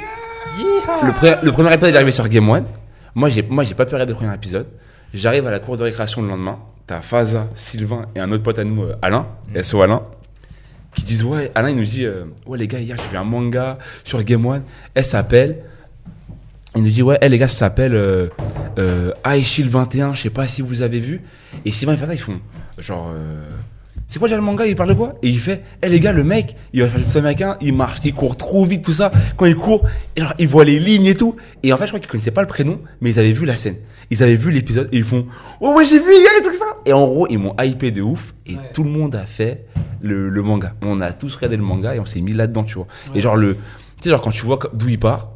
[1.04, 2.64] Le, pre- le premier épisode est arrivé sur Game One.
[3.14, 4.66] Moi, j'ai, moi, j'ai pas pu regarder le premier épisode.
[5.14, 6.58] J'arrive à la cour de récréation le lendemain.
[6.86, 9.26] T'as Faza, Sylvain et un autre pote à nous, euh, Alain,
[9.62, 10.02] SO Alain,
[10.96, 13.22] qui disent Ouais, Alain, il nous dit euh, Ouais, les gars, hier, j'ai vu un
[13.24, 14.62] manga sur Game One.
[14.94, 15.62] Elle s'appelle.
[16.76, 18.28] Il nous dit Ouais, elle, les gars, ça s'appelle euh,
[18.78, 20.14] euh, High Shield 21.
[20.14, 21.20] Je sais pas si vous avez vu.
[21.64, 22.40] Et Sylvain et Faza, ils font
[22.78, 23.10] Genre.
[23.12, 23.44] euh,
[24.08, 25.14] c'est quoi déjà le manga Il parle de quoi?
[25.22, 27.72] Et il fait, eh les gars, le mec, il va faire du foot américain, il
[27.74, 29.12] marche, il court trop vite, tout ça.
[29.36, 29.86] Quand il court,
[30.16, 31.36] genre, il voit les lignes et tout.
[31.62, 33.54] Et en fait, je crois qu'ils connaissaient pas le prénom, mais ils avaient vu la
[33.54, 33.76] scène.
[34.10, 35.26] Ils avaient vu l'épisode et ils font,
[35.60, 36.64] oh ouais, j'ai vu, il y a et tout ça.
[36.86, 38.34] Et en gros, ils m'ont hypé de ouf.
[38.46, 38.58] Et Ouais.
[38.74, 39.64] tout le monde a fait
[40.02, 40.72] le, le manga.
[40.82, 42.88] On a tous regardé le manga et on s'est mis là-dedans, tu vois.
[43.12, 43.18] Ouais.
[43.18, 43.60] Et genre, le, tu
[44.02, 45.30] sais, genre, quand tu vois d'où il part,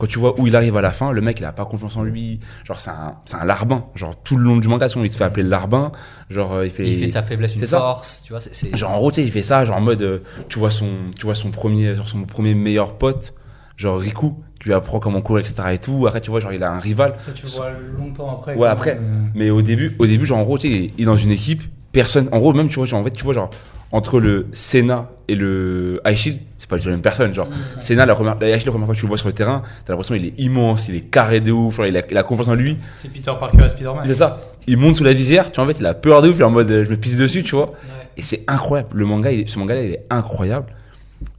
[0.00, 1.96] quand tu vois où il arrive à la fin, le mec, il a pas confiance
[1.96, 2.40] en lui.
[2.64, 3.84] Genre, c'est un, c'est un larbin.
[3.94, 5.92] Genre, tout le long du manga, sinon, il se fait appeler le larbin.
[6.30, 7.78] Genre, euh, il fait, Il fait de sa faiblesse une ça.
[7.78, 8.40] force, tu vois.
[8.40, 10.18] c'est- c'est- Genre en gros, tu sais, il fait ça, genre en mode, euh,
[10.48, 13.34] tu vois son, tu vois son premier, genre son premier meilleur pote,
[13.76, 15.68] genre Riku, qui lui apprend comment courir, etc.
[15.74, 16.06] et tout.
[16.06, 17.14] Après, tu vois, genre il a un rival.
[17.18, 18.54] Ça, tu le vois longtemps après.
[18.56, 18.98] Ouais, après.
[19.34, 21.62] Mais au début, au début, genre en gros, tu sais, il est- dans une équipe,
[21.92, 23.50] personne, en gros, même tu vois, genre en fait, tu vois, genre
[23.92, 26.40] entre le Senna et le High Shield,
[26.70, 27.48] pas du tout la même personne, genre.
[27.80, 29.92] Senna, la première, la la première fois que tu le vois sur le terrain, t'as
[29.92, 32.48] l'impression il est immense, il est carré de ouf, genre, il a, il a confiance
[32.48, 32.78] en lui.
[32.96, 34.04] C'est Peter Parker et Spider-Man.
[34.04, 34.40] C'est ça.
[34.66, 36.40] Il monte sous la visière, tu vois, en fait, il a peur de ouf, il
[36.40, 37.70] est en mode, euh, je me pisse dessus, tu vois.
[37.70, 37.76] Ouais.
[38.16, 38.90] Et c'est incroyable.
[38.94, 40.66] Le manga, il ce manga-là, il est incroyable.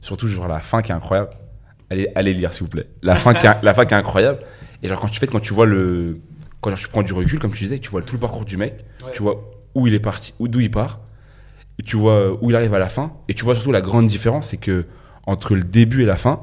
[0.00, 1.30] Surtout, genre, la fin qui est incroyable.
[1.90, 2.86] Allez, allez lire, s'il vous plaît.
[3.02, 4.38] La fin, qui est, la fin qui est incroyable.
[4.82, 6.18] Et genre, quand tu fais, quand tu vois le,
[6.60, 8.56] quand genre, tu prends du recul, comme tu disais, tu vois tout le parcours du
[8.56, 9.12] mec, Ouais.
[9.12, 9.42] tu vois
[9.74, 11.00] où il est parti, où, d'où il part,
[11.78, 13.80] et tu vois euh, où il arrive à la fin, et tu vois surtout la
[13.80, 14.86] grande différence, c'est que
[15.26, 16.40] entre le début et la fin,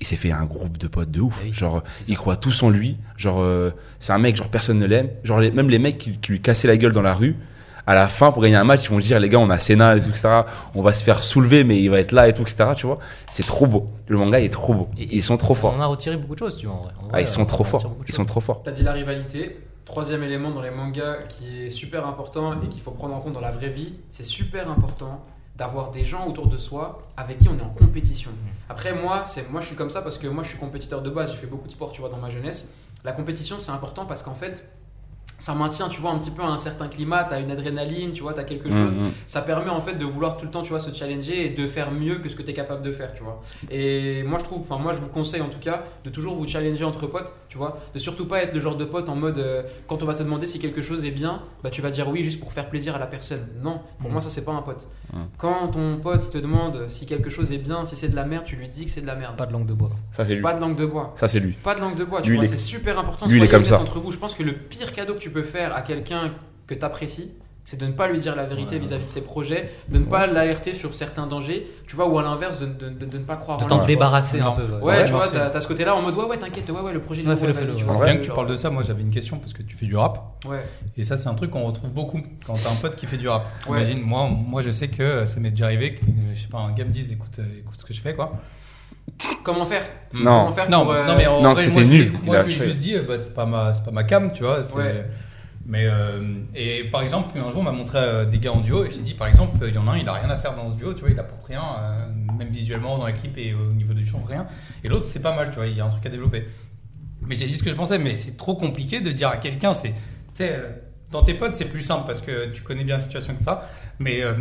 [0.00, 1.42] il s'est fait un groupe de potes de ouf.
[1.44, 2.96] Oui, genre, ils croient tous en lui.
[3.16, 3.70] Genre, euh,
[4.00, 5.10] c'est un mec, genre, personne ne l'aime.
[5.24, 7.36] Genre, les- même les mecs qui, qui lui cassaient la gueule dans la rue,
[7.86, 9.96] à la fin, pour gagner un match, ils vont dire, les gars, on a Senna,
[9.96, 10.42] et tout, etc.
[10.74, 12.70] On va se faire soulever, mais il va être là, et tout, etc.
[12.76, 12.98] Tu vois,
[13.30, 13.88] c'est trop beau.
[14.06, 14.88] Le manga, il est trop beau.
[14.98, 15.74] Et- ils sont trop On forts.
[15.74, 16.76] en a retiré beaucoup de choses, tu vois.
[16.76, 16.92] en vrai.
[17.02, 17.96] En Ah, ils sont on trop forts.
[18.06, 18.62] Ils sont trop forts.
[18.62, 19.58] T'as dit la rivalité.
[19.84, 23.32] Troisième élément dans les mangas qui est super important et qu'il faut prendre en compte
[23.32, 25.24] dans la vraie vie, c'est super important
[25.58, 28.30] d'avoir des gens autour de soi avec qui on est en compétition.
[28.68, 31.10] Après moi, c'est moi je suis comme ça parce que moi je suis compétiteur de
[31.10, 32.72] base, j'ai fait beaucoup de sport, tu vois, dans ma jeunesse.
[33.04, 34.64] La compétition, c'est important parce qu'en fait,
[35.38, 38.32] ça maintient, tu vois, un petit peu un certain climat, t'as une adrénaline, tu vois,
[38.34, 39.10] t'as quelque chose Mhm.
[39.26, 41.66] ça permet en fait de vouloir tout le temps tu vois se challenger et de
[41.66, 43.40] faire mieux que ce que tu es capable de faire tu vois
[43.70, 46.46] et moi je trouve enfin moi je vous conseille en tout cas de toujours vous
[46.46, 49.38] challenger entre potes tu vois de surtout pas être le genre de pote en mode
[49.38, 52.08] euh, quand on va te demander si quelque chose est bien bah tu vas dire
[52.08, 54.12] oui juste pour faire plaisir à la personne non pour Mhm.
[54.14, 54.86] moi ça c'est pas un pote
[55.36, 58.24] quand ton pote il te demande si quelque chose est bien si c'est de la
[58.24, 59.90] merde tu lui dis que c'est de la merde Pas de langue de bois.
[60.12, 60.42] Ça, c'est lui.
[60.42, 61.52] pas de langue de bois Ça, c'est lui.
[61.52, 63.26] pas de langue de bois, tu Lui, vois, c'est super important.
[63.26, 63.80] lui, il est comme ça.
[63.80, 64.10] entre vous.
[64.12, 66.32] Je pense que le pire cadeau que tu peux faire à quelqu'un
[66.66, 67.32] que tu apprécies,
[67.64, 68.78] c'est de ne pas lui dire la vérité Ouais.
[68.80, 72.22] vis-à-vis de ses projets, de ne pas l'alerter sur certains dangers, tu vois, ou à
[72.22, 74.62] l'inverse, de, de- de- de ne pas croire De en t'en tu débarrasser un peu.
[74.76, 77.00] Ouais, Ouais, tu vois, t'as ce côté-là en mode ouais, ouais, t'inquiète, ouais, ouais, le
[77.00, 77.52] projet, il Ouais, tu ouais.
[77.84, 78.04] vois.
[78.06, 79.96] Bien que tu parles de ça, moi j'avais une question parce que tu fais du
[79.96, 80.42] rap.
[80.48, 80.62] Ouais,
[80.96, 83.28] Et ça, c'est un truc qu'on retrouve beaucoup quand t'as un pote qui fait du
[83.28, 83.46] rap.
[83.68, 83.82] Ouais.
[83.82, 86.60] Imagine, moi, moi je sais que euh, ça m'est déjà arrivé que, je sais pas,
[86.60, 88.32] un gars me dise écoute, euh, écoute ce que je fais quoi.
[89.42, 89.84] Comment faire
[90.14, 90.22] Non.
[90.24, 92.12] Comment faire Non, pour, euh, non, mais en Non, vrai, c'était je lui- nul.
[92.24, 92.64] Moi, je lui ai fait.
[92.66, 94.62] juste dit, euh, bah, c'est pas ma, c'est pas ma cam, tu vois.
[94.62, 95.06] c'est- Ouais.
[95.70, 96.22] Mais euh,
[96.54, 99.02] et par exemple, un jour, on m'a montré euh, des gars en duo et j'ai
[99.02, 100.74] dit, par exemple, il y en a un, il a rien à faire dans ce
[100.74, 102.06] duo, tu vois, il apporte rien, euh,
[102.38, 104.46] même visuellement dans l'équipe et au niveau du chant, rien.
[104.82, 106.46] Et l'autre, c'est pas mal, tu vois, il y a un truc à développer.
[107.20, 109.74] Mais j'ai dit ce que je pensais, mais c'est trop compliqué de dire à quelqu'un,
[109.74, 109.96] c'est, tu
[110.36, 110.70] sais, euh,
[111.10, 113.68] dans tes potes, c'est plus simple parce que tu connais bien la situation que ça.
[113.98, 114.32] Mais euh,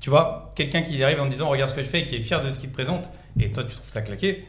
[0.00, 2.20] tu vois, quelqu'un qui arrive en disant, regarde ce que je fais et qui est
[2.20, 3.10] fier de ce qu'il te présente,
[3.40, 4.46] et toi, tu trouves ça claqué.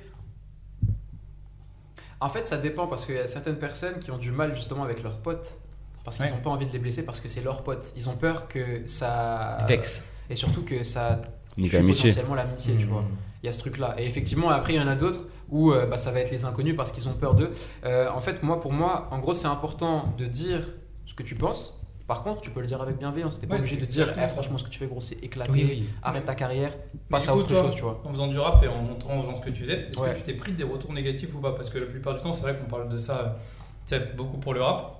[2.21, 4.84] En fait, ça dépend parce qu'il y a certaines personnes qui ont du mal justement
[4.84, 5.57] avec leurs potes.
[6.03, 6.31] Parce qu'ils Ouais.
[6.31, 7.91] n'ont pas envie de les blesser parce que c'est leurs potes.
[7.95, 9.59] Ils ont peur que ça.
[9.67, 10.03] Vex.
[10.30, 11.21] Et surtout que ça
[11.57, 13.03] Nique tue potentiellement l'amitié, tu vois.
[13.43, 13.95] Il y a ce truc-là.
[13.97, 16.45] Et effectivement, après, il y en a d'autres où euh, bah, ça va être les
[16.45, 17.51] inconnus parce qu'ils ont peur d'eux.
[17.85, 20.61] Euh, en fait, moi, pour moi, en gros, c'est important de dire
[21.05, 21.78] ce que tu penses.
[22.10, 23.40] Par contre, tu peux le dire avec bienveillance.
[23.40, 25.52] T'es pas Ouais, obligé de dire, eh, franchement, ce que tu fais, gros, c'est éclaté.
[25.53, 25.90] Oui, oui.
[26.02, 26.72] Arrête ta carrière,
[27.07, 28.02] passe à autre toi, chose, tu vois.
[28.03, 30.14] En faisant du rap et en montrant aux gens ce que tu faisais, est-ce Ouais.
[30.14, 31.52] que tu t'es pris des retours négatifs ou pas?
[31.52, 33.38] Parce que la plupart du temps, c'est vrai qu'on parle de ça
[33.94, 34.98] euh, beaucoup pour le rap.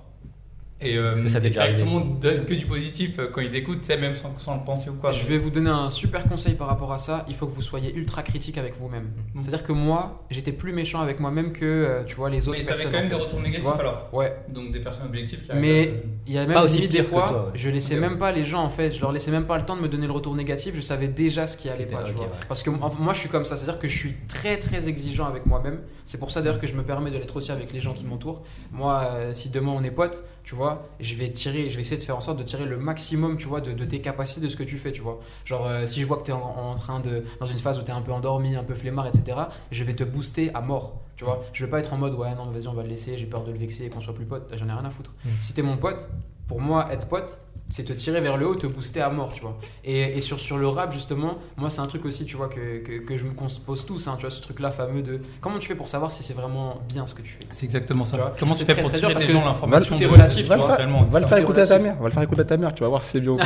[0.82, 3.54] Et euh, que ça et tout le monde donne que du positif euh, quand ils
[3.54, 5.12] écoutent, même sans, sans le penser ou quoi.
[5.12, 7.26] Je vais vous donner un super conseil par rapport à ça.
[7.28, 9.10] Il faut que vous soyez ultra critique avec vous-même.
[9.34, 9.42] Mhm.
[9.42, 12.64] C'est-à-dire que moi, j'étais plus méchant avec moi-même que, euh, tu vois, les autres Mais
[12.64, 12.92] t'avais personnes.
[12.92, 16.34] quand même en des retours négatifs alors Ouais, Donc des personnes objectives qui Mais- Il
[16.34, 17.50] y a même Pas aussi des fois, toi, ouais.
[17.54, 18.18] je laissais même ouais.
[18.18, 20.06] pas les gens en fait, je leur laissais même pas le temps de me donner
[20.06, 22.12] le retour négatif, je savais déjà ce qui allait pas, ouais.
[22.46, 25.44] Parce que moi je suis comme ça, c'est-à-dire que je suis très très exigeant avec
[25.46, 25.80] moi-même.
[26.04, 28.04] C'est pour ça d'ailleurs que je me permets de l'être aussi avec les gens qui
[28.04, 28.42] m'entourent.
[28.70, 31.98] Moi, si demain on est potes, tu vois, vois, je vais tirer, je vais essayer
[31.98, 34.48] de faire en sorte de tirer le maximum, tu vois, de, de tes capacités, de
[34.48, 35.20] ce que tu fais, tu vois.
[35.44, 37.78] Genre, euh, si je vois que tu es en, en train de, dans une phase
[37.78, 39.38] où tu es un peu endormi, un peu flemmard, etc.,
[39.70, 41.44] je vais te booster à mort, tu vois.
[41.52, 43.44] Je vais pas être en mode, ouais, non, vas-y, on va le laisser, j'ai peur
[43.44, 45.12] de le vexer, qu'on soit plus pote, j'en ai rien à foutre.
[45.24, 45.28] Mm.
[45.40, 46.08] Si t'es mon pote,
[46.46, 47.38] pour moi, être pote,
[47.70, 49.56] c'est te tirer vers le haut, te booster à mort, tu vois.
[49.84, 52.78] Et, et sur, sur le rap, justement, moi, c'est un truc aussi, tu vois, que,
[52.84, 55.68] que, que je me pose tous, hein, tu vois, ce truc-là fameux de comment tu
[55.68, 57.46] fais pour savoir si c'est vraiment bien ce que tu fais?
[57.50, 58.32] C'est exactement Tu vois, ça.
[58.38, 60.36] Comment tu fais très, pour très tirer des gens que l'information tout est de- relatif,
[60.48, 61.20] tu tu vois, réellement, On va ça.
[61.20, 61.94] le faire écouter à ta mère.
[61.98, 62.74] On va le faire écouter à ta mère.
[62.74, 63.44] Tu vas voir si c'est bien ou pas.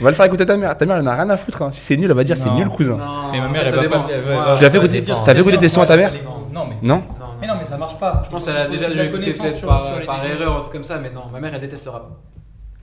[0.00, 0.76] On va le faire écouter à ta mère.
[0.76, 1.62] Ta mère, elle en a rien à foutre.
[1.62, 1.72] hein.
[1.72, 2.98] Si c'est nul, elle va dire c'est nul, cousin.
[3.32, 3.98] Mais ma mère, ça elle va pas.
[4.06, 6.12] va- va t'as fait écouter tes sons à ta mère?
[6.52, 6.76] Non, mais.
[6.82, 7.02] Non.
[7.40, 8.22] Mais non, mais ça marche pas.
[8.26, 10.82] Je pense qu'elle a déjà écouté connaissance sur- par, sur par erreur, un truc comme
[10.84, 12.10] ça, mais non, ma mère elle déteste le rap.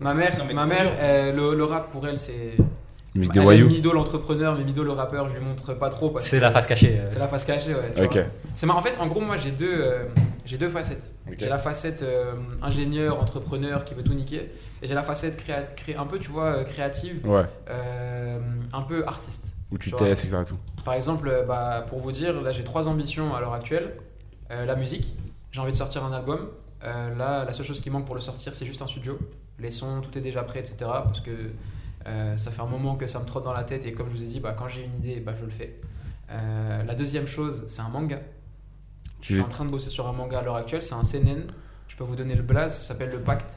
[0.01, 2.53] Ma mère, Non, ma mère euh, le, le rap pour elle c'est.
[3.13, 3.67] Musique aime voyous.
[3.67, 6.15] Mido l'entrepreneur, mais Mido le rappeur, je lui montre pas trop.
[6.19, 6.97] C'est que la face cachée.
[6.97, 7.07] euh.
[7.09, 7.91] C'est la face cachée, ouais.
[7.95, 8.13] tu Ok.
[8.13, 8.23] vois.
[8.55, 8.79] C'est marrant.
[8.79, 10.05] En fait, en gros, moi j'ai deux, euh,
[10.45, 11.13] j'ai deux facettes.
[11.27, 11.35] Ok.
[11.37, 14.49] J'ai la facette euh, ingénieur, entrepreneur qui veut tout niquer,
[14.81, 17.43] et j'ai la facette créa- cré- un peu, tu vois, créative, Ouais.
[17.69, 18.39] euh,
[18.73, 19.47] un peu artiste.
[19.73, 20.43] Où tu testes, etc.
[20.47, 20.57] Tout.
[20.85, 23.91] Par exemple, bah, pour vous dire, là j'ai trois ambitions à l'heure actuelle.
[24.51, 25.13] Euh, la musique,
[25.51, 26.47] j'ai envie de sortir un album.
[26.85, 29.17] Euh, là, la seule chose qui manque pour le sortir, c'est juste un studio.
[29.61, 30.75] Les sons, tout est déjà prêt, etc.
[30.79, 31.31] Parce que
[32.07, 34.15] euh, ça fait un moment que ça me trotte dans la tête et comme je
[34.17, 35.79] vous ai dit, bah, quand j'ai une idée, bah, je le fais.
[36.31, 38.19] Euh, la deuxième chose, c'est un manga.
[39.21, 41.03] Je Tu, suis en train de bosser sur un manga à l'heure actuelle, c'est un
[41.03, 41.43] CNN.
[41.87, 43.51] Je peux vous donner le blaze, ça s'appelle Le Pacte.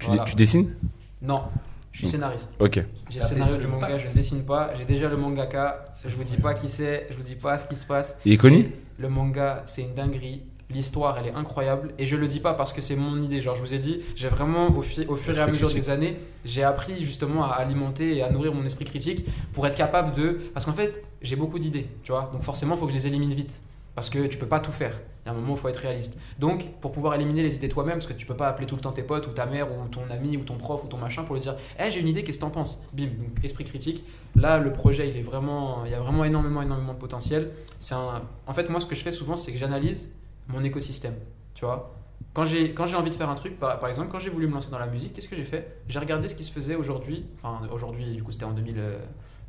[0.00, 0.24] tu, Voilà.
[0.24, 0.74] tu dessines?
[1.22, 1.44] Non,
[1.92, 2.12] je suis Donc.
[2.12, 2.56] scénariste.
[2.58, 2.80] Ok.
[3.10, 4.72] J'ai le scénario du manga, je ne dessine pas.
[4.76, 7.66] J'ai déjà le mangaka, je vous dis pas qui c'est, je vous dis pas ce
[7.68, 8.16] qui se passe.
[8.24, 8.72] Il est connu?
[8.98, 10.42] Le manga, c'est une dinguerie.
[10.70, 11.92] L'histoire, elle est incroyable.
[11.98, 13.40] Et je le dis pas parce que c'est mon idée.
[13.40, 15.84] Genre, je vous ai dit, j'ai vraiment, au, fi- au fur et à mesure critique.
[15.84, 19.76] des années, j'ai appris justement à alimenter et à nourrir mon esprit critique pour être
[19.76, 20.40] capable de.
[20.54, 22.30] Parce qu'en fait, j'ai beaucoup d'idées, tu vois.
[22.32, 23.60] Donc, forcément, il faut que je les élimine vite.
[23.94, 24.98] Parce que tu peux pas tout faire.
[25.24, 26.18] Il y a un moment où il faut être réaliste.
[26.38, 28.80] Donc, pour pouvoir éliminer les idées toi-même, parce que tu peux pas appeler tout le
[28.80, 31.22] temps tes potes, ou ta mère, ou ton ami, ou ton prof, ou ton machin
[31.22, 32.82] pour lui dire Eh, j'ai une idée, qu'est-ce que t'en penses?
[32.92, 34.04] Bim, donc esprit critique.
[34.34, 35.84] Là, le projet, il est vraiment.
[35.84, 37.50] Il y a vraiment énormément, énormément de potentiel.
[37.78, 38.22] C'est un...
[38.46, 40.10] En fait, moi, ce que je fais souvent, c'est que j'analyse
[40.48, 41.14] mon écosystème.
[41.54, 41.94] Tu vois
[42.32, 44.48] quand j'ai, quand j'ai envie de faire un truc, par, par exemple, quand j'ai voulu
[44.48, 45.80] me lancer dans la musique, qu'est-ce que j'ai fait?
[45.88, 47.26] J'ai regardé ce qui se faisait aujourd'hui.
[47.36, 48.98] Enfin, aujourd'hui, du coup, c'était en 2000, euh,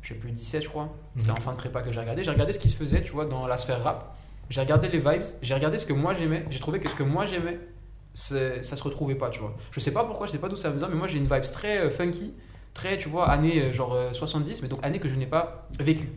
[0.02, 0.94] je sais plus, 17, je crois.
[1.16, 1.38] C'était Mhm.
[1.38, 2.22] en fin de prépa que j'ai regardé.
[2.22, 4.16] J'ai regardé ce qui se faisait, tu vois, dans la sphère rap.
[4.50, 5.24] J'ai regardé les vibes.
[5.42, 6.44] J'ai regardé ce que moi j'aimais.
[6.50, 7.58] J'ai trouvé que ce que moi j'aimais,
[8.14, 9.54] ça se retrouvait pas, tu vois.
[9.72, 11.42] Je sais pas pourquoi, je sais pas d'où ça vient, mais moi j'ai une vibe
[11.42, 12.32] très euh, funky,
[12.72, 15.66] très, tu vois, année euh, genre euh, 70, mais donc année que je n'ai pas
[15.80, 16.08] vécue.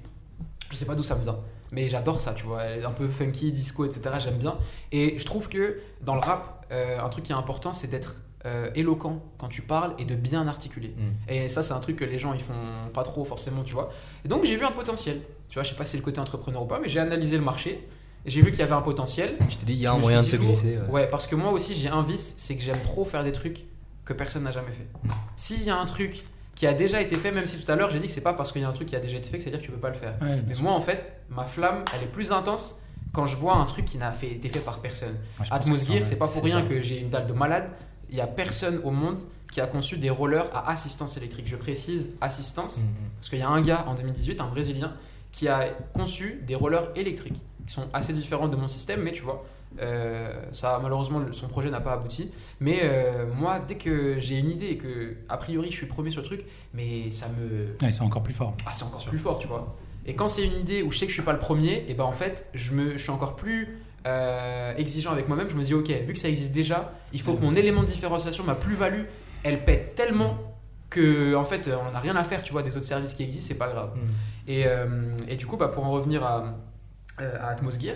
[0.69, 1.37] Je sais pas d'où ça vient.
[1.71, 2.63] Mais j'adore ça, tu vois.
[2.63, 4.15] Elle est un peu funky, disco, etc.
[4.19, 4.57] J'aime bien.
[4.91, 8.15] Et je trouve que dans le rap, euh, un truc qui est important, c'est d'être
[8.45, 10.89] euh, éloquent quand tu parles et de bien articuler.
[10.97, 11.31] Mm.
[11.31, 12.53] Et ça, c'est un truc que les gens ils font
[12.93, 13.91] pas trop forcément, tu vois.
[14.25, 15.21] Et donc j'ai vu un potentiel.
[15.49, 17.37] Tu vois, je sais pas si c'est le côté entrepreneur ou pas, mais j'ai analysé
[17.37, 17.87] le marché.
[18.25, 19.35] et J'ai vu qu'il y avait un potentiel.
[19.49, 20.77] Je te dis, il y a Je un moyen de se glisser.
[20.77, 20.87] euh.
[20.87, 23.65] Ouais, parce que moi aussi j'ai un vice, c'est que j'aime trop faire des trucs
[24.05, 24.87] que personne n'a jamais fait.
[25.35, 26.23] S'il y a un truc
[26.59, 28.33] qui a déjà été fait, même si tout à l'heure j'ai dit que c'est pas
[28.33, 29.71] parce qu'il y a un truc qui a déjà été fait que c'est-à-dire que tu
[29.71, 30.15] peux pas le faire.
[30.21, 30.63] Ouais, Mais sûr.
[30.65, 32.75] moi en fait, ma flamme, elle est plus intense
[33.13, 35.13] quand je vois un truc qui n'a fait, été fait par personne.
[35.39, 36.67] Ouais, je pense Atmos que Gear, ouais, c'est pas pour c'est rien ça.
[36.67, 37.69] que j'ai une dalle de malade.
[38.09, 39.21] Il y a personne au monde
[39.53, 41.47] qui a conçu des rollers à assistance électrique.
[41.47, 43.09] Je précise assistance Mm, mm.
[43.15, 44.93] parce qu'il y a un gars en 2018, un Brésilien,
[45.31, 49.21] qui a conçu des rollers électriques qui sont assez différents de mon système, mais tu
[49.21, 49.37] vois,
[49.81, 52.31] euh, ça malheureusement son projet n'a pas abouti.
[52.59, 56.09] Mais euh, moi, dès que j'ai une idée et que a priori je suis premier
[56.09, 58.55] sur le truc, mais ça me Ouais, c'est encore plus fort.
[58.65, 59.75] ah, c'est encore plus fort, tu vois.
[60.05, 61.93] Et quand c'est une idée où je sais que je suis pas le premier, et
[61.93, 63.77] ben en fait, je, me, je suis encore plus
[64.07, 65.49] euh, exigeant avec moi-même.
[65.49, 67.87] Je me dis, ok, vu que ça existe déjà, il faut que mon élément de
[67.87, 69.03] différenciation, ma plus-value,
[69.43, 70.37] elle pète tellement
[70.89, 73.49] que en fait, on n'a rien à faire, tu vois, des autres services qui existent,
[73.49, 73.91] c'est pas grave.
[73.95, 74.49] Mm.
[74.49, 74.65] Et,
[75.27, 76.55] et du coup, bah, pour en revenir à,
[77.19, 77.95] à Atmos Gear,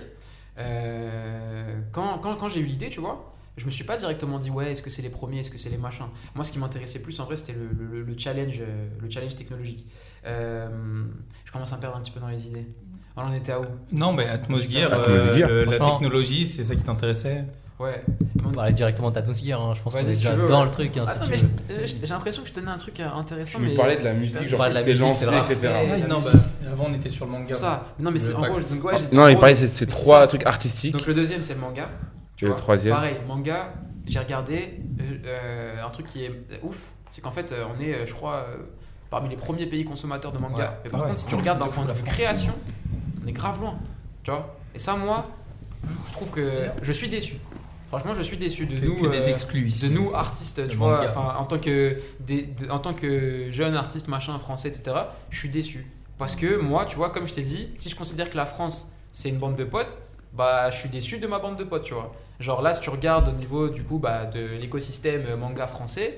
[0.58, 4.50] euh, quand, quand, quand j'ai eu l'idée, tu vois, je me suis pas directement dit
[4.50, 6.06] ouais, est-ce que c'est les premiers, est-ce que c'est les machins.
[6.36, 9.36] Moi, ce qui m'intéressait plus en vrai, c'était le, le- le challenge, euh, le challenge
[9.36, 9.88] technologique.
[10.26, 11.06] Euh,
[11.46, 12.68] je commence à me perdre un petit peu dans les idées.
[13.16, 13.66] On en était à où?
[13.92, 17.46] Non, mais Atmosgear, Atmos Gear, euh, la technologie, c'est ça qui t'intéressait?
[17.80, 18.04] Ouais.
[18.45, 19.74] On va aller directement d'atmosphère, hein.
[19.76, 20.66] je pense qu'on est si déjà veux, dans ouais.
[20.66, 20.95] le truc.
[20.98, 23.58] Hein, Attends, j'ai- l'impression que je tenais un truc euh, intéressant.
[23.60, 23.72] Tu mais...
[23.72, 25.58] me parlais de la musique, Tu genre parlais de la musique, lancé, etc.
[25.64, 26.02] Ouais.
[26.04, 26.40] Ah, Non, la bah,
[26.72, 27.56] avant on était sur le manga.
[27.56, 27.84] ça.
[28.00, 30.45] Non, mais c'est en gros, donc, ouais, j'étais Non, il parlait de ces trois trucs
[30.45, 30.94] artistiques.
[30.94, 31.90] Donc le deuxième, c'est le manga.
[32.36, 32.62] tu Et le vois.
[32.62, 33.74] troisième Pareil, manga,
[34.06, 36.32] j'ai regardé euh, euh, un truc qui est
[36.62, 36.78] ouf,
[37.10, 38.58] c'est qu'en fait, euh, on est, euh, je crois, euh,
[39.10, 40.80] parmi les premiers pays consommateurs de manga.
[40.84, 42.54] Mais par contre, si tu regardes d'un De point de la vue création,
[43.24, 43.76] on est grave loin.
[44.24, 45.28] Tu vois Et ça, moi,
[46.08, 47.38] je trouve que je suis déçu.
[47.94, 48.95] Franchement, je suis déçu de Que, nous.
[48.95, 49.88] que des euh, exclus ici.
[49.88, 53.76] de nous artistes, tu vois, enfin en tant que des, de- en tant que jeune
[53.76, 54.95] artiste machin français, etc.
[55.30, 55.86] Je suis déçu
[56.18, 58.91] parce que moi, tu vois, comme je t'ai dit, si je considère que la France
[59.11, 59.95] c'est une bande de potes,
[60.34, 62.14] bah je suis déçu de ma bande de potes, tu vois.
[62.40, 66.18] Genre là, si tu regardes au niveau du coup bah, de l'écosystème manga français,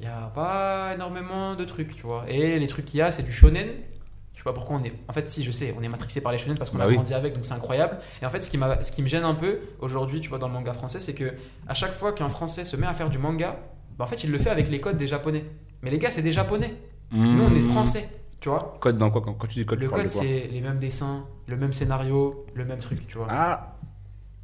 [0.00, 2.24] il n'y a pas énormément de trucs, tu vois.
[2.28, 3.68] Et les trucs qu'il y a, c'est du shonen.
[4.48, 4.94] Pas pourquoi on est.
[5.08, 6.88] En fait, si je sais, on est matrixé par les shonen parce qu'on Bah a
[6.88, 6.94] oui.
[6.94, 7.98] grandi avec, donc c'est incroyable.
[8.22, 10.48] Et en fait, ce qui, ce qui me gêne un peu aujourd'hui, tu vois, dans
[10.48, 11.34] le manga français, c'est que
[11.66, 13.58] à chaque fois qu'un français se met à faire du manga,
[13.98, 15.44] bah, en fait, il le fait avec les codes des japonais.
[15.82, 16.74] Mais les gars, c'est des japonais.
[17.12, 17.70] Nous, on est Mmh.
[17.72, 18.08] français,
[18.40, 18.78] tu vois.
[18.80, 21.24] Code dans quoi quand, quand tu dis code, Le tu code, c'est les mêmes dessins,
[21.46, 23.26] le même scénario, le même truc, tu vois.
[23.30, 23.74] Ah,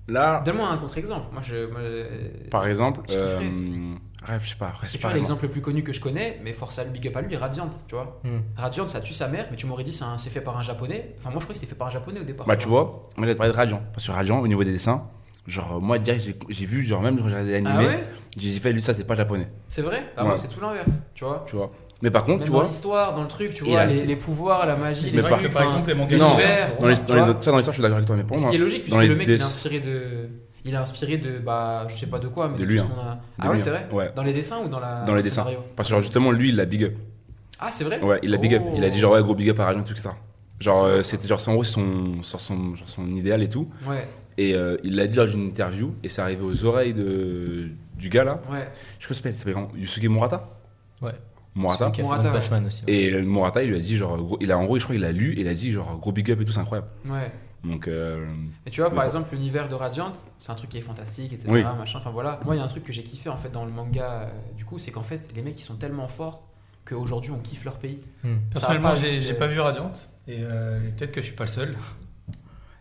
[0.08, 1.28] là, Donne-moi un contre-exemple.
[1.32, 1.66] Moi, je.
[1.70, 3.94] moi, je- par exemple, Je euh,
[4.28, 6.52] ouais, je sais pas, sais tu vois, l'exemple le plus connu que je connais, mais
[6.52, 8.20] force à le big up à lui, Radiant, tu vois.
[8.24, 8.40] Hmm.
[8.56, 10.62] Radiant, ça tue sa mère, mais tu m'aurais dit c'est un- c'est fait par un
[10.62, 11.14] japonais.
[11.18, 12.46] Enfin, moi, je crois que c'était fait par un japonais au départ.
[12.46, 13.82] Bah, tu vois, moi, j'ai parlé de Radiant.
[13.92, 15.02] Parce que Radiant, au niveau des dessins,
[15.46, 18.04] genre, moi, direct, j'ai- j'ai vu, genre, même quand j'ai regardé Ah l'animé, ouais?
[18.38, 20.04] j'ai fait, lui, ça, c'est pas japonais, C'est vrai?
[20.16, 20.28] Ah, Ouais.
[20.28, 21.44] moi, c'est tout l'inverse, tu vois.
[21.46, 21.70] tu vois.
[22.02, 24.16] Mais par contre, Même tu dans vois, l'histoire, dans le truc, tu vois, là, les,
[24.16, 26.30] pouvoirs, la magie, Mais les vrai pas- que par exemple, les mangas Non.
[26.30, 26.36] dans
[26.78, 28.88] dans dans l'histoire, je suis d'accord avec toi, mais pour Ce moi, qui est logique,
[28.90, 30.28] dans puisque le mec, il est inspiré de.
[30.64, 31.38] Il est inspiré de.
[31.38, 32.94] Bah, je sais pas de quoi, mais De de, lui, tout ce hein.
[32.94, 33.14] qu'on a.
[33.14, 33.84] De Ah ouais, c'est hein.
[33.90, 34.12] vrai Ouais.
[34.16, 35.02] Dans les dessins ou dans la.
[35.04, 35.42] Dans les le dessins.
[35.42, 36.94] scénario Parce que, genre, justement, lui, il l'a big up.
[37.60, 38.62] Ah, c'est vrai Ouais, il l'a big up.
[38.74, 40.16] Il a dit, genre, ouais, gros big up à Radiant, tout ça.
[40.60, 43.68] Genre, C'est euh, c'était genre, en gros, son, son, son, genre, son idéal et tout.
[43.86, 44.08] Ouais,
[44.38, 48.08] Et euh, il l'a dit dans une interview, et c'est arrivé aux oreilles de, du
[48.08, 48.40] gars là.
[48.50, 48.68] ouais.
[48.98, 50.48] Je sais pas s'appelle comment Yusuke Murata
[51.02, 51.12] Ouais.
[51.54, 51.84] Morata.
[51.86, 52.84] Celui qui a fait Morata, One Punch Man aussi.
[52.86, 52.92] ouais.
[52.92, 54.96] Et le Morata, il lui a dit, genre, gros, il a, en gros, je crois
[54.96, 56.88] qu'il a lu, et il a dit, genre, gros big up et tout, c'est incroyable.
[57.06, 57.30] Ouais.
[57.64, 58.26] Donc, euh,
[58.66, 59.08] Et tu vois, Mais par bon.
[59.08, 61.48] exemple, l'univers de Radiant, c'est un truc qui est fantastique, etc.
[61.50, 61.62] Oui.
[61.78, 61.98] Machin.
[61.98, 62.38] Enfin voilà.
[62.44, 64.26] Moi, il y a un truc que j'ai kiffé en fait dans le manga, euh,
[64.56, 66.42] du coup, c'est qu'en fait, les mecs ils sont tellement forts
[66.84, 68.00] qu'aujourd'hui on kiffe leur pays.
[68.22, 68.34] Hmm.
[68.52, 69.90] Personnellement, a pas j'ai juste, j'ai euh, pas vu Radiant
[70.28, 71.74] et euh, peut-être que je suis pas le seul.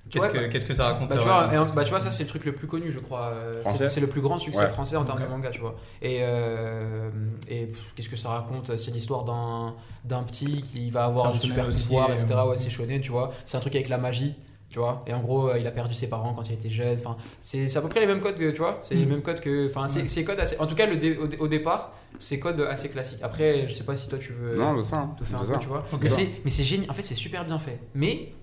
[0.09, 1.73] Qu'est-ce Ouais, que bah- qu'est-ce que ça raconte Bah euh, tu, vois, Radiant et en-
[1.73, 3.31] bah, tu vois, ça c'est le truc le plus connu, je crois.
[3.33, 4.67] Euh, c'est- le plus grand succès Ouais.
[4.67, 5.75] français en termes de manga, tu vois.
[6.01, 7.09] Et, euh,
[7.47, 9.73] et qu'est-ce que ça raconte C'est l'histoire d'un
[10.03, 11.69] d'un petit qui va avoir un super euh,
[12.11, 12.35] etc.
[12.47, 13.31] Ouais, c'est shonen, tu vois.
[13.45, 14.35] C'est un truc avec la magie.
[14.73, 16.97] Tu vois, et en gros, euh, il a perdu ses parents quand il était jeune.
[16.97, 18.79] Enfin, c'est à peu près les mêmes codes, que, tu vois.
[18.81, 19.09] C'est les Mm.
[19.09, 19.67] mêmes codes que.
[19.69, 20.07] Enfin, c'est Ouais.
[20.07, 20.57] c'est codes assez.
[20.59, 23.19] En tout cas, le dé- au, dé- au départ, c'est codes assez classiques.
[23.21, 24.95] Après, je sais pas si toi tu veux non, ça.
[24.97, 25.15] hein.
[25.19, 25.59] te faire un ça.
[25.59, 25.85] tu vois.
[25.93, 25.99] Ok.
[26.01, 26.89] Mais c'est mais c'est génial.
[26.89, 27.77] En fait, c'est super bien fait.
[27.93, 28.33] Mais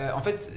[0.00, 0.50] euh, en fait,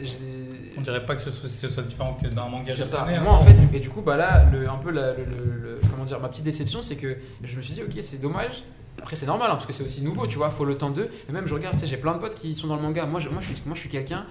[0.77, 2.97] On dirait pas que ce soit, ce soit différent que d'un manga c'est ça.
[2.97, 3.17] japonais.
[3.17, 3.21] hein.
[3.23, 5.79] Moi, en fait, et du coup, bah là, le, un peu la- le, le- le-
[5.91, 8.63] comment dire, ma petite déception, c'est que je me suis dit, ok, c'est dommage.
[8.99, 11.09] Après, c'est normal, hein, parce que c'est aussi nouveau, tu vois, faut le temps d'eux.
[11.29, 13.05] Et même, je regarde, tu sais, j'ai plein de potes qui sont dans le manga.
[13.05, 14.25] Moi, je, moi, je suis, moi, je suis quelqu'un,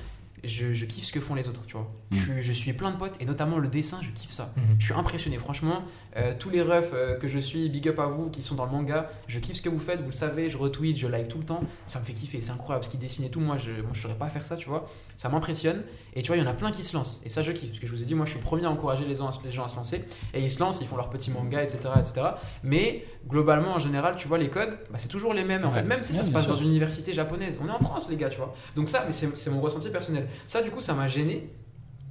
[0.44, 1.90] je, je kiffe ce que font les autres, tu vois.
[2.10, 2.16] Mm.
[2.16, 4.52] Je, je suis plein de potes, et notamment le dessin, je kiffe ça.
[4.56, 4.76] Mhm.
[4.78, 5.82] Je suis impressionné, franchement.
[6.16, 8.64] Euh, tous les refs euh, que je suis, big up à vous qui sont dans
[8.66, 9.08] le manga.
[9.28, 11.44] Je kiffe ce que vous faites, vous le savez, je retweet, je like tout le
[11.44, 11.60] temps.
[11.86, 12.84] Ça me fait kiffer, c'est incroyable.
[12.84, 14.88] Ce qu'ils dessinent et tout, moi je ne je saurais pas faire ça, tu vois.
[15.16, 15.82] Ça m'impressionne.
[16.14, 17.20] Et tu vois, il y en a plein qui se lancent.
[17.24, 17.68] Et ça, je kiffe.
[17.70, 19.28] Parce que je vous ai dit, moi je suis le premier à encourager les gens,
[19.28, 20.04] à- les gens à se lancer.
[20.34, 21.78] Et ils se lancent, ils font leur petit manga, etc.
[21.98, 22.26] etc.
[22.64, 25.64] Mais globalement, en général, tu vois, les codes, bah, c'est toujours les mêmes.
[25.64, 25.74] En Ouais.
[25.74, 26.52] fait, même si ça se passe sûr.
[26.52, 27.58] dans une université japonaise.
[27.62, 28.54] On est en France, les gars, tu vois.
[28.76, 30.26] Donc ça, mais c'est c'est mon ressenti personnel.
[30.46, 31.50] Ça, du coup, ça m'a gêné.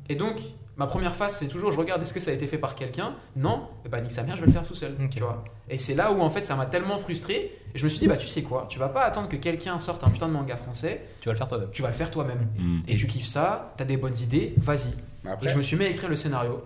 [0.10, 0.40] Et donc,
[0.78, 3.16] ma première phase, c'est toujours, je regarde, est-ce que ça a été fait par quelqu'un?
[3.36, 5.44] Non, et bah nique sa mère, je vais le faire tout seul, tu vois.
[5.70, 7.52] Et c'est là où, en fait, ça m'a tellement frustré.
[7.74, 9.80] Et je me suis dit, bah tu sais quoi, tu vas pas attendre que quelqu'un
[9.80, 11.70] sorte un putain de manga français, Tu vas le faire toi-même.
[11.72, 12.48] tu vas le faire toi-même.
[12.58, 12.82] Mm.
[12.88, 14.90] Et tu kiffes ça, t'as des bonnes idées, vas-y.
[15.44, 16.62] Et je me suis mis à écrire le scénario.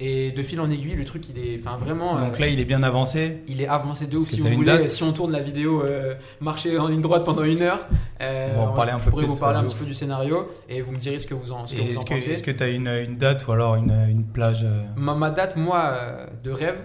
[0.00, 2.60] Et de fil en aiguille, le truc, il est, enfin vraiment, Donc euh, là, il
[2.60, 3.42] est bien avancé.
[3.48, 4.28] il est avancé de ouf.
[4.28, 7.62] Si vous voulez, si on tourne la vidéo, euh, marcher en ligne droite pendant une
[7.62, 7.84] heure,
[8.20, 10.48] euh, On va en parler un peu plus, vous parler un petit peu du scénario
[10.68, 12.14] et vous me direz ce que vous en, ce que Et vous en Est-ce que
[12.14, 12.30] pensez.
[12.30, 15.30] est-ce que tu as une, une date ou alors une, une plage euh, Ma, ma
[15.30, 16.78] date, moi, euh, de rêve,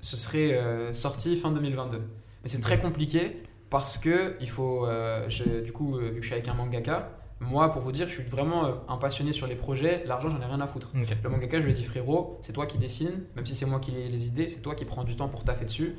[0.00, 0.60] ce serait
[0.92, 1.96] sorti fin 2022.
[2.42, 4.86] Mais c'est très compliqué parce que il faut,
[5.28, 7.08] je- du coup, vu que je suis avec un mangaka,
[7.40, 10.02] moi, pour vous dire, je suis vraiment euh, un passionné sur les projets.
[10.06, 10.90] L'argent, j'en ai rien à foutre.
[10.94, 13.78] Le mangaka, je lui ai dit, frérot, c'est toi qui dessine, même si c'est moi
[13.78, 15.96] qui ai les idées, c'est toi qui prends du temps pour taffer dessus.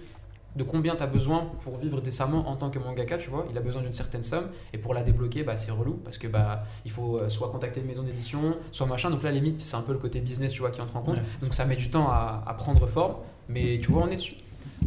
[0.56, 3.46] De combien tu as besoin pour vivre décemment en tant que mangaka, tu vois?
[3.52, 6.28] Il a besoin d'une certaine somme, et pour la débloquer, bah, c'est relou, parce que
[6.28, 9.12] bah, il faut euh, soit contacter une maison d'édition, soit machin.
[9.12, 11.18] Donc là, limite, c'est un peu le côté business, tu vois, qui entre en compte.
[11.18, 11.24] Ouais.
[11.42, 13.18] Donc ça met du temps à, à prendre forme,
[13.48, 14.36] mais tu vois, on est dessus.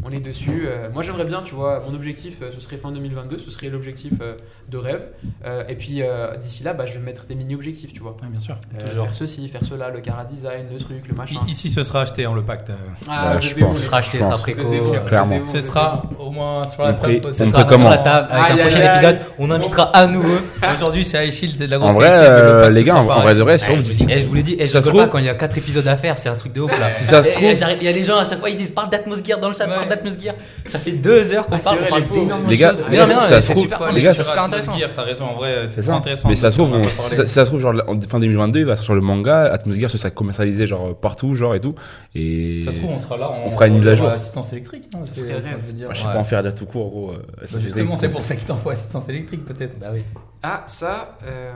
[0.04, 0.64] On est dessus.
[0.66, 3.68] Euh, moi, j'aimerais bien, tu vois, mon objectif, euh, ce serait fin 2022, ce serait
[3.68, 4.34] l'objectif euh,
[4.68, 5.02] de rêve.
[5.46, 8.16] Euh, et puis euh, d'ici là, bah, je vais me mettre des mini-objectifs, tu vois.
[8.20, 8.56] ouais, bien sûr.
[8.74, 11.36] Euh, faire ceci, faire cela, le cara design, le truc, le machin.
[11.46, 12.70] I- Ici, ce sera acheté, hein, le pacte.
[12.70, 12.74] euh.
[13.08, 13.74] Ah, Ouais, je pense.
[13.76, 14.62] où, Ce sera acheté, ce sera préco.
[14.72, 15.38] Euh, clairement.
[15.46, 17.20] Ce sera au moins sur la table.
[17.24, 18.90] on Ce sera sur la table avec Aïe, un prochain aïe.
[18.96, 19.18] épisode.
[19.38, 20.34] On invitera à nouveau.
[20.74, 22.74] Aujourd'hui, c'est High Shield, c'est de la en grosse vrai, qualité, mais le euh, pacte,
[22.74, 24.56] les gars, en vrai de vrai, c'est je, vrai, vous dis, je vous l'ai dit,
[24.58, 26.52] eh, je pas trouve- quand il y a 4 épisodes à faire, c'est un truc
[26.52, 26.90] de ouf là.
[26.90, 28.48] Si ça se Eh, trouve- eh, j'arrive- Il y a les gens à chaque fois
[28.50, 29.74] ils disent parle d'Atmosgear dans le chat, Ouais.
[29.76, 30.34] parle d'Atmosgear.
[30.66, 32.78] Ça fait 2 heures qu'on Ah, parle, vrai, on parle d'énormément Les gars, choses.
[32.80, 34.22] les Mais gars, non, mais non, ça mais se trouve- super, les mais gars, c'est
[34.22, 34.78] ça- super intéressant.
[34.78, 35.94] Gear, T'as raison, en vrai, c'est C'est ça.
[35.94, 36.28] intéressant.
[36.28, 38.66] Mais ça se trouve, On on- ça, ça se trouve, genre, en fin 2022, il
[38.66, 41.74] va sortir le manga, Atmosgear, ce sera commercialisé, genre, partout, genre, et tout.
[42.14, 42.62] Et.
[42.64, 43.30] Ça se trouve, on sera là.
[43.44, 44.08] on fera une mise à jour.
[44.08, 44.84] Assistance électrique.
[44.94, 45.40] hein, Ça c'est- serait
[45.72, 47.10] dire, je sais pas en faire dire tout court, gros.
[47.10, 47.14] euh,
[47.44, 49.78] ça, Bah, Justement, c'est- c'est pour ça qu'il t'envoie assistance électrique, peut-être.
[49.78, 50.02] Bah oui.
[50.42, 51.50] Ah, ça, euh,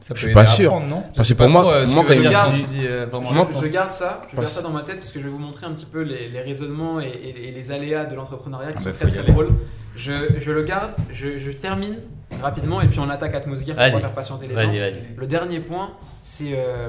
[0.00, 0.80] Ça Je suis pas sûr.
[0.80, 1.02] non?
[1.14, 2.68] Parce Je sais que pour pas moi- trop, euh, ce moi, que quand tu il
[2.68, 5.18] dis, euh, Moi, je, je garde ça, je garde ça dans ma tête parce que
[5.20, 8.06] je vais vous montrer un petit peu les, les raisonnements et, et- et les aléas
[8.06, 9.50] de l'entrepreneuriat qui Ah sont bah, très très drôles.
[9.96, 11.98] Je, je le garde, je, je termine
[12.40, 13.92] rapidement et puis on attaque Atmosgear pour Vas-y.
[13.92, 14.64] pas faire patienter les gens.
[14.66, 15.02] Vas-y, vas-y.
[15.16, 15.90] Le dernier point,
[16.22, 16.88] c'est euh,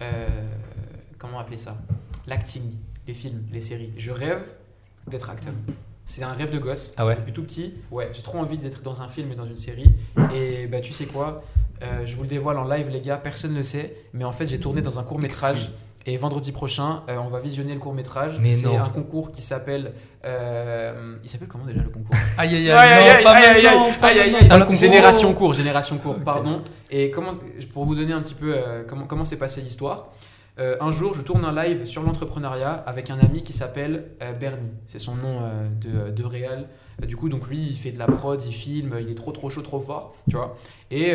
[0.00, 0.26] euh,
[1.18, 1.76] comment appeler ça?
[2.26, 2.62] L'acting,
[3.06, 3.92] les films, les séries.
[3.98, 4.40] Je rêve
[5.08, 5.52] d'être acteur.
[6.06, 6.92] C'est un rêve de gosse.
[6.96, 7.16] Ah ouais?
[7.16, 9.90] Depuis tout petit, ouais, j'ai trop envie d'être dans un film et dans une série.
[10.34, 11.42] Et bah tu sais quoi?
[11.82, 13.16] Euh, Je vous le dévoile en live, les gars.
[13.16, 15.72] Personne ne le sait, mais en fait, j'ai tourné dans un court métrage.
[16.06, 18.38] Et vendredi prochain, euh, on va visionner le court métrage.
[18.52, 19.92] C'est un concours qui s'appelle.
[20.26, 22.14] euh, il s'appelle comment déjà le concours?
[22.38, 23.42] Aïe aïe Aïe,
[24.12, 24.48] aïe, aïe, aïe.
[24.76, 26.62] Génération court, génération court, pardon.
[26.90, 27.30] Et comment,
[27.72, 28.54] pour vous donner un petit peu
[28.86, 30.12] comment comment s'est passée l'histoire,
[30.60, 34.32] euh, un jour je tourne un live sur l'entrepreneuriat avec un ami qui s'appelle euh,
[34.32, 34.70] Bernie.
[34.86, 36.68] C'est son nom euh, de, de réal.
[37.06, 39.50] Du coup, donc lui, il fait de la prod, il filme, il est trop trop
[39.50, 40.56] chaud, trop fort, tu vois.
[40.92, 41.12] Et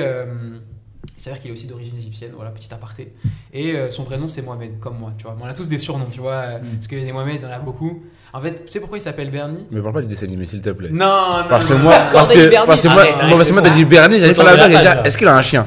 [1.18, 3.14] il s'avère qu'il est aussi d'origine égyptienne, voilà, petit aparté.
[3.54, 5.36] Et euh, son vrai nom, c'est Mohamed, comme moi, tu vois.
[5.42, 6.76] On a tous des surnoms, tu vois, euh, Mm.
[6.76, 8.04] parce que des Mohamed, il y en a beaucoup.
[8.34, 9.66] En fait, tu sais pourquoi il s'appelle Bernie?
[9.72, 10.90] Mais parle pas du dessin animé, s'il te plaît.
[10.92, 13.50] Non, non, Parce que non, moi, parce que, parce que moi, Arrête, moi, arrête, parce
[13.50, 15.06] que moi, t'as dit Bernie, j'allais faire la blague et là.
[15.06, 15.66] est-ce qu'il a un chien?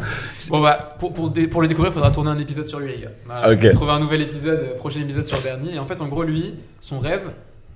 [0.48, 2.90] Bon bah pour, pour, dé- pour le découvrir, il faudra tourner un épisode sur lui
[2.90, 3.10] les gars.
[3.26, 3.70] Voilà, Ok.
[3.72, 5.74] Trouver un nouvel épisode, euh, prochain épisode sur Bernie.
[5.74, 7.30] Et en fait en gros lui, son rêve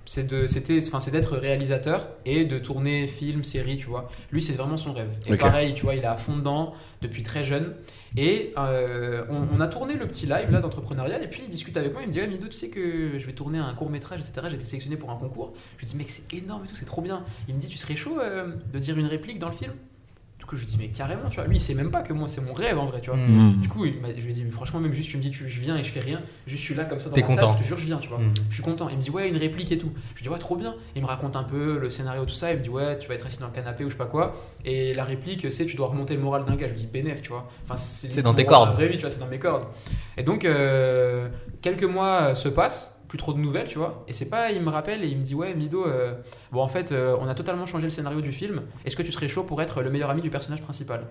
[0.07, 4.09] c'est de c'était enfin c'est d'être réalisateur et de tourner film, série, tu vois.
[4.33, 5.11] Lui c'est vraiment son rêve.
[5.27, 6.73] Et pareil, tu vois, il est à fond dedans
[7.03, 7.75] depuis très jeune.
[8.17, 11.77] Et euh, on, on a tourné le petit live là d'entrepreneuriat et puis il discute
[11.77, 13.91] avec moi, il me dit ouais Mido tu sais que je vais tourner un court
[13.91, 14.47] métrage etc.
[14.49, 15.53] J'ai été sélectionné pour un concours.
[15.77, 17.25] Je lui dis mec c'est énorme et tout, c'est trop bien.
[17.49, 19.73] Il me dit tu serais chaud euh, de dire une réplique dans le film?
[20.47, 21.47] Du coup je lui dis mais carrément tu vois.
[21.49, 23.19] Lui il sait même pas que moi c'est mon rêve en vrai tu vois.
[23.19, 23.61] Mm.
[23.63, 25.33] Du coup, il m'a- je lui ai dit, mais franchement, même juste, tu me dis,
[25.33, 27.23] tu, je viens et je fais rien, juste je suis là comme ça dans T'es
[27.23, 27.49] la content.
[27.49, 28.19] salle, je te jure, je viens, tu vois.
[28.19, 28.33] Mm.
[28.49, 28.89] Je suis content.
[28.89, 29.91] Il me dit, ouais, une réplique et tout.
[30.15, 30.77] Je lui dis, ouais, trop bien.
[30.95, 32.53] Il me raconte un peu le scénario, tout ça.
[32.53, 34.07] Il me dit, ouais, tu vas être assis dans le canapé ou je sais pas
[34.07, 34.37] quoi.
[34.65, 36.69] Et la réplique, c'est, tu dois remonter le moral d'un gars.
[36.69, 37.49] Je lui dis, bénéf, tu vois.
[37.65, 38.69] Enfin, C'est dans tes cordes.
[38.71, 39.65] la vraie vie, tu vois, c'est dans mes cordes.
[40.17, 41.29] Et donc, euh,
[41.61, 42.93] quelques mois se passent.
[43.09, 44.05] Plus trop de nouvelles, tu vois.
[44.09, 46.15] Et c'est pas, il me rappelle et il me dit, ouais, Mido, euh,
[46.57, 48.63] bon, en fait, euh, on a totalement changé le scénario du film.
[48.85, 51.03] Est-ce que tu serais chaud pour être le meilleur ami du personnage principal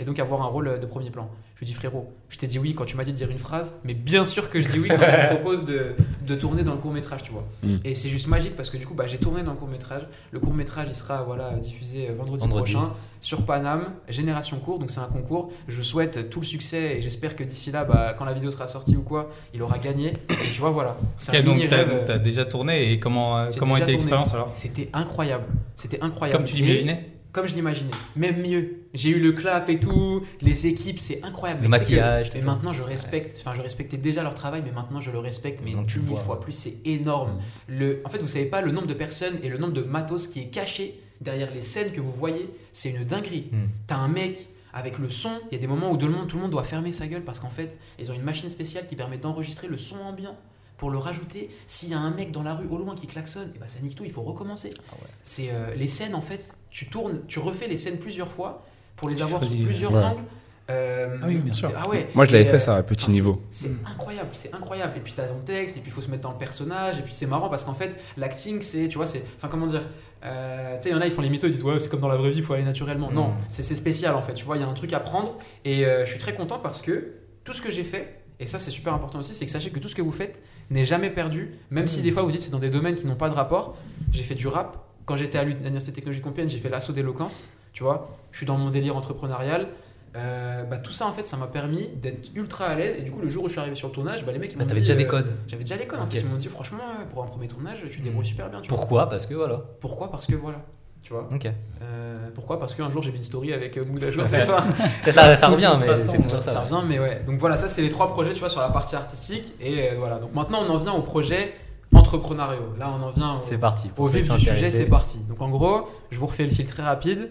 [0.00, 1.30] Et donc avoir un rôle euh, de premier plan?
[1.54, 3.38] Je lui dis, frérot, je t'ai dit oui quand tu m'as dit de dire une
[3.38, 5.94] phrase, mais bien sûr que je dis oui quand tu me proposes de,
[6.26, 7.44] de tourner dans le court métrage, tu vois.
[7.62, 7.76] Mm.
[7.84, 10.02] Et c'est juste magique parce que du coup, bah, j'ai tourné dans le court métrage.
[10.32, 12.72] Le court métrage, il sera voilà, diffusé euh, vendredi, Vendredi.
[12.72, 14.78] prochain sur Paname, Génération Court.
[14.78, 15.50] Donc c'est un concours.
[15.66, 18.66] Je souhaite tout le succès et j'espère que d'ici là, bah, quand la vidéo sera
[18.66, 20.14] sortie ou quoi, il aura gagné.
[20.28, 20.98] Et tu vois, voilà.
[21.16, 24.50] C'est Ok, un donc donc euh, t'as déjà tourné et comment, comment était l'expérience alors?
[24.52, 25.44] C'était incroyable.
[25.76, 26.38] C'était incroyable.
[26.38, 28.84] Comme tu l'imaginais comme je l'imaginais, même mieux.
[28.94, 31.62] J'ai eu le clap et tout, les équipes, c'est incroyable.
[31.62, 33.34] Le que- maquillage, tout Et maintenant, je respecte.
[33.40, 36.04] Enfin, je respectais déjà leur travail, mais maintenant, je le respecte, mais Donc, tu 10
[36.04, 36.24] 000 vois.
[36.24, 36.52] fois plus.
[36.52, 37.40] C'est énorme.
[37.66, 40.28] Le, en fait, vous savez pas le nombre de personnes et le nombre de matos
[40.28, 42.48] qui est caché derrière les scènes que vous voyez.
[42.72, 43.48] C'est une dinguerie.
[43.50, 43.64] Mm.
[43.88, 45.32] T'as un mec avec le son.
[45.50, 47.08] Il y a des moments où tout le monde, tout le monde doit fermer sa
[47.08, 50.36] gueule parce qu'en fait, ils ont une machine spéciale qui permet d'enregistrer le son ambiant.
[50.76, 53.50] Pour le rajouter, s'il y a un mec dans la rue au loin qui klaxonne,
[53.54, 54.70] et bah ça nique tout, il faut recommencer.
[54.90, 55.08] Ah ouais.
[55.22, 58.64] C'est euh, les scènes en fait, tu tournes, tu refais les scènes plusieurs fois
[58.96, 60.02] pour les Tu avoir choisis, sous plusieurs ouais.
[60.02, 60.22] angles.
[60.70, 61.70] Euh, Ah oui, bien sûr.
[61.76, 62.08] Ah ouais.
[62.14, 63.42] Moi, je l'avais fait euh, ça à petit enfin, niveau.
[63.50, 64.94] c'est incroyable, c'est incroyable.
[64.96, 67.02] Et puis t'as ton texte, et puis il faut se mettre dans le personnage, et
[67.02, 69.82] puis c'est marrant parce qu'en fait, l'acting, c'est, tu vois, c'est, enfin comment dire,
[70.24, 71.90] euh, tu sais, il y en a, ils font les mythos, ils disent ouais, c'est
[71.90, 73.10] comme dans la vraie vie, il faut aller naturellement.
[73.12, 73.34] Non, Mm.
[73.50, 75.36] c'est c'est spécial en fait, tu vois, il y a un truc à prendre,
[75.66, 77.12] et euh, je suis très content parce que
[77.44, 79.78] tout ce que j'ai fait, et ça c'est super important aussi, c'est que sachez que
[79.80, 82.50] tout ce que vous faites n'est jamais perdu, même si des fois vous dites c'est
[82.50, 83.76] dans des domaines qui n'ont pas de rapport.
[84.12, 87.82] J'ai fait du rap, quand j'étais à l'Université technologique Compiègne, j'ai fait l'assaut d'éloquence, tu
[87.82, 89.68] vois, je suis dans mon délire entrepreneurial.
[90.16, 93.10] Euh, bah, tout ça en fait ça m'a permis d'être ultra à l'aise et du
[93.10, 94.62] coup le jour où je suis arrivé sur le tournage bah, les mecs ils Ah,
[94.62, 95.32] m'ont T'avais dit, déjà des euh, codes.
[95.48, 96.78] j'avais déjà les codes en fait ils m'ont dit franchement
[97.10, 98.78] pour un premier tournage tu te débrouilles super bien tu vois.
[98.78, 99.08] Pourquoi?
[99.08, 99.60] Parce que voilà.
[99.80, 100.12] pourquoi?
[100.12, 100.64] Parce que voilà
[101.04, 101.46] tu vois Ok.
[101.82, 102.58] Euh, pourquoi?
[102.58, 105.36] Parce qu'un jour j'ai mis une story avec euh, Mood à jour c'est Ça, ça,
[105.36, 106.60] ça revient, mais c'est toujours ça ça.
[106.60, 108.96] revient mais ouais donc voilà ça c'est les trois projets tu vois sur la partie
[108.96, 111.52] artistique et euh, voilà donc maintenant on en vient au projet
[111.94, 113.90] entrepreneuriaux là on en vient au, C'est parti.
[113.96, 115.18] au vif du sujet, c'est parti.
[115.28, 117.30] Donc en gros, je vous refais le fil très rapide.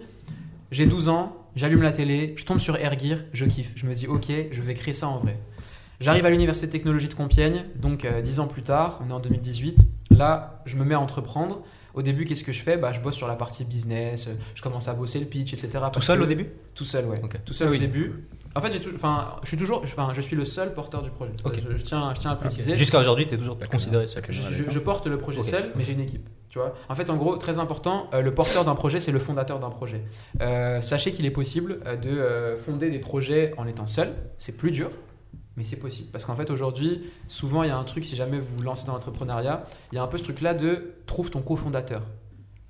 [0.72, 3.74] J'ai 12 ans, j'allume la télé, je tombe sur Airgear, je kiffe.
[3.76, 5.38] Je me dis, ok, je vais créer ça en vrai.
[6.00, 9.14] J'arrive à l'Université de technologie de Compiègne, donc euh, 10 ans plus tard, on est
[9.14, 9.80] en 2018.
[10.12, 11.62] Là, je me mets à entreprendre.
[11.94, 12.78] Au début, qu'est-ce que je fais?
[12.78, 15.70] Bah, Je bosse sur la partie business, je commence à bosser le pitch, etc.
[15.91, 16.48] Tout seul que- au début?
[16.74, 17.22] Tout seul, ouais.
[17.45, 18.26] Tout seul au début.
[18.56, 21.32] En fait, enfin, je suis toujours, enfin, je suis le seul porteur du projet.
[21.72, 22.76] Je, je tiens, je tiens à préciser.
[22.78, 24.22] Jusqu'à aujourd'hui, tu es toujours considéré seul.
[24.30, 26.28] Je, je- je porte le projet seul, mais j'ai une équipe.
[26.49, 29.18] Tu vois en fait, en gros, très important, euh, le porteur d'un projet, c'est le
[29.18, 30.03] fondateur d'un projet.
[30.41, 34.10] Euh, sachez qu'il est possible euh, de euh, fonder des projets en étant seul.
[34.38, 34.91] C'est plus dur,
[35.58, 36.10] mais c'est possible.
[36.12, 38.86] Parce qu'en fait, aujourd'hui, souvent, il y a un truc, si jamais vous vous lancez
[38.86, 42.02] dans l'entrepreneuriat, il y a un peu ce truc-là de trouve ton cofondateur.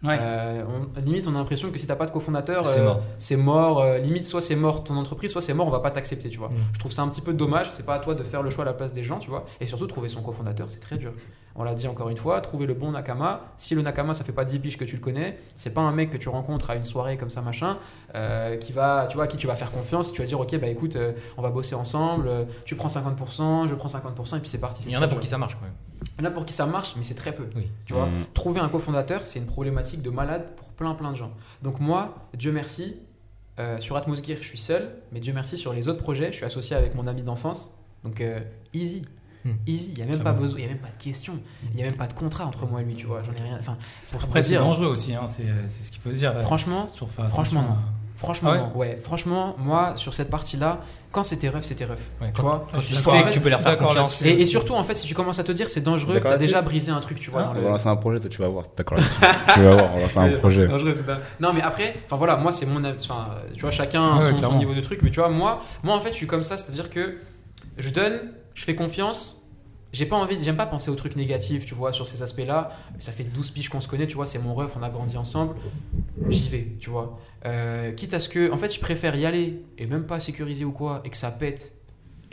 [0.04, 0.18] Ouais.
[0.20, 3.02] Euh, on- limite, on a l'impression que si t'as pas de cofondateur, C'est euh, mort.
[3.18, 3.82] c'est mort.
[3.82, 6.40] euh, limite, soit c'est mort ton entreprise, soit c'est mort, on va pas t'accepter, tu
[6.40, 6.50] vois.
[6.50, 6.56] Mm.
[6.74, 7.72] Je trouve ça un petit peu dommage.
[7.72, 9.46] C'est pas à toi de faire le choix à la place des gens, tu vois.
[9.62, 11.14] Et surtout, trouver son cofondateur, c'est très dur.
[11.56, 13.42] On l'a dit encore une fois, trouver le bon nakama.
[13.58, 15.92] Si le nakama, ça fait pas 10 piges que tu le connais, c'est pas un
[15.92, 17.78] mec que tu rencontres à une soirée comme ça, machin,
[18.16, 20.12] euh, qui va, tu vois, à qui tu vas faire confiance.
[20.12, 22.28] Tu vas dire, ok, bah écoute, euh, on va bosser ensemble.
[22.28, 24.82] euh, tu prends 50%, je prends 50%, et puis c'est parti.
[24.84, 25.74] c'est Il y en a pour qui ça marche quand même.
[26.18, 27.48] Il y en a pour qui ça marche, mais c'est très peu.
[27.56, 27.68] Oui.
[27.86, 28.26] Tu vois, Mm.
[28.34, 31.32] trouver un cofondateur, c'est une problématique de malade pour plein plein de gens.
[31.62, 32.96] Donc moi, Dieu merci,
[33.60, 36.38] euh, sur Atmos Gear, je suis seul, mais Dieu merci sur les autres projets, je
[36.38, 37.78] suis associé avec mon ami d'enfance.
[38.04, 38.40] Donc euh,
[38.74, 39.04] easy.
[39.46, 39.50] Mm.
[39.68, 41.34] Easy, il n'y a même pas besoin, il n'y a même pas de question,
[41.72, 43.46] il n'y a même pas de contrat entre moi et lui, tu vois, j'en ai
[43.46, 43.58] rien.
[43.60, 43.78] Enfin,
[44.12, 46.34] pour Après, c'est dangereux aussi, hein, c'est c'est ce qu'il faut se dire.
[46.42, 47.64] franchement, faire franchement, attention, non.
[47.74, 48.78] euh, franchement, Ah ouais non.
[48.78, 50.80] ouais, franchement, moi, sur cette partie-là,
[51.12, 52.00] quand c'était ref, c'était ref.
[52.22, 54.22] Ouais, tu vois, quand tu sais que tu peux leur faire confiance.
[54.24, 56.62] et, et surtout, en fait, si tu commences à te dire c'est dangereux, t'as déjà
[56.62, 57.44] brisé un truc, tu vois.
[57.50, 58.66] Hein le- lancer un projet, toi tu vas voir.
[58.78, 58.98] D'accord
[59.54, 60.62] Tu vas voir, lancer un projet.
[60.62, 61.06] c'est dangereux, c'est.
[61.42, 64.38] Non, mais après, enfin voilà, moi c'est mon, enfin, tu vois, chacun a Ouais, son,
[64.42, 66.56] son niveau de truc, mais tu vois, moi, moi en fait, je suis comme ça,
[66.58, 67.18] c'est-à-dire que
[67.78, 69.40] je donne, je fais confiance.
[69.92, 72.72] J'ai pas envie, j'aime pas penser aux trucs négatifs, tu vois, sur ces aspects-là.
[72.98, 75.18] Ça fait 12 piges qu'on se connaît, tu vois, c'est mon ref, on a grandi
[75.18, 75.56] ensemble.
[76.30, 77.20] J'y vais, tu vois.
[77.46, 80.66] Euh, quitte à ce que, en fait, je préfère y aller et même pas sécuriser
[80.66, 81.74] ou quoi, et que ça pète.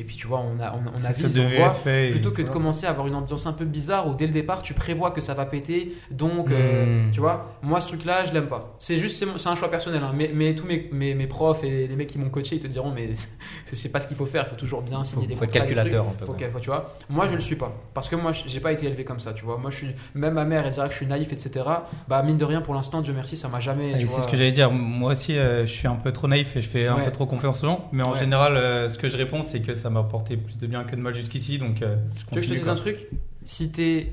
[0.01, 2.09] Et puis, tu vois, on a, on, on c'est a que ça on voit, fait.
[2.11, 4.63] plutôt que de commencer à avoir une ambiance un peu bizarre où dès le départ
[4.63, 7.11] tu prévois que ça va péter donc euh, Mm.
[7.13, 10.03] tu vois moi ce truc là je l'aime pas c'est juste c'est un choix personnel
[10.03, 10.13] hein.
[10.17, 12.67] mais, mais tous mes, mes, mes profs et les mecs qui m'ont coaché ils te
[12.67, 13.11] diront mais
[13.67, 15.53] c'est pas ce qu'il faut faire il faut toujours bien signer Faut, des faut être
[15.53, 16.25] des calculateur un peu.
[16.27, 16.49] Faut ouais.
[16.51, 19.05] faut- tu vois moi je le suis pas parce que moi j'ai pas été élevé
[19.05, 21.07] comme ça tu vois moi je suis même ma mère elle dirait que je suis
[21.07, 21.65] naïf etc
[22.09, 24.37] bah mine de rien pour l'instant Dieu merci ça m'a jamais Ah, C'est ce que
[24.37, 24.71] j'allais dire.
[24.71, 27.05] Moi aussi, euh, je suis un peu trop naïf et je fais un Ouais.
[27.05, 27.89] peu trop confiance aux gens.
[27.93, 28.19] Mais en Ouais.
[28.19, 30.97] général, euh, ce que je réponds, c'est que ça m'a apporté plus de bien que
[30.97, 31.59] de mal jusqu'ici.
[31.59, 32.59] Donc, euh, je Tu veux que je te continue.
[32.59, 33.07] dise un truc?
[33.45, 34.13] Si t'es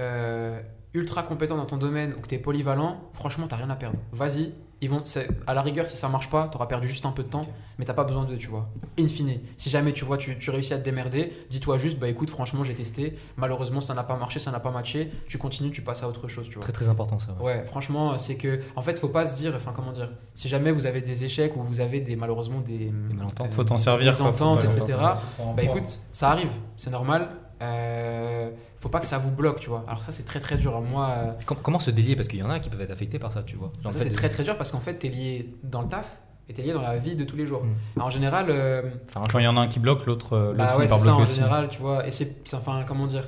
[0.00, 0.60] euh,
[0.94, 3.98] ultra compétent dans ton domaine ou que t'es polyvalent, franchement, t'as rien à perdre.
[4.12, 4.52] Vas-y.
[4.80, 7.22] Ils vont, c'est- à la rigueur, si ça marche pas, t'auras perdu juste un peu
[7.22, 7.46] de temps,
[7.78, 8.68] mais t'as pas besoin de, tu vois.
[8.98, 12.08] In fine, si jamais tu vois, tu, tu réussis à te démerder, dis-toi juste, bah
[12.08, 15.70] écoute, franchement, j'ai testé, malheureusement, ça n'a pas marché, ça n'a pas matché, tu continues,
[15.70, 16.62] tu passes à autre chose, tu vois.
[16.62, 17.32] Très très important ça.
[17.40, 17.44] ouais.
[17.54, 20.70] Ouais, franchement, c'est que, en fait, faut pas se dire, enfin, comment dire, si jamais
[20.72, 23.52] vous avez des échecs ou vous avez des, malheureusement, des, Des malentendus.
[23.52, 24.12] Faut t'en servir.
[24.12, 24.98] des ententes, etc.
[25.56, 27.30] Bah écoute, ça arrive, c'est normal.
[27.62, 28.50] Euh,
[28.84, 29.82] faut pas que ça vous bloque, tu vois.
[29.88, 30.78] Alors ça c'est très très dur.
[30.82, 32.16] Moi, euh, Com- comment se délier?
[32.16, 33.72] Parce qu'il y en a qui peuvent être affectés par ça, tu vois.
[33.82, 36.18] Genre, ça c'est des- très très dur parce qu'en fait t'es lié dans le taf
[36.50, 37.64] et t'es lié dans la vie de tous les jours.
[37.64, 37.74] Mm.
[37.96, 38.82] Alors, en général, euh,
[39.32, 41.04] Quand il y en a un qui bloque, l'autre euh, l'autre bah ouais, par c'est
[41.06, 41.34] ça bloquer en aussi.
[41.36, 42.06] général, tu vois.
[42.06, 43.26] Et c'est, enfin comment dire?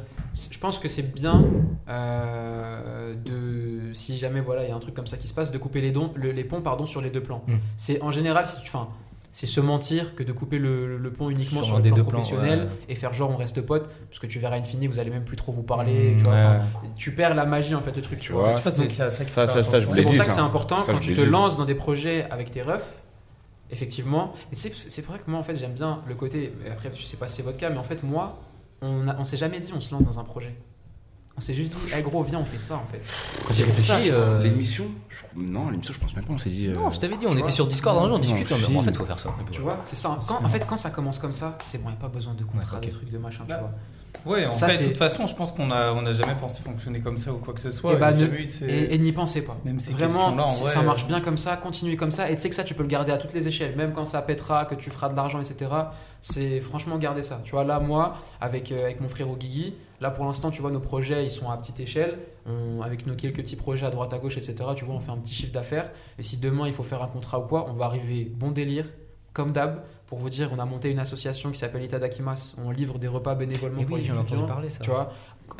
[0.52, 1.42] Je pense que c'est bien
[1.88, 5.50] euh, de, si jamais voilà il y a un truc comme ça qui se passe,
[5.50, 7.42] de couper les, dons, le- les ponts pardon sur les deux plans.
[7.46, 7.54] Mm.
[7.76, 8.88] C'est en général si tu, enfin,
[9.38, 11.88] c'est se mentir que de couper le, le pont uniquement Sur sur, un le des
[11.90, 12.68] plan deux plans, professionnel ouais.
[12.88, 15.24] et faire genre on reste potes parce que tu verras in fine vous allez même
[15.24, 16.42] plus trop vous parler tu vois ouais.
[16.42, 16.60] enfin,
[16.96, 19.80] tu perds la magie en fait le truc tu vois c'est ça ça, ça, ça,
[19.82, 20.36] pour dit, ça que ça.
[20.36, 21.26] c'est important Ça, quand tu te dit.
[21.26, 23.02] lances dans des projets avec tes refs
[23.70, 27.04] effectivement et c'est c'est vrai que moi en fait j'aime bien le côté après je
[27.04, 28.38] sais pas si c'est votre cas mais en fait moi
[28.80, 30.54] on, a- on s'est jamais dit on se lance dans un projet
[31.38, 33.00] on s'est juste dit eh gros viens on fait ça en fait
[33.46, 36.68] Quand j'y réfléchis, euh, L'émission je Non, l'émission, je pense même pas, on s'est dit.
[36.68, 38.56] euh, Non, je t'avais dit, on tu était sur Discord un jour, on discute, on
[38.68, 39.34] dit, en fait, faut faire ça.
[39.50, 41.92] Tu vois c'est ça quand, en fait quand ça commence comme ça c'est bon y
[41.92, 42.90] a pas besoin de contrat Ouais, ok.
[42.92, 43.70] de trucs de machin tu Bah, vois
[44.24, 46.60] Ouais, en Ça, fait, de toute façon, je pense qu'on a, on a jamais pensé
[46.62, 47.92] fonctionner comme ça ou quoi que ce soit.
[47.92, 49.56] Et bah, Il y a ne- eu Et, et n'y pensez pas.
[49.64, 52.28] Même ces Vraiment, en vrai, ça euh, marche bien comme ça, continuez comme ça.
[52.30, 53.76] Et tu sais que ça, tu peux le garder à toutes les échelles.
[53.76, 55.70] Même quand ça pètera, que tu feras de l'argent, etc.
[56.22, 57.40] C'est franchement garder ça.
[57.44, 60.70] Tu vois, là, moi, avec, euh, avec mon frère Guigui, là pour l'instant, tu vois,
[60.70, 62.18] nos projets, ils sont à petite échelle.
[62.46, 64.54] On- avec nos quelques petits projets à droite, à gauche, etc.
[64.76, 65.90] Tu vois, on fait un petit chiffre d'affaires.
[66.18, 68.86] Et si demain, il faut faire un contrat ou quoi, on va arriver bon délire,
[69.32, 69.82] comme d'hab.
[70.06, 72.54] Pour vous dire, on a monté une association qui s'appelle Itadakimas.
[72.64, 74.46] On livre des repas bénévolement Et pour oui, les étudiants.
[74.46, 74.78] parler ça.
[74.84, 75.10] Tu vois,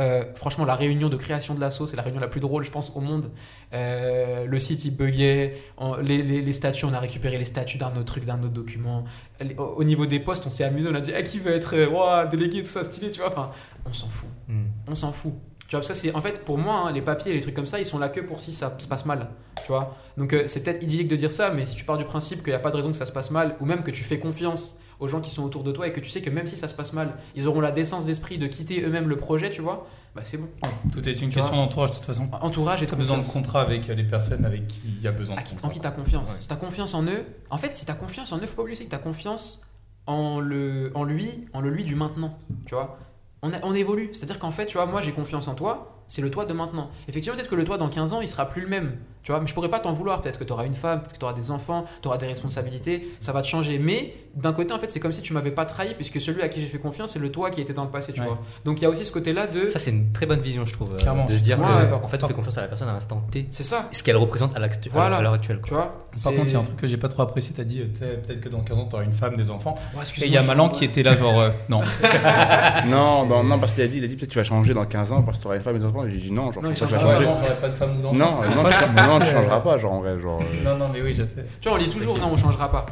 [0.00, 2.70] Euh, franchement, la réunion de création de l'assaut, c'est la réunion la plus drôle, je
[2.70, 3.30] pense, au monde.
[3.72, 5.54] Euh, le site, il buguait.
[6.02, 9.04] Les, les- les statuts, on a récupéré les statuts d'un autre truc, d'un autre document.
[9.40, 10.88] Les- au, au niveau des postes, on s'est amusé.
[10.90, 13.28] On a dit, ah, qui veut être euh, ouah, délégué, tout ça, stylé, tu vois.
[13.30, 13.50] Enfin,
[13.84, 14.28] on s'en fout.
[14.48, 14.64] Hmm.
[14.88, 15.32] On s'en fout.
[15.68, 17.66] Tu vois, ça, c'est en fait pour moi, hein, les papiers et les trucs comme
[17.66, 19.28] ça, ils sont là que pour si ça se passe mal.
[19.62, 19.96] Tu vois.
[20.16, 22.52] Donc euh, c'est peut-être idyllique de dire ça, mais si tu pars du principe qu'il
[22.52, 24.20] n'y a pas de raison que ça se passe mal, ou même que tu fais
[24.20, 26.56] confiance aux gens qui sont autour de toi et que tu sais que même si
[26.56, 29.60] ça se passe mal, ils auront la décence d'esprit de quitter eux-mêmes le projet, tu
[29.62, 30.48] vois, bah c'est bon.
[30.93, 32.28] Tout est une Tu question d'entourage, de toute façon.
[32.40, 33.32] Entourage et Tu as besoin de confiance.
[33.44, 35.81] contrat avec euh, les personnes avec qui il y a besoin de qui, en qui
[35.81, 36.31] t'as confiance.
[36.31, 36.36] Ouais.
[36.40, 38.85] Si t'as confiance en eux, en fait, si t'as confiance en eux, faut pas oublier
[38.85, 39.62] que t'as confiance
[40.06, 42.39] en, le, en lui, en le lui du maintenant.
[42.64, 42.98] Tu vois,
[43.43, 44.10] on, a- on évolue.
[44.12, 45.95] C'est-à-dire qu'en fait, tu vois, moi j'ai confiance en toi.
[46.08, 46.90] C'est le toi de maintenant.
[47.08, 48.96] Effectivement, peut-être que le toi dans 15 ans, il sera plus le même.
[49.22, 50.20] Tu vois, mais je pourrais pas t'en vouloir.
[50.22, 52.28] Peut-être que tu auras une femme, peut-être que tu auras des enfants, tu auras des
[52.28, 53.80] responsabilités, ça va te changer.
[53.80, 56.48] Mais d'un côté, en fait, c'est comme si tu m'avais pas trahi, puisque celui à
[56.48, 58.26] qui j'ai fait confiance, c'est le toi qui était dans le passé, tu Ouais.
[58.26, 58.38] vois.
[58.64, 59.66] Donc il y a aussi ce côté-là de.
[59.66, 60.94] Ça, c'est une très bonne vision, je trouve.
[60.94, 61.24] euh, Clairement.
[61.24, 61.92] De se dire Ouais, que, ouais.
[62.04, 63.48] en fait, on fait confiance à la personne à l'instant T.
[63.50, 65.16] C'est ça, Ce qu'elle représente à à Voilà.
[65.16, 65.58] à l'heure actuelle.
[65.60, 65.66] quoi.
[65.68, 65.90] tu vois.
[66.22, 67.52] Par contre, il y a un truc que j'ai pas trop apprécié.
[67.56, 67.86] T'as dit, euh,
[68.24, 69.74] peut-être que dans 15 ans, t'auras une femme, des enfants.
[70.22, 71.80] Et il y a Malan qui était là, genre, euh, non.
[72.86, 74.84] Non, non, non, parce qu'il a dit, il a dit peut-être tu vas changer dans
[74.86, 75.95] 15 ans parce que tu auras une femme des enfants.
[76.05, 78.14] Et j'ai dit non, genre, Non, je il pense pas non, de femme ou d'enfant.
[78.14, 78.40] Non, non,
[78.70, 79.09] ça.
[79.09, 80.40] non, tu changeras pas, genre en vrai, genre.
[80.40, 81.47] euh, Non, non, mais oui, je sais.
[81.60, 82.86] Tu vois, on dit toujours non, on changera pas.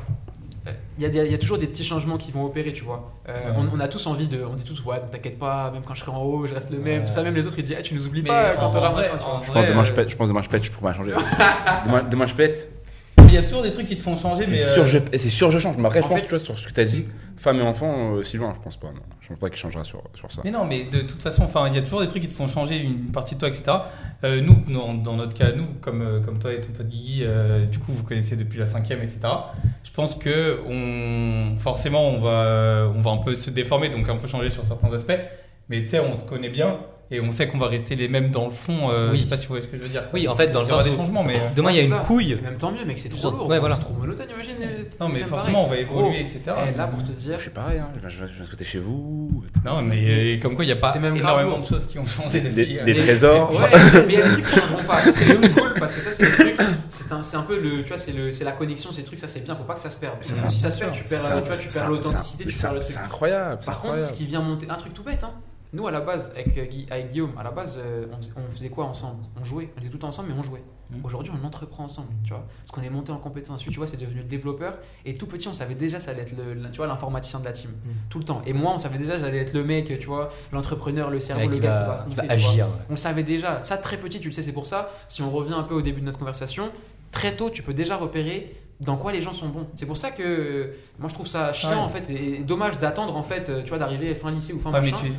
[0.67, 2.85] Euh, Il y, a il y a toujours des petits changements qui vont opérer, tu
[2.85, 3.13] vois.
[3.29, 3.57] Euh, Ouais.
[3.73, 4.43] on, on a tous envie de.
[4.51, 6.71] On dit tous, ouais, ne t'inquiète pas, même quand je serai en haut, je reste
[6.71, 7.01] le même.
[7.01, 7.07] Ouais.
[7.07, 8.89] Tout ça, même les autres, ils disent, Eh, tu nous oublies Mais pas quand t'auras
[8.91, 9.35] vrai, machin, tu vois.
[9.35, 10.97] en Je pense demain je euh, pète, je pense demain je pète, je pourrais pas
[10.97, 11.13] changer.
[11.85, 12.71] demain, demain je pète.
[13.35, 14.45] Y a toujours des trucs qui te font changer.
[14.45, 15.77] C'est euh, sûr, je, et c'est sûr, je change.
[15.77, 17.05] Mais après, je En pense, fait- tu vois, sur ce que tu as dit,
[17.37, 18.89] femme et enfant, euh, Sylvain, je pense pas.
[18.89, 19.01] Non.
[19.21, 20.43] Je pense pas qu'il changera sur, sur ça.
[20.45, 22.47] Mais non, mais de toute façon, il y a toujours des trucs qui te font
[22.47, 23.65] changer une partie de toi, etc.
[24.23, 27.21] Euh, nous, dans, dans notre cas, nous, comme, euh, comme toi et ton pote Guigui,
[27.23, 29.21] euh, du coup, vous connaissez depuis la cinquième, etc.
[29.83, 34.17] Je pense que on, forcément, on va, on va un peu se déformer, donc un
[34.17, 35.19] peu changer sur certains aspects.
[35.69, 36.79] Mais tu sais, on se connaît bien
[37.15, 38.91] et on sait qu'on va rester les mêmes dans le fond.
[38.91, 39.19] euh, Oui.
[39.19, 40.03] Je sais pas si vous voyez ce que je veux dire.
[40.13, 41.37] Oui, en fait, dans le il y aura sens des changements, mais.
[41.37, 42.03] euh, Demain, il y a une ça.
[42.07, 42.33] couille.
[42.33, 43.47] Et même tant mieux, mec, c'est trop lourd.
[43.49, 43.77] ouais, voilà.
[43.77, 44.57] C'est trop monotone, imagine.
[44.61, 46.41] euh, Non, mais même forcément, on va évoluer, Gros, etc.
[46.75, 47.89] eh, là, pour te dire, Je suis pareil, hein.
[48.03, 49.43] je, je, je vais souhaiter chez vous.
[49.65, 52.07] Non, mais euh, comme quoi, il n'y a pas même énormément de choses qui ont
[52.07, 53.53] changé Des, euh, des Mais- trésors.
[53.53, 53.59] Ouais,
[54.07, 55.03] mais il y a des trucs qui changeront pas.
[55.13, 56.61] C'est le cool parce que ça, c'est le truc.
[56.89, 59.07] C'est un, c'est un peu le, tu vois, c'est le, c'est la connexion, c'est le
[59.07, 59.19] truc.
[59.19, 59.55] Ça, c'est bien.
[59.57, 60.17] Faut pas que ça se perde.
[60.21, 60.71] Si ça.
[60.71, 63.05] se perd, tu perds, l'authenticité, c'est tu perds le C'est truc.
[63.07, 63.59] incroyable.
[63.61, 64.17] c'est Par contre, ce incroyable.
[64.19, 65.31] qui vient monter, un truc tout bête, hein.
[65.75, 68.07] Nous, à la base, avec, euh, avec Guillaume, à la base, euh,
[68.37, 69.25] on, faisait, quoi ensemble?
[69.41, 69.71] On jouait.
[69.77, 70.63] On était tout ensemble, mais on jouait.
[70.91, 71.01] Mhm.
[71.05, 72.45] Aujourd'hui, on entreprend ensemble, tu vois.
[72.61, 73.61] Parce qu'on est monté en compétence.
[73.63, 74.79] Tu vois, c'est devenu le développeur.
[75.05, 77.45] Et tout petit, on savait déjà ça allait être le, le- tu vois, l'informaticien de
[77.45, 77.71] la team.
[77.71, 77.93] Mhm.
[78.09, 78.43] Tout le temps.
[78.47, 81.49] Et moi, on savait déjà j'allais être le mec, tu vois, l'entrepreneur, le cerveau, Ouais,
[81.49, 82.67] le gars va- qui va foncer, agir.
[82.67, 82.73] ouais.
[82.91, 83.61] On savait déjà.
[83.63, 84.91] Ça, très petit, tu le sais, c'est pour ça.
[85.09, 86.71] Si on revient un peu au début de notre conversation,
[87.11, 89.67] très tôt, tu peux déjà repérer dans quoi les gens sont bons.
[89.75, 91.77] C'est pour ça que euh, moi, je trouve ça chiant, Ouais.
[91.77, 94.61] en fait, et, et dommage d'attendre, en fait, euh, tu vois, d'arriver fin lycée ou
[94.61, 94.97] fin Ouais, machin.
[94.97, 95.13] tu,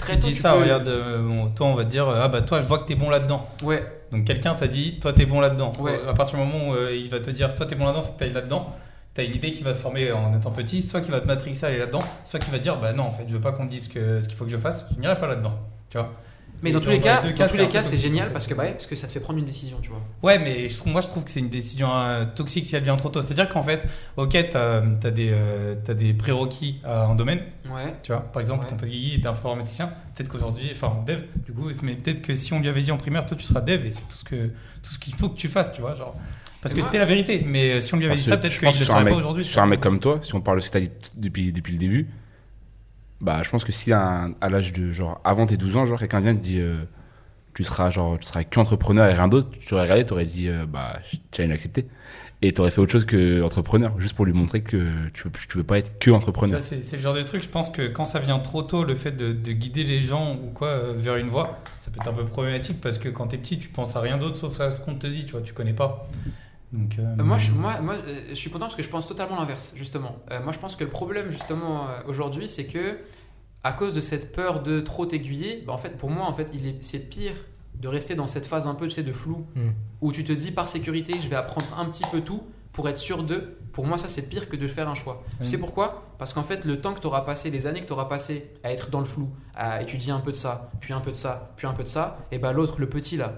[0.00, 2.08] Très tu tôt, dis tu ça, peux- regarde, euh, bon, toi on va te dire,
[2.08, 3.46] euh, ah bah toi je vois que t'es bon là-dedans.
[3.62, 5.70] Ouais, Donc quelqu'un t'a dit, toi t'es bon là-dedans.
[5.78, 6.00] Ouais.
[6.08, 8.12] À partir du moment où euh, il va te dire, toi t'es bon là-dedans, faut
[8.12, 8.74] que t'ailles là-dedans,
[9.14, 11.64] t'as une idée qui va se former en étant petit, soit qui va te matrixer
[11.66, 13.66] à aller là-dedans, soit qui va dire, bah non en fait je veux pas qu'on
[13.66, 15.54] dise que, ce qu'il faut que je fasse, je n'irai pas là-dedans.
[15.90, 16.12] Tu vois?
[16.62, 18.32] Mais dans tous les dans cas, dans cas, tous c'est les cas, c'est en génial
[18.32, 20.00] parce que, bah, ouais, parce que ça te fait prendre une décision, tu vois.
[20.22, 22.82] Ouais, mais je trouve- moi je trouve que c'est une décision euh, toxique si elle
[22.84, 23.22] vient trop tôt.
[23.22, 27.40] C'est-à-dire qu'en fait, ok, t'as as des, euh, t'as des prérequis à un domaine,
[27.72, 27.94] Ouais.
[28.02, 28.70] Tu vois, par exemple, Ouais.
[28.70, 29.92] ton petit Guigui est informaticien.
[30.14, 32.96] Peut-être qu'aujourd'hui, enfin dev, du coup, mais peut-être que si on lui avait dit en
[32.98, 34.48] primaire, toi tu seras dev et c'est tout ce que
[34.82, 36.16] tout ce qu'il faut que tu fasses, tu vois, genre.
[36.62, 37.42] Parce que c'était la vérité.
[37.46, 38.78] Mais euh, si on lui avait Parce dit ça, que peut-être je qu'il ne que
[38.80, 39.44] le saurait pas aujourd'hui.
[39.44, 41.52] sur un mec comme toi, si on parle de ce que t'as dit t- depuis,
[41.52, 42.08] depuis le début,
[43.20, 46.20] bah, je pense que si à, l'âge de, genre, avant tes 12 ans, genre, quelqu'un
[46.20, 46.84] vient te dire, euh,
[47.54, 50.48] tu seras, genre, tu seras qu'entrepreneur et rien d'autre, tu aurais regardé, tu aurais dit,
[50.48, 50.98] euh, bah,
[51.30, 51.86] tu accepté.
[52.42, 55.38] Et tu aurais fait autre chose que entrepreneur, juste pour lui montrer que tu peux,
[55.38, 56.62] tu peux pas être que Tu entrepreneur.
[56.62, 59.12] C'est le genre de truc, je pense que quand ça vient trop tôt, le fait
[59.12, 62.14] de, de guider les gens ou quoi euh, vers une voie, ça peut être un
[62.14, 64.80] peu problématique parce que quand t'es petit, tu penses à rien d'autre sauf à ce
[64.80, 66.08] qu'on te dit, tu vois, tu connais pas.
[66.72, 69.06] Donc, euh, Euh, Moi, je, moi, moi euh, je suis content parce que je pense
[69.06, 70.16] totalement l'inverse, justement.
[70.30, 72.98] Euh, moi, je pense que le problème, justement, euh, aujourd'hui, c'est que,
[73.64, 76.48] à cause de cette peur de trop t'aiguiller, bah, en fait, pour moi, en fait,
[76.52, 77.34] il est, c'est pire
[77.74, 79.70] de rester dans cette phase un peu, tu sais, de flou, Mm.
[80.02, 82.42] où tu te dis, par sécurité, je vais apprendre un petit peu tout
[82.72, 83.56] pour être sûr d'eux.
[83.72, 85.22] Pour moi, ça, c'est pire que de faire un choix.
[85.26, 85.38] Oui.
[85.40, 86.04] Tu sais pourquoi?
[86.18, 88.50] Parce qu'en fait, le temps que tu auras passé, les années que tu auras passé
[88.62, 91.16] à être dans le flou, à étudier un peu de ça, puis un peu de
[91.16, 93.34] ça, puis un peu de ça, et bah l'autre, le petit là,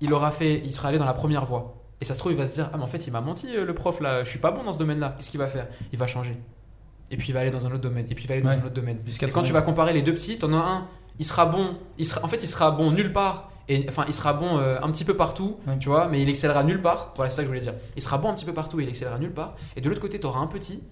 [0.00, 1.77] il aura fait, il sera allé dans la première voie.
[2.00, 3.54] Et ça se trouve, il va se dire Ah, mais en fait, il m'a menti,
[3.56, 5.14] euh, le prof là, je suis pas bon dans ce domaine-là.
[5.16, 5.66] Qu'est-ce qu'il va faire?
[5.92, 6.36] Il va changer.
[7.10, 8.06] Et puis il va aller dans un autre domaine.
[8.10, 8.56] Et puis il va aller dans Ouais.
[8.56, 8.98] un autre domaine.
[9.06, 10.86] Et quand tu vas comparer les deux petits, t'en as un,
[11.18, 13.50] il sera bon, il sera, en fait, il sera bon nulle part.
[13.70, 15.76] Et, enfin, il sera bon euh, un petit peu partout, Ouais.
[15.78, 17.12] tu vois, mais il excellera nulle part.
[17.16, 17.74] Voilà, c'est ça que je voulais dire.
[17.96, 19.56] Il sera bon un petit peu partout et il excellera nulle part.
[19.76, 20.82] Et de l'autre côté, tu auras un petit,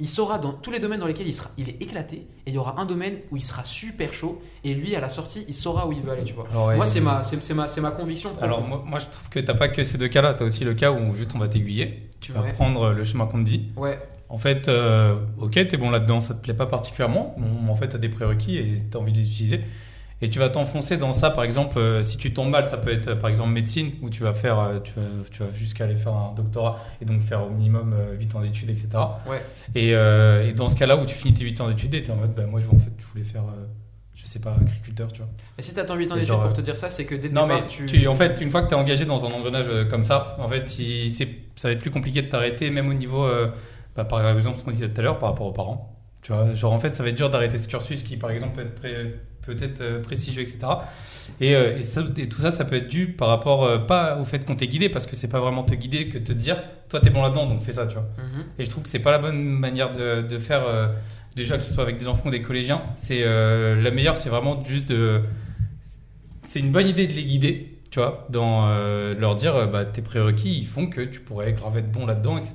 [0.00, 2.16] il saura dans tous les domaines dans lesquels il, sera, il est éclaté.
[2.46, 4.40] Et il y aura un domaine où il sera super chaud.
[4.64, 6.48] Et lui, à la sortie, il saura où il veut aller, tu vois.
[6.68, 8.30] Ouais, Moi, c'est ma, c'est, ma, c'est ma conviction.
[8.30, 8.44] profonde.
[8.44, 10.74] Alors moi, moi, je trouve que t'as pas que ces deux cas-là, t'as aussi le
[10.74, 12.52] cas où juste on va t'aiguiller, tu vas Ouais.
[12.52, 13.68] prendre le chemin qu'on te dit.
[13.76, 17.74] Ouais, En fait, euh, ok, t'es bon là-dedans, ça te plaît pas particulièrement, bon, en
[17.74, 19.60] fait t'as des prérequis et t'as envie de les utiliser.
[20.22, 22.92] Et tu vas t'enfoncer dans ça, par exemple, euh, si tu tombes mal, ça peut
[22.92, 25.94] être par exemple médecine, où tu vas faire, euh, tu vas, tu vas jusqu'à aller
[25.96, 28.88] faire un doctorat et donc faire au minimum euh, 8 ans d'études, etc.
[29.26, 29.42] ouais.
[29.74, 32.12] Et, euh, et dans ce cas-là où tu finis tes 8 ans d'études et t'es
[32.12, 33.44] en mode, bah, moi je, en fait, je voulais faire,
[34.14, 35.30] je sais pas, agriculteur, tu vois.
[35.58, 37.46] Et si t'attends 8 ans d'études pour te dire ça, c'est que dès le Non,
[37.46, 37.86] départ, mais tu...
[37.86, 38.06] tu...
[38.06, 40.78] en fait, une fois que tu es engagé dans un engrenage comme ça, en fait,
[40.78, 43.26] il- ça va être plus compliqué de t'arrêter, même au niveau,
[43.96, 45.96] bah, par exemple, ce qu'on disait tout à l'heure par rapport aux parents.
[46.20, 48.56] Tu vois, genre en fait, ça va être dur d'arrêter ce cursus qui, par exemple,
[48.56, 49.14] peut être pré-
[49.46, 50.58] peut-être euh, prestigieux, etc.
[51.40, 54.18] Et, euh, et, ça- et tout ça, ça peut être dû par rapport, euh, pas
[54.18, 56.62] au fait qu'on t'ait guidé, parce que c'est pas vraiment te guider que te dire,
[56.88, 58.08] toi, t'es bon là-dedans, donc fais ça, tu vois.
[58.18, 58.44] Mhm.
[58.58, 60.88] Et je trouve que c'est pas la bonne manière de, de faire, euh,
[61.36, 62.82] déjà que ce soit avec des enfants ou des collégiens.
[62.96, 65.22] C'est euh, la meilleure, c'est vraiment juste de.
[66.42, 70.02] C'est une bonne idée de les guider, tu vois, dans euh, leur dire bah, tes
[70.02, 72.54] prérequis, ils font que tu pourrais grave être bon là-dedans, etc.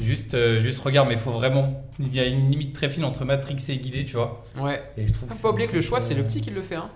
[0.00, 1.84] Euh, Juste, euh, juste regarde, mais il faut vraiment.
[1.98, 4.44] Il y a une limite très fine entre Matrix et guidé, tu vois.
[4.58, 4.82] Ouais.
[4.96, 6.50] Et je trouve Faut c'est pas oublier que le choix, c'est euh, le petit qui
[6.50, 6.76] le fait.
[6.76, 6.90] Hein.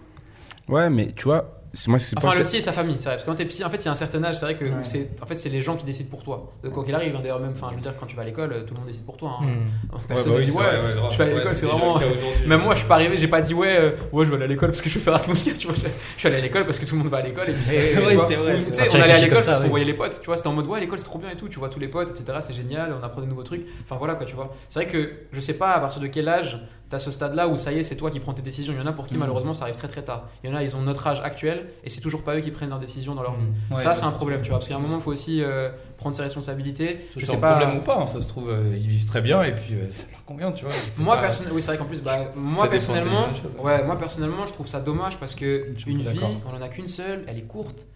[0.68, 3.12] Ouais, mais tu vois, moi, c'est Enfin, pas le petit et sa famille, c'est vrai.
[3.14, 4.56] Parce que quand t'es petit, en fait, il y a un certain âge, c'est vrai
[4.56, 4.72] que Ouais.
[4.82, 6.50] c'est, en fait, c'est les gens qui décident pour toi.
[6.62, 8.24] Donc, quoi qu'il arrive, hein, d'ailleurs, même, enfin, je veux dire, quand tu vas à
[8.24, 9.38] l'école, tout le monde décide pour toi.
[9.40, 9.44] Hein.
[9.46, 9.98] Hmm.
[10.08, 11.12] Personne bah ne oui, dit, c'est ouais, vrai, ouais, grave.
[11.12, 12.00] je vais à l'école, Ouais, c'est vraiment-.
[12.46, 14.44] Même moi, je suis pas arrivé, j'ai pas dit ouais, euh, ouais, je vais aller
[14.44, 15.76] à l'école parce que je vais faire atmosphère, tu vois.
[15.76, 18.14] Je, suis allé à l'école parce que tout le monde va à l'école et ouais,
[18.14, 18.26] vois.
[18.26, 20.36] c'est vrai, Tu sais, on allait à l'école parce qu'on voyait les potes, tu vois.
[20.36, 22.10] C'était en mode ouais, l'école c'est trop bien et tout, tu vois tous les potes,
[22.10, 22.38] etc.
[22.40, 23.66] C'est génial, on apprend des nouveaux trucs.
[23.84, 24.54] Enfin voilà quoi, tu vois.
[24.68, 26.58] C'est vrai que je sais pas à partir de quel âge
[26.94, 28.72] t'as ce stade-là où ça y est, c'est toi qui prends tes décisions.
[28.72, 29.20] Il y en a pour qui Mhm.
[29.20, 30.28] malheureusement ça arrive très très tard.
[30.44, 32.52] Il y en a, ils ont notre âge actuel et c'est toujours pas eux qui
[32.52, 33.46] prennent leurs décisions dans leur vie.
[33.72, 34.58] Ouais, ça, c'est un problème, tu vois.
[34.60, 37.00] Parce qu'à un moment, il faut aussi euh, prendre ses responsabilités.
[37.12, 37.56] Je Je sais sais pas.
[37.56, 39.90] problème ou pas, hein, ça se trouve, euh, ils vivent très bien et puis euh,
[39.90, 40.74] ça leur convient, tu vois.
[41.00, 44.46] Moi, pas- oui, c'est vrai qu'en plus, bah, moi personnellement, des choses, ouais, moi personnellement,
[44.46, 47.42] je trouve ça dommage parce que une vie, on en a qu'une seule, elle est
[47.48, 47.86] courte.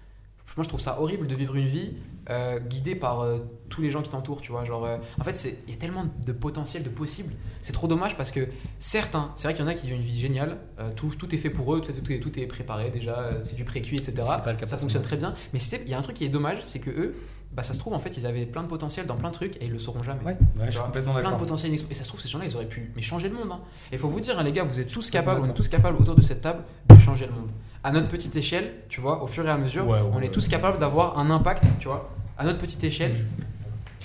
[0.56, 1.92] Moi, je trouve ça horrible de vivre une vie
[2.30, 4.64] euh, guidée par euh, tous les gens qui t'entourent, tu vois.
[4.64, 7.34] Genre, euh, en fait, il y a tellement de potentiel, de possibles.
[7.62, 8.48] C'est trop dommage parce que
[8.78, 10.58] certains, c'est vrai qu'il y en a qui ont une vie géniale,
[10.96, 13.56] tout, tout est fait pour eux, tout, est- tout est, tout est préparé déjà, c'est
[13.56, 14.14] du pré-cuit, etc.
[14.44, 15.34] Pas le Ça fonctionne très bien.
[15.52, 17.14] Mais il y a un truc qui est dommage, c'est que eux,
[17.52, 19.56] bah, ça se trouve, en fait, ils avaient plein de potentiel dans plein de trucs
[19.56, 22.04] et ils le sauront jamais Ouais, ouais, je suis complètement plein de potentiel et ça
[22.04, 23.60] se trouve ces gens-là ils auraient pu mais changer le monde hein.
[23.90, 25.96] et faut vous dire hein, les gars vous êtes tous capables on est tous capables
[25.96, 27.50] autour de cette table de changer le monde
[27.82, 30.28] à notre petite échelle tu vois au fur et à mesure Ouais, ouais, on est
[30.28, 33.14] tous capables d'avoir un impact tu vois à notre petite échelle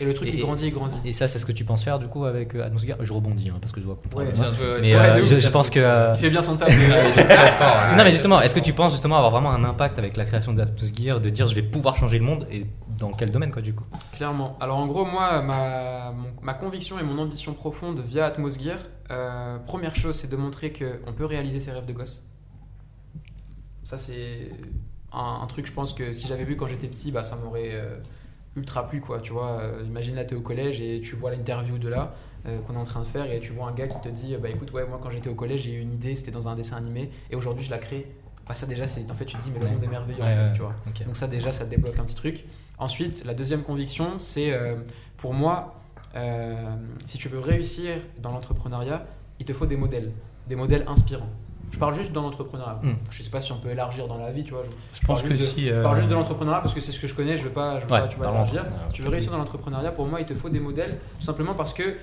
[0.01, 1.83] et le truc Et- il grandit il grandit Et ça, c'est ce que tu penses
[1.83, 4.25] faire du coup avec euh, Atmosphère Je rebondis hein, parce que je comprendre.
[4.25, 4.31] Ouais.
[4.33, 5.79] Bien ouais, Mais vrai, euh, ouf, je, pense que.
[5.79, 6.69] euh, il fait bien son taf
[7.97, 10.51] non, mais justement, est-ce que tu penses justement avoir vraiment un impact avec la création
[10.51, 12.65] d'Atmosgear, de dire je vais pouvoir changer le monde et
[12.97, 13.83] dans quel domaine quoi du coup?
[14.13, 14.57] Clairement.
[14.59, 18.79] Alors en gros, moi, ma, mon- ma conviction et mon ambition profonde via Atmosgear,
[19.11, 22.23] euh, première chose, c'est de montrer qu'on peut réaliser ses rêves de gosse.
[23.83, 24.49] Ça, c'est
[25.11, 27.71] un, un truc, je pense que si j'avais vu quand j'étais petit, bah, ça m'aurait
[27.73, 27.97] euh,
[28.56, 29.19] ultra plu, quoi.
[29.19, 32.14] Tu vois, euh, imagine là, t'es au collège et tu vois l'interview de là
[32.45, 34.35] euh, qu'on est en train de faire et tu vois un gars qui te dit,
[34.41, 36.56] bah écoute, ouais, moi quand j'étais au collège, j'ai eu une idée, c'était dans un
[36.56, 38.07] dessin animé et aujourd'hui je la crée.
[38.48, 40.25] Bah ça déjà, c'est en fait, tu te dis, mais le monde est merveilleux, en
[40.25, 40.53] fait, ouais.
[40.53, 40.75] tu vois.
[41.06, 42.43] Donc ça déjà, ça te débloque un petit truc.
[42.77, 44.75] Ensuite, la deuxième conviction, c'est euh,
[45.17, 45.80] pour moi,
[47.06, 49.06] si tu veux réussir dans l'entrepreneuriat,
[49.40, 50.11] il te faut des modèles,
[50.48, 51.30] des modèles inspirants.
[51.74, 52.80] Je parle juste dans l'entrepreneuriat.
[52.84, 52.93] Mm.
[53.10, 54.64] Je sais pas si on peut élargir dans la vie, tu vois.
[54.93, 55.66] Je pense que de- si.
[55.68, 57.50] Je euh, parle juste de l'entrepreneuriat parce que c'est ce que je connais, je veux
[57.50, 58.64] pas, je veux Ouais, pas tu vois, élargir.
[58.88, 61.56] Si tu veux réussir dans l'entrepreneuriat, pour moi, il te faut des modèles, tout simplement
[61.56, 61.95] parce que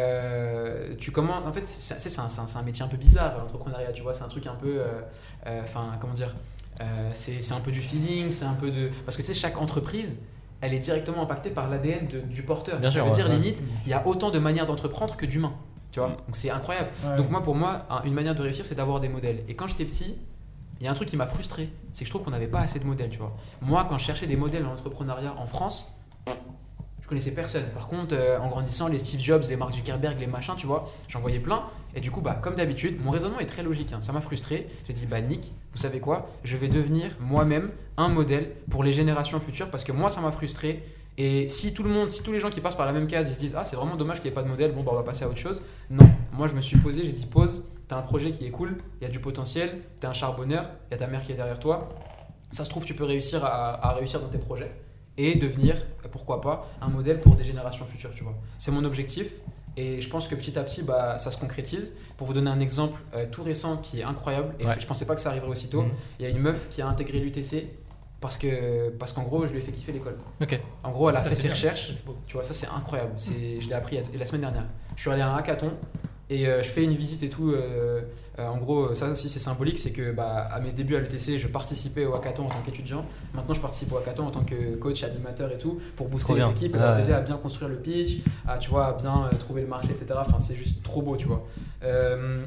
[0.00, 1.44] euh, tu commences.
[1.46, 4.14] En fait, c'est un, c'est un- c'est un métier un peu bizarre, l'entrepreneuriat, tu vois.
[4.14, 4.68] C'est un truc un peu.
[4.78, 5.00] euh,
[5.46, 6.34] euh, Enfin, comment dire
[6.80, 8.90] euh, C'est c'est un peu du feeling, c'est un peu de.
[9.04, 10.20] Parce que tu sais, chaque entreprise.
[10.62, 12.78] Elle est directement impactée par l'ADN de- du porteur.
[12.78, 13.34] Bien Ça sûr, veut ouais, dire, ouais.
[13.34, 15.52] limite, il y a autant de manières d'entreprendre que d'humains.
[15.96, 16.16] Tu vois Mm.
[16.26, 16.90] Donc c'est incroyable.
[17.06, 17.16] ouais.
[17.16, 19.44] Donc moi, pour moi, un- une manière de réussir, c'est d'avoir des modèles.
[19.48, 20.14] Et quand j'étais petit,
[20.78, 22.60] il y a un truc qui m'a frustré, c'est que je trouve qu'on n'avait pas
[22.60, 23.34] assez de modèles, tu vois.
[23.62, 25.90] Moi, quand je cherchais des modèles dans l'entrepreneuriat en France,
[27.00, 27.64] je connaissais personne.
[27.72, 30.90] Par contre, euh, en grandissant, les Steve Jobs, les Mark Zuckerberg, les machins, tu vois,
[31.08, 31.62] j'en voyais plein.
[31.94, 33.92] Et du coup, bah, comme d'habitude, mon raisonnement est très logique.
[33.94, 34.00] hein.
[34.02, 34.68] Ça m'a frustré.
[34.86, 36.28] J'ai dit, bah Nick, vous savez quoi?
[36.44, 40.30] Je vais devenir moi-même un modèle pour les générations futures parce que moi, ça m'a
[40.32, 40.82] frustré.
[41.18, 43.28] Et si tout le monde, si tous les gens qui passent par la même case,
[43.28, 44.90] ils se disent, ah, c'est vraiment dommage qu'il n'y ait pas de modèle, bon, bah,
[44.92, 45.62] on va passer à autre chose.
[45.90, 48.76] Non, moi, je me suis posé, j'ai dit, pause, t'as un projet qui est cool,
[49.00, 51.36] il y a du potentiel, t'es un charbonneur, il y a ta mère qui est
[51.36, 51.88] derrière toi.
[52.52, 54.70] Ça se trouve, tu peux réussir à, à réussir dans tes projets
[55.18, 55.76] et devenir,
[56.12, 58.34] pourquoi pas, un modèle pour des générations futures, tu vois.
[58.58, 59.30] C'est mon objectif
[59.78, 61.94] et je pense que petit à petit, bah, ça se concrétise.
[62.18, 64.74] Pour vous donner un exemple euh, tout récent qui est incroyable, et Ouais.
[64.78, 65.90] je pensais pas que ça arriverait aussitôt, Mhm.
[66.18, 67.68] il y a une meuf qui a intégré l'UTC
[68.20, 70.16] parce que parce qu'en gros, je lui ai fait kiffer l'école.
[70.42, 70.58] Ok.
[70.82, 71.52] En gros, elle a Ça, fait ses bien.
[71.52, 71.92] recherches.
[72.26, 73.12] Tu vois, ça c'est incroyable.
[73.16, 74.64] C'est, je l'ai appris la semaine dernière.
[74.96, 75.70] Je suis allé à un hackathon
[76.28, 77.52] et euh, je fais une visite et tout.
[77.52, 78.00] euh,
[78.40, 81.38] euh, en gros, ça aussi c'est symbolique, c'est que bah, à mes débuts à l'UTC,
[81.38, 83.04] je participais au hackathon en tant qu'étudiant.
[83.34, 86.44] Maintenant, je participe au hackathon en tant que coach, animateur et tout, pour booster les
[86.46, 87.02] équipes et Ah ouais.
[87.02, 90.06] aider à bien construire le pitch, à tu vois, à bien trouver le marché, etc.
[90.16, 91.46] Enfin, c'est juste trop beau, tu vois.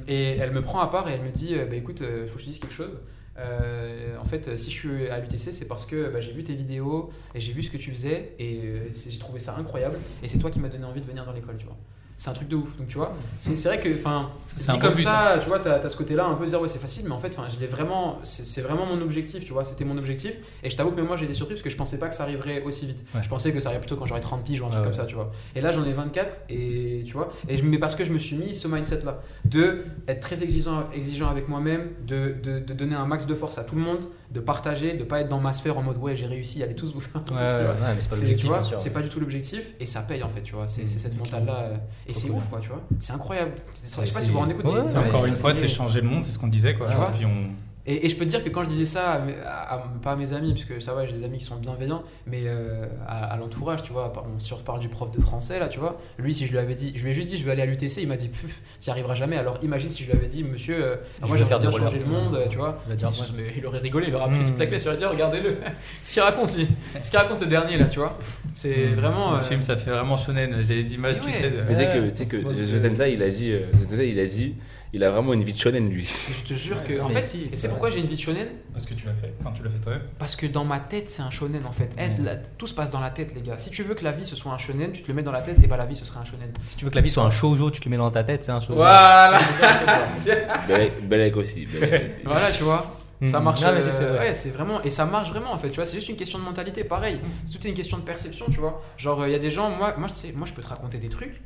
[0.08, 2.40] Et elle me prend à part et elle me dit, bah, écoute, il faut que
[2.42, 2.98] je te dise quelque chose.
[3.40, 6.54] Euh, en fait, si je suis à l'UTC, c'est parce que bah, j'ai vu tes
[6.54, 9.98] vidéos et j'ai vu ce que tu faisais et euh, j'ai trouvé ça incroyable.
[10.22, 11.78] Et c'est toi qui m'as donné envie de venir dans l'école, tu vois.
[12.20, 12.76] C'est un truc de ouf.
[12.78, 15.90] Donc tu vois, c'est vrai que, enfin, C'est comme but, ça, tu vois, t'as as
[15.90, 17.66] ce côté-là un peu de dire ouais c'est facile, mais en fait, enfin, je l'ai
[17.68, 20.36] vraiment, c'est vraiment mon objectif, tu vois, c'était mon objectif.
[20.62, 22.16] Et je t'avoue que même moi j'ai été surpris parce que je pensais pas que
[22.16, 23.06] ça arriverait aussi vite.
[23.16, 23.24] Ouais.
[23.24, 24.94] Je pensais que ça arriverait plutôt quand j'aurais 30 piges ou un truc Ouais, comme
[24.94, 25.32] ça, tu vois.
[25.56, 28.18] Et là j'en ai 24 et tu vois, et je, mais parce que je me
[28.18, 32.96] suis mis ce mindset-là de être très exigeant, exigeant avec moi-même, de, de, de donner
[32.96, 35.54] un max de force à tout le monde, de partager, de pas être dans ma
[35.54, 37.16] sphère en mode ouais j'ai réussi, allez tous vous faire.
[37.16, 40.02] un truc, Ouais, ouais, mais c'est pas l'objectif, c'est pas du tout l'objectif et ça
[40.02, 40.68] paye en fait, tu vois.
[40.68, 40.88] C'est Mm.
[40.88, 41.70] cette mentale là
[42.08, 42.38] et Trop c'est cool.
[42.38, 42.82] ouf quoi, tu vois.
[43.00, 43.54] C'est incroyable.
[43.84, 44.66] Je sais pas si vous vous rendez compte.
[44.66, 46.76] Ouais, mais C'est ouais, encore une fois, c'est changer le monde, c'est ce qu'on disait
[46.76, 46.90] quoi.
[46.90, 47.50] Tu vois Puis on-
[47.86, 49.84] et, et je peux te dire que quand je disais ça, à mes- à- à-
[50.02, 52.42] pas à mes amis, parce que ça va, j'ai des amis qui sont bienveillants, mais
[52.46, 55.80] euh, à, à l'entourage, tu vois, on se reparle du prof de français là, tu
[55.80, 56.00] vois.
[56.18, 57.66] Lui, si je lui avais dit, je lui ai juste dit, je vais aller à
[57.66, 59.38] l'UTC, il m'a dit, puf, tu n'y arriveras jamais.
[59.38, 61.70] Alors imagine si je lui avais dit, monsieur, euh, Je moi vais j'aimerais faire bien
[61.72, 62.80] des changer le monde, tu vois.
[62.86, 63.28] Il va dire, il, ouais.
[63.38, 64.46] mais il aurait rigolé, il aurait pris Mm.
[64.46, 65.58] toute la classe, il aurait dit, regardez-le,
[66.04, 66.68] ce qu'il raconte lui,
[67.02, 68.18] ce qu'il raconte le dernier là, tu vois.
[68.54, 69.32] C'est vraiment.
[69.32, 70.58] Le euh, film, ça fait vraiment shonen.
[70.64, 71.52] J'ai les images, tu sais.
[71.68, 73.62] Mais tu sais que, que Zenza, il a dit, euh,
[74.04, 74.56] il a dit,
[74.94, 76.06] il a vraiment une vie de shonen lui.
[76.44, 78.48] Je te jure que, en fait, si, et c'est pourquoi j'ai une vie de shonen?
[78.74, 79.34] Parce que tu l'as fait.
[79.40, 80.02] Enfin, tu l'as fait toi-même.
[80.18, 81.90] Parce que dans ma tête, c'est un shonen en fait.
[82.20, 83.58] La- tout se passe dans la tête, les gars.
[83.58, 85.32] Si tu veux que la vie ce soit un shonen, tu te le mets dans
[85.32, 86.50] la tête, et bah la vie ce sera un shonen.
[86.66, 88.24] Si tu veux que la vie soit un shoujo, tu te le mets dans ta
[88.24, 88.76] tête, c'est un shoujo.
[88.76, 89.40] Voilà
[91.04, 91.66] Belek aussi.
[91.66, 92.20] Belek aussi.
[92.26, 92.96] Voilà, tu vois.
[93.26, 93.44] Ça Mhm.
[93.46, 93.62] marche.
[93.66, 94.20] Ah, mais c'est euh, vrai.
[94.30, 94.82] ouais, c'est vraiment.
[94.82, 95.86] Et ça marche vraiment en fait, tu vois.
[95.86, 97.20] C'est juste une question de mentalité, pareil.
[97.46, 98.82] C'est tout une question de perception, tu vois.
[98.98, 101.00] Genre, il y a des gens, moi, moi, je sais, moi, je peux te raconter
[101.00, 101.42] des trucs.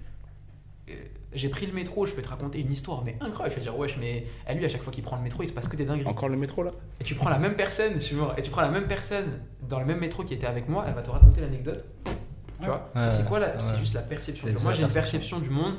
[1.36, 3.52] J'ai pris le métro, je peux te raconter une histoire, mais incroyable.
[3.52, 5.48] Je vais dire, wesh, mais à lui, à chaque fois qu'il prend le métro, il
[5.48, 6.08] se passe que des dingueries.
[6.08, 8.52] Encore le métro là Et tu prends la même personne, je suis mort, et tu
[8.52, 11.10] prends la même personne dans le même métro qui était avec moi, elle va te
[11.10, 11.86] raconter l'anecdote.
[12.62, 13.60] Tu vois Ouais, C'est quoi là ouais.
[13.60, 14.48] C'est juste la perception.
[14.62, 14.94] Moi j'ai une perception.
[14.94, 15.76] perception du monde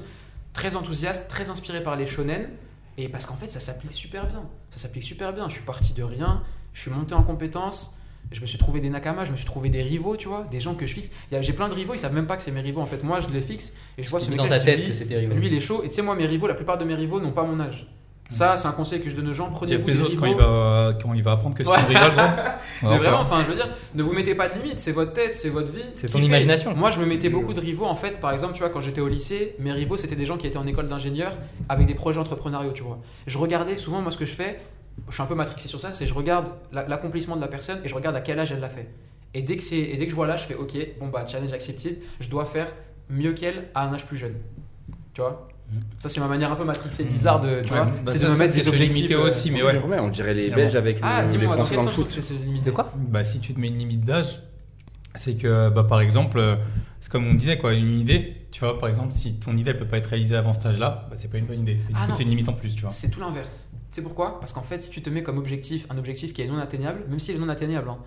[0.53, 2.49] très enthousiaste, très inspirée par les shonen,
[2.99, 4.45] et parce qu'en fait ça s'applique super bien.
[4.71, 5.49] Ça s'applique super bien.
[5.49, 6.43] Je suis parti de rien,
[6.73, 7.97] je suis monté en compétences.
[8.33, 10.59] Je me suis trouvé des nakamas, je me suis trouvé des rivaux, tu vois, des
[10.61, 11.11] gens que je fixe.
[11.41, 12.81] J'ai plein de rivaux, ils savent même pas que c'est mes rivaux.
[12.81, 14.93] En fait, moi, je les fixe et je vois ce mec dans ta tête que
[14.93, 15.35] c'est terrible.
[15.35, 15.83] Lui, il est chaud.
[15.85, 17.87] Et tu sais, moi, mes rivaux, la plupart de mes rivaux n'ont pas mon âge.
[18.31, 19.51] Ça, c'est un conseil que je donne aux gens.
[19.51, 20.39] Prenez Jeff Bezos, quand rivaux.
[20.41, 21.77] il va, quand il va apprendre que c'est Ouais.
[21.77, 22.25] un rival, gros.
[22.91, 25.35] Mais vraiment, enfin, je veux dire, ne vous mettez pas de limite, c'est votre tête,
[25.35, 25.83] c'est votre vie.
[25.95, 26.75] C'est ton imagination.
[26.75, 28.21] Moi, je me mettais beaucoup de rivaux, en fait.
[28.21, 30.57] Par exemple, tu vois, quand j'étais au lycée, mes rivaux, c'était des gens qui étaient
[30.57, 31.33] en école d'ingénieur
[31.69, 32.99] avec des projets entrepreneuriaux, tu vois.
[33.27, 34.59] Je regardais souvent, moi, ce que je fais,
[35.09, 37.81] je suis un peu matrixé sur ça, c'est je regarde la- l'accomplissement de la personne
[37.85, 38.89] et je regarde à quel âge elle l'a fait.
[39.35, 41.25] Et dès que, c'est- et dès que je vois l'âge, je fais, ok, bon, bah,
[41.27, 42.73] challenge accepted, je dois faire
[43.11, 44.35] mieux qu'elle à un âge plus jeune.
[45.13, 45.49] Tu vois?
[45.73, 45.81] Mhm.
[45.99, 48.29] Ça, c'est ma manière un peu matrixée, bizarre de, tu Ouais, vois, bah c'est de
[48.29, 49.11] me mettre des objectifs.
[49.11, 49.79] euh, aussi, mais ouais.
[49.79, 50.51] Ouais, on dirait les.
[50.51, 52.07] Belges avec Ah, le- les dis-moi, dans Français dans le foot.
[52.11, 52.93] c'est c'est limité De quoi?
[52.97, 54.41] Bah, si tu te mets une limite d'âge,
[55.15, 56.57] c'est que, bah, par exemple, euh,
[57.01, 59.79] c'est comme on disait, quoi, une idée, tu vois, par exemple, si ton idée elle
[59.79, 61.73] peut pas être réalisée avant cet âge-là, bah, c'est pas une bonne idée.
[61.89, 62.91] Et du Ah coup, c'est une limite en plus, tu vois.
[62.91, 63.69] C'est tout l'inverse.
[63.95, 64.41] C'est pourquoi?
[64.41, 67.05] Parce qu'en fait, si tu te mets comme objectif un objectif qui est non atteignable,
[67.09, 67.99] même s'il est non atteignable, hein,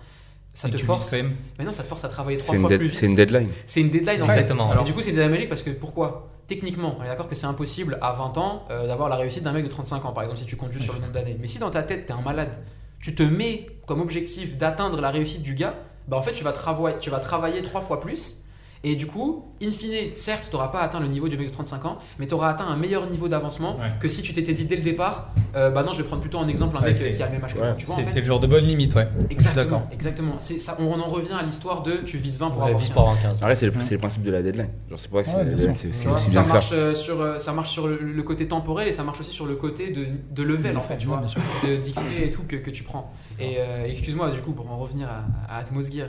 [0.52, 1.08] ça Et te force.
[1.10, 1.34] quand même.
[1.58, 3.48] Mais non, ça te force à travailler C'est trois fois plus c'est une deadline.
[3.64, 4.32] C'est une deadline en fait.
[4.32, 4.70] Exactement.
[4.70, 6.28] Alors, du coup, c'est une deadline magique parce que pourquoi?
[6.46, 9.52] Techniquement, on est d'accord que c'est impossible à 20 ans euh, d'avoir la réussite d'un
[9.52, 11.38] mec de 35 ans, par exemple, si tu comptes juste sur le nombre d'années.
[11.40, 12.58] Mais si dans ta tête, t'es un malade,
[13.00, 15.74] tu te mets comme objectif d'atteindre la réussite du gars,
[16.06, 18.42] bah en fait, tu vas, travailler, tu vas travailler trois fois plus.
[18.84, 21.52] Et du coup, in fine, certes, tu n'auras pas atteint le niveau du mec de
[21.52, 23.90] 35 ans, mais tu auras atteint un meilleur niveau d'avancement Ouais.
[23.98, 26.38] que si tu t'étais dit dès le départ, euh, bah non, je vais prendre plutôt
[26.38, 27.74] en exemple un Ouais, mec c'est- euh, qui a le même âge que ouais, moi.
[27.74, 29.08] En C'est fait le genre de bonne limite, ouais.
[29.30, 29.82] Exactement, d'accord.
[29.92, 30.38] exactement.
[30.38, 32.94] Ça, on en revient à l'histoire de tu vises 20 pour Ouais, avoir vise 15.
[32.94, 33.38] pour avoir 15.
[33.38, 33.80] Après, c'est le, Ouais.
[33.80, 34.68] c'est le principe de la deadline.
[34.88, 36.54] Genre, c'est pour ça que Ouais, c'est- aussi ça bien que ça.
[36.54, 39.46] marche euh, sur ça marche sur le, le côté temporel et ça marche aussi sur
[39.46, 41.40] le côté de, de level en fait tu vois bien sûr.
[41.66, 45.08] de d'XP et tout que, tu prends et excuse-moi du coup pour en revenir
[45.48, 46.08] à, Atmos Gear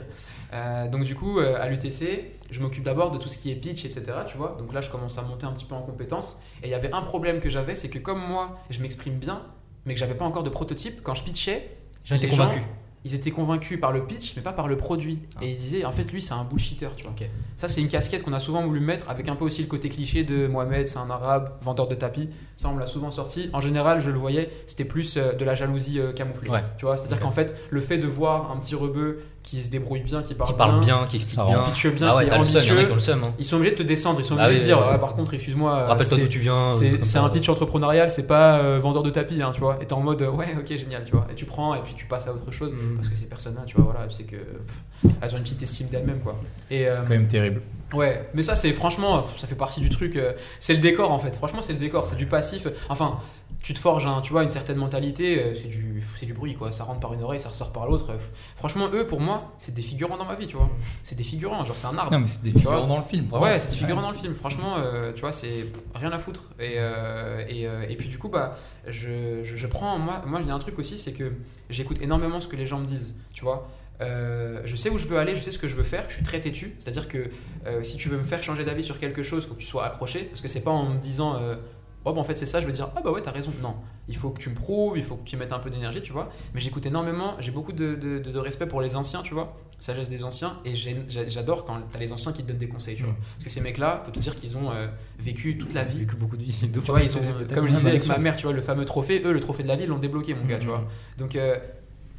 [0.90, 4.02] donc du coup à l'UTC je m'occupe d'abord de tout ce qui est pitch etc
[4.26, 6.70] tu vois donc là je commence à monter un petit peu en compétences et il
[6.70, 9.42] y avait un problème que j'avais c'est que comme moi je m'exprime bien
[9.86, 12.62] mais que j'avais pas encore de prototype quand je pitchais J'en étais les gens, convaincu.
[13.04, 15.20] ils étaient convaincus par le pitch, mais pas par le produit.
[15.36, 15.44] Ah.
[15.44, 17.14] Et ils disaient, en fait, lui, c'est un bullshitter, tu vois.
[17.56, 19.88] Ça, c'est une casquette qu'on a souvent voulu mettre, avec un peu aussi le côté
[19.88, 22.28] cliché de Mohamed, c'est un arabe, vendeur de tapis.
[22.56, 23.50] Ça, on me l'a souvent sorti.
[23.52, 26.50] En général, je le voyais, c'était plus euh, de la jalousie euh, camouflée.
[26.50, 26.64] Ouais.
[26.78, 30.00] Tu vois, c'est-à-dire qu'en fait, le fait de voir un petit rebeu qui se débrouille
[30.00, 31.58] bien, qui parle Qui parle bien, qui explique bien.
[31.58, 32.60] rend pitche bien, Ah ouais, qui est ambitieux.
[32.76, 33.24] qui le seum.
[33.24, 33.34] hein.
[33.38, 34.92] Ils sont obligés de te descendre, ils sont Ah obligés oui, de dire, oui, oui.
[34.94, 36.68] Ah, par contre, excuse-moi, euh, Rappelle-toi c'est- d'où tu viens.
[36.68, 39.78] c'est euh, un pitch entrepreneurial, c'est pas euh, vendeur de tapis, hein, tu vois.
[39.80, 41.26] Et t'es en mode, ouais, ok, génial, tu vois.
[41.32, 42.72] Et tu prends et puis tu passes à autre chose.
[42.72, 42.96] Mhm.
[42.96, 45.88] Parce que ces personnes-là, tu vois, voilà, c'est que pff, elles ont une petite estime
[45.88, 46.36] d'elles-mêmes, quoi.
[46.70, 47.62] Et euh, C'est quand même terrible.
[47.94, 50.16] ouais, mais ça, c'est franchement, ça fait partie du truc.
[50.16, 51.34] euh, c'est le décor, en fait.
[51.34, 52.68] Franchement, c'est le décor, c'est du passif.
[52.90, 53.16] Enfin,
[53.62, 56.54] tu te forges un, tu vois, une certaine mentalité, euh, c'est du, c'est du bruit,
[56.54, 56.72] quoi.
[56.72, 58.10] Ça rentre par une oreille, ça ressort par l'autre.
[58.12, 58.16] Euh,
[58.56, 60.70] Franchement, eux, pour moi, c'est des figurants dans ma vie, tu vois.
[61.02, 62.10] C'est des figurants, genre c'est un arbre.
[62.12, 63.26] Non, mais c'est des figurants dans le film.
[63.32, 64.34] Ouais, c'est des figurants dans le film.
[64.34, 66.50] Franchement, euh, tu vois, c'est rien à foutre.
[66.58, 68.56] Et, euh, et, euh, et puis du coup, bah,
[68.86, 69.98] je, je, je prends.
[69.98, 71.32] Moi, moi, il y a un truc aussi, c'est que
[71.68, 73.16] j'écoute énormément ce que les gens me disent.
[73.34, 73.68] Tu vois,
[74.00, 76.04] Euh, je sais où je veux aller, je sais ce que je veux faire.
[76.08, 76.74] Je suis très têtu.
[76.78, 77.28] C'est-à-dire que
[77.66, 79.84] euh, si tu veux me faire changer d'avis sur quelque chose, faut que tu sois
[79.84, 80.20] accroché.
[80.24, 81.36] Parce que c'est pas en me disant.
[81.36, 81.56] euh,
[82.04, 83.52] Oh, bah en fait, c'est ça, je veux dire, ah bah ouais, t'as raison.
[83.62, 83.74] Non,
[84.08, 86.12] il faut que tu me prouves, il faut que tu mettes un peu d'énergie, tu
[86.12, 86.30] vois.
[86.54, 90.24] Mais j'écoute énormément, j'ai beaucoup de, de- respect pour les anciens, tu vois, sagesse des
[90.24, 93.12] anciens, et j'adore quand t'as les anciens qui te donnent des conseils, tu vois.
[93.12, 93.16] Mm.
[93.34, 94.86] Parce que ces mecs-là, faut te dire qu'ils ont euh,
[95.18, 95.98] vécu toute la vie.
[95.98, 96.56] Vécu beaucoup de vie.
[96.72, 97.20] Tu fois vois, ils ont,
[97.54, 99.68] comme je disais avec ma mère, tu vois, le fameux trophée, eux, le trophée de
[99.68, 100.70] la vie, ils l'ont débloqué, mon gars, tu Mhm.
[100.72, 100.84] vois.
[101.18, 101.58] Donc, euh,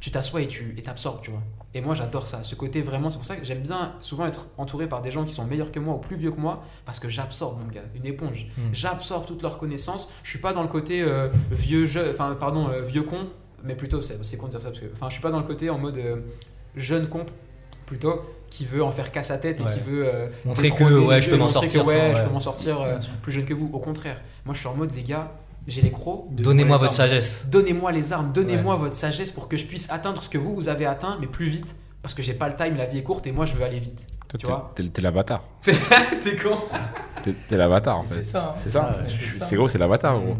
[0.02, 1.40] tu t'assois et tu et t'absorbes, tu vois.
[1.74, 3.08] Et moi, j'adore ça, ce côté vraiment.
[3.08, 5.70] C'est pour ça que j'aime bien souvent être entouré par des gens qui sont meilleurs
[5.70, 8.48] que moi ou plus vieux que moi, parce que j'absorbe, mon gars, une éponge.
[8.58, 8.70] Mhm.
[8.74, 10.08] J'absorbe toutes leurs connaissances.
[10.24, 13.28] Je suis pas dans le côté euh, vieux jeu, enfin, pardon, euh, vieux con,
[13.62, 15.38] mais plutôt, c'est c'est con de dire ça, parce que, enfin, je suis pas dans
[15.38, 16.16] le côté en mode euh,
[16.74, 17.24] jeune con,
[17.86, 19.72] plutôt, qui veut en faire qu'à sa tête et Ouais.
[19.72, 22.40] qui veut euh, Montrer que, ouais, je peux m'en que, sortir ouais, je peux m'en
[22.40, 23.70] sortir euh, plus jeune que vous.
[23.72, 25.30] Au contraire, moi, je suis en mode, les gars,
[25.66, 26.26] j'ai les crocs.
[26.34, 27.08] de- Donnez-moi votre armes.
[27.10, 27.44] sagesse.
[27.48, 30.68] Donnez-moi les armes, donnez-moi votre sagesse pour que je puisse atteindre ce que vous, vous
[30.68, 31.74] avez atteint, mais plus vite.
[32.02, 33.78] Parce que j'ai pas le time, la vie est courte et moi je veux aller
[33.78, 34.00] vite.
[34.28, 35.44] Toi, Tu t'es- vois T'es t'es l'avatar.
[35.62, 36.56] T'es con
[37.22, 38.16] T'es t'es l'avatar en fait.
[38.16, 38.54] C'est ça.
[38.56, 38.58] hein.
[38.60, 38.90] C'est ça.
[38.90, 39.44] Ouais, c'est ça.
[39.46, 40.36] C'est gros, c'est l'avatar gros.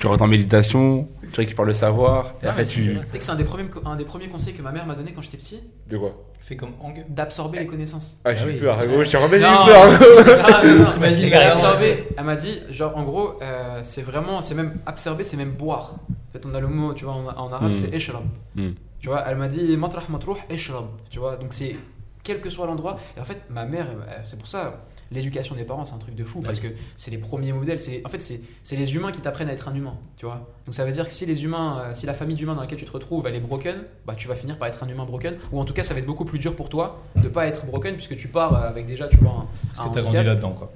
[0.00, 2.98] Tu rentres en méditation, tu récupères le savoir, et après c'est tu.
[3.04, 5.12] sais que c'est un, des premiers- un des premiers conseils que ma mère m'a donné
[5.12, 6.10] quand j'étais petit, De quoi?
[6.44, 7.04] Fais comme Hang.
[7.08, 8.18] d'absorber les connaissances.
[8.24, 9.04] Ah, j'ai eu peur, Argo.
[9.04, 10.36] J'ai remis j'ai eu peur.
[10.44, 10.62] Ah,
[12.16, 15.94] elle m'a dit, genre en gros, euh, c'est vraiment, c'est même absorber, c'est même boire.
[16.10, 17.72] En fait, on a le mot, tu vois, en, en arabe, Mm.
[17.72, 18.24] c'est eshrab.
[18.56, 18.70] Mm.
[19.00, 20.86] Tu vois, elle m'a dit matrah matrouh eshrab.
[21.10, 21.76] Tu vois, donc c'est
[22.24, 22.98] quel que soit l'endroit.
[23.16, 23.86] Et en fait, ma mère,
[24.24, 24.82] c'est pour ça,
[25.12, 27.78] l'éducation des parents, c'est un truc de fou parce que c'est les premiers modèles.
[27.78, 29.96] C'est en fait, c'est les humains qui t'apprennent à être un humain.
[30.16, 32.54] Tu vois, donc ça veut dire que si les humains, euh, si la famille d'humains
[32.54, 33.76] dans laquelle tu te retrouves, elle est broken,
[34.06, 35.36] bah tu vas finir par être un humain broken.
[35.52, 37.66] Ou en tout cas, ça va être beaucoup plus dur pour toi de pas être
[37.66, 40.22] broken puisque tu pars euh, avec déjà, tu vois, un, Parce un que t'as grandi
[40.24, 40.72] là-dedans, quoi.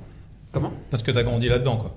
[0.53, 0.73] Comment?
[0.91, 1.95] Parce que t'as grandi là-dedans, quoi.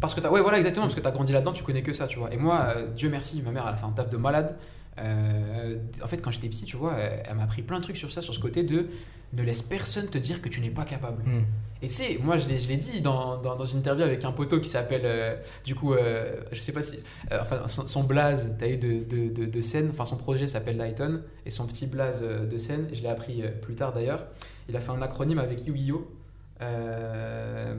[0.00, 2.06] parce que t'as, ouais, voilà, exactement, parce que t'as grandi là-dedans, tu connais que ça,
[2.06, 2.32] tu vois.
[2.32, 4.56] Et moi, euh, Dieu merci, ma mère, elle a fait un taf de malade.
[4.98, 7.96] Euh, en fait, quand j'étais petit, tu vois, elle, elle m'a appris plein de trucs
[7.96, 8.88] sur ça, sur ce côté de
[9.32, 11.22] ne laisse personne te dire que tu n'es pas capable.
[11.24, 11.44] Hmm.
[11.84, 14.24] Et tu sais, moi, je l'ai, je l'ai dit dans, dans, dans une interview avec
[14.24, 17.00] un poteau qui s'appelle, euh, du coup, euh, je sais pas si,
[17.32, 20.46] euh, enfin, son, son blaze, t'as eu de, de, de, de scène, enfin, son projet
[20.46, 24.26] s'appelle Lighton, et son petit blaze euh, de scène, je l'ai appris plus tard d'ailleurs,
[24.68, 26.08] il a fait un acronyme avec Yu-Gi-Oh!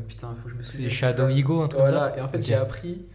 [0.10, 0.90] Putain, faut que je me souvienne.
[0.90, 3.06] C'est Shadow Ego, un truc Voilà, et en fait j'ai appris,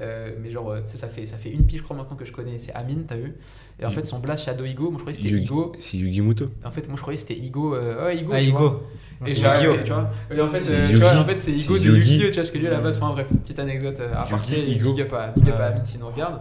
[0.00, 2.32] euh, mais genre, euh, ça fait, ça fait une pige, je crois maintenant que je
[2.32, 3.34] connais, c'est Amine, t'as vu
[3.80, 5.96] Et en Yu- fait son blast Shadow Ego, moi je croyais que c'était Igo, C'est
[5.96, 6.50] Yugi Muto.
[6.64, 8.60] en fait moi je croyais que c'était Igo, euh, ouais, Igo, Ah, tu vois.
[8.60, 8.82] Igo.
[9.26, 9.36] Et j'ai
[9.84, 10.10] tu vois.
[10.30, 12.12] Et en fait, euh, tu vois, en fait c'est Igo de Yugi.
[12.18, 14.20] Yu-Gi-Oh, tu vois ce que lui à la base, enfin bref, petite anecdote euh, à
[14.24, 14.92] Yugi, partir, Igo.
[14.92, 15.66] big up à, big up à.
[15.68, 16.40] Amine s'il nous regarde.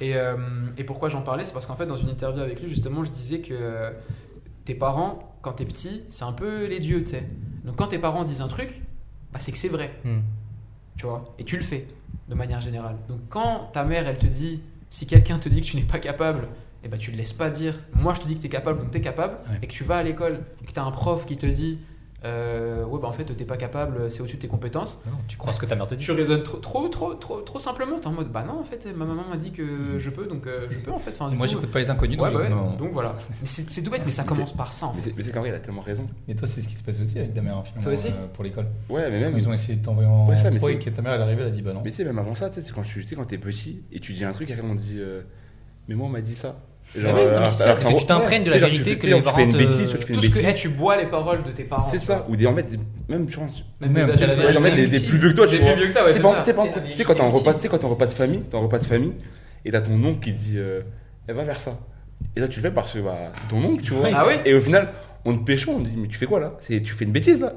[0.00, 0.36] Et, euh,
[0.76, 3.10] et pourquoi j'en parlais, c'est parce qu'en fait dans une interview avec lui justement je
[3.10, 3.90] disais que euh,
[4.64, 7.24] tes parents, quand t'es petit, c'est un peu les dieux, tu sais.
[7.64, 8.82] Donc quand tes parents disent un truc,
[9.32, 10.18] bah, c'est que c'est vrai Hmm.
[10.98, 11.86] tu vois, et tu le fais
[12.28, 12.96] de manière générale.
[13.08, 15.98] Donc quand ta mère, elle te dit, si quelqu'un te dit que tu n'es pas
[15.98, 16.48] capable,
[16.84, 17.74] eh ben tu le laisses pas dire.
[17.94, 19.58] Moi, je te dis que tu es capable, donc tu es capable, Ouais.
[19.62, 21.78] et que tu vas à l'école, et que tu as un prof qui te dit,
[22.26, 25.00] euh, ouais, bah en fait, t'es pas capable, c'est au-dessus de tes compétences.
[25.06, 26.04] Non, tu crois ce que ta mère te dit.
[26.04, 27.98] Tu raisonnes trop, trop, trop, trop, trop simplement.
[27.98, 30.46] T'es en mode, bah non, en fait, ma maman m'a dit que je peux, donc
[30.46, 31.10] euh, je peux en fait.
[31.12, 32.48] Enfin, Moi, j'écoute pas les inconnus, donc ouais, ouais,
[32.78, 33.16] donc voilà.
[33.40, 35.10] Mais c'est tout bête, mais ça commence par ça en Mais fait.
[35.10, 36.06] c'est mais c'est qu'en vrai, il a tellement raison.
[36.28, 38.08] Mais toi, c'est ce qui se passe aussi avec ta mère, hein, finalement, Toi aussi
[38.08, 38.66] euh, pour l'école.
[38.88, 39.38] Ouais, mais Quand même.
[39.38, 41.24] Ils ont essayé de t'envoyer en Ouais, ça, mais et que ta mère, elle est
[41.24, 41.82] arrivée, elle a dit bah non.
[41.84, 43.38] Mais tu sais, même avant ça, tu sais, c'est quand tu tu sais, quand t'es
[43.38, 45.22] petit et tu dis un truc, après on dit euh,
[45.88, 46.56] Mais moi, on m'a dit ça.
[47.04, 48.84] Ah non, mais alors- c'est ça, alors qu'en que tu t'imprègnes de la genre, vérité
[48.84, 50.50] que les tu fais une parents te- bêtise, tu fais une Tout ce que bêtise.
[50.50, 51.82] eh, tu bois les paroles de tes parents.
[51.90, 52.26] C'est ça.
[52.28, 52.76] Ou des, en fait, des-
[53.08, 53.50] même, je pense,
[53.80, 55.72] Même Même des Ouais, en fait, des, des plus vieux que toi, tu Des vois.
[55.72, 58.40] plus vieux que toi, ouais, Tu sais, quand t'es en repas, quand repas de famille,
[58.50, 59.12] t'es en repas de famille,
[59.64, 60.80] et t'as ton oncle qui te dit, euh,
[61.28, 61.78] Eh, va vers ça.
[62.36, 64.08] Et ça, tu le fais parce que bah, c'est ton oncle, tu vois.
[64.14, 64.90] Ah Et au final,
[65.24, 66.54] on te pécho, on te dit, mais tu fais quoi là?
[66.62, 67.52] C'est- Tu fais une bêtise là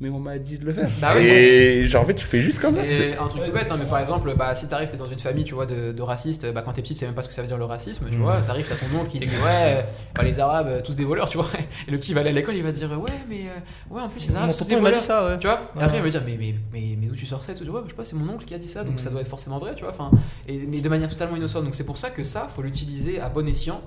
[0.00, 0.88] mais on m'a dit de le faire.
[1.00, 1.22] Bah oui.
[1.24, 2.82] et genre, en fait, tu fais juste comme ça.
[2.86, 5.06] c'est- Et un truc tout bête, hein, mais par exemple, bah, si t'arrives, t'es dans
[5.06, 7.22] une famille, tu vois, de, de racistes, bah, quand t'es petit, tu sais même pas
[7.22, 8.22] ce que ça veut dire le racisme, tu Mhm.
[8.22, 11.28] vois, t'arrives, t'as ton oncle qui dit, ouais, bah, les arabes, euh, tous des voleurs,
[11.28, 11.46] tu vois,
[11.86, 14.08] et le petit va aller à l'école, il va dire, ouais, mais, euh, ouais, en
[14.08, 14.98] plus, les arabes, tous des voleurs.
[14.98, 15.36] dit ça, ouais.
[15.36, 15.84] Tu vois, et Ouais.
[15.84, 17.82] après, il va dire, mais, mais, mais, mais d'où tu sors ça tout, ouais, bah,
[17.84, 19.58] je sais pas, c'est mon oncle qui a dit ça, donc ça doit être forcément
[19.58, 20.10] vrai, tu vois, enfin,
[20.48, 21.64] et, mais de manière totalement innocente.
[21.64, 23.80] Donc c'est pour ça que ça, faut l'utiliser à bon escient.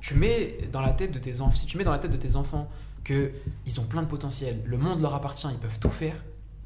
[0.00, 2.16] Tu mets dans la tête de tes enfants, si tu mets dans la tête de
[2.16, 2.68] tes enfants
[3.06, 3.30] que
[3.66, 6.16] ils ont plein de potentiel, le monde leur appartient, ils peuvent tout faire,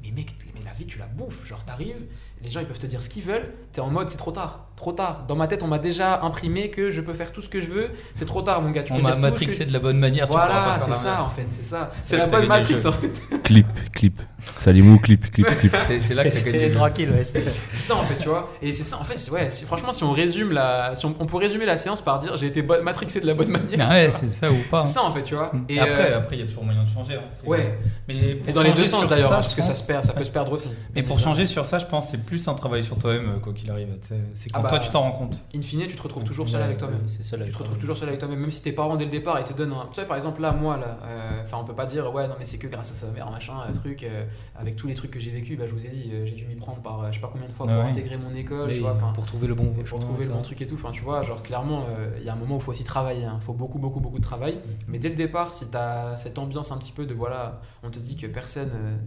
[0.01, 2.07] mais mec, mais la vie tu la bouffes, genre t'arrives,
[2.41, 4.70] les gens ils peuvent te dire ce qu'ils veulent, t'es en mode c'est trop tard,
[4.81, 5.25] trop tard.
[5.27, 7.67] Dans ma tête, on m'a déjà imprimé que je peux faire tout ce que je
[7.67, 7.89] veux.
[8.15, 8.81] C'est trop tard, mon gars.
[8.81, 10.25] Tu On m'a matrixé que- de la bonne manière.
[10.27, 11.91] Voilà, c'est ça en fait, c'est ça.
[12.03, 13.11] C'est la bonne Matrix en fait.
[13.43, 14.19] Clip, clip.
[14.55, 15.75] Salimou, clip, clip, clip.
[16.01, 16.71] C'est là que t'as gagné.
[16.71, 17.23] tranquille, ouais.
[17.23, 18.49] C'est ça en fait, tu vois.
[18.63, 20.95] Et c'est ça en fait, ouais, franchement, si on résume la.
[20.95, 23.49] Si on, on peut résumer la séance par dire j'ai été matrixé de la bonne
[23.49, 23.87] manière.
[23.87, 24.83] Ah ouais, c'est ça ou pas.
[24.87, 25.51] C'est ça en fait, tu vois.
[25.69, 27.15] Et après, euh, après, il y a toujours moyen de changer.
[27.15, 27.21] hein.
[27.45, 27.77] Ouais.
[28.07, 30.31] Mais dans les deux sens d'ailleurs, hein, parce que ça se perd, ça peut se
[30.31, 30.69] perdre aussi.
[30.95, 33.39] Mais pour changer sur ça, je pense que c'est plus un travail sur toi-même, euh,
[33.39, 33.89] quoi qu'il arrive.
[34.33, 35.39] C'est quand Ah bah, toi tu t'en rends compte.
[35.55, 37.05] In fine, tu te retrouves toujours seul Ouais, avec toi-même.
[37.05, 39.39] Tu avec te retrouves toujours seul avec toi-même, même si tes parents dès le départ
[39.39, 39.87] ils te donnent un.
[39.91, 42.35] Tu sais, par exemple, là, moi, là, euh, enfin, on peut pas dire, ouais, non,
[42.39, 44.25] mais c'est que grâce à sa mère, machin, un truc, euh,
[44.55, 46.45] avec tous les trucs que j'ai vécu, bah, je vous ai dit, euh, j'ai dû
[46.45, 47.81] m'y prendre par euh, je sais pas combien de fois pour ouais.
[47.81, 50.61] intégrer mon école, tu vois, pour trouver le bon pour chemin, trouver le bon truc
[50.61, 50.75] et tout.
[50.75, 52.83] Enfin, tu vois, genre, clairement, euh, il y a un moment où il faut aussi
[52.83, 54.59] travailler, il faut beaucoup, beaucoup, beaucoup de travail.
[54.87, 57.89] Mais dès le départ, si tu as cette ambiance un petit peu de, voilà, on
[57.89, 58.71] te dit que personne.
[58.73, 58.97] euh,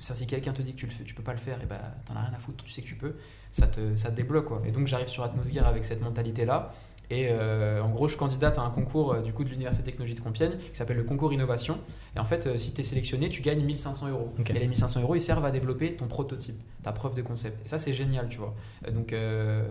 [0.00, 1.66] ça, si quelqu'un te dit que tu, le fais, tu peux pas le faire, et
[1.66, 3.16] bah t'en as rien à foutre, tu sais que tu peux,
[3.50, 4.62] ça te, ça te débloque quoi.
[4.66, 6.72] Et donc j'arrive sur Atmosgear avec cette mentalité là.
[7.10, 9.86] Et euh, en gros, je candidate à un concours euh, du coup de l'Université de
[9.86, 11.78] Technologie de Compiègne qui s'appelle le concours innovation.
[12.14, 14.34] Et en fait, euh, si tu es sélectionné, tu gagnes 1500 euros.
[14.46, 17.64] Et les 1500 euros, ils servent à développer ton prototype, ta preuve de concept.
[17.64, 18.54] Et ça, c'est génial, tu vois.
[18.92, 19.14] Donc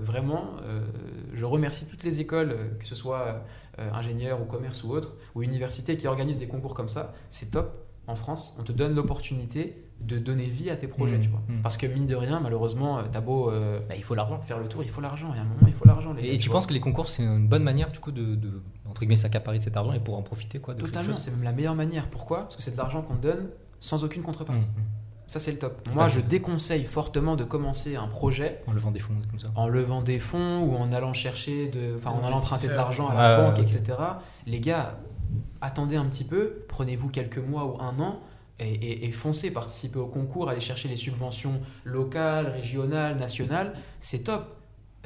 [0.02, 0.56] vraiment,
[1.34, 3.44] je remercie toutes les écoles, que ce soit
[3.80, 7.14] euh, ingénieur ou commerce ou autre, ou université qui organisent des concours comme ça.
[7.30, 7.86] C'est top.
[8.08, 11.42] En France, on te donne l'opportunité de donner vie à tes projets, Mmh, tu vois.
[11.48, 11.62] mmh.
[11.64, 14.40] Parce que mine de rien, malheureusement, euh, t'as beau euh, Bah, il faut l'argent.
[14.42, 15.30] faire le tour, il faut l'argent.
[15.34, 16.16] Il y a un moment, il faut l'argent.
[16.18, 18.36] Et, gars, et tu penses que les concours, c'est une bonne manière, du coup, de,
[18.36, 21.32] de entre guillemets, s'accaparer de cet argent et pour en profiter, quoi, de Totalement, c'est
[21.32, 22.08] même la meilleure manière.
[22.10, 22.44] Pourquoi?
[22.44, 23.48] Parce que c'est de l'argent qu'on te donne
[23.80, 24.66] sans aucune contrepartie.
[24.68, 24.84] Mmh, mmh.
[25.30, 25.90] Ça, c'est le top.
[25.94, 26.10] Moi, Ouais.
[26.10, 29.48] je déconseille fortement de commencer un projet En levant des fonds, comme ça.
[29.56, 33.10] en levant des fonds ou en allant chercher de, enfin, en allant emprunter de l'argent
[33.10, 33.82] à la banque, etc.
[34.46, 35.00] Les gars,
[35.60, 38.20] attendez un petit peu, prenez-vous quelques mois ou un an.
[38.60, 44.24] Et, et- et foncez, participez au concours, allez chercher les subventions locales, régionales, nationales, c'est
[44.24, 44.56] top.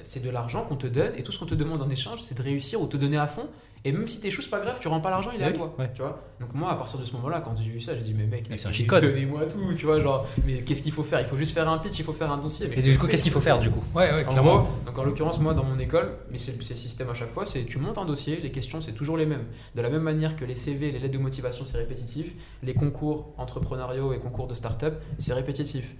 [0.04, 2.36] C'est de l'argent qu'on te donne et tout ce qu'on te demande en échange, c'est
[2.36, 3.48] de réussir ou te donner à fond.
[3.84, 5.54] Et même si t'échoues, c'est pas grave, tu rends pas l'argent, il est à Oui,
[5.56, 5.74] toi.
[5.80, 5.90] ouais.
[5.96, 8.14] Tu vois Donc moi, à partir de ce moment-là, quand j'ai vu ça, j'ai dit
[8.14, 11.20] mais mec, Mais mais donnez-moi tout, tu vois, genre, mais qu'est-ce qu'il faut faire?
[11.20, 12.68] Il faut juste faire un pitch, il faut faire un dossier.
[12.68, 13.84] Mais Et du coup, qu'est-ce qu'il faut faire, du coup?
[13.96, 14.58] Ouais, ouais, en clairement.
[14.64, 17.32] gros, donc en l'occurrence, moi dans mon école, mais c'est c'est le système à chaque
[17.32, 19.46] fois, c'est tu montes un dossier, les questions c'est toujours les mêmes.
[19.76, 23.34] De la même manière que les CV, les lettres de motivation c'est répétitif, les concours
[23.38, 25.96] entrepreneuriaux et concours de start-up c'est répétitif.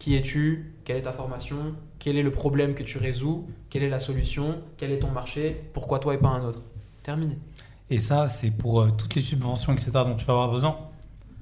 [0.00, 0.72] Qui es-tu?
[0.84, 1.74] Quelle est ta formation?
[1.98, 3.46] Quel est le problème que tu résous?
[3.68, 4.62] Quelle est la solution?
[4.78, 5.60] Quel est ton marché?
[5.74, 6.62] Pourquoi toi et pas un autre?
[7.02, 7.38] Terminé.
[7.90, 9.90] Et ça, c'est pour euh, toutes les subventions, etc.
[9.94, 10.76] dont tu vas avoir besoin.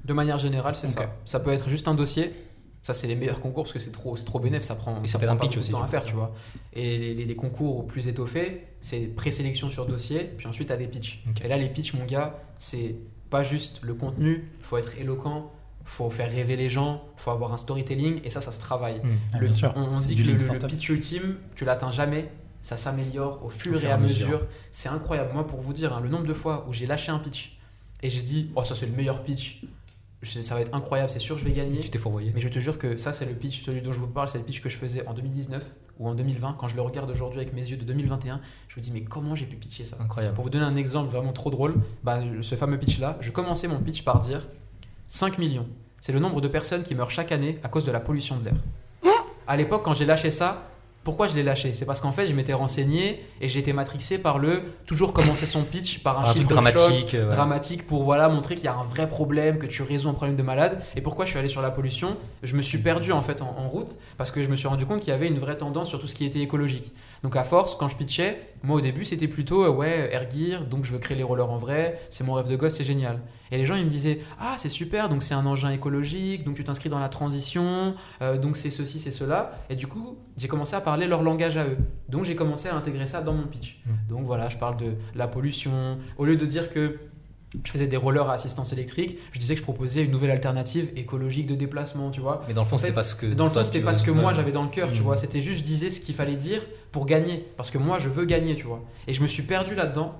[0.05, 1.13] De manière générale, c'est ça.
[1.25, 2.33] Ça peut être juste un dossier.
[2.81, 4.63] Ça, c'est les meilleurs concours parce que c'est trop, trop bénéf.
[4.63, 6.33] Ça prend, Et ça ça prend un pitch aussi, de temps à faire, tu vois.
[6.73, 10.77] Et les, les- les concours plus étoffés, c'est présélection sur dossier, puis ensuite, tu as
[10.77, 11.23] des pitchs.
[11.45, 12.95] Et là, les pitchs, mon gars, c'est
[13.29, 14.49] pas juste le contenu.
[14.61, 15.51] Il faut être éloquent,
[15.85, 19.01] faut faire rêver les gens, faut avoir un storytelling, et ça, ça se travaille.
[19.01, 19.09] Mmh.
[19.35, 19.73] Ah, Le- bien sûr.
[19.77, 22.31] On, on dit que le, pitch ultime, tu l'atteins jamais,
[22.61, 24.27] ça s'améliore au fur Au et fur à et à mesure.
[24.27, 24.47] mesure.
[24.73, 25.31] C'est incroyable.
[25.33, 27.57] Moi, pour vous dire, hein, le nombre de fois où j'ai lâché un pitch
[28.03, 29.63] et j'ai dit, oh, ça c'est le meilleur pitch,
[30.21, 31.79] Je- ça va être incroyable, c'est sûr, je vais gagner.
[31.79, 32.33] Tu t'es fourvoyé.
[32.35, 34.39] Mais je te jure que ça, c'est le pitch, celui dont je vous parle, c'est
[34.39, 35.65] le pitch que je faisais en 2019
[36.01, 36.57] ou en 2020.
[36.59, 39.37] Quand je le regarde aujourd'hui avec mes yeux de 2021, je me dis, mais comment
[39.37, 39.97] j'ai pu pitcher ça?
[40.01, 40.35] Incroyable.
[40.35, 43.79] Pour vous donner un exemple vraiment trop drôle, bah, ce fameux pitch-là, je commençais mon
[43.79, 44.49] pitch par dire
[45.07, 45.69] 5 millions.
[46.01, 48.45] C'est le nombre de personnes qui meurent chaque année à cause de la pollution de
[48.47, 48.55] l'air.
[49.47, 50.69] À l'époque, quand j'ai lâché ça,
[51.05, 51.73] pourquoi je l'ai lâché?
[51.73, 55.47] C'est parce qu'en fait, je m'étais renseigné et j'ai été matrixé par le toujours commencer
[55.47, 57.15] son pitch par un, truc chiffre dramatique.
[57.15, 57.35] euh, ouais.
[57.35, 60.37] dramatique pour voilà montrer qu'il y a un vrai problème, que tu résous un problème
[60.37, 60.83] de malade.
[60.97, 62.17] Et pourquoi je suis allé sur la pollution?
[62.43, 64.85] Je me suis perdu en fait en, en route parce que je me suis rendu
[64.85, 66.93] compte qu'il y avait une vraie tendance sur tout ce qui était écologique.
[67.23, 70.65] Donc à force, quand je pitchais, moi au début c'était plutôt euh, ouais air gear,
[70.67, 73.21] donc je veux créer les rollers en vrai, c'est mon rêve de gosse, c'est génial.
[73.51, 76.57] Et les gens ils me disaient ah c'est super, donc c'est un engin écologique, donc
[76.57, 79.53] tu t'inscris dans la transition, euh, donc c'est ceci, c'est cela.
[79.71, 81.79] Et du coup j'ai commencé à parler leur langage à eux.
[82.09, 83.81] Donc j'ai commencé à intégrer ça dans mon pitch.
[83.85, 83.91] Mm.
[84.09, 85.99] Donc voilà, je parle de la pollution.
[86.17, 86.99] Au lieu de dire que
[87.65, 90.91] je faisais des rollers à assistance électrique, je disais que je proposais une nouvelle alternative
[90.97, 92.45] écologique de déplacement, tu vois.
[92.49, 93.27] Mais dans le fond, En c'était pas ce que.
[93.27, 95.05] Dans le fond, c'était pas ce que moi j'avais dans le cœur, tu Mm.
[95.05, 95.17] vois.
[95.17, 96.63] C'était juste, je disais ce qu'il fallait dire
[96.93, 97.47] pour gagner.
[97.57, 98.83] Parce que moi, je veux gagner, tu vois.
[99.07, 100.15] Et je me suis perdu là-dedans.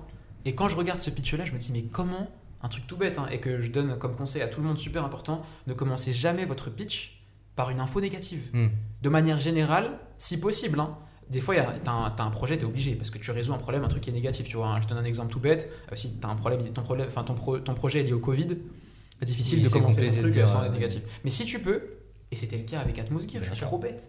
[0.45, 2.29] Et quand je regarde ce pitch-là, je me dis, mais comment
[2.63, 4.77] Un truc tout bête, hein, et que je donne comme conseil à tout le monde
[4.77, 7.21] super important, ne commencez jamais votre pitch
[7.55, 8.49] par une info négative.
[8.53, 8.67] Mm.
[9.01, 10.79] De manière générale, si possible.
[10.79, 10.97] hein.
[11.29, 13.87] Des fois, t'as un, un projet, t'es obligé, parce que tu résous un problème, un
[13.87, 14.67] truc qui est négatif, tu vois.
[14.67, 14.81] hein.
[14.81, 15.69] Je te donne un exemple tout bête.
[15.91, 18.19] Euh, si t'as un problème, ton, problème, enfin, ton, pro- ton projet est lié au
[18.19, 18.47] Covid,
[19.21, 21.01] difficile Oui, de commencer compliqué ton de truc dire, sans être négatif.
[21.23, 21.83] Mais si tu peux,
[22.31, 24.07] et c'était le cas avec Atmos Gear, je suis trop bête.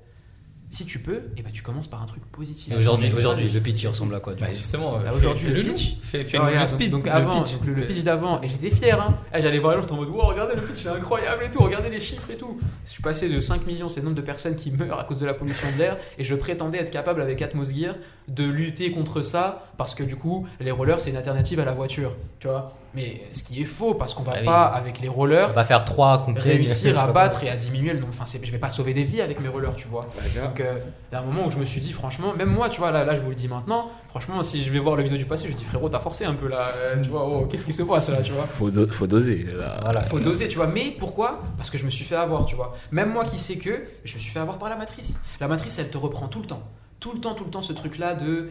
[0.72, 2.72] Si tu peux, et ben tu commences par un truc positif.
[2.72, 5.62] Et aujourd'hui, aujourd'hui, le pitch il ressemble à quoi Bah, justement, Bah, fais- aujourd'hui, le
[5.62, 5.96] le pitch.
[6.00, 6.90] Fais, fais Ah, le speed.
[6.92, 7.54] donc, le avant, pitch.
[7.56, 9.00] donc le, le pitch d'avant, et j'étais fier.
[9.02, 9.18] Hein.
[9.36, 11.50] Eh, J'allais voir les gens, j'étais en mode, wow, regardez le pitch, c'est incroyable et
[11.50, 12.58] tout, regardez les chiffres et tout.
[12.86, 15.18] Je suis passé de 5 millions, c'est le nombre de personnes qui meurent à cause
[15.18, 17.96] de la pollution de l'air, et je prétendais être capable avec Atmos Gear
[18.28, 21.72] de lutter contre ça, parce que du coup, les rollers, c'est une alternative à la
[21.72, 22.76] voiture, tu vois.
[22.92, 24.46] Mais ce qui est faux, parce qu'on va Ah oui.
[24.46, 28.00] pas, avec les On rollers, va faire trois réussir à battre et à diminuer le
[28.00, 28.12] nombre.
[28.12, 30.08] Enfin, c'est- je vais pas sauver des vies avec mes rollers, tu vois.
[30.16, 30.74] Bah, Donc, euh,
[31.10, 32.90] il y a un moment où je me suis dit, franchement, même moi, tu vois,
[32.90, 35.24] là, là, je vous le dis maintenant, franchement, si je vais voir le vidéo du
[35.24, 37.72] passé, je dis, frérot, t'as forcé un peu là, euh, tu vois, oh, qu'est-ce qui
[37.72, 38.44] se passe là, tu vois.
[38.46, 39.46] faut, do- faut doser.
[39.56, 39.78] Là.
[39.82, 40.02] Voilà.
[40.02, 40.66] Faut doser, tu vois.
[40.66, 41.40] Mais pourquoi?
[41.56, 42.74] Parce que je me suis fait avoir, tu vois.
[42.90, 45.16] Même moi qui sais que, je me suis fait avoir par la matrice.
[45.40, 46.62] La matrice, elle te reprend tout le temps.
[47.00, 48.48] Tout le temps, tout le temps, ce truc-là de.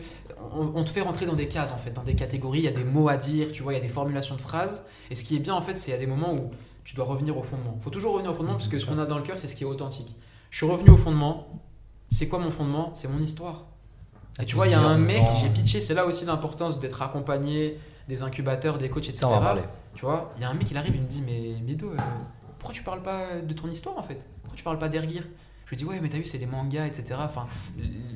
[0.53, 2.59] On, on te fait rentrer dans des cases, en fait, dans des catégories.
[2.59, 4.41] Il y a des mots à dire, tu vois, il y a des formulations de
[4.41, 4.85] phrases.
[5.11, 6.51] Et ce qui est bien, en fait, c'est il y a des moments où
[6.83, 7.77] tu dois revenir au fondement.
[7.81, 9.55] faut toujours revenir au fondement parce que ce qu'on a dans le cœur, c'est ce
[9.55, 10.15] qui est authentique.
[10.49, 11.47] Je suis revenu au fondement.
[12.09, 12.91] C'est quoi mon fondement?
[12.95, 13.65] C'est mon histoire.
[14.41, 17.01] Et tu vois, il y a un mec, j'ai pitché, c'est là aussi l'importance d'être
[17.03, 19.27] accompagné, des incubateurs, des coachs, etc.
[19.93, 21.97] Tu vois, il y a un mec, il arrive, il me dit Mais Mido, euh,
[22.57, 24.19] pourquoi tu parles pas de ton histoire en fait?
[24.41, 25.23] Pourquoi tu parles pas d'Ergir?
[25.69, 27.19] Je lui dis Ouais, mais t'as vu, c'est les mangas, etc.
[27.19, 27.45] Enfin,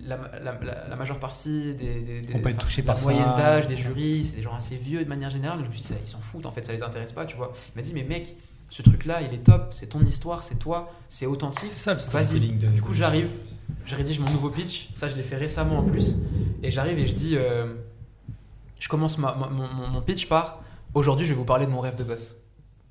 [0.07, 2.01] la, la- la- la majeure partie des.
[2.01, 3.03] des, des- Faut pas être enfin, touché la par ça.
[3.03, 5.57] moyenne d'âge des jurys, c'est des gens assez vieux de manière générale.
[5.59, 7.25] Donc je me suis dit ça, Ils s'en foutent en fait, ça les intéresse pas,
[7.27, 7.53] tu vois.
[7.75, 8.35] Il m'a dit Mais mec,
[8.69, 11.69] ce truc-là, il est top, c'est ton histoire, c'est toi, c'est authentique.
[11.69, 12.25] C'est ça le Vas-y.
[12.25, 12.67] storytelling de.
[12.69, 13.29] Du coup, j'arrive,
[13.85, 14.89] je rédige mon nouveau pitch.
[14.95, 16.15] Ça, je l'ai fait récemment en plus.
[16.63, 17.67] Et j'arrive et je dis euh,
[18.79, 20.59] Je commence ma- ma- mon, mon- mon pitch par
[20.95, 22.35] Aujourd'hui, je vais vous parler de mon rêve de gosse.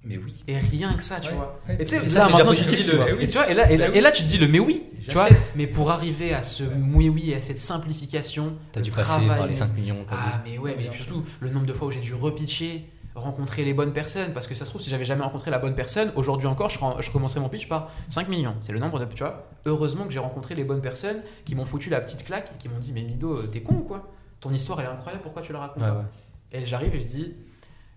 [0.05, 0.43] Mais oui.
[0.49, 1.35] Et rien que ça, tu Ouais.
[1.35, 1.61] vois.
[1.69, 1.77] Ouais.
[1.79, 3.11] Et tu sais, ça, c'est déjà positif, tu dis tu le- vois.
[3.23, 3.99] Et tu vois, et là, et là, Mais oui.
[3.99, 5.29] et là, tu te dis le mais oui, tu vois.
[5.55, 9.47] Mais pour arriver à ce oui, oui, à cette simplification, T'as dû passer travail, par
[9.47, 10.05] les 5 millions.
[10.11, 10.53] ah, dit.
[10.53, 13.93] mais ouais, mais surtout le nombre de fois où j'ai dû repitcher, rencontrer les bonnes
[13.93, 14.33] personnes.
[14.33, 17.11] Parce que ça se trouve, si j'avais jamais rencontré la bonne personne, aujourd'hui encore, je,
[17.11, 18.55] commencerais mon pitch par 5 millions.
[18.63, 19.05] C'est le nombre de.
[19.05, 22.51] Tu vois, heureusement que j'ai rencontré les bonnes personnes qui m'ont foutu la petite claque
[22.55, 24.11] et qui m'ont dit Mais Mido, euh, t'es con ou quoi?
[24.41, 25.95] Ton histoire, elle est incroyable, pourquoi tu la racontes Ouais, pas?
[25.99, 26.61] ouais.
[26.61, 27.35] Et j'arrive et je dis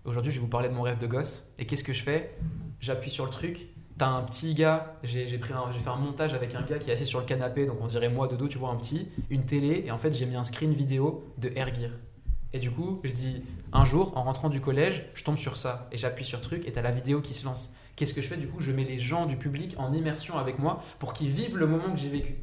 [0.06, 1.48] Aujourd'hui, je vais vous parler de mon rêve de gosse.
[1.58, 2.30] Et qu'est-ce que je fais?
[2.78, 3.66] J'appuie sur le truc.
[3.98, 7.18] T'as un petit gars, j'ai fait un montage avec un gars qui est assis sur
[7.18, 9.90] le canapé, donc on dirait moi de dos, tu vois, un petit, une télé, et
[9.90, 11.90] en fait j'ai mis un screen vidéo de Airgear.
[12.52, 15.88] Et du coup, je dis, un jour, en rentrant du collège, je tombe sur ça,
[15.90, 17.74] et j'appuie sur truc, et t'as la vidéo qui se lance.
[17.96, 18.36] Qu'est-ce que je fais?
[18.36, 21.56] Du coup, je mets les gens du public en immersion avec moi pour qu'ils vivent
[21.56, 22.36] le moment que j'ai vécu.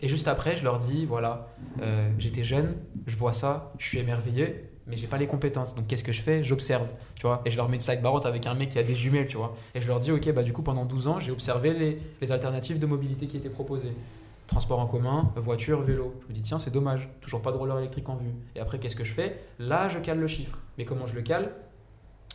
[0.00, 1.48] Et juste après, je leur dis, voilà,
[1.82, 2.76] euh, j'étais jeune,
[3.06, 5.74] je vois ça, je suis émerveillé, mais j'ai pas les compétences.
[5.74, 6.42] Donc qu'est-ce que je fais?
[6.42, 7.42] J'observe, tu vois.
[7.44, 9.36] Et je leur mets une side barotte avec un mec qui a des jumelles, tu
[9.36, 9.54] vois.
[9.74, 12.32] Et je leur dis, ok, bah du coup pendant 12 ans, j'ai observé les, les
[12.32, 13.92] alternatives de mobilité qui étaient proposées.
[14.46, 16.14] Transport en commun, voiture, vélo.
[16.22, 18.34] Je me dis, tiens, c'est dommage, toujours pas de roller électrique en vue.
[18.54, 19.38] Et après, qu'est-ce que je fais?
[19.58, 20.58] Là, je cale le chiffre.
[20.76, 21.52] Mais comment je le cale?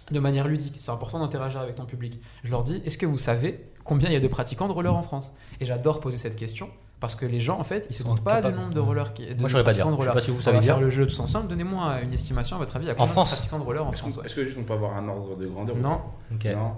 [0.10, 0.78] De manière ludique.
[0.80, 2.20] C'est important d'interagir avec ton public.
[2.44, 4.96] Je leur dis, est-ce que vous savez combien il y a de pratiquants de roller
[4.96, 5.34] en France?
[5.60, 6.70] Et j'adore poser cette question
[7.00, 9.14] parce que les gens, en fait, ils se sont comptent pas du nombre de rollers
[9.14, 9.26] qui.
[9.28, 9.86] de Moi, je saurais pas dire.
[9.86, 10.14] de Je sais roller.
[10.14, 10.84] pas si vous On savez va faire dire.
[10.84, 11.48] le jeu tous ensemble.
[11.48, 14.02] Donnez-moi une estimation, à votre avis, à combien France de pratiquants de roller en Est-ce
[14.02, 14.26] France ouais.
[14.26, 16.02] est-ce que juste on peut avoir un ordre de grandeur Non,
[16.34, 16.44] Ok.
[16.44, 16.74] pas Non.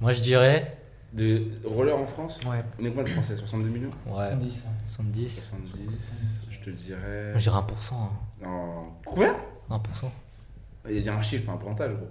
[0.00, 0.78] Moi, je dirais.
[1.12, 2.64] De roller en France ouais.
[2.80, 3.36] On est combien de Français?
[3.36, 3.90] 62 millions?
[4.06, 4.30] Ouais.
[4.30, 4.64] 70.
[4.84, 5.44] 70.
[5.50, 7.30] 70, je te dirais.
[7.30, 7.94] Moi, je dirais 1%.
[7.94, 8.08] hein.
[8.42, 8.76] Non.
[9.06, 9.28] Quoi?
[9.70, 9.80] 1%.
[10.90, 12.08] Il y a un chiffre, pas un pourcentage, gros.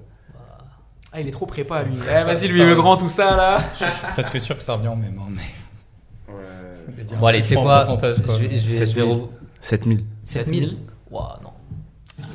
[1.12, 1.96] Ah, il est trop prépa, lui.
[1.96, 3.60] Eh, vas-y, lui, ça- le grand, tout ça, là.
[3.74, 5.20] Je, suis presque sûr que ça revient au même.
[5.20, 6.34] hein, mais...
[6.34, 6.40] Ouais.
[6.88, 8.36] Dire Bon, allez, tu sais en quoi pourcentage, quoi.
[8.36, 9.04] Je vais, je vais, je vais 7000.
[9.16, 9.28] re-
[9.62, 10.04] 7000.
[10.24, 10.78] 7000.
[11.12, 11.50] Ouah, non.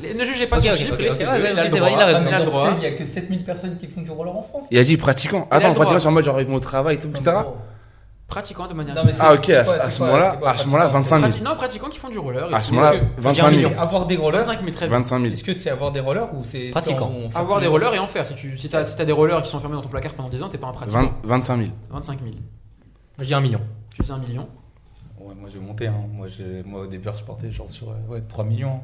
[0.02, 1.64] Les- Ne jugez pas Ok, son ok, chiffre, ok, laissez-le, ok, ouais, il a ok,
[1.64, 2.20] le c'est vrai, il a raison.
[2.28, 2.70] Il a le droit.
[2.78, 4.66] Il y a que 7000 personnes qui font du roller en France.
[4.70, 5.46] Il a dit pratiquant.
[5.50, 7.32] Attends, pratiquant sur le mode genre ils vont au travail et tout, etc.
[8.28, 9.16] Pratiquants de manière générale.
[9.20, 11.30] Ah, ok, c'est à, c'est ce moment-là, c'est quoi, à ce moment-là, pratiquant, 25 000.
[11.30, 12.54] Prati- Non, pratiquants qui font du roller.
[12.54, 13.72] À ce moment-là, Est-ce que- 25 000.
[13.78, 14.98] Avoir des rollers, 25 000, très bien.
[14.98, 15.32] 25 000.
[15.32, 16.68] est-ce que c'est avoir des rollers ou c'est.
[16.68, 17.10] Pratiquant.
[17.34, 18.26] Avoir des les- rollers et en faire.
[18.26, 20.28] Si tu si as, si t'as des rollers qui sont fermés dans ton placard pendant
[20.28, 21.00] 10 ans, t'es pas un pratiquant.
[21.00, 21.68] 20 25 000.
[21.90, 22.32] 25 000.
[22.32, 22.36] Moi,
[23.20, 23.60] je dis 1 million.
[24.10, 24.48] Un million.
[25.20, 25.86] Ouais, moi je vais monter.
[25.88, 26.04] Hein.
[26.12, 28.80] Moi, j'ai- moi au début, je partais genre sur euh, ouais, 3 millions.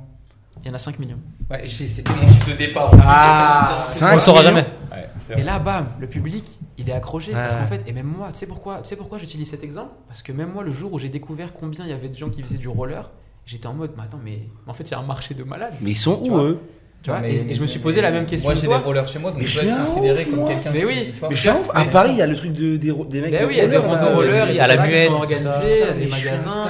[0.62, 1.18] Il y en a 5 millions.
[1.50, 2.90] Ouais, j'ai- c'était mon chiffre de départ.
[3.00, 3.68] Ah.
[4.02, 4.66] On le saura jamais.
[4.92, 7.32] Ouais, Et là, bam, le public, il est accroché.
[7.32, 9.64] Ouais, parce qu'en fait, et même moi, tu sais pourquoi, tu sais pourquoi j'utilise cet
[9.64, 9.90] exemple?
[10.08, 12.28] Parce que même moi, le jour où j'ai découvert combien il y avait de gens
[12.30, 13.10] qui faisaient du roller,
[13.46, 15.74] j'étais en mode, mais attends, mais en fait, c'est un marché de malades.
[15.80, 16.42] Mais ils sont Tu où vois?
[16.42, 16.60] eux?
[17.04, 18.66] Tu vois et, mais- et je me suis mais- posé la même question Moi j'ai
[18.66, 20.84] des rollers chez moi, donc Mais je dois être considéré ouf, comme quelqu'un Mais qui.
[20.86, 21.28] oui, tu vois.
[21.28, 21.70] Mais je suis un ouf.
[21.74, 23.30] À Mais- Paris, il y a le truc de, des, mecs.
[23.30, 24.14] Ben oui, il y a des randos là.
[24.14, 25.62] rollers, il y a à la des muette, organisés, ça.
[25.62, 26.62] il y a Mais des magasins.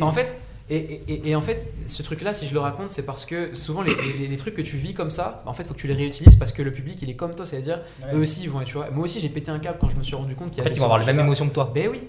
[0.00, 0.36] en fait,
[0.70, 3.82] et, et- et en fait, ce truc-là, si je le raconte, c'est parce que souvent
[3.82, 5.86] les, les- les trucs que tu vis comme ça, bah, en fait, faut que tu
[5.86, 8.14] les réutilises parce que le public, il est comme toi, c'est-à-dire, Ouais.
[8.14, 8.88] eux aussi, ils vont être, tu vois.
[8.90, 10.64] Moi aussi, j'ai pété un câble quand je me suis rendu compte qu'il y En
[10.64, 11.24] fait, avait ils vont avoir mêmes marché-là.
[11.26, 11.70] émotions que toi.
[11.74, 12.00] Ben oui,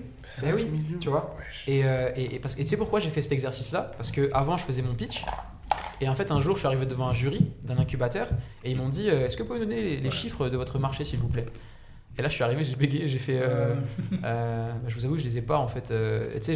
[0.42, 0.98] ben oui, millions.
[1.00, 1.36] tu vois.
[1.68, 3.92] Et, euh, et, et parce, et tu sais pourquoi j'ai fait cet exercice-là?
[3.98, 5.26] Parce que avant, je faisais mon pitch.
[6.02, 8.28] Et en fait, un jour, je suis arrivé devant un jury d'un incubateur
[8.64, 10.58] et ils m'ont dit euh, Est-ce que vous pouvez me donner les, les chiffres de
[10.58, 11.46] votre marché, s'il vous plaît?
[12.18, 13.40] Et là, je suis arrivé, j'ai bégayé, j'ai fait.
[13.42, 13.76] euh,
[14.24, 15.92] euh, bah, je vous avoue, je les ai pas en fait.
[16.40, 16.54] tu sais,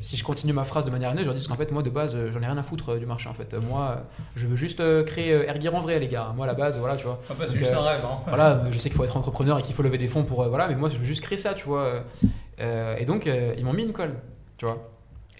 [0.00, 1.90] si je continue ma phrase de manière honnête, je leur dis qu'en fait, moi de
[1.90, 3.52] base, j'en ai rien à foutre du marché en fait.
[3.54, 4.02] Moi,
[4.36, 6.32] je veux juste créer Airgear en vrai, les gars.
[6.34, 7.20] Moi, à la base, voilà, tu vois.
[7.28, 8.00] Ah bah, c'est juste un rêve.
[8.04, 8.20] Hein.
[8.26, 10.48] Voilà, je sais qu'il faut être entrepreneur et qu'il faut lever des fonds pour.
[10.48, 12.02] voilà, mais moi, je veux juste créer ça, tu vois.
[12.58, 14.14] et donc, ils m'ont mis une colle,
[14.56, 14.90] tu vois.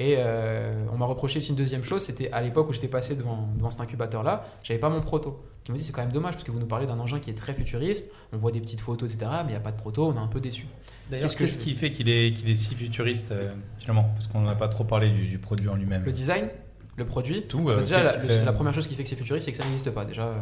[0.00, 3.14] Et euh, on m'a reproché aussi une deuxième chose, c'était à l'époque où j'étais passé
[3.14, 5.44] devant, devant cet incubateur-là, j'avais pas mon proto.
[5.62, 7.28] Qui me dit c'est quand même dommage parce que vous nous parlez d'un engin qui
[7.28, 9.30] est très futuriste, on voit des petites photos, etc.
[9.44, 10.66] Mais il n'y a pas de proto, on est un peu déçu.
[11.10, 14.04] D'ailleurs, Qu'est-ce que qu'est-ce je- qui fait qu'il est, qu'il est si futuriste euh, finalement?
[14.14, 16.02] Parce qu'on n'a pas trop parlé du, du produit en lui-même.
[16.04, 16.48] Le design,
[16.96, 19.52] le produit, Tout, euh, déjà fait- la première chose qui fait que c'est futuriste, c'est
[19.52, 20.06] que ça n'existe pas.
[20.06, 20.38] Déjà, euh,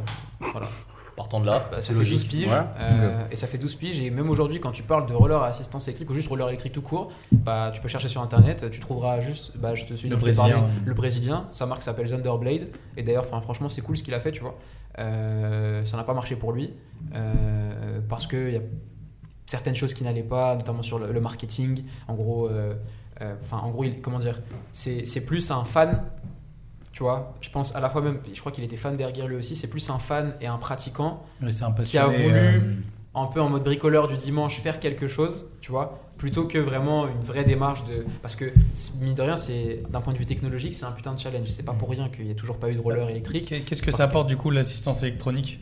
[0.52, 0.68] voilà.
[1.18, 2.14] Partant de là, Bah, c'est logique.
[2.14, 2.47] 12 piges.
[2.47, 2.60] Ouais.
[2.78, 4.00] euh, et ça fait 12 piges.
[4.00, 6.72] Et même aujourd'hui, quand tu parles de roller à assistance électrique ou juste roller électrique
[6.72, 8.70] tout court, bah, tu peux chercher sur internet.
[8.70, 10.48] Tu trouveras juste bah, je te suis Le Brésilien.
[10.60, 11.47] parlé, le brésilien.
[11.50, 12.68] Sa marque s'appelle Thunderblade.
[12.97, 14.56] Et d'ailleurs, franchement, c'est cool ce qu'il a fait, tu vois.
[15.00, 16.72] Euh, ça n'a pas marché pour lui.
[17.14, 18.60] euh, parce qu'il y a
[19.47, 21.82] certaines choses qui n'allaient pas, notamment sur le, le marketing.
[22.06, 22.74] En gros, euh,
[23.42, 24.40] enfin, en gros il- comment dire
[24.72, 26.00] c'est plus un fan.
[26.99, 29.36] Tu vois, je pense à la fois même, je crois qu'il était fan d'Airgear lui
[29.36, 32.60] aussi, c'est plus un fan et un pratiquant Ouais, un qui a voulu- euh,
[33.15, 37.07] un peu en mode bricoleur du dimanche faire quelque chose, tu vois, plutôt que vraiment
[37.07, 38.05] une vraie démarche de.
[38.20, 38.47] Parce que,
[39.01, 41.47] mine de rien, c'est d'un point de vue technologique, c'est un putain de challenge.
[41.51, 43.47] C'est pas pour rien qu'il n'y a toujours pas eu de roller électrique.
[43.49, 45.60] qu'est- Qu'est-ce que ça que- apporte du coup l'assistance électronique?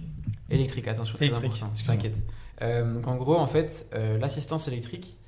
[0.49, 2.17] Électrique, attention, Électrique, t'inquiète.
[2.63, 5.19] Euh, donc en gros, en fait, euh, l'assistance électrique,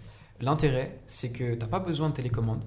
[0.40, 2.64] l'intérêt, c'est que t'as pas besoin de télécommande.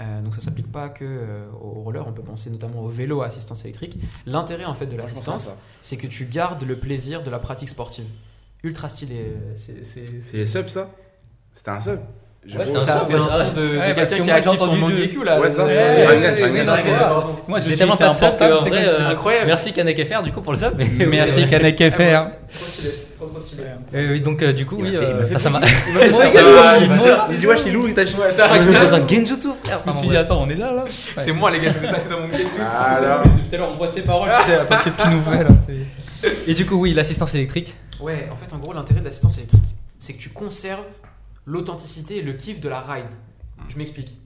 [0.00, 3.20] Euh, donc ça s'applique pas que euh, au roller, on peut penser notamment au vélo
[3.22, 3.98] à assistance électrique.
[4.26, 5.48] L'intérêt en fait de l'assistance,
[5.82, 8.06] c'est que tu gardes le plaisir de la pratique sportive.
[8.62, 9.16] Ultra stylé.
[9.20, 10.88] euh, c'est- c'est- C'est les subs, ça?
[11.52, 12.00] C'était un sub?
[12.44, 13.30] Ouais, c'est un ça fait ouais, un ouais.
[13.30, 14.02] son de, Ouais, quelqu'un
[14.34, 15.40] que qui sur entendu Mangekyou là.
[15.40, 16.64] Ouais, ça, Ouais, ouais, ouais, ouais,
[17.46, 19.46] Moi, je J'ai tellement c'est pas de sub que, c'est en vrai, comme- euh, incroyable.
[19.46, 20.72] Merci Kanek FR du coup pour le sub.
[21.06, 22.26] Merci Kanek Ah, FR.
[23.94, 25.60] Euh, oui, donc euh, du coup, oui, fait- il m'a fait enfin, ça m'a.
[25.60, 26.08] Ouais, Ouais,
[26.80, 28.02] il dit, dit, wesh, Lilou, il t'a.
[28.02, 28.16] Ouais, Je
[28.58, 29.80] que j'étais dans un Genjutsu, frère.
[29.86, 30.16] Je me suis dit, ouais.
[30.18, 30.84] attends, on est là là
[31.18, 32.40] C'est moi les gars qui s'est placé dans mon game.
[32.60, 34.30] Ah, tout à l'heure, on voit ses paroles.
[34.46, 35.50] sais, Attends, qu'est-ce qu'il nous fait là
[36.48, 37.74] Et du coup, oui, l'assistance électrique.
[38.00, 39.62] Ouais, en fait, en gros, l'intérêt de l'assistance électrique,
[39.98, 40.80] c'est que tu conserves
[41.44, 43.06] l'authenticité et le kiff de la ride.
[43.68, 44.16] Je m'explique.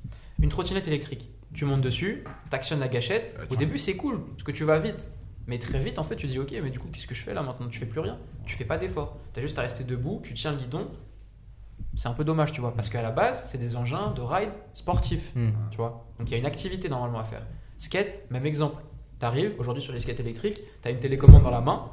[0.40, 3.34] Une trottinette électrique, tu montes dessus, t'actionnes la gâchette.
[3.50, 4.98] Au tu- début, c'est cool, parce que tu vas vite.
[5.46, 7.32] Mais très vite, en fait, tu dis, ok, mais du coup, qu'est-ce que je fais
[7.32, 7.68] là maintenant?
[7.68, 8.18] Tu fais plus rien.
[8.46, 9.16] Tu fais pas d'effort.
[9.32, 10.90] T'as juste à rester debout, tu tiens le guidon.
[11.94, 14.50] C'est un peu dommage, tu vois, parce qu'à la base, c'est des engins de ride
[14.74, 15.32] sportifs.
[15.34, 15.50] Hmm.
[15.70, 17.42] Tu vois Donc il y a une activité normalement à faire.
[17.78, 18.82] Skate, même exemple.
[19.18, 21.90] T'arrives, aujourd'hui sur les skates électriques, t'as une télécommande dans la main,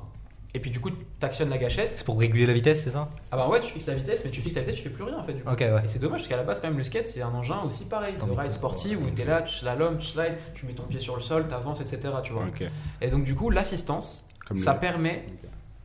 [0.55, 1.93] et puis du coup, t'actionnes la gâchette.
[1.95, 3.09] C'est pour réguler la vitesse, c'est ça?
[3.31, 5.03] Ah bah ouais, tu fixes la vitesse, mais tu fixes la vitesse, tu fais plus
[5.03, 5.33] rien en fait.
[5.33, 5.49] Du coup.
[5.51, 5.81] Ok, ouais.
[5.83, 7.85] Et c'est dommage parce qu'à la base, quand même, le skate, c'est un engin aussi
[7.85, 8.15] pareil.
[8.27, 11.15] Mets ride sportif où t'es là, tu slalom, tu slides, tu mets ton pied sur
[11.15, 11.99] le sol, t'avances, etc.
[12.23, 12.43] Tu vois.
[12.43, 12.63] Ok.
[13.01, 14.25] Et donc, du coup, l'assistance,
[14.57, 15.25] ça le- permet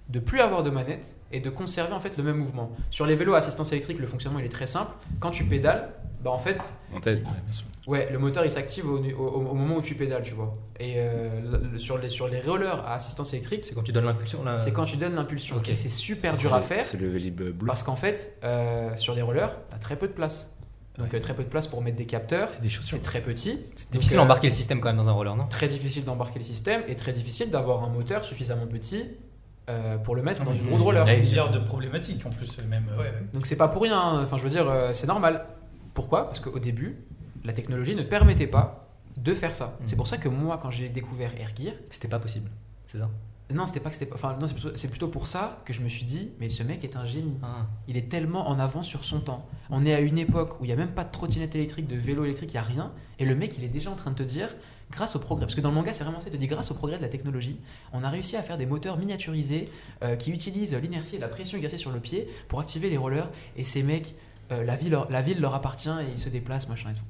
[0.09, 2.73] de plus avoir de manette et de conserver en fait le même mouvement.
[2.91, 4.93] Sur les vélos à assistance électrique, le fonctionnement il est très simple.
[5.21, 5.91] Quand tu pédales,
[6.23, 6.59] bah en fait,
[6.95, 7.19] En tête.
[7.19, 7.67] Ouais, bien sûr.
[7.87, 10.57] Ouais, le moteur il s'active au, au- au moment où tu pédales, tu vois.
[10.81, 14.05] Et euh, le- sur, les, sur les rollers à assistance électrique, C'est quand tu donnes
[14.05, 14.59] l'impulsion là.
[14.59, 15.57] c'est quand tu donnes l'impulsion.
[15.57, 15.69] Ok.
[15.69, 17.67] Et c'est super dur à faire C'est le Vélib Blue.
[17.67, 20.55] parce qu'en fait, euh, sur les rollers, t'as très peu de place.
[20.99, 21.19] Donc Ouais.
[21.19, 22.51] euh, très peu de place pour mettre des capteurs.
[22.51, 22.99] C'est des chaussures.
[22.99, 23.61] C'est très petit.
[23.77, 25.47] C'est difficile euh, d'embarquer le système quand même dans un roller, non?
[25.47, 29.05] Très difficile d'embarquer le système et très difficile d'avoir un moteur suffisamment petit
[29.69, 31.05] euh, pour le mettre dans une roue de roller.
[31.07, 32.87] Il y a un milliard de problématiques en plus, même.
[32.93, 33.13] euh, ouais.
[33.33, 34.23] Donc c'est pas pour rien, hein.
[34.23, 35.47] enfin je veux dire, euh, c'est normal.
[35.95, 36.25] Pourquoi?
[36.27, 36.97] Parce qu'au début,
[37.45, 39.67] la technologie ne permettait pas de faire ça.
[39.81, 39.83] Mm.
[39.87, 42.51] C'est pour ça que moi, quand j'ai découvert Airgear, C'était pas possible.
[42.87, 43.11] C'est ça?
[43.53, 44.17] Non, c'était pas que c'était pas.
[44.17, 46.63] Enfin, non, c'est plutôt, c'est plutôt pour ça que je me suis dit, mais ce
[46.63, 47.39] mec est un génie.
[47.43, 47.67] Ah.
[47.89, 49.47] Il est tellement en avance sur son temps.
[49.71, 51.97] On est à une époque où il n'y a même pas de trottinette électrique, de
[51.97, 52.93] vélo électrique, il n'y a rien.
[53.19, 54.51] Et le mec, il est déjà en train de te dire,
[54.91, 56.71] grâce au progrès, parce que dans le manga, c'est vraiment ça, il te dit, grâce
[56.71, 57.59] au progrès de la technologie,
[57.93, 59.71] on a réussi à faire des moteurs miniaturisés
[60.03, 63.29] euh, qui utilisent l'inertie et la pression exercée sur le pied pour activer les rollers.
[63.57, 64.15] Et ces mecs,
[64.53, 67.03] euh, la, ville, leur- la ville leur appartient et ils se déplacent, machin et tout.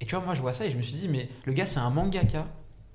[0.00, 1.66] Et tu vois, moi, je vois ça et je me suis dit, mais le gars,
[1.66, 2.46] c'est un mangaka.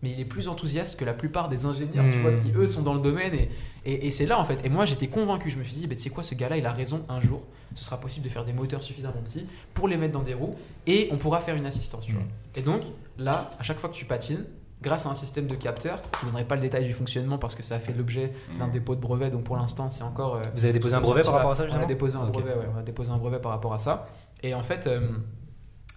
[0.03, 2.21] Mais il est plus enthousiaste que la plupart des ingénieurs, tu Hmm.
[2.21, 3.33] vois, qui eux sont dans le domaine.
[3.33, 3.49] Et,
[3.85, 4.59] et, et c'est là, en fait.
[4.63, 5.49] Et moi, j'étais convaincu.
[5.49, 7.05] Je me suis dit, bah, tu sais quoi, ce gars-là, il a raison.
[7.09, 7.41] Un jour,
[7.75, 10.55] ce sera possible de faire des moteurs suffisamment petits pour les mettre dans des roues
[10.85, 12.21] et on pourra faire une assistance, tu vois.
[12.21, 12.27] Hmm.
[12.55, 12.81] Et donc,
[13.17, 14.45] là, à chaque fois que tu patines,
[14.81, 17.55] grâce à un système de capteurs, je ne donnerai pas le détail du fonctionnement parce
[17.55, 20.35] que ça a fait l'objet d'un dépôt de brevet, donc pour l'instant, c'est encore.
[20.35, 21.87] euh, Vous avez déposé un brevet par rapport à ça on a justement?
[21.87, 24.05] déposé un brevet, ouais, on a déposé un brevet par rapport à ça.
[24.43, 24.99] Et en fait, euh,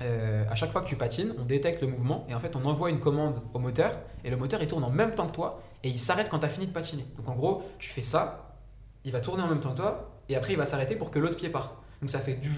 [0.01, 2.65] euh, à chaque fois que tu patines, on détecte le mouvement et en fait, on
[2.65, 5.61] envoie une commande au moteur et le moteur il tourne en même temps que toi
[5.83, 7.05] et il s'arrête quand tu as fini de patiner.
[7.17, 8.55] Donc en gros, tu fais ça,
[9.05, 11.19] il va tourner en même temps que toi et après il va s'arrêter pour que
[11.19, 11.77] l'autre pied parte.
[12.01, 12.53] Donc ça fait du,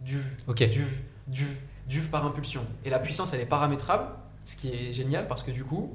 [0.00, 0.62] du, Ok.
[0.68, 0.84] du,
[1.26, 1.46] du,
[1.86, 2.62] du par impulsion.
[2.84, 4.08] Et la puissance elle est paramétrable,
[4.44, 5.92] ce qui est génial parce que du coup,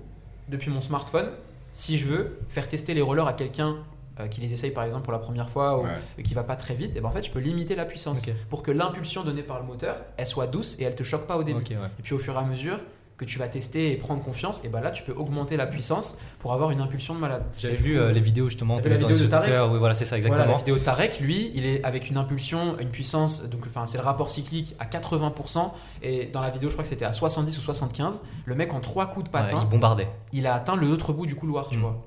[0.49, 1.29] depuis mon smartphone,
[1.73, 3.77] si je veux faire tester les rollers à quelqu'un
[4.21, 6.23] euh, qui les essaye par exemple pour la première fois ou Ouais.
[6.23, 8.63] qui va pas très vite, et ben en fait je peux limiter la puissance pour
[8.63, 11.43] que l'impulsion donnée par le moteur elle soit douce et elle te choque pas au
[11.43, 11.59] début.
[11.59, 11.75] Ouais.
[11.99, 12.79] Et puis au fur et à mesure
[13.17, 16.17] que tu vas tester et prendre confiance, et ben là tu peux augmenter la puissance
[16.39, 17.43] pour avoir une impulsion de malade.
[17.55, 19.67] J'avais vu euh, les vidéos justement la vidéo de Tarek Twitter.
[19.71, 20.51] Oui, voilà, c'est ça Voilà, exactement.
[20.53, 23.99] la vidéo de Tarek, lui, il est avec une impulsion, une puissance, donc enfin c'est
[23.99, 25.69] le rapport cyclique à 80%,
[26.01, 28.23] et dans la vidéo je crois que c'était à 70 ou 75.
[28.45, 30.07] Le mec en trois coups de Ouais, patin, il bombardait.
[30.33, 31.81] il a atteint l'autre bout du couloir, tu Mm.
[31.81, 31.99] vois.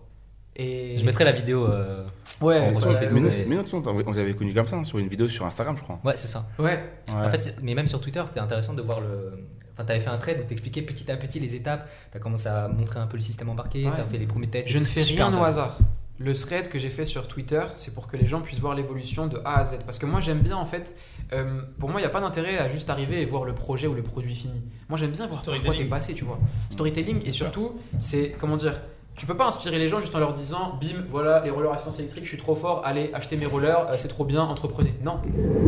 [0.56, 1.66] Et Je mettrai la vidéo.
[1.66, 2.04] euh,
[2.40, 3.22] ouais, en ouais, Facebook.
[3.22, 5.44] Mais, mais- mais non, on on avait connu comme ça, hein, sur une vidéo sur
[5.46, 5.98] Instagram, je crois.
[6.04, 6.46] Ouais, c'est ça.
[6.58, 6.78] ouais.
[7.08, 7.14] Ouais.
[7.26, 9.32] En fait, mais même sur Twitter, c'était intéressant de voir le.
[9.74, 11.88] Enfin, t'avais fait un trade où t'expliquais petit à petit les étapes.
[12.12, 13.84] T'as commencé à montrer un peu le système embarqué.
[13.84, 13.90] Ouais.
[13.96, 14.68] T'as fait les premiers tests.
[14.68, 15.78] Je ne fais rien au hasard.
[16.20, 19.26] Le thread que j'ai fait sur Twitter, c'est pour que les gens puissent voir l'évolution
[19.26, 19.78] de A à Z.
[19.84, 20.94] Parce que moi, j'aime bien, en fait,
[21.32, 23.88] euh, pour moi, il n'y a pas d'intérêt à juste arriver et voir le projet
[23.88, 24.62] ou le produit fini.
[24.88, 25.86] Moi, j'aime bien voir par quoi Storytelling.
[25.86, 26.38] t'es passé, tu vois.
[26.70, 28.80] Storytelling, et surtout, c'est, comment dire,
[29.16, 31.98] tu peux pas inspirer les gens juste en leur disant, bim, voilà, les rollers assistance
[32.00, 34.94] électrique, je suis trop fort, allez, achetez mes rollers, euh, c'est trop bien, entreprenez.
[35.02, 35.20] Non,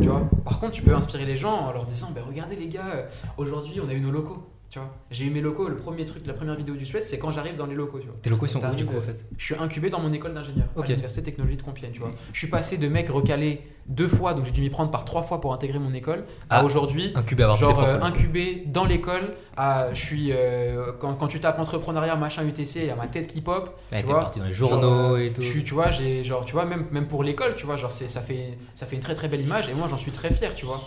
[0.02, 0.22] tu vois?
[0.44, 3.02] Par contre, tu peux inspirer les gens en leur disant, ben regardez les gars, euh,
[3.38, 4.44] aujourd'hui, on a eu nos locaux.
[4.76, 5.68] Tu vois, j'ai eu mes locaux.
[5.68, 7.98] Le premier truc, la première vidéo du Suède, c'est quand j'arrive dans les locaux.
[7.98, 8.16] Tu vois.
[8.20, 10.34] Tes locaux, ils sont où du coup, en fait Je suis incubé dans mon école
[10.34, 10.84] d'ingénieur Ok.
[10.84, 12.12] à l'université technologie de Compiègne, tu vois.
[12.34, 15.22] Je suis passé de mec recalé deux fois, donc j'ai dû m'y prendre par trois
[15.22, 19.32] fois pour intégrer mon école, à Ah, aujourd'hui, Incubé à genre euh, incubé dans l'école,
[19.56, 23.06] à je suis euh, quand, quand tu tapes entrepreneuriat machin UTC, il y a ma
[23.06, 23.78] tête qui pop.
[23.92, 25.40] Ouais, tu t'es vois, parti dans les journaux euh, et tout.
[25.40, 27.92] Je suis, tu vois, j'ai genre, tu vois, même même pour l'école, tu vois, genre
[27.92, 30.30] c'est ça fait ça fait une très très belle image et moi j'en suis très
[30.34, 30.80] fier, tu vois.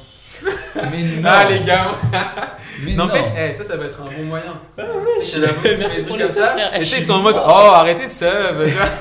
[0.43, 1.22] Mais non.
[1.26, 1.92] Ah les gars,
[2.85, 3.06] Mais non.
[3.08, 4.59] n'empêche, eh, ça ça va être un bon moyen.
[4.77, 6.90] Tu sais, il y en a beaucoup qui Merci pour le ça, et tu Je
[6.90, 8.27] sais, ils sont en mode, oh arrêtez de sub.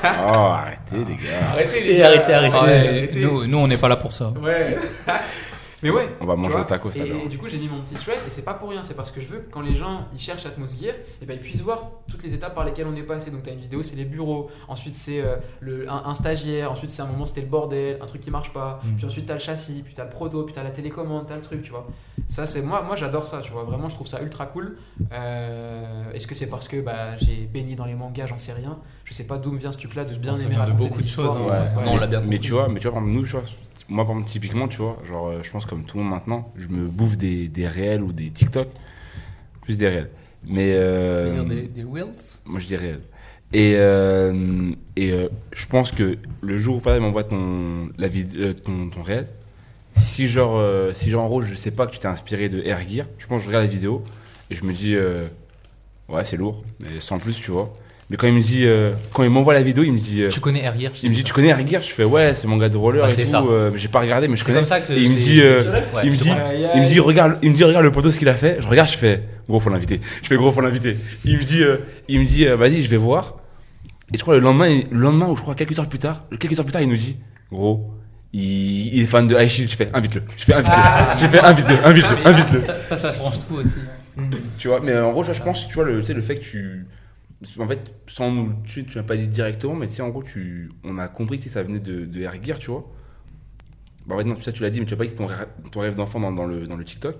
[0.03, 1.51] Oh, arrêtez, les gars.
[1.53, 2.07] Arrêtez les gars.
[2.07, 2.55] arrêtez, arrêtez.
[2.59, 4.31] Ah Ouais, ouais, nous, nous, on n'est pas là pour ça.
[4.43, 4.77] Ouais.
[5.83, 6.09] Mais ouais.
[6.19, 6.75] On va manger vois, au à
[7.05, 7.17] et, l'heure.
[7.23, 9.11] et du coup, j'ai mis mon petit thread et c'est pas pour rien, c'est parce
[9.11, 11.83] que je veux que quand les gens ils cherchent Atmosgear, et ben ils puissent voir
[12.09, 13.31] toutes les étapes par lesquelles on est passé.
[13.31, 16.71] Donc, tu as une vidéo, c'est les bureaux, ensuite c'est euh, le, un, un stagiaire,
[16.71, 18.95] ensuite c'est un moment, c'était le bordel, un truc qui marche pas, Mm.
[18.97, 20.71] puis ensuite tu as le châssis, puis tu as le proto, puis tu as la
[20.71, 21.87] télécommande, tu as le truc, tu vois.
[22.27, 23.63] Ça, c'est moi, moi j'adore ça, tu vois.
[23.63, 24.77] Vraiment, je trouve ça ultra cool.
[25.11, 28.77] Euh, Est-ce que c'est parce que bah, j'ai baigné dans les mangas, j'en sais rien.
[29.05, 31.01] Je sais pas d'où me vient ce truc-là, de bien Ça aimer vient de beaucoup
[31.01, 31.41] de choses, hein.
[31.77, 31.85] Ouais.
[31.85, 33.43] Non, on l'a bien mais tu vois, mais tu vois, par exemple, nous, tu vois,
[33.89, 36.51] moi, par exemple, typiquement, tu vois, genre, euh, je pense comme tout le monde maintenant,
[36.57, 38.67] je me bouffe des, des réels ou des TikTok,
[39.61, 40.09] plus des réels.
[40.45, 42.13] Mais euh, Des, des Wills
[42.45, 43.01] moi, je dis réels.
[43.51, 48.37] Et, euh, et euh, je pense que le jour où Fadel m'envoie ton, la vid-
[48.37, 49.27] euh, ton, ton réel,
[49.97, 50.61] si genre,
[50.95, 53.27] si genre en gros, je sais pas que tu t'es inspiré de Air Gear, je
[53.27, 54.03] pense que je regarde la vidéo
[54.49, 54.95] et je me dis,
[56.07, 57.73] ouais, c'est lourd, mais sans plus, tu vois.
[58.09, 60.29] Mais quand il me dit, euh, quand il m'envoie la vidéo, il me dit, euh,
[60.29, 61.81] Tu connais Air Gear il me dit, tu connais Air Gear?
[61.83, 63.47] Je fais, ouais, c'est mon gars de roller Bah, et c'est tout.
[63.49, 64.57] euh, j'ai pas regardé, mais je C'est connais.
[64.59, 64.91] comme ça que.
[64.93, 66.31] Et il me je dit, euh, Ouais, il me dit,
[66.75, 68.57] il me dit, regarde, il me dit, regarde le poteau ce qu'il a fait.
[68.61, 70.01] Je regarde, je fais, gros, faut l'inviter.
[70.23, 70.97] Je fais, gros, faut l'inviter.
[71.23, 73.35] Il me dit, euh, il me dit, euh, vas-y, je vais voir.
[74.11, 76.57] Et je crois le lendemain, le lendemain ou je crois quelques heures plus tard, quelques
[76.57, 77.15] heures plus tard, il nous dit,
[77.51, 77.91] gros,
[78.33, 79.69] il, il est fan de High Shield.
[79.69, 80.23] Je fais, invite-le.
[80.35, 80.73] Je fais, invite-le.
[80.75, 82.61] Ah, je fais, invite-le, invite-le, invite-le.
[82.63, 83.75] Ça, ça, ça change tout aussi.
[84.57, 86.37] Tu vois, mais en gros, je je pense, tu vois, le, tu sais, le fait
[86.37, 86.87] que tu.
[87.57, 90.09] En fait, sans nous le tuer, tu n'as pas dit directement, mais tu sais, en
[90.09, 92.69] gros, tu, on a compris que tu sais, ça venait de, de Air Gear, tu
[92.71, 92.91] vois.
[94.05, 95.33] Bah, ouais, non, ça, tu l'as dit, mais tu n'as pas dit que c'était ton,
[95.33, 97.15] rêve- ton rêve d'enfant dans, dans le, dans le TikTok.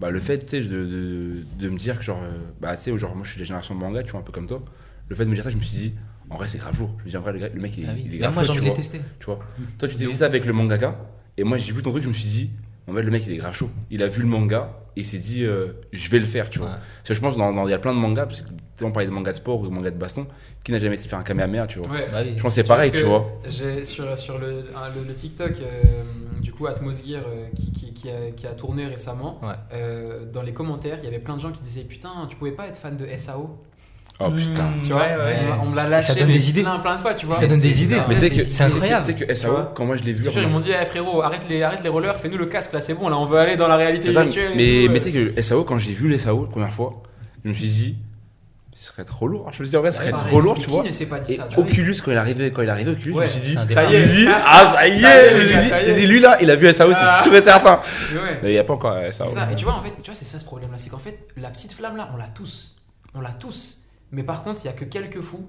[0.00, 2.82] Bah, le fait, tu sais, de, de, de me dire que, genre, euh, bah, tu
[2.82, 4.46] sais, genre, moi, je suis de la génération de manga, tu vois, un peu comme
[4.46, 4.62] toi.
[5.08, 5.94] Le fait de me dire ça, je me suis dit,
[6.30, 6.94] en vrai, c'est grave lourd.
[7.00, 8.02] Je me dis, en vrai, le, mec, il, Ah oui.
[8.06, 8.76] il est Même grave moi, j'ai chaud, envie tu vois.
[8.76, 9.00] tester.
[9.18, 9.38] Tu vois.
[9.78, 10.96] Toi, tu t'es dit ça avec le mangaka,
[11.36, 12.50] et moi, j'ai vu ton truc, je me suis dit,
[12.88, 13.70] en fait, le mec, il est grave chaud.
[13.90, 16.58] Il a vu le manga, et il s'est dit, euh, je vais le faire, tu
[16.58, 16.68] vois.
[16.68, 16.74] Ouais.
[16.98, 18.92] Parce que je pense il y a plein de mangas, parce que tu sais, on
[18.92, 20.26] parlait de mangas de sport ou de mangas de baston,
[20.64, 21.90] qui n'a jamais essayé de faire un kamehameha, tu vois.
[21.92, 22.06] Ouais.
[22.12, 22.34] Bah oui.
[22.36, 23.26] Je pense que c'est pareil, tu vois.
[23.46, 26.02] J'ai sur, sur le, un- le, le TikTok euh,
[26.40, 29.54] du coup Atmosgear euh, qui, qui, qui, a, qui a tourné récemment, Ouais.
[29.72, 32.52] euh, dans les commentaires, il y avait plein de gens qui disaient putain, tu pouvais
[32.52, 33.58] pas être fan de SAO.
[34.20, 34.68] Oh putain.
[34.82, 35.36] Tu vois, ouais, ouais.
[35.60, 36.62] on, on me l'a lâché Ça donne des idées.
[36.62, 37.36] plein, plein de fois, tu vois.
[37.36, 37.98] Ça donne des idées.
[38.08, 39.06] Mais tu sais que, c'est incroyable.
[39.06, 40.28] Tu sais que SAO, quand moi je l'ai vu.
[40.34, 42.94] Ils m'ont dit, eh, frérot, arrête les, arrête les rollers, fais-nous le casque là, c'est
[42.94, 44.54] bon, là, on veut aller dans la réalité virtuelle.
[44.56, 45.00] mais, mais euh.
[45.00, 47.00] tu sais que SAO, quand j'ai vu les SAO la première fois,
[47.44, 47.96] je me suis dit,
[48.74, 49.50] ce serait trop lourd.
[49.52, 50.82] Je me suis dit, en vrai, ce serait Pareil, trop lourd, tu vois.
[50.82, 51.64] pas dit Et ça, tu vois.
[51.64, 53.72] Oculus, quand il est arrivé, quand il est arrivé, Oculus, Ouais, je me suis dit,
[53.72, 54.28] Ça y est.
[54.44, 57.18] ah, ça y est, lui là, il a vu SAO, Ah.
[57.22, 57.80] c'est sûr et certain.
[58.14, 58.38] Mais ouais.
[58.42, 59.26] Mais il n'y a pas encore SAO.
[59.28, 59.48] Ça.
[59.52, 61.50] Et tu vois, en fait, tu vois, c'est ça ce problème-là, c'est qu'en fait, la
[61.50, 62.74] petite flamme là, on l'a tous,
[63.14, 63.77] on l'a tous.
[64.12, 65.48] Mais par contre, il y a que quelques fous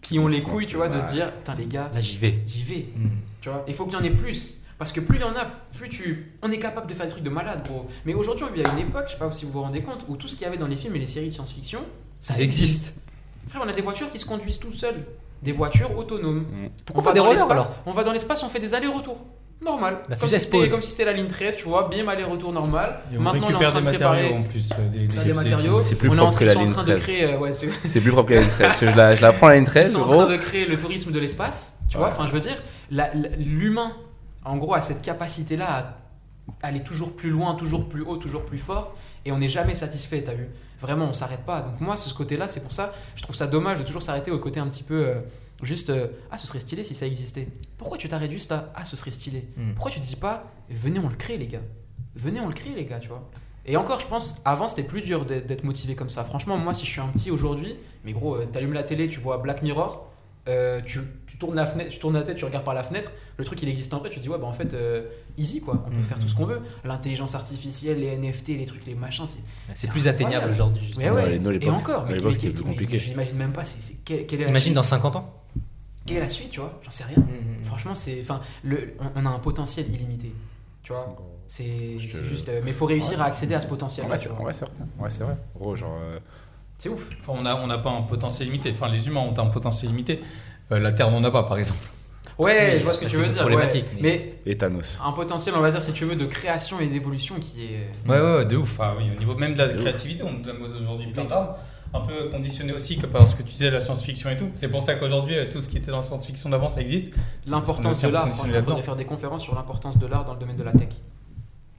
[0.00, 2.42] qui ont les couilles, tu vois, de se dire, putain les gars, Là, j'y vais.
[2.46, 2.86] j'y vais.
[2.96, 3.08] Mm.
[3.40, 4.58] Tu vois, il faut qu'il y en ait plus.
[4.78, 5.44] Parce que plus il y en a,
[5.76, 6.32] plus tu.
[6.42, 7.86] On est capable de faire des trucs de malade, gros.
[8.04, 10.04] Mais aujourd'hui, on vit à une époque, je sais pas si vous vous rendez compte,
[10.08, 11.80] où tout ce qu'il y avait dans les films et les séries de science-fiction,
[12.18, 12.94] ça Ça existe.
[13.48, 15.04] Frère, on a des voitures qui se conduisent tout seules.
[15.42, 16.40] Des voitures autonomes.
[16.40, 16.68] Mm.
[16.84, 18.58] Pourquoi on pas va des dans rollers l'espace, alors On va dans l'espace, on fait
[18.58, 19.24] des allers-retours.
[19.64, 19.98] Normal.
[20.08, 23.00] La comme, si c'était, comme si c'était la ligne 13, tu vois, bim, aller-retour normal.
[23.12, 24.22] Et on Maintenant, on est en train des de préparer.
[24.22, 24.68] matériaux en plus.
[24.72, 25.80] euh, Des, des et matériaux.
[25.80, 27.00] C'est plus on propre que la ils ligne train de 13.
[27.02, 27.24] créer.
[27.24, 28.72] euh, ouais, c'est- C'est plus propre que la ligne 13.
[28.80, 30.24] Je la, je la prends la ligne Ils 13, sont en gros.
[30.24, 32.02] train de créer le tourisme de l'espace, Tu Ouais.
[32.04, 32.56] vois, enfin, je veux dire,
[32.90, 33.92] la- la- l'humain,
[34.44, 35.94] en gros, a cette capacité-là
[36.62, 39.74] à aller toujours plus loin, toujours plus haut, toujours plus fort, et on n'est jamais
[39.74, 40.48] satisfait, t'as vu
[40.80, 41.60] Vraiment, on s'arrête pas.
[41.60, 44.38] Donc, moi, ce côté-là, c'est pour ça, je trouve ça dommage de toujours s'arrêter au
[44.40, 45.04] côté un petit peu.
[45.06, 45.14] euh,
[45.62, 47.48] juste, euh, ah, ce serait stylé si ça existait.
[47.78, 49.72] Pourquoi tu t'arrêtes juste à, ah, ce serait stylé Mm.
[49.74, 51.62] Pourquoi tu te dis pas, venez, on le crée, les gars
[52.16, 53.30] Venez, on le crée, les gars, tu vois
[53.64, 56.24] et encore, je pense, avant c'était plus dur d'être motivé comme ça.
[56.24, 59.20] Franchement, moi, si je suis un petit aujourd'hui, mais gros, euh, t'allumes la télé, tu
[59.20, 60.10] vois Black Mirror,
[60.48, 63.12] euh, tu, tu tournes la fenêtre, tu tournes la tête, tu regardes par la fenêtre,
[63.36, 65.02] le truc il existe en vrai, tu te dis ouais, bah en fait, euh,
[65.38, 66.02] easy quoi, on peut Mhm.
[66.06, 66.60] faire tout ce qu'on veut.
[66.82, 69.38] L'intelligence artificielle, les NFT, les trucs, les machins, c'est.
[69.74, 70.92] C'est plus atteignable aujourd'hui.
[70.98, 72.30] Ouais, Ouais, et encore, mais, mais-
[72.64, 75.32] mais- plus mais- j'imagine même pas, c'est, quelle, quelle est la Imagine dans 50 ans.
[76.06, 77.16] Quelle est la suite, tu vois J'en sais rien.
[77.18, 77.64] Mhm.
[77.66, 80.34] Franchement, c'est, enfin, le, on, on a un potentiel illimité,
[80.82, 81.16] tu vois.
[81.46, 84.04] C'est, juste, euh, mais il faut réussir à accéder à ce potentiel.
[84.06, 84.74] En vrai, c'est vrai, c'est vrai.
[84.98, 85.36] Ouais, c'est vrai.
[85.54, 85.98] Gros, genre.
[86.02, 86.18] euh,
[86.78, 87.10] C'est ouf.
[87.20, 88.72] Enfin, on n'a on n'a pas un potentiel limité.
[88.72, 90.20] Enfin, les humains ont un potentiel limité.
[90.72, 91.86] Euh, la Terre n'en a pas, par exemple.
[92.38, 93.36] Ouais, je vois ce que tu veux dire.
[93.36, 93.98] problématique, ouais.
[94.00, 94.98] mais- Mais Et Thanos.
[95.04, 97.88] un potentiel, on va dire, si tu veux, de création et d'évolution qui est.
[98.08, 98.72] Ouais, ouais, ouais, de ouf.
[98.80, 99.76] Enfin, oui, au niveau même de la ouf.
[99.76, 101.54] créativité, on nous donne aujourd'hui plein d'armes.
[101.94, 104.48] Un peu conditionné aussi que par ce que tu disais, la science-fiction et tout.
[104.54, 107.12] C'est pour ça qu'aujourd'hui, euh, tout ce qui était dans la science-fiction d'avant, ça existe.
[107.46, 110.38] L'importance de l'art, franchement, il faudrait faire des conférences sur l'importance de l'art dans le
[110.40, 110.88] domaine de la tech.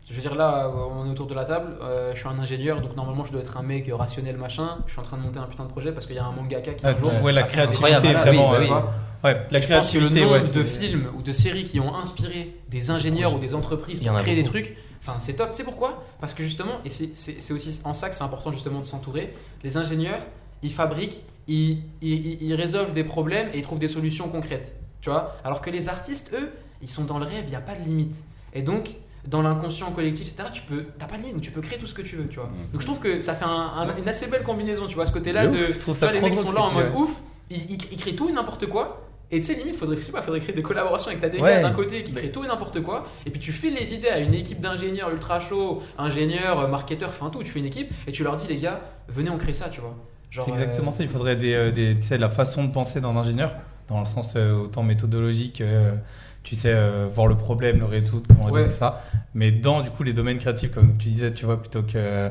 [0.08, 2.38] Je veux dire, là, euh, on est autour de la table, euh, je suis un
[2.38, 4.80] ingénieur, donc normalement je dois être un mec rationnel, machin.
[4.85, 6.32] Je suis en train de monter un putain de projet parce qu'il y a un
[6.33, 8.82] mangaka qui Ah, un jour ouais, la créativité, vraiment, oui, euh.
[9.24, 10.53] Ouais, la Je pense que le créativité, nombre ouais.
[10.53, 14.35] de films ou de séries qui ont inspiré des ingénieurs ou des entreprises pour créer
[14.35, 14.75] des trucs,
[15.06, 15.51] enfin c'est top.
[15.51, 16.03] Tu sais pourquoi?
[16.19, 19.33] Parce que justement, et c'est- aussi en ça que c'est important justement de s'entourer,
[19.64, 20.22] les ingénieurs,
[20.61, 24.75] ils fabriquent, ils, ils- ils- ils résolvent des problèmes et ils trouvent des solutions concrètes.
[25.01, 25.35] Tu vois?
[25.43, 26.49] Alors que les artistes, eux,
[26.82, 28.15] ils sont dans le rêve, il n'y a pas de limite.
[28.53, 28.91] Et donc,
[29.27, 31.88] dans l'inconscient collectif, etc., tu peux, t'as pas de limite, donc tu peux créer tout
[31.88, 32.49] ce que tu veux, tu vois.
[32.72, 35.11] Donc je trouve que ça fait un- un- une assez belle combinaison, tu vois, ce
[35.14, 37.11] côté-là De ouf, je trouve ça vois, les mecs sont là en mode ouf,
[37.49, 39.06] ils, ils- ils créent tout et n'importe quoi.
[39.36, 41.42] Et tu sais, limite, faudrait, je sais pas, faudrait créer des collaborations avec la DGA
[41.42, 41.62] Ouais.
[41.64, 43.06] d'un côté qui crée tout et n'importe quoi.
[43.26, 47.10] Et puis tu files les idées à une équipe d'ingénieurs ultra chauds, ingénieurs, euh, marketeurs,
[47.10, 47.42] enfin tout.
[47.44, 49.82] Tu fais une équipe et tu leur dis, les gars, venez, on crée ça, tu
[49.82, 49.95] vois.
[50.32, 51.03] C'est exactement euh, ça.
[51.03, 53.53] Il faudrait des, euh, des, tu sais, la façon de penser d'un ingénieur,
[53.88, 55.95] dans le sens euh, autant méthodologique, euh,
[56.44, 58.72] tu sais, euh, voir le problème, le résoudre, comment résoudre Ouais.
[58.72, 59.03] ça.
[59.34, 62.30] Mais dans du coup les domaines créatifs, comme tu disais, tu vois, plutôt que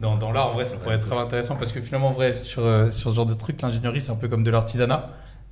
[0.00, 2.34] dans, dans l'art, en vrai, ça pourrait être très intéressant parce que finalement, en vrai,
[2.34, 5.10] sur, sur ce genre de truc, l'ingénierie, c'est un peu comme de l'artisanat.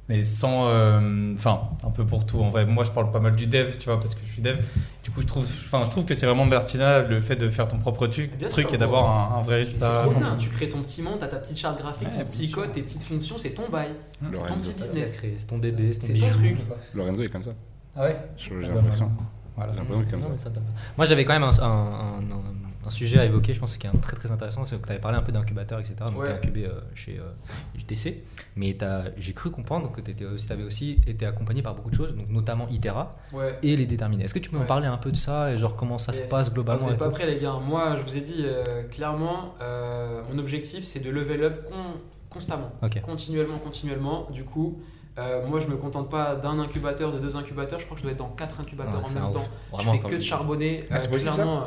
[0.08, 0.66] Mais sans.
[0.68, 2.40] euh, Enfin, un peu pour tout.
[2.40, 4.42] En vrai, moi, je parle pas mal du dev, tu vois, parce que je suis
[4.42, 4.56] dev.
[5.04, 7.48] Du coup, je trouve, enfin, je trouve que c'est vraiment de l'artisanat, le fait de
[7.48, 10.02] faire ton propre truc, Bien truc sûr, et d'avoir un, un vrai c'est résultat.
[10.04, 10.36] trop bien.
[10.38, 12.56] Tu crées ton petit monde, t'as ta petite charte graphique, Ouais, ton petit sûr.
[12.58, 13.90] code, tes petites fonctions, c'est ton bail.
[14.32, 15.20] C'est ton petit business.
[15.38, 16.56] C'est ton bébé, c'est ton ton truc.
[16.94, 17.52] Lorenzo est comme ça.
[17.96, 19.10] Ah ouais J'ai Ah bah, l'impression.
[19.56, 19.72] Voilà.
[19.72, 20.50] J'ai l'impression qu'il est Non, comme ça.
[20.96, 23.86] Moi, j'avais quand même un, un- un- un- un sujet à évoquer, je pense, qui
[23.86, 24.64] est un très très intéressant.
[24.64, 25.94] C'est que tu avais parlé un peu d'incubateur, etc.
[26.06, 26.26] Donc, Ouais.
[26.26, 27.30] tu incubé euh, chez euh,
[27.78, 28.22] UTC.
[28.56, 28.76] Mais
[29.16, 30.14] j'ai cru comprendre que tu
[30.52, 33.58] avais aussi été accompagné par beaucoup de choses, donc notamment Itera Ouais.
[33.62, 34.24] et les déterminés.
[34.24, 34.62] Est-ce que tu peux Ouais.
[34.62, 36.96] me parler un peu de ça et genre comment ça se passe Vous globalement n'êtes
[36.96, 37.54] et pas prêts, les gars.
[37.66, 42.00] Moi, je vous ai dit euh, clairement, euh, mon objectif, c'est de level up con-
[42.30, 42.72] constamment.
[43.02, 44.26] Continuellement, continuellement.
[44.30, 44.80] Du coup,
[45.18, 47.78] euh, moi, je me contente pas d'un incubateur, de deux incubateurs.
[47.78, 49.40] Je crois que je dois être dans quatre incubateurs Ouais, en même temps.
[49.40, 49.48] ouf.
[49.70, 50.84] Je Vraiment fais que de charbonner.
[50.90, 51.66] Ah, c'est euh, possible, clairement, euh,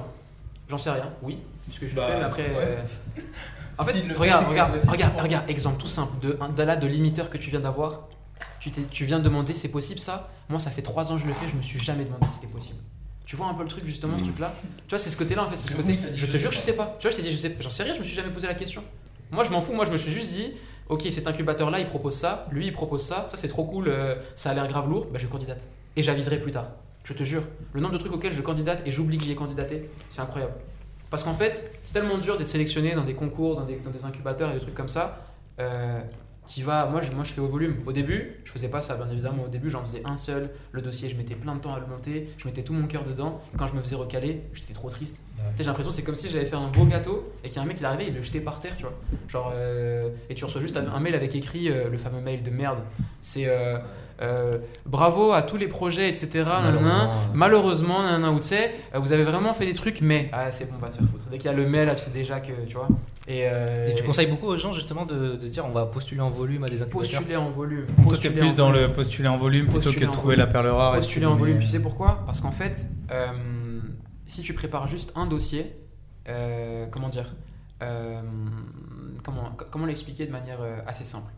[0.69, 1.09] j'en sais rien.
[1.21, 2.43] Oui, puisque je le Bah, fais, mais après.
[2.55, 3.23] ouais, euh,
[3.77, 6.13] En fait, regarde, regarde, regarde, regarde, exemple tout simple.
[6.21, 8.07] De, un- de là, de limiteur que tu viens d'avoir,
[8.59, 10.29] tu, tu viens de demander c'est possible ça?
[10.49, 12.35] Moi, ça fait trois ans que je le fais, je me suis jamais demandé si
[12.35, 12.79] c'était possible.
[13.25, 14.27] Tu vois un peu le truc justement, ce Mm.
[14.27, 14.53] truc-là?
[14.87, 15.99] Tu vois, c'est ce côté-là en fait, c'est ce côté.
[16.13, 16.61] Je te jure, je pas.
[16.63, 16.95] sais pas.
[16.99, 18.45] Tu vois, je t'ai dit, je sais, j'en sais rien, je me suis jamais posé
[18.47, 18.83] la question.
[19.31, 20.51] Moi, je m'en fous, moi, je me suis juste dit,
[20.87, 24.15] ok, cet incubateur-là, il propose ça, lui, il propose ça, ça c'est trop cool, euh,
[24.35, 25.61] ça a l'air grave lourd, bah je candidate.
[25.95, 26.67] Et j'aviserai plus tard.
[27.05, 27.43] Je te jure,
[27.73, 30.53] le nombre de trucs auxquels je candidate et j'oublie que j'y ai candidaté, c'est incroyable.
[31.11, 34.03] Parce qu'en fait, c'est tellement dur d'être sélectionné dans des concours, dans des, dans des
[34.03, 35.21] incubateurs et des trucs comme ça.
[35.59, 36.01] Euh,
[36.47, 37.77] t'y vas, moi je, moi je fais au volume.
[37.85, 39.43] Au début, je faisais pas ça, bien évidemment.
[39.43, 40.49] Au début, j'en faisais un seul.
[40.71, 42.27] Le dossier, je mettais plein de temps à le monter.
[42.37, 43.39] Je mettais tout mon cœur dedans.
[43.55, 45.21] Quand je me faisais recaler, j'étais trop triste.
[45.57, 47.61] J'ai l'impression que c'est comme si j'avais fait un beau gâteau et qu'il y a
[47.61, 48.93] un mec qui arrivait, il le jetait par terre, tu vois.
[49.27, 52.41] Genre, euh, et tu reçois juste un, un mail avec écrit euh, le fameux mail
[52.41, 52.79] de merde.
[53.21, 53.77] C'est euh,
[54.21, 56.45] euh, bravo à tous les projets, etc.
[56.45, 58.55] Malheureusement, euh, Malheureusement, ou tu
[58.95, 61.25] vous avez vraiment fait des trucs, mais ah, c'est bon, va te faire foutre.
[61.29, 62.87] Dès qu'il y a le mail, là, tu sais déjà que tu vois.
[63.27, 65.85] Et, euh, Et tu conseilles beaucoup aux gens justement de, de se dire on va
[65.87, 67.85] postuler en volume à des incubateurs postuler en volume.
[67.87, 68.87] Toi, t'es Postuler plus dans volume.
[68.87, 70.47] le postuler en volume plutôt Postuler que de trouver volume.
[70.47, 70.95] la perle rare.
[70.95, 71.59] postuler en volume.
[71.59, 72.21] Tu sais pourquoi?
[72.25, 73.27] Parce qu'en fait, euh,
[74.27, 75.75] si tu prépares juste un dossier,
[76.91, 77.33] comment dire
[79.23, 81.31] Comment, comment l'expliquer de manière assez simple?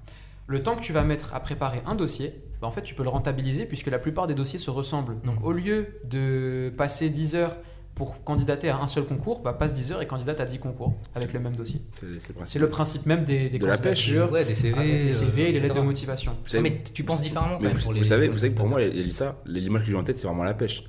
[0.45, 3.03] Le temps que tu vas mettre à préparer un dossier, bah, en fait, tu peux
[3.03, 5.19] le rentabiliser puisque la plupart des dossiers se ressemblent.
[5.23, 5.45] Donc, Mhm.
[5.45, 7.55] au lieu de passer 10 heures
[7.95, 10.93] pour candidater à un seul concours, bah, passe 10 heures et candidate à 10 concours
[11.15, 11.81] avec le même dossier.
[11.93, 12.45] C'est le principe.
[12.45, 14.05] C'est le principe même des, des De la pêche.
[14.07, 14.79] candidatures, Ouais, des CV.
[14.79, 16.33] avec les CV et les lettres de motivation.
[16.33, 18.27] Vous Ouais, savez- mais tu penses différemment quand Mais même vous, pour vous les- savez,
[18.27, 18.81] vous savez que pour moi.
[18.83, 20.83] Elisa, l'image que j'ai en tête, c'est vraiment la pêche.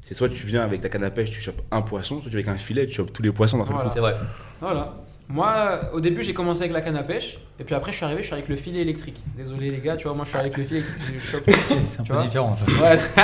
[0.00, 2.36] C'est soit tu viens avec ta canne à pêche, tu chopes un poisson, soit tu
[2.36, 3.88] viens avec un filet, tu chopes tous les poissons dans ce Voilà.
[3.88, 4.16] C'est vrai.
[4.60, 4.94] Voilà.
[5.30, 8.04] Moi, au début, j'ai commencé avec la canne à pêche, et puis après, je suis
[8.06, 9.22] arrivé, je suis avec le filet électrique.
[9.36, 11.52] Désolé les gars, tu vois, moi, je suis avec le filet électrique, je chope tout.
[11.84, 12.64] C'est un peu vois différent ça.
[12.64, 12.98] Ouais.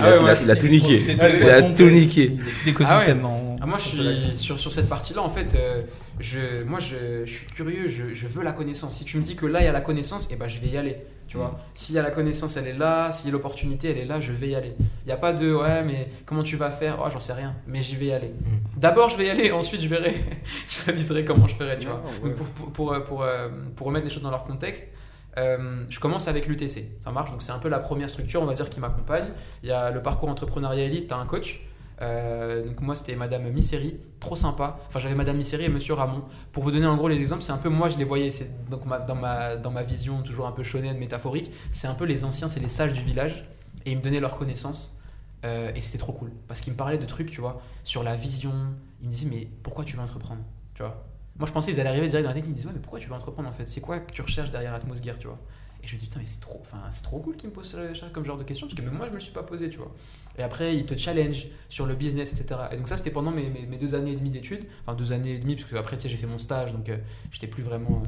[0.00, 1.04] Il Ah a, ouais, il moi, a- il a tout niqué.
[1.08, 2.36] Il a tout niqué.
[2.66, 3.56] L'écosystème Ah dans.
[3.60, 5.82] Ah, moi, je suis sur, sur cette partie-là, en fait, euh,
[6.20, 8.96] je, moi, je, je suis curieux, je, je veux la connaissance.
[8.98, 10.68] Si tu me dis que là, il y a la connaissance, eh ben, je vais
[10.68, 10.98] y aller.
[11.28, 13.12] Tu vois, s'il y a la connaissance, elle est là.
[13.12, 14.74] Si l'opportunité, elle est là, je vais y aller.
[14.78, 17.02] Il n'y a pas de ouais, mais comment tu vas faire?
[17.04, 18.32] Oh, j'en sais rien, mais j'y vais y aller.
[18.76, 20.14] D'abord, je vais y aller, ensuite, je verrai,
[20.68, 21.76] je réviserai comment je ferai.
[21.76, 22.02] Tu vois.
[22.22, 24.88] Donc, pour, pour, pour, euh, pour, euh, pour remettre les choses dans leur contexte,
[25.36, 26.88] euh, je commence avec l'UTC.
[27.00, 29.26] Ça marche, donc c'est un peu la première structure, on va dire, qui m'accompagne.
[29.62, 31.60] Il y a le parcours entrepreneuriat élite, tu as un coach.
[32.00, 34.78] Euh, donc moi c'était Madame Misséry, trop sympa.
[34.86, 36.22] Enfin j'avais Madame Misséry et Monsieur Ramon.
[36.52, 38.30] Pour vous donner en gros les exemples, c'est un peu moi je les voyais.
[38.30, 42.04] C'est donc dans ma dans ma vision toujours un peu shonen métaphorique, c'est un peu
[42.04, 43.48] les anciens, c'est les sages du village
[43.84, 44.96] et ils me donnaient leurs connaissances.
[45.44, 48.16] Euh, et c'était trop cool parce qu'ils me parlaient de trucs, tu vois, sur la
[48.16, 48.52] vision.
[49.00, 50.42] Ils me disaient mais pourquoi tu veux entreprendre,
[50.74, 51.04] tu vois?
[51.38, 52.50] Moi je pensais qu'ils allaient arriver direct dans la technique.
[52.50, 53.66] Ils me disaient ouais mais pourquoi tu veux entreprendre en fait?
[53.66, 55.38] C'est quoi que tu recherches derrière Atmosgear, tu vois?
[55.82, 57.76] Et je me dis putain mais c'est trop, enfin c'est trop cool qu'ils me posent
[58.12, 59.92] comme genre de questions parce que moi je me suis pas posé, tu vois.
[60.38, 62.60] Et après, ils te challenge sur le business, etc.
[62.72, 63.50] Et donc ça, c'était pendant mes,
[63.80, 64.64] deux années et demie d'études.
[64.86, 66.88] Enfin, deux années et demie, parce que après, tu sais, j'ai fait mon stage, donc
[66.88, 66.96] euh,
[67.30, 68.02] j'étais plus vraiment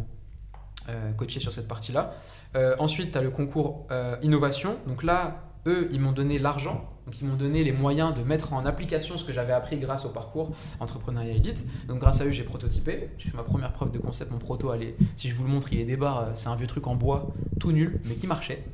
[0.89, 2.15] euh, euh, coaché sur cette partie-là.
[2.57, 3.87] Euh, ensuite, tu as le concours
[4.23, 4.77] innovation.
[4.87, 6.89] Donc là, eux, ils m'ont donné l'argent.
[7.07, 10.05] Donc ils m'ont donné les moyens de mettre en application ce que j'avais appris grâce
[10.05, 11.67] au parcours entrepreneuriat élite.
[11.89, 13.11] Donc grâce à eux, j'ai prototypé.
[13.19, 14.31] J'ai fait ma première preuve de concept.
[14.31, 15.99] Mon proto, allez, si je vous le montre, il est des
[16.35, 17.29] C'est un vieux truc en bois,
[17.59, 18.65] tout nul, mais qui marchait.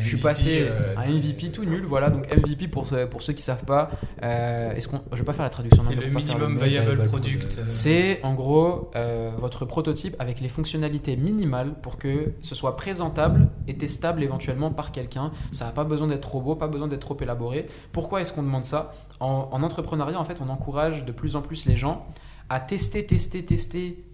[0.00, 2.10] Je suis passé euh, à MVP tout nul, voilà.
[2.10, 3.90] Donc MVP pour, ceux- pour ceux qui savent pas,
[4.22, 5.82] euh, est-ce qu'on, je vais pas faire la traduction.
[5.82, 7.58] C'est maintenant le minimum viable viable product.
[7.58, 12.76] euh, C'est en gros euh, votre prototype avec les fonctionnalités minimales pour que ce soit
[12.76, 15.32] présentable et testable éventuellement par quelqu'un.
[15.52, 17.66] Ça n'a pas besoin d'être trop beau, pas besoin d'être trop élaboré.
[17.92, 18.92] Pourquoi est-ce qu'on demande ça?
[19.18, 22.06] En, en entrepreneuriat, en fait, on encourage de plus en plus les gens
[22.48, 24.04] à tester, tester, tester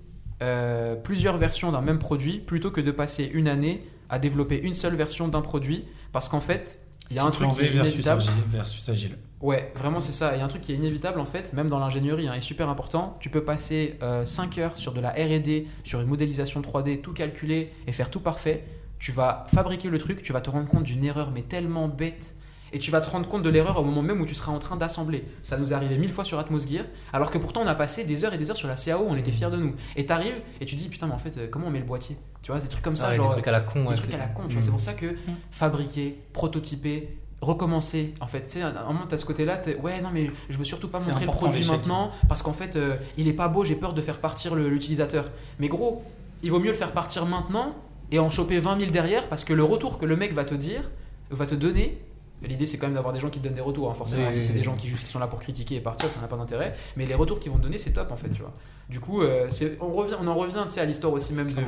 [0.43, 4.75] euh, plusieurs versions d'un même produit plutôt que de passer une année à développer une
[4.75, 7.95] seule version d'un produit parce qu'en fait, il y a un truc qui est versus
[7.95, 8.21] inévitable.
[8.21, 8.33] agile.
[8.47, 9.19] Versus agile.
[9.41, 10.35] Ouais, vraiment c'est ça.
[10.35, 12.41] Il y a un truc qui est inévitable en fait, même dans l'ingénierie, hein, et
[12.41, 13.17] super important.
[13.21, 17.71] Tu peux passer 5 heures sur de la R&D, sur une modélisation 3D, tout calculer
[17.87, 18.65] et faire tout parfait.
[18.99, 22.35] Tu vas fabriquer le truc, tu vas te rendre compte d'une erreur mais tellement bête.
[22.77, 24.59] Et tu vas te rendre compte de l'erreur au moment même où tu seras en
[24.59, 25.25] train d'assembler.
[25.43, 28.23] Ça nous est arrivé mille fois sur Atmosgear, alors que pourtant on a passé des
[28.23, 29.75] heures et des heures sur la CAO, on était fiers de nous.
[29.97, 32.19] Et t'arrives et tu dis putain mais en fait euh, comment on met le boîtier?
[32.43, 33.81] Tu vois, des trucs comme ça, Ouais, genre des trucs à la con.
[33.81, 34.59] des ouais, trucs à la con, tu vois.
[34.59, 34.63] Mm.
[34.63, 35.17] C'est pour ça que
[35.51, 37.09] fabriquer, prototyper,
[37.41, 38.13] recommencer.
[38.21, 40.59] En fait, tu sais, à un moment, t'as ce côté-là, t'es, ouais, non, mais je
[40.59, 43.65] veux surtout pas montrer le produit maintenant parce qu'en fait, euh, il est pas beau,
[43.65, 45.31] j'ai peur de faire partir l'utilisateur.
[45.61, 46.05] Mais gros,
[46.43, 47.75] il vaut mieux le faire partir maintenant
[48.13, 50.55] et en choper 20 000 derrière parce que le retour que le mec va te
[50.55, 50.91] dire,
[51.31, 51.99] va te donner.
[52.47, 53.91] L'idée c'est quand même d'avoir des gens qui te donnent des retours.
[53.91, 54.59] hein, Forcément, Oui, si oui, c'est oui.
[54.59, 56.75] des gens qui juste qui sont là pour critiquer et partir, ça n'a pas d'intérêt.
[56.97, 58.53] Mais les retours qu'ils vont te donner, c'est top en fait, tu vois.
[58.89, 59.49] Du coup, euh,
[59.81, 61.61] on revient, on en revient, à l'histoire aussi même de,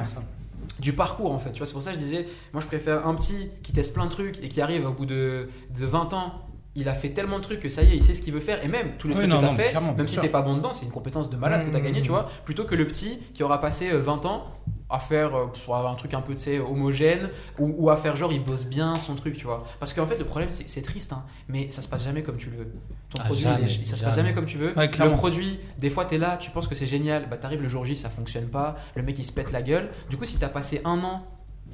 [0.80, 1.50] du parcours en fait.
[1.52, 3.92] Tu vois, c'est pour ça que je disais, moi je préfère un petit qui teste
[3.94, 5.48] plein de trucs et qui arrive au bout de,
[5.78, 6.32] de 20 ans.
[6.76, 8.38] Il a fait tellement de trucs que ça y est, il sait ce qu'il veut
[8.40, 8.62] faire.
[8.64, 10.28] Et même tous les Oui, trucs non, que tu as non, fait, même si t'es
[10.28, 12.04] pas bon dedans, c'est une compétence de malade que tu as gagné, Mmh.
[12.04, 12.30] tu vois.
[12.44, 14.44] Plutôt que le petit qui aura passé euh, 20 ans
[14.90, 18.42] à faire euh, pff, un truc un peu homogène ou, ou à faire genre il
[18.42, 19.64] bosse bien son truc, tu vois.
[19.80, 22.36] Parce qu'en fait, le problème, c'est c'est triste, hein, mais ça se passe jamais comme
[22.36, 22.72] tu le veux.
[23.10, 24.34] Ton Ah, produit, jamais, il est- ça se passe jamais.
[24.34, 24.76] comme tu veux.
[24.76, 27.62] Ouais, le produit, des fois, tu es là, tu penses que c'est génial, bah t'arrives
[27.62, 29.90] le jour J, ça fonctionne pas, le mec il se pète la gueule.
[30.10, 31.24] Du coup, si t'as passé un an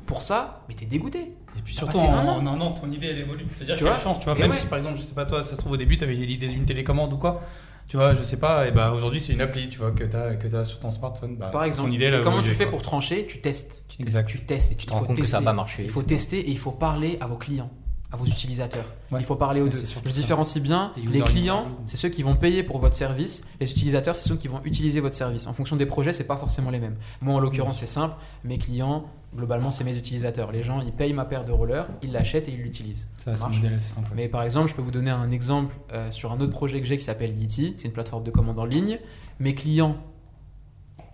[0.06, 1.32] pour ça, mais t'es dégoûté.
[1.56, 2.36] Et puis surtout, en, un an.
[2.38, 3.46] en un an, ton idée elle évolue.
[3.54, 4.18] C'est-à-dire Tu vois change.
[4.18, 4.56] Tu vois, Et même ouais.
[4.56, 6.48] si par exemple, je sais pas, toi, ça se trouve au début, tu avais l'idée
[6.48, 7.42] d'une télécommande ou quoi.
[7.88, 10.16] Tu vois, je sais pas, et bah aujourd'hui c'est une appli, tu vois, que tu
[10.16, 11.36] as, que as sur ton smartphone.
[11.36, 12.72] Bah, Par exemple, ton idée, comment tu fais quoi.
[12.72, 13.26] pour trancher?
[13.26, 13.84] Tu testes.
[13.88, 14.28] Tu testes, Exact.
[14.28, 15.84] tu testes et Tu te rends compte que ça va pas marcher.
[15.84, 17.70] Il faut tester et il faut parler à vos clients,
[18.10, 18.86] à vos utilisateurs.
[19.12, 19.20] Ouais.
[19.20, 19.84] Il faut parler aux Ouais, deux.
[20.06, 20.92] Je différencie bien.
[20.96, 23.42] Les Les clients, c'est ceux qui vont payer pour votre service.
[23.60, 25.46] Les utilisateurs, c'est ceux qui vont utiliser votre service.
[25.46, 26.96] En fonction des projets, c'est pas forcément les mêmes.
[27.20, 28.16] Moi, en l'occurrence, c'est simple.
[28.42, 29.04] Mes clients,
[29.36, 30.52] globalement, c'est mes utilisateurs.
[30.52, 33.08] Les gens, ils payent ma paire de rollers, ils l'achètent et ils l'utilisent.
[33.18, 34.10] Ça, c'est un modèle assez simple.
[34.14, 36.86] Mais par exemple, je peux vous donner un exemple euh, sur un autre projet que
[36.86, 37.74] j'ai qui s'appelle Yeti.
[37.76, 38.98] C'est une plateforme de commande en ligne.
[39.40, 39.96] Mes clients,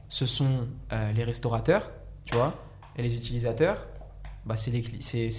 [0.09, 1.91] ce sont euh, les restaurateurs,
[2.25, 2.55] tu vois,
[2.97, 3.87] et les utilisateurs.
[4.47, 4.83] Bah, c'est les,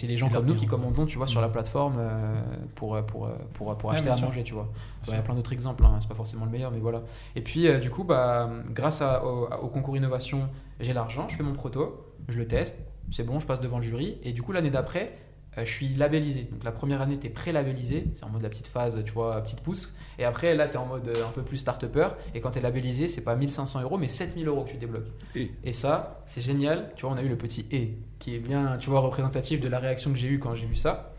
[0.08, 2.40] les gens comme nous qui commandons, tu vois, sur la plateforme euh,
[2.76, 4.28] pour, pour, pour, pour acheter à sûr.
[4.28, 4.70] manger, tu vois.
[5.08, 7.02] Il y a plein d'autres exemples, hein, c'est pas forcément le meilleur, mais voilà.
[7.36, 10.48] Et puis, du coup, bah, grâce à- au, au concours innovation,
[10.80, 12.78] j'ai l'argent, je fais mon proto, je le teste,
[13.12, 15.18] c'est bon, je passe devant le jury, et du coup, l'année d'après,
[15.58, 16.48] euh, je suis labellisé.
[16.50, 19.42] Donc la première année, tu es pré-labellisé, c'est en mode la petite phase, tu vois,
[19.42, 19.94] petite pousse.
[20.18, 22.10] Et après, là, tu es en mode euh, un peu plus start-upper.
[22.34, 25.08] Et quand tu es labellisé, c'est pas 1500 euros, mais 7000 euros que tu débloques.
[25.36, 25.52] Et.
[25.64, 26.92] Et ça, c'est génial.
[26.96, 29.68] Tu vois, on a eu le petit et qui est bien, tu vois, représentatif de
[29.68, 31.14] la réaction que j'ai eue quand j'ai vu ça.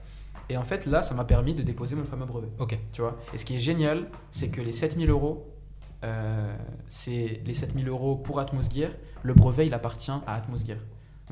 [0.49, 2.49] Et en fait, là, ça m'a permis de déposer mon fameux brevet.
[2.58, 2.78] Ok.
[2.92, 3.18] Tu vois.
[3.34, 5.50] Et ce qui est génial, c'est que les 7000 euros,
[6.05, 6.55] euh,
[6.89, 8.91] c'est les 7000 euros pour Atmosgear.
[9.23, 10.78] Le brevet, il appartient à Atmosgear.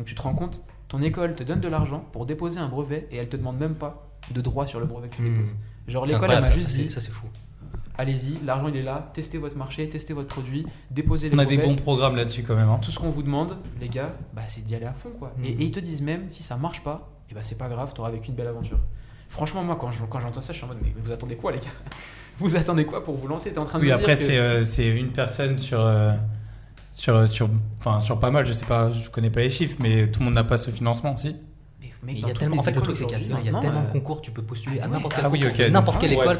[0.00, 3.06] Donc tu te rends compte, ton école te donne de l'argent pour déposer un brevet
[3.10, 5.34] et elle te demande même pas de droit sur le brevet que tu Hmm.
[5.34, 5.54] déposes.
[5.88, 7.26] Genre l'école, elle m'a juste ça, c'est- dit, Ça, c'est fou.
[7.98, 11.44] allez-y, l'argent il est là, testez votre marché, testez votre produit, déposez les On a
[11.44, 12.70] des bons programmes là-dessus quand même.
[12.70, 12.78] hein.
[12.80, 15.10] Tout ce qu'on vous demande, les gars, bah, c'est d'y aller à fond.
[15.18, 15.34] Quoi.
[15.44, 17.92] Et, et ils te disent même, si ça marche pas, et bah, c'est pas grave,
[17.92, 18.78] t'auras vécu une belle aventure.
[19.28, 21.36] Franchement, moi, quand je- quand j'entends ça, je suis en mode, mais, mais vous attendez
[21.36, 21.64] quoi, les gars?
[22.38, 23.52] Vous attendez quoi pour vous lancer?
[23.52, 26.14] T'es en train de Oui, me après, que- euh, c'est une personne sur, euh,
[26.92, 30.08] sur, sur, enfin, sur pas mal, je sais pas, je connais pas les chiffres, mais
[30.10, 31.36] tout le monde n'a pas ce financement aussi.
[32.02, 33.46] Mais, il y a tellement, en fait, le truc, c'est qu'il y a, aujourd'hui, il
[33.46, 34.92] y a maintenant, tellement de euh, concours, tu peux postuler à ah ouais.
[34.94, 35.70] n'importe quel Ah oui, concours, ok.
[35.70, 36.38] n'importe quelle Ouais, école.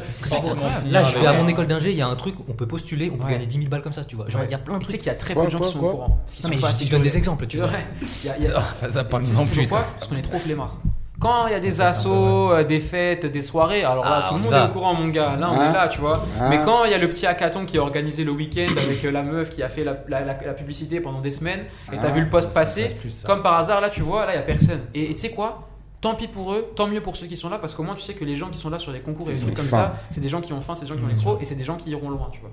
[0.89, 3.11] Là, je vais à mon école d'ingé, il y a un truc, on peut postuler,
[3.13, 3.31] on peut Ouais.
[3.33, 4.27] gagner 10 000 balles comme ça, tu vois.
[4.27, 5.01] Genre, il y a plein de Tu sais trucs.
[5.01, 6.19] qu'il y a très peu de gens quoi, qui sont au courant.
[6.25, 7.69] Parce qu'ils Non, sont mais pas je, donne des exemples, tu vois.
[8.89, 9.67] Ça parle non plus.
[9.69, 10.77] Parce qu'on est trop flemmards.
[11.21, 14.35] Quand il y a des assos, euh, des fêtes, des soirées, alors là, Ah, tout
[14.35, 15.35] le monde est au courant, mon gars.
[15.37, 15.69] Là, on Ah.
[15.69, 16.23] est là, tu vois.
[16.39, 16.49] Ah.
[16.49, 19.11] Mais quand il y a le petit hackathon qui est organisé le week-end avec euh,
[19.11, 22.07] la meuf qui a fait la, la- la- la publicité pendant des semaines, et t'as
[22.07, 22.11] Ah.
[22.11, 24.39] vu le post Ça passer, passe comme par hasard, là, tu vois, là, il y
[24.39, 24.81] a personne.
[24.95, 25.67] Et tu sais quoi?
[26.01, 28.01] Tant pis pour eux, tant mieux pour ceux qui sont là, parce qu'au moins tu
[28.01, 29.61] sais que les gens qui sont là sur les concours et les C'est trucs des
[29.61, 31.45] comme ça, c'est des gens qui ont faim, c'est des gens qui ont les et
[31.45, 32.49] c'est des gens qui iront loin, tu vois.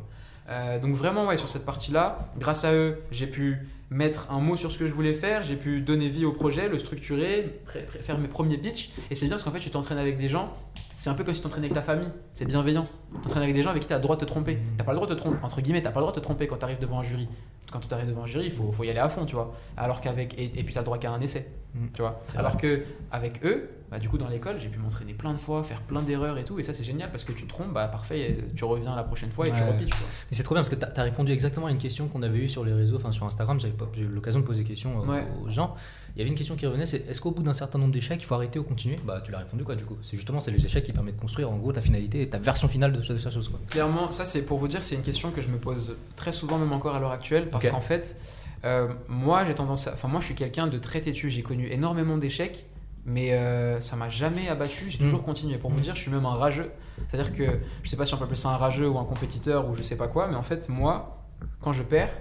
[0.49, 4.57] Euh, donc vraiment, ouais, sur cette partie-là, grâce à eux, j'ai pu mettre un mot
[4.57, 7.61] sur ce que je voulais faire, j'ai pu donner vie au projet, le structurer,
[8.03, 8.91] faire mes premiers pitchs.
[9.11, 10.53] Et c'est bien parce qu'en fait, tu t'entraînes avec des gens,
[10.95, 12.87] c'est un peu comme si tu t'entraînais avec ta famille, c'est bienveillant.
[13.15, 14.59] Tu t'entraînes avec des gens avec qui tu as le droit de te tromper.
[14.77, 16.25] T'as pas le droit de te tromper, entre guillemets, t'as pas le droit de te
[16.25, 17.29] tromper quand tu arrives devant un jury.
[17.73, 19.55] Quand tu arrives devant un jury, il faut, faut y aller à fond, tu vois.
[19.77, 20.39] Alors qu'avec.
[20.39, 21.87] Et, et puis tu as le droit qu'à un essai, Mm.
[21.93, 22.19] tu vois.
[22.37, 25.63] Alors que avec eux, bah, du coup, dans l'école, j'ai pu m'entraîner plein de fois,
[25.63, 26.59] faire plein d'erreurs et tout.
[26.59, 29.31] Et ça, c'est génial parce que tu te trompes, bah parfait, tu reviens la prochaine
[29.31, 29.69] fois et tu Ouais.
[29.69, 30.09] repitches, tu vois.
[30.31, 32.39] Mais c'est trop bien parce que tu as, répondu exactement à une question qu'on avait
[32.39, 35.07] eue sur les réseaux, enfin sur Instagram, j'avais eu l'occasion de poser des questions euh,
[35.07, 35.27] Ouais.
[35.45, 35.75] aux gens.
[36.15, 38.21] Il y avait une question qui revenait, c'est est-ce qu'au bout d'un certain nombre d'échecs,
[38.21, 38.99] il faut arrêter ou continuer?
[39.05, 39.97] Bah tu l'as répondu quoi du coup.
[40.03, 42.39] C'est justement c'est les échecs qui permettent de construire en gros ta finalité, et ta
[42.39, 43.61] version finale de, de cette chose quoi.
[43.71, 46.59] Clairement, ça c'est pour vous dire, c'est une question que je me pose très souvent,
[46.59, 48.17] même encore à l'heure actuelle, parce qu'en fait,
[48.65, 49.93] euh, moi j'ai tendance à.
[49.95, 52.67] Enfin, moi je suis quelqu'un de très têtu, j'ai connu énormément d'échecs,
[53.11, 55.01] mais euh, ça m'a jamais abattu, j'ai Mm.
[55.01, 55.57] toujours continué.
[55.57, 55.83] Pour vous Mm.
[55.83, 56.71] dire, je suis même un rageux.
[57.09, 59.69] C'est-à-dire que je sais pas si on peut appeler ça un rageux ou un compétiteur
[59.69, 61.25] ou je sais pas quoi, mais en fait, moi,
[61.63, 62.13] quand je perds,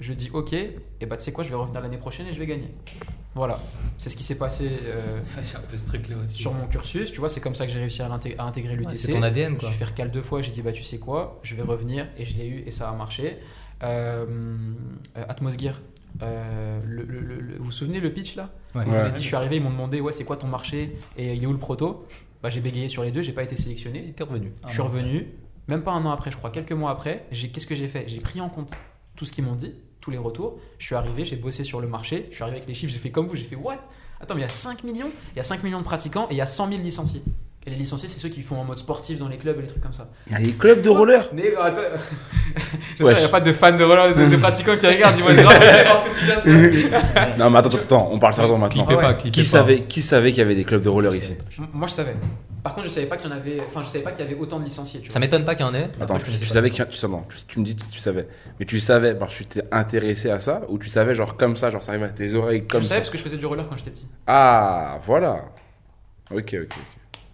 [0.00, 2.38] je dis ok, et bah tu sais quoi, je vais revenir l'année prochaine et je
[2.38, 2.74] vais gagner.
[3.36, 3.58] Voilà,
[3.98, 6.36] c'est ce qui s'est passé euh, J'ai un peu ce truc là aussi.
[6.36, 8.96] sur mon cursus, tu vois, c'est comme ça que j'ai réussi à, intégrer l'UTC.
[8.96, 9.68] c'est ton ADN, Je me quoi.
[9.70, 12.24] suis fait recal deux fois, j'ai dit bah tu sais quoi, je vais revenir et
[12.24, 13.38] je l'ai eu et ça a marché.
[13.82, 14.24] Euh,
[15.16, 15.80] euh, Atmosgear,
[16.22, 18.84] euh, le- le- le- le- vous vous souvenez le pitch là Ouais.
[18.86, 20.96] Je vous ai dit, je suis arrivé, ils m'ont demandé ouais c'est quoi ton marché
[21.16, 22.06] et il est où le proto
[22.42, 24.08] Bah j'ai bégayé sur les deux, j'ai pas été sélectionné.
[24.08, 24.52] Et t'es revenu.
[24.62, 25.28] Ah, je suis revenu,
[25.68, 27.24] même pas un an après, je crois, quelques mois après.
[27.30, 28.04] J'ai qu'est-ce que j'ai fait?
[28.08, 28.72] J'ai pris en compte
[29.16, 30.58] tout ce qu'ils m'ont dit, tous les retours.
[30.78, 32.26] Je suis arrivé, j'ai bossé sur le marché.
[32.30, 33.78] Je suis arrivé avec les chiffres, j'ai fait comme vous, j'ai fait what?
[34.20, 36.34] Attends, mais il y a 5 millions, il y a 5 millions de pratiquants et
[36.34, 37.22] il y a 100 000 licenciés.
[37.66, 39.68] Et les licenciés, c'est ceux qui font en mode sportif dans les clubs et les
[39.68, 40.08] trucs comme ça.
[40.26, 41.26] Il y a des clubs de roller.
[41.32, 41.80] Mais euh, attends,
[42.98, 45.30] qu'il n'y a pas de fans de roller, de, de pratiquants qui regardent, ils vont
[45.30, 47.00] être grave intéressés par ce que tu viens de dire.
[47.38, 48.84] Non, mais attends, attends, attends, on parle sérieusement maintenant.
[48.88, 49.00] Ah ouais.
[49.00, 49.58] pas, clippez Qui pas.
[49.58, 51.36] savait, qui savait qu'il y avait des clubs de roller ici?
[51.72, 52.14] Moi, je savais.
[52.62, 53.60] Par contre, je savais pas qu'il y en avait.
[53.66, 55.00] Enfin, je savais pas qu'il y avait autant de licenciés.
[55.00, 55.20] Tu Ça vois.
[55.20, 55.90] m'étonne pas qu'il y en ait.
[56.00, 56.74] Attends, après, je tu, savais ça.
[56.74, 58.26] qu'il tu, sais, non, tu, tu me dis que tu savais.
[58.60, 61.56] Mais tu savais parce que tu t'es intéressé à ça ou tu savais genre comme
[61.56, 62.90] ça, genre ça arrive à tes oreilles comme je ça?
[62.90, 64.06] savais parce que je faisais du roller quand j'étais petit.
[64.26, 65.44] Ah, voilà.
[66.30, 66.72] Ok, ok, ok.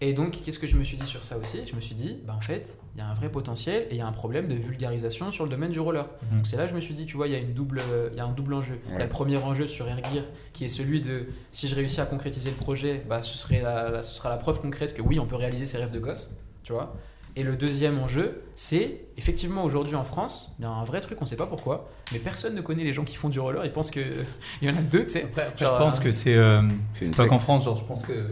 [0.03, 1.61] Et donc, qu'est-ce que je me suis dit sur ça aussi?
[1.67, 3.97] Je me suis dit, bah en fait, il y a un vrai potentiel et il
[3.99, 6.07] y a un problème de vulgarisation sur le domaine du roller.
[6.31, 6.39] Mhm.
[6.39, 7.83] Donc c'est là que je me suis dit, tu vois, il y a une double,
[8.13, 8.79] il y a un double enjeu.
[8.89, 12.01] Il y a le premier enjeu sur Airgear, qui est celui de, si je réussis
[12.01, 15.03] à concrétiser le projet, bah ce serait la, la- ce sera la preuve concrète que
[15.03, 16.97] oui, on peut réaliser ses rêves de gosse, tu vois.
[17.37, 21.19] Et le deuxième enjeu, c'est effectivement aujourd'hui en France, il y a un vrai truc,
[21.21, 23.65] on sait pas pourquoi, mais personne ne connaît les gens qui font du roller.
[23.67, 24.01] Ils pensent que
[24.63, 25.27] il y en a deux, tu sais.
[25.57, 26.63] Je pense euh, que c'est euh,
[26.95, 28.31] C'est pas qu'en France, genre je pense que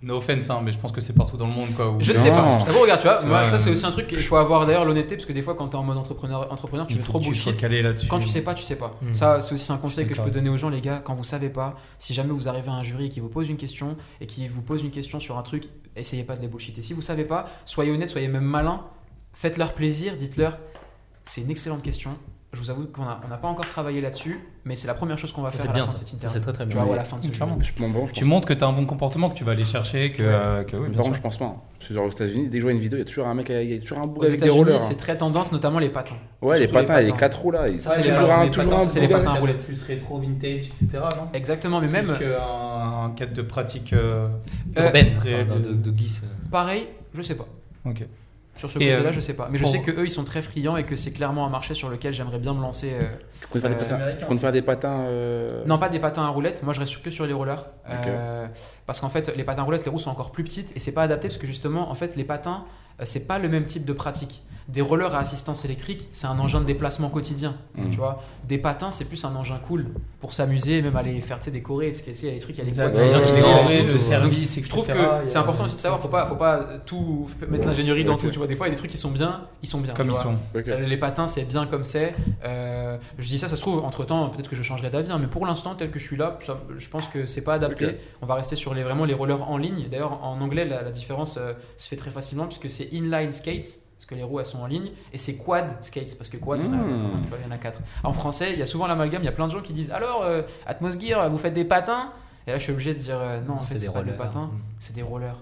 [0.00, 1.90] no offense hein, mais je pense que c'est partout dans le monde quoi.
[1.90, 2.60] où- Je ne sais pas.
[2.60, 4.36] Je t'avoue, regarde, tu vois, Tu moi, vois, ça c'est aussi un truc qu'il faut
[4.36, 6.94] avoir d'ailleurs l'honnêteté, parce que des fois, quand tu es en mode entrepreneur, entrepreneur tu
[7.02, 7.60] faut trop bullshit.
[8.08, 8.94] Quand tu sais pas, tu sais pas.
[9.02, 9.12] Mm.
[9.14, 11.00] Ça, c'est aussi un conseil que je peux donner aux gens, les gars.
[11.04, 13.56] Quand vous savez pas, si jamais vous arrivez à un jury qui vous pose une
[13.56, 15.64] question et qui vous pose une question sur un truc,
[15.96, 16.80] essayez pas de les bullshiter.
[16.82, 18.82] Si vous savez pas, soyez honnête, soyez même malin,
[19.32, 20.58] faites-leur plaisir, dites-leur
[21.24, 22.16] c'est une excellente question.
[22.54, 25.32] Je vous avoue qu'on n'a on pas encore travaillé là-dessus, mais c'est la première chose
[25.32, 26.02] qu'on va Ça, faire c'est à bien la fin ça.
[26.04, 26.34] de cette Ça, interview.
[26.38, 26.82] C'est très très Tu bien.
[26.84, 27.60] vois, à la fin de ce Clairement.
[27.60, 27.72] jeu.
[27.76, 28.12] Je m'en branche.
[28.12, 30.28] Tu montres que tu as un bon comportement, que tu vas aller chercher, que, Ouais.
[30.32, 31.44] euh, que oui, bien Par contre, je pense pas.
[31.44, 31.56] hein.
[31.78, 33.26] Parce que genre aux États-Unis, dès que je vois une vidéo, il y a toujours
[33.26, 34.80] un mec, il y a toujours un Aux avec des rollers.
[34.80, 36.16] c'est très tendance, notamment les patins.
[36.40, 37.18] Ouais, les surtout les patins, les patins.
[37.18, 37.66] 4 roues là.
[37.80, 39.64] Ça, C'est toujours patins, un patins, c'est les patins à roulettes.
[39.66, 40.88] Plus rétro, vintage, etc.
[40.94, 41.28] Non?
[41.34, 43.92] Exactement, mais même Plus qu'un un cadre de pratique.
[43.92, 44.28] euh,
[44.78, 46.22] Euh, Urbaine, enfin, de, de Guise.
[46.24, 46.48] euh.
[46.50, 47.46] pareil, je sais pas.
[47.84, 48.04] Ok.
[48.58, 49.48] Sur ce côté-là, euh, je sais pas.
[49.50, 51.74] Mais je sais que eux, ils sont très friands et que c'est clairement un marché
[51.74, 52.90] sur lequel j'aimerais bien me lancer.
[52.92, 53.04] euh,
[53.40, 53.98] Tu comptes faire des Euh, patins
[54.38, 54.62] faire des
[55.08, 56.62] euh, Non, pas des patins à roulettes.
[56.62, 57.66] Moi, je reste que sur les rollers.
[57.88, 58.46] Euh,
[58.86, 60.92] parce qu'en fait, les patins à roulettes, les roues sont encore plus petites et c'est
[60.92, 62.64] pas adapté parce que justement, en fait, les patins,
[63.04, 64.42] c'est pas le même type de pratique.
[64.68, 67.56] Des rollers à assistance électrique, c'est un engin de déplacement quotidien.
[67.74, 67.90] Mhm.
[67.90, 69.86] Tu vois, des patins, c'est plus un engin cool
[70.20, 71.86] pour s'amuser, même aller faire des chorés.
[71.86, 72.92] Parce qu'il y a des trucs, il y a des
[73.88, 73.98] tout.
[73.98, 76.36] service, Je trouve etc., que il y c'est important aussi de savoir, faut pas, faut
[76.36, 78.28] pas tout mettre l'ingénierie dans tout.
[78.30, 79.94] Tu vois, des fois, il y a des trucs qui sont bien, ils sont bien.
[79.94, 80.22] Comme tu ils vois.
[80.22, 80.36] sont.
[80.56, 82.12] Euh, Les patins, c'est bien comme c'est.
[82.44, 85.18] Euh, je dis ça, ça se trouve, entre temps, peut-être que je changerai d'avis, hein,
[85.18, 87.96] mais pour l'instant, tel que je suis là, ça- je pense que c'est pas adapté.
[88.20, 89.88] On va rester sur les, vraiment les rollers en ligne.
[89.90, 93.80] D'ailleurs, en anglais, la, la différence euh, se fait très facilement puisque c'est inline skates,
[93.96, 96.60] parce que les roues elles sont en ligne, et c'est quad skates, parce que quad,
[96.60, 97.22] il y en a- Hmm.
[97.40, 97.80] il y en a quatre.
[98.04, 99.90] En français, il y a souvent l'amalgame, il y a plein de gens qui disent
[99.90, 102.12] Alors, euh, Atmosgear, vous faites des patins?
[102.46, 104.46] Et là, je suis obligé de dire euh, Non, en fait, c'est pas des patins,
[104.46, 104.58] Mm.
[104.78, 105.36] c'est des rollers.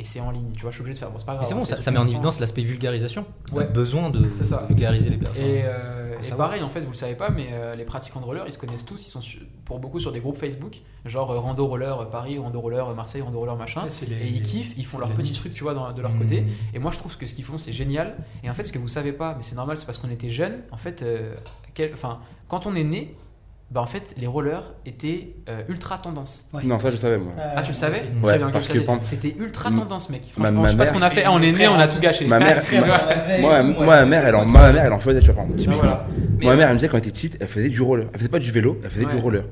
[0.00, 1.10] Et c'est en ligne, tu vois, je suis obligé de faire.
[1.10, 1.44] Bon, c'est pas grave.
[1.46, 3.24] c'est bon, ça, met en évidence l'aspect vulgarisation.
[3.52, 3.64] On Ouais.
[3.64, 4.62] a besoin de, C'est ça.
[4.62, 5.44] de vulgariser les personnes.
[5.44, 6.48] Et, euh, et savoir.
[6.48, 8.58] pareil, en fait, vous le savez pas, mais euh, les pratiquants de roller, ils se
[8.58, 9.06] connaissent tous.
[9.06, 9.20] Ils sont
[9.64, 13.22] pour beaucoup sur des groupes Facebook, genre euh, Rando Roller euh, Paris, Rando Roller Marseille,
[13.22, 13.84] Rando Roller machin.
[13.88, 15.34] C'est les- et ils kiffent, ils font c'est leurs niche.
[15.38, 16.44] trucs, tu vois, dans- de leur côté.
[16.74, 18.16] Et moi, je trouve que ce qu'ils font, c'est génial.
[18.42, 20.30] Et en fait, ce que vous savez pas, mais c'est normal, c'est parce qu'on était
[20.30, 20.60] jeunes.
[20.72, 21.04] En fait,
[21.74, 21.92] quel-
[22.48, 23.14] quand on est né,
[23.70, 26.46] bah, en fait, les rollers étaient euh, ultra tendance.
[26.64, 27.32] Non, ça je savais moi.
[27.38, 28.22] Ah, tu le savais aussi.
[28.22, 28.86] Très Ouais, bien, parce je que savais.
[28.96, 30.22] par- C'était ultra tendance, mec.
[30.32, 31.24] Franchement, ma je sais pas ce qu'on a fait.
[31.24, 32.26] Ah, on est né, on a tout gâché.
[32.26, 35.26] Ma mère, ma- moi, moi, ma mère, elle en, ma mère, elle en faisait, tu
[35.26, 35.78] vois, par exemple, Ah, typiquement.
[35.82, 36.06] voilà.
[36.40, 38.06] Moi, ma mère, elle me disait quand elle était petite, elle faisait du roller.
[38.12, 39.44] Elle faisait pas du vélo, elle faisait du roller.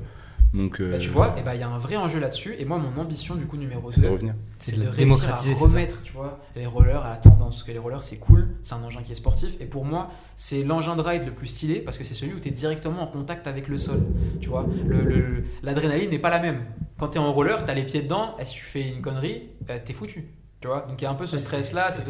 [0.57, 2.55] Donc, euh, Bah, tu vois, et bah, il y a un vrai enjeu là-dessus.
[2.57, 4.33] Et moi, mon ambition, du coup, numéro c'est de 2, revenir.
[4.59, 7.55] c'est C'est de de réussir à remettre tu vois, les rollers à la tendance.
[7.55, 9.55] Parce que les rollers, c'est cool, c'est un engin qui est sportif.
[9.61, 12.39] Et pour moi, c'est l'engin de ride le plus stylé parce que c'est celui où
[12.39, 14.01] tu es directement en contact avec le sol.
[14.41, 16.65] Tu vois, Le- le- l'adrénaline n'est pas la même.
[16.97, 19.01] Quand tu es en roller, tu as les pieds dedans, et si tu fais une
[19.01, 20.25] connerie, euh, t'es foutu.
[20.59, 22.05] Tu vois, donc il y a un peu ce stress-là, cette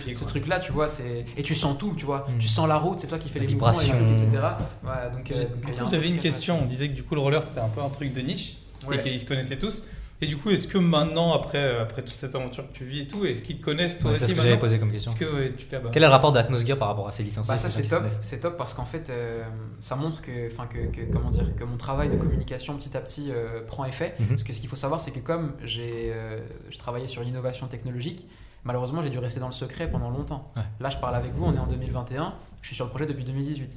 [0.00, 2.26] pieds, Ce truc-là, tu vois, c'est et tu sens tout, tu vois.
[2.28, 2.38] Mm.
[2.38, 4.14] Tu sens la route, c'est toi qui fais les mouvements, les vibration.
[4.14, 4.42] trucs, etc.
[4.82, 6.60] Ouais, donc, euh, donc, J'avais une question.
[6.62, 8.56] On disait que du coup, le roller, c'était un peu un truc de niche
[8.88, 8.96] Ouais.
[8.96, 9.82] et qu'ils se connaissaient tous.
[10.22, 13.00] Et du coup, est-ce que maintenant, après, euh, après toute cette aventure que tu vis
[13.00, 14.92] et tout, est-ce qu'ils te connaissent toi Ouais, c'est aussi ce que j'avais posé comme
[14.92, 15.10] question.
[15.10, 15.80] Est-ce que ouais, tu fais.
[15.80, 17.88] bah, Quel est le rapport d'Atmosgear par rapport à ces licenciés Bah ça ces c'est
[17.88, 19.42] top, c'est top parce qu'en fait euh,
[19.80, 23.00] ça montre que, enfin que, que- comment dire, que mon travail de communication petit à
[23.00, 24.14] petit euh, prend effet.
[24.20, 24.28] Mhm.
[24.28, 26.38] Parce que ce qu'il faut savoir c'est que comme j'ai, euh,
[26.70, 28.28] je travaillais sur l'innovation technologique,
[28.62, 30.52] malheureusement j'ai dû rester dans le secret pendant longtemps.
[30.56, 30.62] Ouais.
[30.78, 33.24] Là je parle avec vous, on est en 2021, je suis sur le projet depuis
[33.24, 33.72] 2018.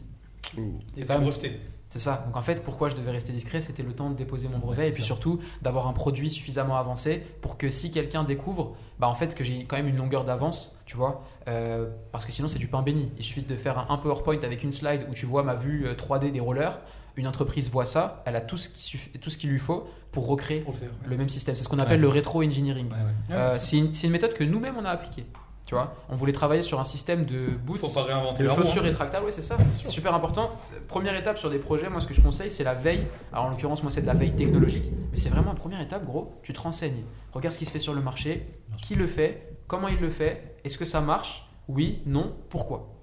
[0.59, 0.61] Ouh.
[0.95, 1.59] Et C'est c'est même- breveté.
[1.98, 2.24] C'est ça.
[2.25, 4.82] Donc en fait, pourquoi je devais rester discret, c'était le temps de déposer mon brevet
[4.82, 5.07] Ouais, et puis ça.
[5.07, 9.45] surtout d'avoir un produit suffisamment avancé pour que si quelqu'un découvre, bah en fait que
[9.45, 12.82] j'ai quand même une longueur d'avance, tu vois, euh, parce que sinon c'est du pain
[12.82, 13.09] béni.
[13.17, 15.88] Il suffit de faire un, un PowerPoint avec une slide où tu vois ma vue
[15.88, 16.77] euh, 3D des rollers.
[17.15, 19.88] Une entreprise voit ça, elle a tout ce qui suffit, tout ce qu'il lui faut
[20.11, 20.90] pour recréer Pour le faire.
[20.90, 21.07] ouais.
[21.07, 21.56] le même système.
[21.56, 22.01] C'est ce qu'on appelle Ouais.
[22.01, 22.88] le rétro-engineering.
[22.90, 23.35] Ouais, ouais.
[23.38, 25.25] Euh, c'est une, c'est une méthode que nous-mêmes on a appliquée.
[25.66, 28.84] Tu vois, on voulait travailler sur un système de boots Faut pas réinventer de chaussures
[28.84, 28.85] hein.
[28.85, 29.58] rétractables, ouais, c'est ça.
[29.72, 30.52] C'est super important.
[30.88, 33.08] Première étape sur des projets, moi ce que je conseille, c'est la veille.
[33.34, 36.06] Alors en l'occurrence, moi c'est de la veille technologique, mais c'est vraiment une première étape,
[36.06, 36.40] gros.
[36.44, 37.03] Tu te renseignes,
[37.34, 38.45] regarde ce qui se fait sur le marché,
[38.82, 42.94] qui le fait, comment il le fait, est-ce que ça marche, oui, non, pourquoi?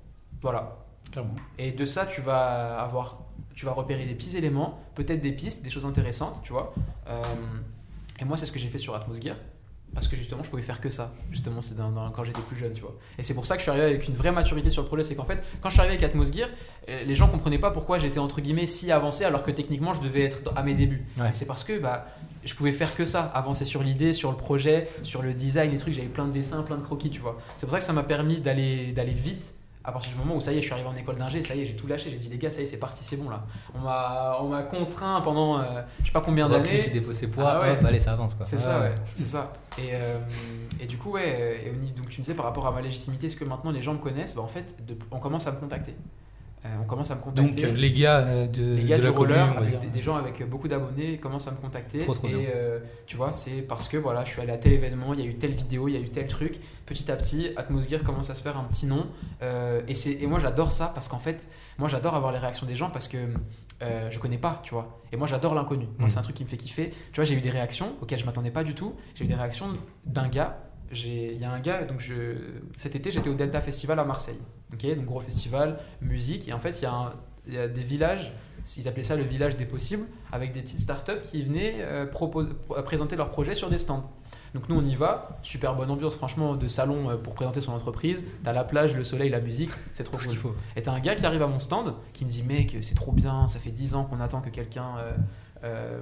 [0.40, 0.76] Voilà.
[1.10, 1.34] Clairement.
[1.58, 3.22] Et de ça, tu vas avoir,
[3.54, 6.72] tu vas repérer des petits éléments, peut-être des pistes, des choses intéressantes, tu vois.
[7.08, 7.22] Euh,
[8.20, 9.36] et moi, c'est ce que j'ai fait sur Atmosgear.
[9.94, 11.12] Parce que justement, je pouvais faire que ça.
[11.30, 12.94] Justement, c'est dans- dans- quand j'étais plus jeune, tu vois.
[13.18, 15.02] Et c'est pour ça que je suis arrivé avec une vraie maturité sur le projet.
[15.02, 16.48] C'est qu'en fait, quand je suis arrivé avec Atmosgear,
[16.88, 20.00] euh, les gens comprenaient pas pourquoi j'étais entre guillemets si avancé alors que techniquement je
[20.00, 21.04] devais être à mes débuts.
[21.18, 21.30] Ouais.
[21.32, 22.06] C'est parce que bah,
[22.44, 25.78] je pouvais faire que ça, avancer sur l'idée, sur le projet, sur le design, les
[25.78, 25.92] trucs.
[25.94, 27.38] J'avais plein de dessins, plein de croquis, tu vois.
[27.58, 29.52] C'est pour ça que ça m'a permis d'aller d'aller vite.
[29.84, 31.54] À partir du moment où ça y est, je suis arrivé en école d'ingé, ça
[31.56, 32.08] y est, j'ai tout lâché.
[32.10, 33.44] J'ai dit les gars, ça y est, c'est parti, c'est bon là.
[33.74, 35.64] On m'a on m'a contraint pendant euh,
[36.00, 36.88] je sais pas combien Recrue qui d'années.
[37.00, 37.70] dépose ses poids, Ah ouais.
[37.72, 38.46] hop, allez, ça avance quoi.
[38.46, 39.52] C'est ça, ouais, c'est ça.
[39.78, 40.18] Et, euh,
[40.80, 43.36] et du coup, ouais, et donc tu me disais par rapport à ma légitimité, est-ce
[43.36, 45.94] que maintenant les gens me connaissent bah, En fait, de- on commence à me contacter.
[46.64, 47.64] Euh, on commence à me Donc, contacter.
[47.64, 50.14] euh, les gars euh, de, les gars de du la roller, avec des, des gens
[50.14, 51.98] avec beaucoup d'abonnés, commencent à me contacter.
[51.98, 54.72] Trop, trop et euh, tu vois, c'est parce que voilà, je suis allé à tel
[54.72, 56.60] événement, il y a eu telle vidéo, il y a eu tel truc.
[56.86, 59.06] Petit à petit, Atmosgear commence à se faire un petit nom.
[59.42, 62.66] Euh, et, c'est- et moi, j'adore ça parce qu'en fait, moi, j'adore avoir les réactions
[62.66, 63.18] des gens parce que
[63.82, 65.00] euh, je connais pas, tu vois.
[65.10, 65.88] Et moi, j'adore l'inconnu.
[65.98, 66.10] Moi, Mm.
[66.10, 66.90] c'est un truc qui me fait kiffer.
[67.12, 68.94] Tu vois, j'ai eu des réactions auxquelles je m'attendais pas du tout.
[69.16, 69.66] J'ai eu des réactions
[70.06, 70.58] d'un gars.
[70.92, 72.36] J'ai- Il y a un gars, donc je,
[72.76, 74.38] cet été, j'étais au Delta Festival à Marseille.
[74.72, 76.48] Ok, donc gros festival, musique.
[76.48, 77.12] Et en fait, il y a un,
[77.46, 78.32] il y a des villages,
[78.76, 82.46] ils appelaient ça le village des possibles, avec des petites startups qui venaient euh, propos-
[82.70, 84.10] euh, présenter leurs projets sur des stands.
[84.54, 87.72] Donc nous on y va, super bonne ambiance franchement de salon euh, pour présenter son
[87.72, 88.22] entreprise.
[88.44, 90.34] T'as la plage, le soleil, la musique, c'est trop Tout ce cool.
[90.34, 90.54] qu'il faut.
[90.76, 93.12] Et t'as un gars qui arrive à mon stand qui me dit mec c'est trop
[93.12, 95.12] bien, ça fait 10 ans qu'on attend que quelqu'un euh,
[95.64, 96.00] euh,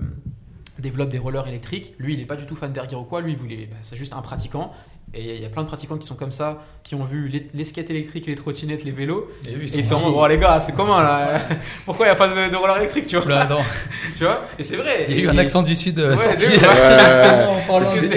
[0.81, 1.95] développe des rollers électriques.
[1.99, 3.97] Lui il est pas du tout fan d'Air ou quoi, lui il voulait, bah, c'est
[3.97, 4.73] juste un pratiquant.
[5.13, 7.49] Et il y a plein de pratiquants qui sont comme ça, qui ont vu les,
[7.53, 9.29] les skates électriques, les trottinettes, les vélos.
[9.45, 11.27] Et Et ils sont en mode, oh les gars, c'est comment là
[11.85, 13.65] Pourquoi il n'y a pas de, de roller électrique, tu vois, Là, attends,
[14.17, 14.43] tu vois?
[14.57, 15.07] Et c'est vrai.
[15.09, 16.47] il y a eu un accent du sud euh, Ouais, sorti.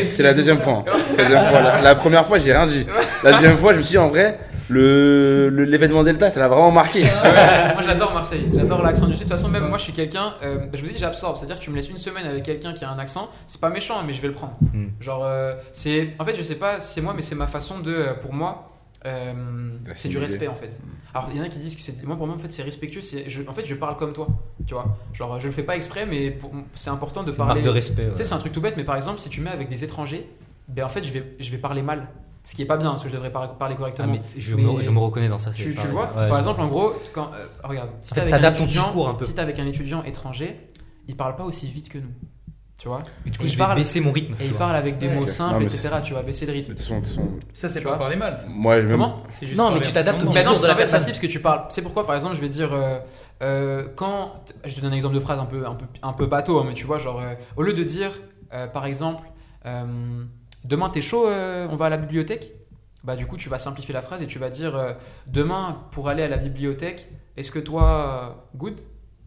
[0.05, 0.83] C'est la deuxième fois.
[0.87, 0.91] hein.
[1.17, 1.61] La deuxième fois.
[1.61, 2.85] La, la première fois, j'ai rien dit.
[3.23, 4.37] La deuxième fois, je me suis dit, en vrai,
[4.69, 7.03] le le- l'événement Delta, ça l'a vraiment marqué.
[7.03, 7.09] Ouais,
[7.73, 9.23] moi j'adore Marseille, j'adore l'accent du sud.
[9.23, 11.37] De toute façon, même moi je suis quelqu'un, euh, je vous dis, j'absorbe.
[11.37, 13.69] C'est-à-dire que tu me laisses une semaine avec quelqu'un qui a un accent, c'est pas
[13.69, 14.53] méchant, mais je vais le prendre.
[14.73, 14.87] Hmm.
[14.99, 16.09] Genre, euh, c'est.
[16.19, 17.91] En fait, je sais pas si c'est moi, mais c'est ma façon de.
[17.93, 18.69] euh, Pour moi,
[19.05, 19.33] euh,
[19.95, 20.79] c'est du respect en fait.
[21.13, 22.01] Alors, il y en a qui disent que c'est.
[22.03, 23.01] Moi, pour moi, en fait, c'est respectueux.
[23.01, 24.27] c'est- je- En fait, je parle comme toi,
[24.65, 24.97] tu vois.
[25.13, 27.55] Genre, je le fais pas exprès, mais pour- c'est important de une parler.
[27.55, 28.07] marque de respect.
[28.11, 29.83] Tu sais, c'est un truc tout bête, mais par exemple, si tu mets avec des
[29.83, 30.27] étrangers,
[30.69, 32.07] ben en fait, je vais, je vais parler mal.
[32.45, 34.07] Ce qui est pas bien, parce que je devrais par- parler Ah, correctement.
[34.13, 35.51] mais je, Mais- me, je me reconnais dans ça.
[35.51, 38.37] Tu, tu vois, Ouais, par exemple, en gros, quand, euh, regarde, si t'es avec un
[38.37, 39.25] t'adaptes ton étudiant, discours un peu.
[39.25, 40.69] si t'es avec un étudiant étranger,
[41.07, 42.11] il parle pas aussi vite que nous,
[42.77, 44.33] tu vois, Et du coup, il je vais parle- baisser mon rythme.
[44.41, 44.59] et il vois.
[44.59, 45.89] parle avec des Ouais, mots simples, Non, mais etc.
[46.03, 46.73] Tu vas baisser le Mais rythme.
[46.73, 48.37] de toute façon, de toute façon, Ça, c'est Tu pas parler mal.
[48.49, 50.99] moi, je Comment juste Non, mais tu t'adaptes au discours de la personne.
[50.99, 51.61] parce que tu parles.
[51.69, 52.99] C'est pourquoi, par exemple, je vais dire euh,
[53.41, 54.33] euh, quand
[54.65, 56.65] je te donne un exemple de phrase un peu un peu un peu bateau, hein,
[56.67, 58.11] mais tu vois, genre euh, au lieu de dire,
[58.73, 59.23] par exemple,
[59.65, 59.85] euh,
[60.65, 62.51] demain t'es chaud, euh, on va à la bibliothèque?
[63.03, 64.93] Bah du coup, tu vas simplifier la phrase et tu vas dire euh,
[65.27, 68.79] demain pour aller à la bibliothèque, est-ce que toi euh, good?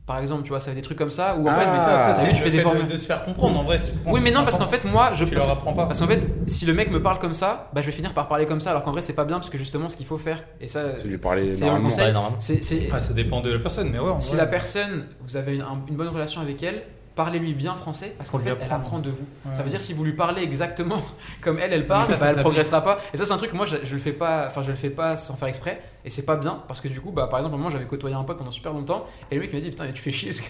[0.07, 1.79] Par exemple, tu vois, ça fait des trucs comme ça ou en Ah, fait, Mais
[1.81, 2.87] ça, ça, tu fais des fait formules.
[2.87, 3.59] de, de se faire comprendre.
[3.59, 5.87] En vrai, Oui, mais non, parce qu'en fait, moi, je tu leur apprends pas.
[5.87, 8.29] parce qu'en fait, si le mec me parle comme ça, bah je vais finir par
[8.29, 10.17] parler comme ça, alors qu'en vrai, c'est pas bien parce que justement, ce qu'il faut
[10.17, 11.89] faire, et ça, c'est lui parler C'est un normalement.
[11.89, 12.07] conseil.
[12.07, 12.37] Ouais, normalement.
[12.39, 14.11] c'est c'est- Ah, ça dépend de la personne, mais ouais.
[14.11, 14.39] en si vrai.
[14.45, 16.83] la personne, vous avez une, un- une bonne relation avec elle,
[17.17, 18.75] parlez-lui bien français parce qu'en fait, elle apprendre.
[18.75, 19.27] apprend de vous.
[19.47, 19.55] Ouais.
[19.55, 21.03] Ça veut dire si vous lui parlez exactement
[21.41, 22.99] comme elle, elle parle, Mais ça, bah, ça elle progressera pas.
[23.12, 24.91] Et ça, c'est un truc moi, je, je le fais pas, enfin, je le fais
[24.91, 27.57] pas sans faire exprès, et c'est pas bien parce que du coup, bah, par exemple,
[27.57, 29.93] moi, j'avais côtoyé un pote pendant super longtemps, et le mec m'a dit putain, mais
[29.93, 30.41] tu fais chier parce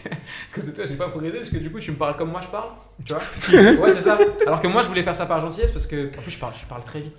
[0.53, 2.41] que de toi, j'ai pas progressé parce que du coup, tu me parles comme moi
[2.43, 2.71] je parle,
[3.05, 3.23] tu vois
[3.87, 4.19] Ouais, c'est ça.
[4.47, 6.53] Alors que moi, je voulais faire ça par gentillesse parce que en plus, je parle,
[6.61, 7.17] je parle très vite.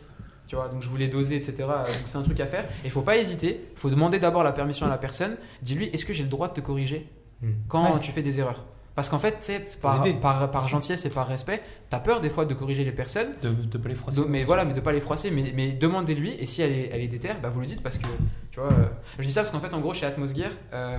[0.48, 1.56] Tu vois, donc je voulais doser, etc.
[1.60, 2.64] Donc c'est un truc à faire.
[2.86, 3.68] Et faut pas hésiter.
[3.74, 5.36] Il faut demander d'abord la permission à la personne.
[5.62, 7.10] Dis-lui, est-ce que j'ai le droit de te corriger
[7.42, 7.52] Hmm.
[7.68, 8.00] quand Ouais.
[8.00, 8.64] tu fais des erreurs?
[8.98, 10.18] Parce qu'en fait, pour par, aider.
[10.20, 11.62] par, par gentillesse et par respect,
[11.92, 13.28] t'as peur des fois de corriger les personnes.
[13.44, 14.22] De, de pas les froisser.
[14.28, 16.32] Mais voilà, mais de pas les froisser, mais, mais demandez-lui.
[16.40, 18.08] Et si elle est, elle est déterre, bah vous le dites parce que,
[18.50, 18.88] tu vois, euh,
[19.20, 20.98] je dis ça parce qu'en fait, en gros, chez Atmos Gear, euh,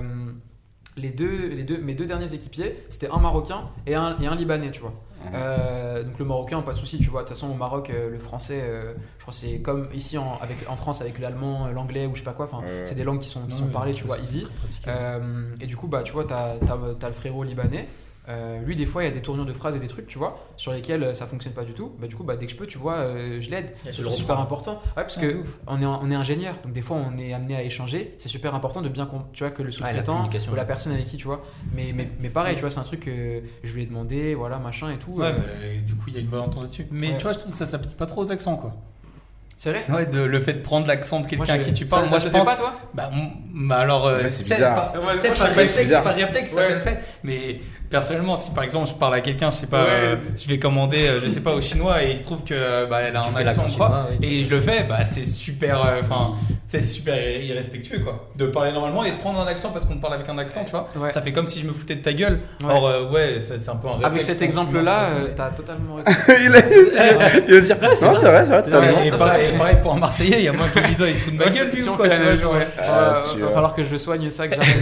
[0.95, 4.35] les deux, les deux, mes deux derniers équipiers, c'était un Marocain et un, et un
[4.35, 4.93] Libanais, tu vois.
[5.33, 7.23] Euh, donc le Marocain, pas de souci, tu vois.
[7.23, 10.17] De toute façon, au Maroc, euh, le français, euh, je crois que c'est comme ici
[10.17, 12.45] en, avec, en France avec l'allemand, l'anglais ou je sais pas quoi.
[12.45, 14.47] Enfin, c'est des langues qui sont, qui Non, sont mais parlées, tu vois, easy.
[14.87, 17.87] Euh, et du coup, bah, tu vois, t'as as, le frérot libanais.
[18.29, 20.19] Euh, lui, des fois, il y a des tournures de phrases et des trucs, tu
[20.19, 21.91] vois, sur lesquels euh, ça fonctionne pas du tout.
[21.99, 23.73] Bah, du coup, bah, dès que je peux, tu vois, euh, je l'aide.
[23.83, 24.73] C'est super important.
[24.95, 27.55] Ouais, parce Ah, que on est, on est ingénieur, donc des fois, on est amené
[27.55, 28.13] à échanger.
[28.19, 31.17] C'est super important de bien, tu vois, que le sous-traitant ou la personne avec qui,
[31.17, 31.41] tu vois.
[31.73, 34.59] Mais, mais, mais pareil, tu vois, c'est un truc que je lui ai demandé, voilà,
[34.59, 35.11] machin et tout.
[35.13, 36.85] Ouais, euh, mais du coup, il y a une bonne entente là-dessus.
[36.91, 37.17] Mais Ouais.
[37.17, 38.75] tu vois, je trouve que ça s'applique pas trop aux accents, quoi.
[39.57, 39.83] C'est vrai?
[39.89, 42.11] Ouais, de, le fait de prendre l'accent de quelqu'un à qui tu ça- parles, ça
[42.11, 42.45] moi te je fait pense.
[42.47, 42.73] pas, toi?
[42.93, 43.11] Bah,
[43.53, 46.01] bah alors, euh, c'est pas- Ouais, sais pas, réflexe, c'est ça
[46.67, 46.99] te le fait.
[47.23, 47.59] Mais
[47.89, 49.89] personnellement, si par exemple je parle à quelqu'un, je sais pas, Ouais.
[49.89, 52.53] euh, je vais commander, euh, je sais pas, au chinois et il se trouve que
[52.53, 54.27] euh, bah, elle a Tu un accent quoi, chinois, oui.
[54.27, 58.27] et je le fais, bah c'est super, euh, enfin, tu sais, c'est super irrespectueux quoi,
[58.35, 60.71] de parler normalement et de prendre un accent parce qu'on parle avec un accent, tu
[60.71, 60.87] vois.
[60.95, 61.09] Ouais.
[61.11, 62.39] Ça fait comme si je me foutais de ta gueule.
[62.63, 62.71] Ouais.
[62.73, 64.05] Or euh, ouais, c'est un peu un réflexe.
[64.11, 66.11] Avec cet exemple-là, euh, t'as totalement raison.
[66.27, 69.07] il, a, il va dire non, c'est vrai, c'est vrai, vrai.
[69.07, 71.15] et pareil, ça- et pareil pour un Marseillais, il y a moins qui disent il
[71.17, 72.39] se fout de ma gueule si- on fait tu la même.
[72.79, 74.77] Ah, va falloir que je soigne ça, que j'arrête.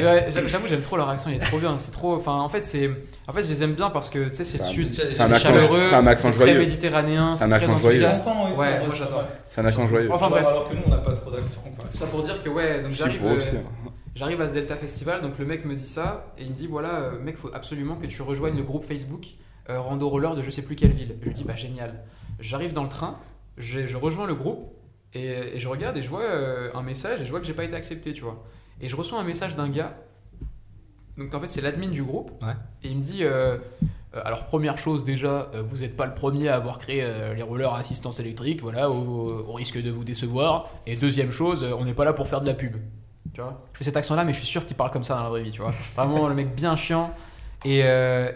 [0.00, 1.76] euh, J'avoue, j'aime trop leur accent, il est trop bien.
[1.78, 2.16] C'est trop.
[2.16, 2.90] Enfin, en fait, c'est.
[3.28, 5.30] En fait, je les aime bien parce que tu sais, c'est le sud, c'est un
[5.32, 6.58] accent- chaleureux, c'est un accent très joyeux.
[6.58, 8.02] méditerranéen, C'est un accent joyeux.
[8.04, 9.24] Ouais, moi, c'est j'adore.
[9.50, 10.10] C'est un accent joyeux.
[10.12, 10.46] Enfin, bref.
[10.46, 11.62] Alors que nous on n'a pas trop d'accent.
[11.90, 13.24] Ça pour dire que ouais, donc j'arrive.
[13.26, 13.90] euh, hein.
[14.16, 16.66] J'arrive à ce Delta Festival, donc le mec me dit ça, et il me dit
[16.66, 19.26] voilà, euh, mec, faut absolument que tu rejoignes le groupe Facebook
[19.70, 21.14] euh, Rando Roller de je sais plus quelle ville.
[21.22, 22.02] Je lui dis bah génial.
[22.40, 23.18] J'arrive dans le train,
[23.56, 24.68] je, je rejoins le groupe,
[25.14, 27.52] et, et je regarde et je vois euh, un message, et je vois que j'ai
[27.54, 28.42] pas été accepté, tu vois.
[28.80, 29.94] Et je reçois un message d'un gars,
[31.20, 32.54] donc en fait c'est l'admin du groupe, Ouais.
[32.82, 33.56] et il me dit euh,
[34.16, 37.42] euh, alors première chose déjà, euh, vous n'êtes pas le premier à avoir créé les
[37.42, 40.68] rollers à assistance électrique, voilà, au, au risque de vous décevoir.
[40.86, 42.76] Et deuxième chose, on n'est pas là pour faire de la pub.
[43.34, 43.62] Tu vois?
[43.74, 45.42] Je fais cet accent-là, mais je suis sûr qu'il parle comme ça dans la vraie
[45.44, 45.72] vie, tu vois.
[45.94, 47.12] Vraiment le mec bien chiant.
[47.64, 47.84] Et et-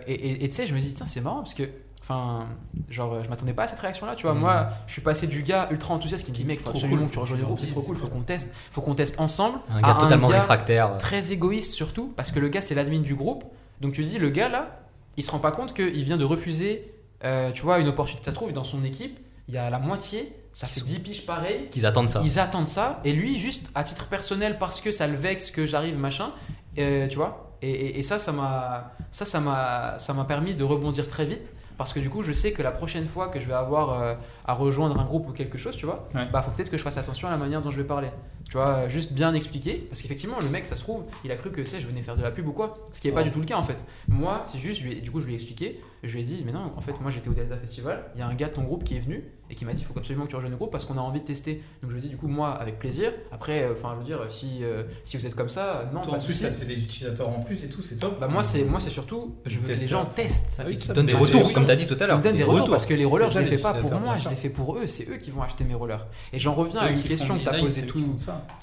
[0.07, 1.65] et- et tu sais, je me dis, tiens, c'est marrant parce que
[2.07, 2.45] Enfin,
[2.91, 4.35] genre, je m'attendais pas à cette réaction-là, tu vois.
[4.35, 4.41] Mhm.
[4.41, 6.99] Moi, je suis passé du gars ultra enthousiaste qui me dit, mec, faut Trop absolument
[7.01, 9.19] cool, que tu rejoignes le groupe, c'est trop cool, faut qu'on teste, faut qu'on teste
[9.19, 9.59] ensemble.
[9.71, 10.99] Un à gars totalement gars réfractaire.
[10.99, 13.45] Très égoïste surtout, parce que le gars, c'est l'admin du groupe.
[13.81, 14.81] Donc tu dis, le gars là,
[15.17, 16.93] il se rend pas compte qu'il vient de refuser,
[17.25, 18.25] euh, tu vois, une opportunité.
[18.27, 19.19] Ça se trouve, dans son équipe,
[19.49, 21.69] il y a la moitié, ça fait 10 piges pareil.
[21.71, 22.21] Qu'ils attendent ça.
[22.23, 25.65] Ils attendent ça, et lui, juste à titre personnel, parce que ça le vexe que
[25.65, 26.33] j'arrive, machin,
[26.79, 27.55] euh, tu vois.
[27.63, 31.93] Et, et- et ça, ça m'a, ça, ça m'a permis de rebondir très vite, parce
[31.93, 34.55] que du coup, je sais que la prochaine fois que je vais avoir euh, à
[34.55, 36.27] rejoindre un groupe ou quelque chose, tu vois, Ouais.
[36.33, 38.09] bah faut peut-être que je fasse attention à la manière dont je vais parler.
[38.49, 41.37] Tu vois, euh, juste bien expliquer, parce qu'effectivement, le mec, ça se trouve, il a
[41.37, 43.15] cru que, tu sais, je venais faire de la pub ou quoi, ce qui n'est
[43.15, 43.83] pas du tout le cas en fait.
[44.09, 46.25] Moi, c'est juste, je lui ai- du coup, je lui ai expliqué, je lui ai
[46.25, 48.49] dit, mais non, en fait, moi j'étais au Delta Festival, il y a un gars
[48.49, 50.37] de ton groupe qui est venu et qui m'a dit, il faut absolument que tu
[50.37, 51.63] rejoignes le groupe parce qu'on a envie de tester.
[51.81, 53.13] Donc je lui ai dit, du coup, moi, avec plaisir.
[53.31, 56.15] Après, euh, enfin, je veux dire, si, euh, si vous êtes comme ça, non, Toi,
[56.15, 58.19] pas en plus, ça te fait des utilisateurs en plus et tout, c'est top.
[58.19, 60.57] Bah, moi, c'est, moi, c'est surtout, je veux que les gens testent.
[60.59, 62.21] Ah oui, qui ça, donnent des retours, comme tu as dit tout à l'heure.
[62.21, 64.37] donnent des retours parce que les rollers, je les fais pas pour moi, je les
[64.37, 64.87] fais pour eux.
[64.87, 66.07] C'est eux qui vont acheter mes rollers.
[66.33, 68.01] Et j'en reviens à une question que tu as posée tout,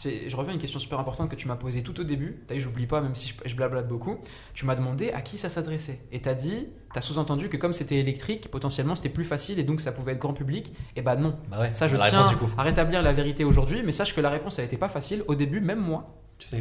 [0.04, 2.44] je reviens à une question super importante que tu m'as posée tout au début.
[2.48, 4.18] T'as vu, j'oublie pas, même si je, je blablate beaucoup.
[4.54, 6.00] Tu m'as demandé à qui ça s'adressait.
[6.12, 9.82] Et t'as dit, t'as sous-entendu que comme c'était électrique, potentiellement c'était plus facile et donc
[9.82, 10.74] ça pouvait être grand public.
[10.96, 11.36] Et bah non.
[11.50, 14.30] Bah ouais, Ça, je tiens réponse, à rétablir la vérité aujourd'hui, mais sache que la
[14.30, 15.24] réponse, elle était pas facile.
[15.28, 16.16] Au début, même moi,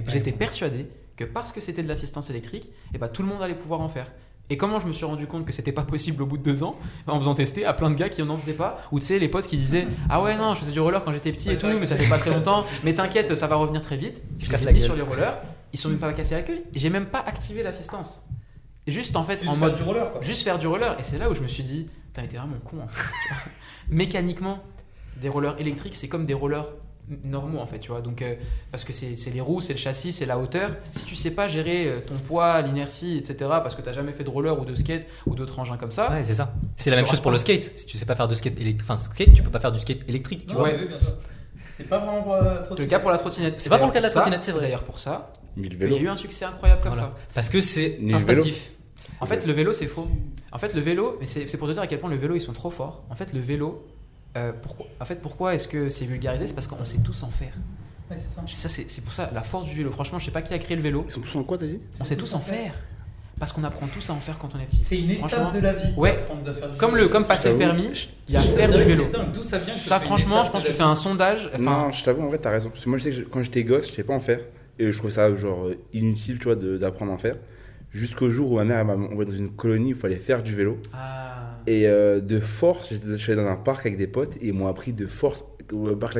[0.07, 0.87] j'étais persuadé
[1.17, 3.89] que parce que c'était de l'assistance électrique, et bah tout le monde allait pouvoir en
[3.89, 4.11] faire.
[4.53, 6.65] Et comment je me suis rendu compte que c'était pas possible au bout de deux
[6.65, 6.75] ans?
[7.07, 8.79] En faisant tester à plein de gars qui en faisaient pas.
[8.91, 11.13] Ou tu sais, les potes qui disaient Ah ouais, non, je faisais du roller quand
[11.13, 12.65] j'étais petit Ouais, et tout, mais ça fait pas très longtemps.
[12.83, 14.21] Mais t'inquiète, ça va revenir très vite.
[14.39, 14.89] Je les la ai mis gueule.
[14.89, 15.41] sur les rollers,
[15.73, 16.63] ils sont même pas cassés la gueule.
[16.75, 18.27] J'ai même pas activé l'assistance.
[18.87, 20.21] Juste en fait, Juste en faire mode du roller, quoi.
[20.23, 20.97] juste faire du roller.
[20.99, 22.79] Et c'est là où je me suis dit, mais t'es vraiment con.
[22.83, 23.43] en fait, tu vois.
[23.89, 24.59] Mécaniquement,
[25.21, 26.67] des rollers électriques, c'est comme des rollers
[27.25, 28.01] normaux en fait, tu vois.
[28.01, 28.35] Donc, euh,
[28.71, 30.77] parce que c'est c'est les roues, c'est le châssis, c'est la hauteur.
[30.93, 34.23] Si tu sais pas gérer euh, ton poids, l'inertie, etc., parce que t'as jamais fait
[34.25, 36.55] de roller ou de skate ou d'autres engins comme ça, Ouais, c'est ça.
[36.77, 37.35] C'est la même chose pour pas.
[37.35, 37.77] le skate.
[37.77, 39.81] Si tu sais pas faire de skate électrique, enfin skate, tu peux pas faire du
[39.81, 40.69] skate électrique, tu Non, vois.
[40.69, 40.77] Ouais.
[40.81, 41.15] oui, bien sûr.
[41.77, 43.61] C'est pas vraiment pour la le cas pour la trottinette.
[43.61, 44.61] C'est pas pour le cas de la trottinette, c'est vrai.
[44.63, 47.09] d'ailleurs pour ça Qu'il y a eu un succès incroyable comme Voilà.
[47.09, 47.17] ça.
[47.35, 48.71] Parce que c'est instinctif.
[49.21, 50.09] En fait, le vélo, c'est faux.
[50.53, 52.41] En fait, le vélo, mais c'est pour te dire à quel point le vélo, ils
[52.41, 53.05] sont trop forts.
[53.11, 53.87] En fait, le vélo,
[54.37, 56.47] euh, pourquoi, en fait, pourquoi est-ce que c'est vulgarisé?
[56.47, 57.53] C'est parce qu'on sait tous en faire.
[58.11, 58.69] Ouais, c'est ça.
[58.69, 59.91] Ça, c'est pour ça la force du vélo.
[59.91, 61.05] Franchement, je sais pas qui a créé le vélo.
[61.09, 61.79] Ils sont tous en quoi, t'as dit?
[62.01, 62.73] On sait tous en faire.
[63.39, 64.83] Parce qu'on apprend tous à en faire quand on est petit.
[64.85, 65.93] C'est une étape de la vie.
[65.97, 66.13] ouais.
[66.29, 67.05] faire du Comme vélo.
[67.05, 67.91] le, comme passer le permis,
[68.29, 69.07] il y a faire du vélo.
[69.33, 71.49] D'où ça vient Ça, franchement, je pense que tu fais un sondage.
[71.55, 72.69] Enfin, Non, je t'avoue, en vrai, t'as raison.
[72.71, 74.41] Parce que moi, je sais que quand j'étais gosse, je savais pas en faire.
[74.79, 77.37] Et je trouvais ça, genre, inutile, tu vois, d'apprendre à en faire.
[77.91, 80.43] Jusqu'au jour où ma mère elle m'a envoyé dans une colonie où il fallait faire
[80.43, 80.79] du vélo.
[80.93, 84.37] ah, Et euh, de force, j'étais- je suis allé dans un parc avec des potes
[84.37, 86.17] et ils m'ont appris de force au parc.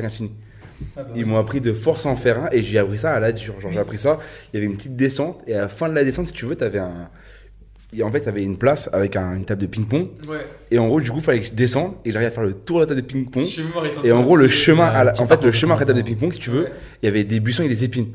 [0.97, 1.29] Ah bah Ils ouais.
[1.29, 3.59] m'ont appris de force à en faire un et j'ai appris ça à la dure.
[3.59, 4.19] Genre, j'ai appris ça,
[4.51, 6.45] il y avait une petite descente et à la fin de la descente, si tu
[6.45, 7.09] veux, t'avais un.
[7.97, 10.07] Et en fait, t'avais une place avec un- une table de ping-pong.
[10.29, 10.47] ouais.
[10.71, 12.43] Et en gros, du coup, il fallait que je descende et que j'arrive à faire
[12.43, 13.43] le tour de la table de ping-pong.
[14.05, 16.03] Et en gros, le chemin, à la- en fait, le chemin à la table de
[16.05, 16.67] ping-pong, si tu veux,
[17.01, 18.07] il y avait des buissons et des épines.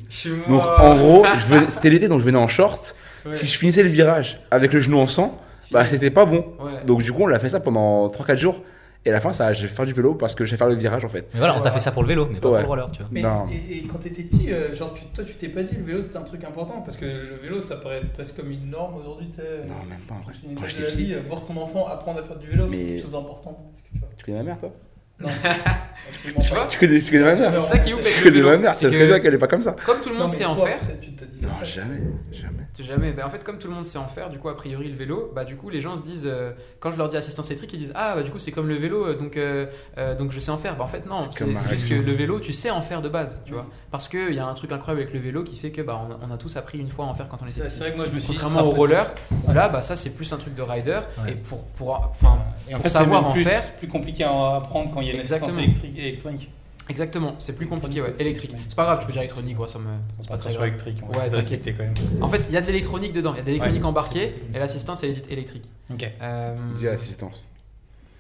[0.49, 1.25] Donc, en gros,
[1.69, 2.97] c'était l'été, donc je venais en short.
[3.27, 3.33] Ouais.
[3.33, 5.37] Si je finissais le virage avec le genou en sang,
[5.73, 6.45] bah, c'était pas bon.
[6.61, 6.71] Ouais.
[6.87, 8.63] Donc, du coup, on l'a fait ça pendant 3-4 jours.
[9.07, 10.75] Et à la fin, ça, j'ai fait faire du vélo parce que j'ai fait le
[10.75, 11.29] virage, en fait.
[11.33, 12.65] Mais voilà, on t'a fait ça pour le vélo, mais pas Ouais.
[12.65, 13.09] pour le roller, tu vois.
[13.13, 13.47] Mais Non.
[13.51, 16.03] et, et quand t'étais petit, euh, genre tu, toi tu t'es pas dit le vélo
[16.03, 19.29] c'était un truc important parce que le vélo ça paraît presque comme une norme aujourd'hui,
[19.29, 19.43] tu sais.
[19.69, 20.33] Non, même pas en vrai.
[20.35, 21.05] C'est une Quand petit.
[21.05, 23.73] vie, euh, voir ton enfant apprendre à faire du vélo, c'est quelque chose d'important.
[23.93, 24.73] Que tu connais ma mère, toi?
[25.21, 25.29] Non,
[26.11, 26.55] absolument Tu pas.
[26.57, 26.67] vois?
[26.67, 28.75] Tu connais, tu connais ma mère C'est ça qui ouf avec Tu connais ma mère,
[28.75, 29.77] c'est c'est que très bien qu'elle est pas comme ça.
[29.87, 32.01] Comme tout le monde sait en toi, faire, tu te dis Non, jamais,
[32.33, 32.66] jamais.
[32.85, 33.13] Jamais.
[33.13, 34.95] Ben, en fait, comme tout le monde sait en faire, du coup, a priori, le
[34.97, 37.73] vélo, bah, du coup, les gens se disent, euh, quand je leur dis assistance électrique,
[37.73, 39.67] ils disent, ah, bah, du coup, c'est comme le vélo, euh, donc, euh,
[39.99, 40.77] euh, donc je sais en faire.
[40.77, 43.01] Bah, en fait, non, C'est c'est c'est juste que le vélo, tu sais en faire
[43.03, 43.55] de base, tu Mm.
[43.57, 43.67] vois.
[43.91, 46.29] Parce qu'il y a un truc incroyable avec le vélo qui fait que, bah, on,
[46.29, 47.71] on a tous appris une fois à en faire quand on était C'est petit.
[47.75, 49.13] c'est vrai que moi je me suis dit, Contrairement au roller,
[49.49, 51.01] là, bah, ça, c'est plus un truc de rider.
[51.25, 51.33] Ouais.
[51.33, 52.39] Et pour, pour, enfin,
[52.69, 53.63] Et en pour fait, c'est savoir même en plus, faire.
[53.77, 56.51] plus compliqué à apprendre quand il y a une assistance électrique, électronique.
[56.89, 58.15] Exactement, c'est plus compliqué, ouais.
[58.19, 58.55] Électrique.
[58.69, 59.87] C'est pas grave, tu peux dire électronique, ouais, ça me.
[60.21, 60.67] C'est pas très grave.
[60.69, 61.95] électrique, on va Ouais, respecter quand même.
[62.23, 64.35] En fait, il y a de l'électronique dedans, il y a de l'électronique Ouais, embarquée,
[64.55, 65.71] et l'assistance, elle est dite électrique.
[65.93, 66.11] Ok.
[66.23, 67.47] Euh, Dis assistance.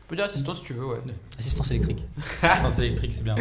[0.05, 0.99] on peut dire assistance si tu veux, ouais.
[1.39, 2.05] Assistance électrique.
[2.43, 3.35] Assistance électrique, c'est bien.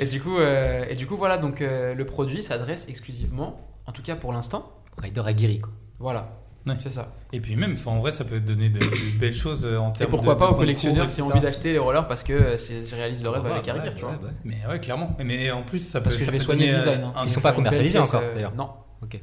[0.00, 3.92] Et du coup, euh, et du coup voilà, donc euh, le produit s'adresse exclusivement, en
[3.92, 5.72] tout cas pour l'instant, Rider aguerri, quoi.
[5.98, 6.36] voilà.
[6.66, 6.74] Ouais.
[6.80, 7.12] C'est ça.
[7.32, 9.98] Et puis même, en vrai, ça peut donner de, de belles choses euh, en Et
[9.98, 12.32] termes pourquoi de- pas de aux collectionneurs qui ont envie d'acheter les rollers parce que
[12.32, 14.18] euh, c'est- je réalise le rêve Ouais, avec ouais, Carrière, tu vois.
[14.44, 15.14] Mais ouais, clairement.
[15.22, 17.00] Mais en plus, ça peut Parce que ça je vais peut soigner le design.
[17.02, 17.22] euh, hein.
[17.24, 18.54] Ils sont pas commercialisés encore, euh, d'ailleurs.
[18.56, 18.70] Non.
[19.02, 19.20] Ok.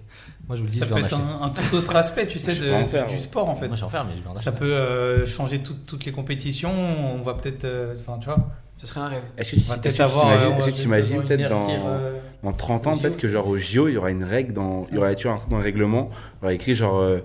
[0.48, 1.28] Moi, je vous le dis, Ça je peut en être acheter.
[1.42, 3.68] un, un tout autre aspect, tu sais, de- faire, du sport en fait.
[3.68, 4.44] Moi, je vais en faire, mais je vais en acheter.
[4.44, 6.72] Ça peut euh, changer tout- toutes les compétitions.
[6.72, 8.38] On va peut-être, euh, enfin, tu vois,
[8.77, 9.24] Ce serait un rêve.
[9.38, 11.69] Est-ce que tu peut-être euh, t'imagines- on est-ce va que tu imagines avoir peut-être dans,
[11.69, 14.88] euh, dans 30 ans, peut-être que genre au JO, il y aura une règle dans.
[14.90, 16.98] Il y aura tu vois, un truc dans le règlement, il y aura écrit genre.
[17.00, 17.19] euh,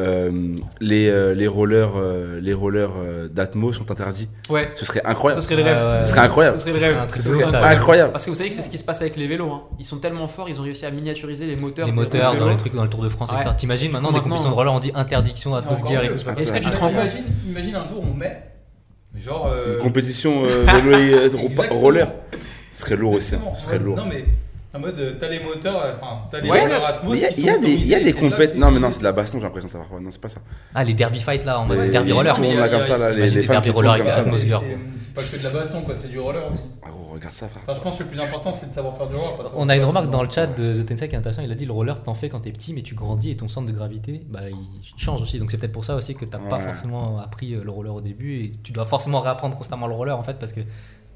[0.00, 4.26] euh, les, euh, les rollers, euh, les rollers euh, d'Atmo sont interdits.
[4.48, 5.42] Ouais, Ce serait incroyable.
[5.42, 5.76] serait le rêve.
[5.76, 6.58] Ouais, Ce serait incroyable.
[6.58, 7.08] Ce serait Ce le rêve.
[7.14, 8.12] Ce serait incroyable.
[8.12, 9.50] Parce que vous savez que c'est ce qui se passe avec les vélos.
[9.50, 9.64] hein.
[9.78, 11.84] Ils sont tellement forts, ils ont réussi à miniaturiser les moteurs.
[11.84, 13.36] Les moteurs dans les trucs dans le Tour de France, Ouais.
[13.38, 13.50] etc.
[13.58, 16.32] T'imagines maintenant des compétitions de roller, on dit interdiction d'atmosphère et tout ça.
[16.38, 18.44] Est-ce que tu te Ah, rends compte imagine, imagine un jour on met
[19.20, 21.28] genre euh, Une compétition euh, vélo et
[21.70, 22.12] roller.
[22.70, 23.34] Ce serait lourd aussi.
[23.34, 23.40] hein.
[23.54, 23.96] Ce serait lourd.
[23.96, 24.24] Non mais
[24.74, 27.48] en mode euh, t'as les moteurs, euh, enfin t'as les Ouais, rollers Atmos il y
[27.50, 29.38] a, des, y a des c'est que Non, c'est- mais non, c'est de la baston,
[29.38, 29.92] j'ai l'impression de savoir.
[29.92, 30.40] Ouais, Non, c'est pas ça.
[30.74, 32.34] Ah, les derby fight là, en mode Les- derby roller.
[32.34, 34.20] tours, là, comme ça, là, les, Imagine les derby roller comme avec ça.
[34.20, 34.40] Atmos.
[34.40, 34.68] C'est Atmosphère.
[35.00, 36.62] c'est pas que de la baston quoi, c'est du roller aussi.
[36.82, 37.62] Ah, gros, regarde ça, frère.
[37.66, 39.36] Enfin je pense que le plus important c'est de savoir faire du roller.
[39.36, 41.18] pas de savoir On a une remarque dans le chat de The Tensei qui est
[41.18, 41.42] intéressant.
[41.42, 43.48] Il a dit le roller t'en fais quand t'es petit, mais tu grandis et ton
[43.48, 44.56] centre de gravité, bah, il
[44.96, 45.38] change aussi.
[45.38, 48.00] Donc c'est peut-être pour ça aussi que t'as pas forcément appris euh, le roller au
[48.00, 50.60] début et tu dois forcément réapprendre constamment le roller en fait parce que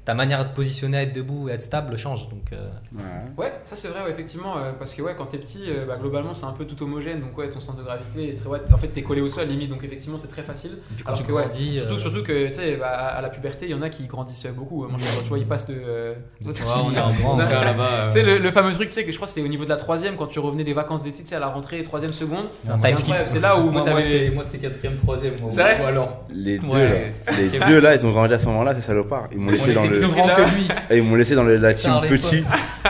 [0.07, 2.29] ta manière de te positionner, à être debout et à être stable change.
[2.29, 3.01] Donc euh, Ouais.
[3.45, 5.97] Ouais, ça c'est vrai, ouais, effectivement, euh, parce que ouais, quand t'es petit, euh, bah,
[5.99, 8.61] globalement c'est un peu tout homogène, donc ouais, ton centre de gravité est très, ouais,
[8.73, 10.71] en fait t'es collé au sol limite, donc effectivement c'est très facile.
[10.71, 12.87] et puis quand Alors tu que ouais, grandis, surtout, euh, surtout que tu sais, bah,
[12.87, 14.87] à la puberté, il y en a qui grandissent beaucoup.
[14.87, 15.75] Moi, je vois, tu vois, ils passent de.
[15.77, 17.89] euh, de- tu Ouais, on est un grand on a- encore là-bas.
[18.05, 19.65] euh, sais, le, le fameux truc, tu sais, que je crois que c'était au niveau
[19.65, 22.13] de la troisième, quand tu revenais des vacances d'été, tu sais, à la rentrée, troisième
[22.13, 22.45] seconde.
[22.63, 23.83] C'est là où Moi,
[24.43, 25.33] c'était quatrième, troisième.
[25.41, 25.49] moi.
[25.51, 28.39] C'est vrai Ou alors Les deux, là, c'est- les deux là, ils ont grandi à
[28.39, 29.27] ce moment-là, ces salopards.
[29.33, 30.67] Ils m'ont on laissé dans le, plus grand que lui.
[30.89, 32.43] et ils m'ont laissé dans le- la team petit,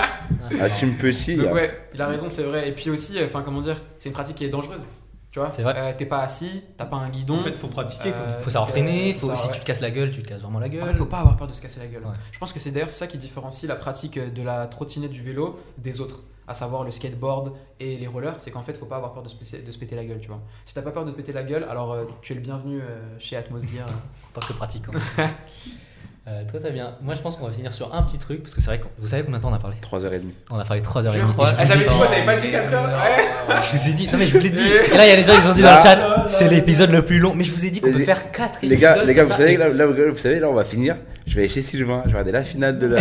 [0.60, 1.36] la team petit.
[1.36, 2.68] Donc il y a- ouais, il a raison, c'est vrai.
[2.70, 4.86] Et puis aussi, enfin comment dire, c'est une pratique qui est dangereuse.
[5.30, 5.52] Tu vois.
[5.60, 7.36] Euh, t'es pas assis, t'as pas un guidon.
[7.36, 8.20] En fait, faut pratiquer quoi.
[8.22, 9.54] Euh, Faut savoir freiner, euh, faut, si ouais.
[9.54, 10.82] tu te casses la gueule, tu te casses vraiment la gueule.
[10.84, 12.02] En fait, faut pas avoir peur de se casser la gueule.
[12.04, 12.16] Ouais.
[12.32, 15.60] Je pense que c'est d'ailleurs ça qui différencie la pratique de la trottinette du vélo
[15.78, 18.36] des autres, à savoir le skateboard et les rollers.
[18.40, 20.20] C'est qu'en fait, faut pas avoir peur de se, péter- de se péter la gueule,
[20.22, 20.42] tu vois.
[20.66, 22.80] Si t'as pas peur de te péter la gueule, alors euh, tu es le bienvenu
[22.80, 23.86] euh, chez Atmos Gear.
[24.36, 24.94] en tant que pratiquant.
[26.30, 26.92] Euh, très très bien.
[27.02, 28.86] Moi je pense qu'on va finir sur un petit truc parce que c'est vrai que
[29.00, 30.24] vous savez combien de temps on a parlé 3h30.
[30.52, 31.14] On a parlé 3h30.
[31.14, 33.56] Je crois- Ah, j'avais dit quoi, t'avais pas dit 4 heures Ouais.
[33.64, 34.68] Je vous ai dit, non mais je vous l'ai dit.
[34.68, 36.90] Et là il y a des gens ils ont dit dans le chat, c'est l'épisode
[36.92, 37.34] le plus long.
[37.34, 38.82] Mais je vous ai dit qu'on peut Les- faire 4 Les épisodes.
[38.82, 40.98] gars, les gars, vous savez, là, là, vous savez, là, on va finir.
[41.26, 42.02] Je vais aller chez Sylvain.
[42.06, 43.00] Je vais regarder la finale de la,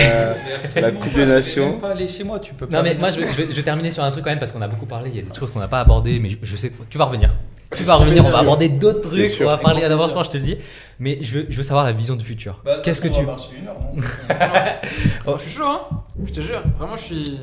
[0.80, 1.72] la Coupe des Tu Nations.
[1.74, 2.76] peux pas aller chez moi, tu peux pas.
[2.76, 4.22] Non mais aller moi chez je vais, je vais- je vais terminer sur un truc
[4.24, 5.80] quand même parce qu'on a beaucoup parlé, il y a des choses qu'on n'a pas
[5.80, 7.30] abordées, mais je, je sais, tu vas revenir.
[7.76, 9.46] Tu vas revenir, on va aborder d'autres trucs, sûr.
[9.46, 10.56] on va parler Avec grand d'avance, je te le dis.
[10.98, 12.60] Mais je veux, je veux savoir la vision du futur.
[12.64, 13.26] Bah, Qu'est-ce que on va tu.
[13.26, 14.02] marcher une heure, non
[15.26, 15.80] Oh, je suis chaud, hein
[16.24, 17.38] Je te jure, vraiment, je suis.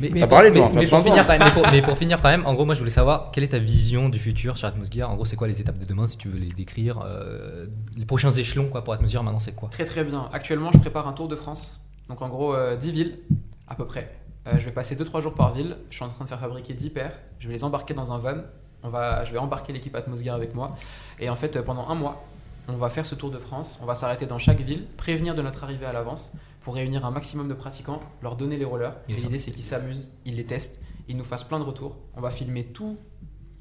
[0.00, 2.28] Mais, T'as parlé, mais, mais pour finir quand même, mais, pour, mais pour finir quand
[2.28, 5.10] même, en gros, moi je voulais savoir quelle est ta vision du futur sur Atmosgear.
[5.10, 7.66] En gros, c'est quoi les étapes de demain si tu veux les décrire euh,
[7.96, 9.70] Les prochains échelons quoi pour Atmosgear maintenant, c'est quoi?
[9.70, 10.28] Très très bien.
[10.32, 11.80] Actuellement, je prépare un tour de France.
[12.08, 13.18] Donc en gros, euh, 10 villes,
[13.66, 14.08] à peu près.
[14.46, 15.76] Euh, je vais passer 2-3 jours par ville.
[15.90, 17.18] Je suis en train de faire fabriquer 10 paires.
[17.40, 18.36] Je vais les embarquer dans un van.
[18.82, 20.74] On va, je vais embarquer l'équipe Atmosgear avec moi.
[21.18, 22.24] Et en fait, euh, pendant un mois,
[22.68, 23.78] on va faire ce tour de France.
[23.82, 27.10] On va s'arrêter dans chaque ville, prévenir de notre arrivée à l'avance pour réunir un
[27.10, 28.94] maximum de pratiquants, leur donner les rollers.
[29.08, 31.96] Et l'idée, c'est qu'ils s'amusent, ils les testent, ils nous fassent plein de retours.
[32.14, 32.98] On va filmer tout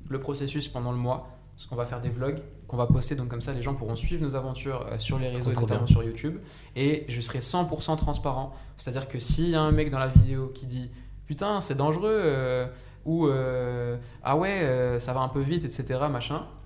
[0.09, 1.29] le processus pendant le mois.
[1.55, 3.95] Parce qu'on va faire des vlogs qu'on va poster, donc comme ça les gens pourront
[3.95, 6.37] suivre nos aventures euh, sur les réseaux, Trop, et trop notamment sur YouTube.
[6.75, 8.53] Et je serai 100% transparent.
[8.77, 10.91] C'est-à-dire que s'il y a un mec dans la vidéo qui dit
[11.25, 12.67] putain c'est dangereux euh,
[13.07, 15.99] ou euh, ah ouais euh, ça va un peu vite etc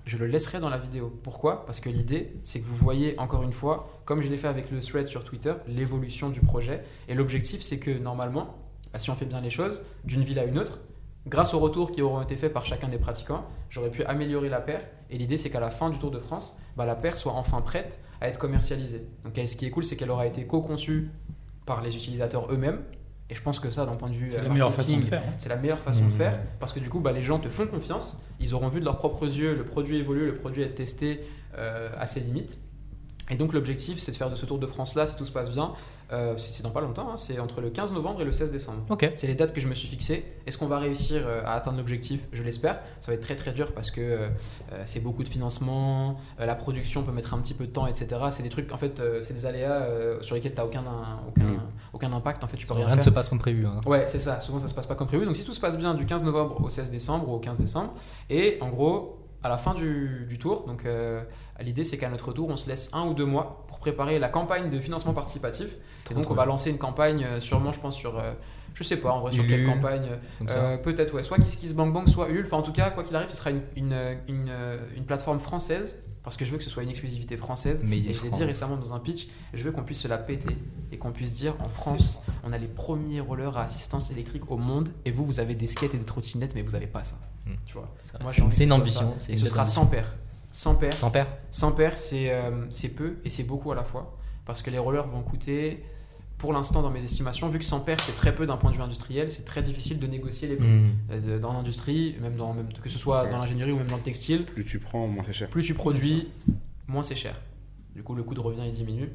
[0.04, 1.12] je le laisserai dans la vidéo.
[1.22, 1.64] Pourquoi?
[1.64, 4.70] Parce que l'idée c'est que vous voyez encore une fois, comme je l'ai fait avec
[4.70, 6.82] le thread sur Twitter, l'évolution du projet.
[7.08, 8.56] Et l'objectif c'est que normalement,
[8.92, 10.80] bah, si on fait bien les choses, d'une ville à une autre,
[11.26, 14.60] grâce aux retours qui auront été faits par chacun des pratiquants, j'aurais pu améliorer la
[14.60, 14.82] paire.
[15.10, 17.60] Et l'idée, c'est qu'à la fin du Tour de France, bah, la paire soit enfin
[17.60, 19.06] prête à être commercialisée.
[19.24, 21.10] Donc, ce qui est cool, c'est qu'elle aura été co-conçue
[21.64, 22.82] par les utilisateurs eux-mêmes.
[23.32, 25.00] Et je pense que ça, d'un point de vue C'est euh, la meilleure façon marketing,
[25.10, 25.22] de faire.
[25.26, 25.32] hein.
[25.38, 26.18] c'est la meilleure façon de Mmh.
[26.18, 28.20] faire parce que du coup, bah, les gens te font confiance.
[28.40, 31.22] Ils auront vu de leurs propres yeux le produit évoluer, le produit être testé
[31.56, 32.58] euh, à ses limites.
[33.30, 35.48] Et donc l'objectif, c'est de faire de ce Tour de France-là, si tout se passe
[35.50, 35.72] bien,
[36.12, 38.82] euh, c'est dans pas longtemps, hein, c'est entre le 15 novembre et le 16 décembre.
[39.14, 40.24] C'est les dates que je me suis fixées.
[40.46, 42.20] Est-ce qu'on va réussir euh, à atteindre l'objectif?
[42.32, 42.80] Je l'espère.
[43.00, 44.28] Ça va être très très dur parce que euh,
[44.86, 48.08] c'est beaucoup de financement, euh, la production peut mettre un petit peu de temps, etc.
[48.30, 50.84] C'est des trucs, en fait, euh, c'est des aléas euh, sur lesquels tu n'as aucun,
[51.28, 51.44] aucun,
[51.92, 52.44] aucun impact.
[52.44, 53.66] En fait, tu peux rien, Rien ne se passe comme prévu.
[53.66, 53.80] hein.
[53.86, 54.40] Ouais, c'est ça.
[54.40, 55.24] Souvent, ça se passe pas comme prévu.
[55.24, 57.58] Donc, si tout se passe bien du 15 novembre au 16 décembre ou au 15
[57.58, 57.94] décembre,
[58.30, 61.22] et en gros, à la fin du, du tour, donc euh,
[61.60, 64.28] l'idée c'est qu'à notre tour, on se laisse un ou deux mois pour préparer la
[64.28, 65.76] campagne de financement participatif.
[66.10, 68.18] Et donc, on va lancer une campagne, euh, sûrement, je pense, sur.
[68.18, 68.32] euh,
[68.74, 70.08] je sais pas en vrai sur quelle campagne.
[70.48, 71.22] Euh, Peut-être, ouais.
[71.22, 72.44] Soit KissKissBankBank, soit Ulule.
[72.46, 73.94] Enfin, en tout cas, quoi qu'il arrive, ce sera une, une,
[74.28, 74.52] une,
[74.96, 75.96] une plateforme française.
[76.22, 77.82] Parce que je veux que ce soit une exclusivité française.
[77.82, 80.08] Made in et je l'ai dit récemment dans un pitch, je veux qu'on puisse se
[80.08, 80.56] la péter.
[80.92, 84.56] Et qu'on puisse dire en France, on a les premiers rollers à assistance électrique au
[84.56, 84.88] monde.
[85.04, 87.16] Et vous, vous avez des skates et des trottinettes, mais vous avez pas ça.
[87.66, 87.88] Tu vois.
[87.98, 89.00] C'est Moi, c'est- j'ai envie c'est que une ambition.
[89.00, 89.16] ça.
[89.20, 89.82] c'est Et une ce sera ambition.
[89.82, 90.14] 100 paires.
[90.52, 90.92] 100 paires.
[90.94, 94.16] Sans père 100 paires, c'est euh, c'est peu et c'est beaucoup à la fois.
[94.44, 95.82] Parce que les rollers vont coûter
[96.38, 98.76] pour l'instant, dans mes estimations, vu que 100 paires, c'est très peu d'un point de
[98.76, 100.66] vue industriel, c'est très difficile de négocier les prix.
[100.66, 100.90] Hmm.
[101.12, 103.30] Euh, Dans l'industrie, même, dans, même que ce soit Ouais.
[103.30, 105.48] dans l'ingénierie ou même dans le textile, Plus tu prends, moins c'est cher.
[105.48, 106.30] plus tu produis,
[106.88, 107.40] moins c'est cher.
[107.94, 109.08] Du coup, le coût de revient il diminue.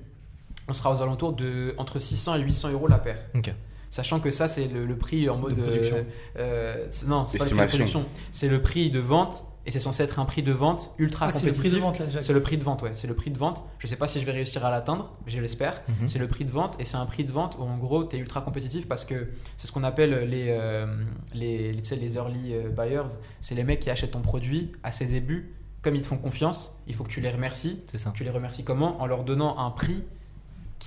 [0.70, 3.18] On sera aux alentours de entre 600 et 800 euros la paire.
[3.36, 3.54] Ok.
[3.90, 5.56] Sachant que ça, c'est le, le prix en mode.
[5.56, 5.98] De production.
[6.38, 8.06] euh, euh, non, c'est pas le prix de production.
[8.32, 11.32] C'est le prix de vente et c'est censé être un prix de vente ultra Ah,
[11.34, 12.06] c'est le prix de vente là.
[12.22, 12.92] C'est le prix de vente, ouais.
[12.94, 13.64] C'est le prix de vente.
[13.80, 15.82] Je sais pas si je vais réussir à l'atteindre, mais je l'espère.
[15.88, 16.08] Mhm.
[16.08, 18.16] C'est le prix de vente et c'est un prix de vente où en gros tu
[18.16, 20.86] es ultra compétitif parce que c'est ce qu'on appelle les, euh,
[21.34, 23.02] les, les, tu sais, les early buyers.
[23.42, 25.54] C'est les mecs qui achètent ton produit à ses débuts.
[25.82, 27.82] Comme ils te font confiance, il faut que tu les remercies.
[27.92, 28.12] C'est ça.
[28.14, 29.02] Tu les remercies comment?
[29.02, 30.04] En leur donnant un prix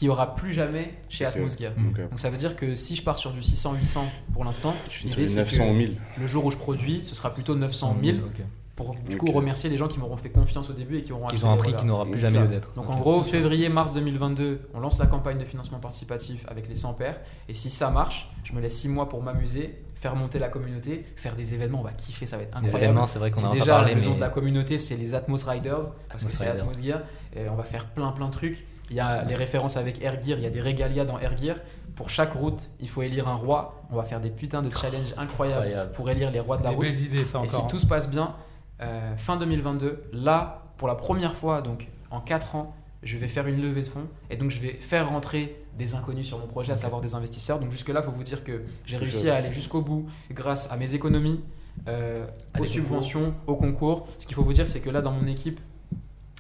[0.00, 1.26] qui aura plus jamais chez.
[1.26, 1.74] Atmos Gear.
[1.74, 3.98] Donc, Donc ça veut dire que si je pars sur du 600-800
[4.32, 5.96] pour l'instant, je suis sur l'idée les c'est 900 ou que 1000.
[6.18, 8.40] le jour où je produis, ce sera plutôt 900 000 Ok.
[8.76, 11.28] pour du coup remercier les gens qui m'auront fait confiance au début et qui auront
[11.28, 12.72] acheté ont un prix qui n'aura plus jamais lieu d'être.
[12.72, 16.94] Donc en gros, février-mars 2022, on lance la campagne de financement participatif avec les 100
[16.94, 17.20] paires.
[17.50, 21.04] Et si ça marche, je me laisse 6 mois pour m'amuser, faire monter la communauté,
[21.16, 22.84] faire des événements, on va kiffer, ça va être Les incroyable.
[22.84, 25.44] événements, c'est vrai qu'on a déjà, parlé, le mais de la communauté, c'est les Atmos
[25.44, 26.62] Riders, parce que c'est Riders.
[26.66, 27.00] Atmos Gear.
[27.36, 28.64] Et on va faire plein plein de trucs.
[28.90, 31.56] Il y a les références avec Air Gear, il y a des régalias dans Gear.
[31.94, 33.82] Pour chaque route, il faut élire un roi.
[33.90, 35.92] On va faire des putains de challenges incroyables Incroyable.
[35.92, 36.86] pour élire les rois de la Des route.
[36.86, 37.62] belles idées, ça Et encore.
[37.62, 38.34] si tout se passe bien,
[38.82, 43.46] euh, fin 2022, là, pour la première fois, donc en 4 ans, je vais faire
[43.46, 46.72] une levée de fonds et donc je vais faire rentrer des inconnus sur mon projet,
[46.72, 47.58] à savoir des investisseurs.
[47.60, 50.76] Donc jusque-là, il faut vous dire que j'ai réussi à aller jusqu'au bout grâce à
[50.76, 51.40] mes économies,
[51.88, 54.06] euh, À aux subventions, aux concours.
[54.18, 55.60] Ce qu'il faut vous dire, c'est que là, dans mon équipe,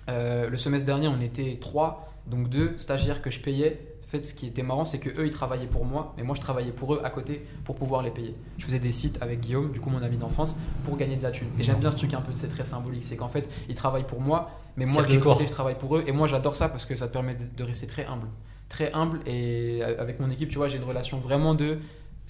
[0.08, 3.80] euh, le semestre dernier, on était 3, donc deux stagiaires que je payais.
[4.04, 6.34] En fait, ce qui était marrant, c'est que eux, ils travaillaient pour moi, mais moi,
[6.34, 8.34] je travaillais pour eux à côté pour pouvoir les payer.
[8.58, 11.30] Je faisais des sites avec Guillaume, du coup, mon ami d'enfance, pour gagner de la
[11.30, 11.46] thune.
[11.60, 14.06] Et j'aime bien ce truc un peu, c'est très symbolique, c'est qu'en fait, ils travaillent
[14.06, 16.04] pour moi, mais moi, de côté, je travaille pour eux.
[16.06, 18.26] Et moi, j'adore ça parce que ça te permet de de rester très humble.
[18.68, 21.78] Très humble, et euh, avec mon équipe, tu vois, j'ai une relation vraiment de.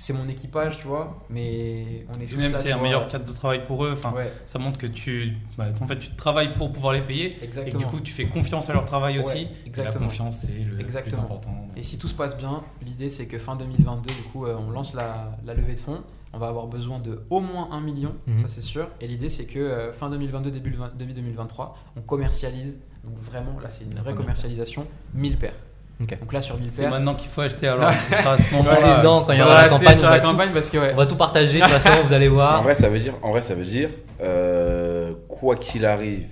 [0.03, 3.27] C'est mon équipage, tu vois, mais on est Et tous même c'est un meilleur cadre
[3.27, 3.91] de travail pour eux.
[3.93, 7.27] Enfin, Ouais, ça montre que tu, bah, en fait, tu travailles pour pouvoir les payer.
[7.27, 7.79] Et que exactement.
[7.79, 9.39] du coup, tu fais confiance à leur travail Ouais, aussi.
[9.41, 10.07] Et la exactement.
[10.07, 11.23] confiance, c'est le plus Exactement.
[11.25, 11.55] important.
[11.77, 14.70] Et si tout se passe bien, l'idée c'est que fin 2022, du coup, euh, on
[14.70, 16.01] lance la, la levée de fonds.
[16.33, 18.39] On va avoir besoin de au moins 1 million, Mhm.
[18.41, 18.89] ça c'est sûr.
[19.03, 22.81] Et l'idée c'est que euh, fin 2022, début, le vingt- début 2023, on commercialise.
[23.05, 25.57] Donc vraiment, là c'est une vraie commercialisation, 1000 paires.
[26.01, 27.69] Donc là sur 1000 C'est maintenant qu'il faut acheter.
[27.69, 28.77] Alors, ce sera à ce moment-là.
[28.77, 29.95] Parlez-en quand il y on aura la campagne.
[29.95, 30.91] sur On la va, tout, campagne parce que ouais.
[30.95, 31.59] on va tout partager.
[31.59, 32.62] De toute façon, vous allez En voir.
[32.62, 33.91] vrai, ça veut dire, en vrai, ça veut dire,
[34.23, 36.25] euh, quoi qu'il arrive,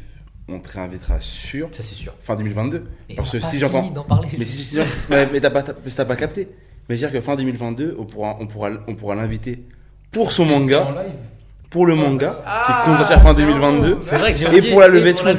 [0.49, 2.15] on te réinvitera sûr Ça, c'est sûr.
[2.23, 2.85] fin 2022.
[3.11, 4.29] Et Parce que si j'entends- fini d'en parler.
[4.39, 6.49] Mais si, si- si- mais, mais t'as pas, pas capté.
[6.89, 9.63] Mais dire que fin 2022, on pourra, on pourra, on pourra l'inviter
[10.11, 10.87] pour son En manga,
[11.69, 13.99] pour le manga, Ah, qui compte sortir fin 2022.
[14.01, 15.37] C'est vrai que j'ai Et pour la levée de fonds.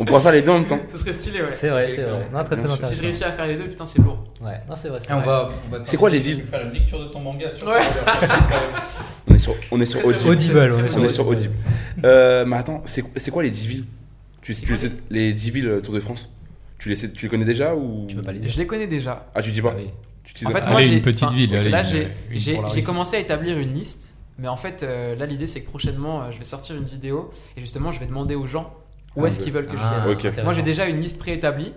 [0.00, 0.78] On pourra faire les deux en même temps.
[0.88, 1.48] Ce serait stylé, ouais.
[1.48, 2.28] C'est vrai, c'est vrai.
[2.32, 2.76] Non, très très sûr.
[2.76, 3.02] Si je intéressant.
[3.02, 4.24] réussis à faire les deux, putain, c'est lourd.
[4.40, 5.00] Ouais, non, c'est vrai.
[5.02, 7.20] c'est Et on va, on va C'est quoi les villes faire une lecture de ton
[7.20, 7.80] manga sur Ouais.
[9.30, 10.30] On est sur, on est sur Audible.
[10.30, 11.54] Audible, on est On sur est sur Audible.
[12.04, 13.84] Euh, mais attends, c'est c'est quoi les 10 villes?
[14.40, 16.30] Tu, tu les, Les 10 villes euh, Tour de France?
[16.78, 18.66] Tu les, sais- tu les connais déjà ou Tu veux pas les dire Je les
[18.66, 19.26] connais déjà.
[19.34, 19.90] Ah, tu dis pas Ah oui.
[20.24, 23.58] Tu En fait, moi, Allez, j'ai- une petite ville, allez, là, j'ai- commencé à établir
[23.58, 26.76] une liste, mais en fait, euh, là, l'idée c'est que prochainement, euh, je vais sortir
[26.76, 28.72] une vidéo et justement, je vais demander aux gens
[29.18, 30.12] où Ah, est-ce qu'ils veulent que Ah, je vienne.
[30.12, 30.18] Ok.
[30.24, 30.44] intéressant.
[30.44, 31.72] Moi, j'ai déjà une liste préétablie,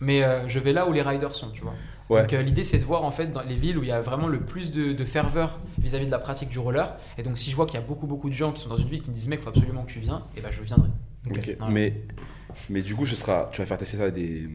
[0.00, 1.74] mais euh, je vais là où les riders sont, tu vois.
[2.10, 2.22] Ouais.
[2.22, 4.00] Donc, euh, l'idée c'est de voir en fait dans les villes où il y a
[4.00, 6.94] vraiment le plus de, de ferveur vis-à-vis de la pratique du roller.
[7.16, 8.76] Et donc, si je vois qu'il y a beaucoup, beaucoup de gens qui sont dans
[8.76, 10.88] une ville qui me disent, mec, faut absolument que tu viennes, et ben, je viendrai.
[11.70, 12.02] Mais,
[12.68, 14.48] mais du coup, ce sera, tu vas faire tester ça à des.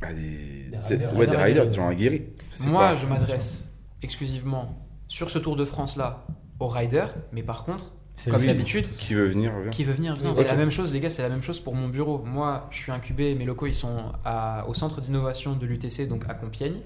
[0.00, 0.70] À des,
[1.14, 1.66] ouais, des Riders.
[1.66, 2.22] des gens aguerris.
[2.66, 3.68] Moi, pas- je m'adresse
[4.02, 6.26] exclusivement sur ce Tour de France là
[6.58, 9.70] aux riders, mais par contre, C'est comme d'habitude, Qui veut venir, viens.
[9.70, 10.34] Qui veut venir, vient.
[10.34, 12.22] C'est la même chose, les gars, c'est la même chose pour mon bureau.
[12.24, 16.24] Moi, je suis incubé, mes locaux, ils sont à- au centre d'innovation de l'UTC, donc
[16.28, 16.76] à Compiègne.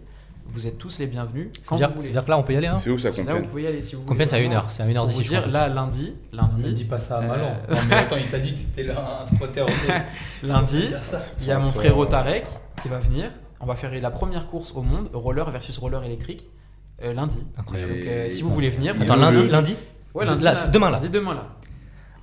[0.48, 1.48] Vous êtes tous les bienvenus.
[1.64, 2.04] C'est-à-dire vous voulez.
[2.04, 2.68] c'est-à-dire que là, on peut y aller.
[2.68, 4.08] Hein C'est où ça C'est là où vous Compiègne pouvez y aller si vous voulez.
[4.08, 4.70] Compiègne, c'est à une Vraiment, heure.
[4.70, 7.22] C'est à une heure Pour d'ici, dire, là, lundi, Ne lundi, dis pas ça à
[7.24, 7.56] Euh, Malan.
[7.68, 9.64] Non, mais attends, il t'a dit que c'était là un squatter.
[10.44, 10.84] lundi,
[11.40, 12.46] il y a mon frérot Tarek
[12.80, 13.32] qui va venir.
[13.60, 16.46] On va faire la première course au monde, roller versus roller électrique,
[17.02, 17.42] euh, lundi.
[17.58, 17.94] Incroyable.
[17.94, 19.76] Donc, euh, si vous voulez venir, Attends, lundi
[20.16, 20.92] ouais, lundi, là, là, demain, là.
[20.96, 21.46] lundi, demain là.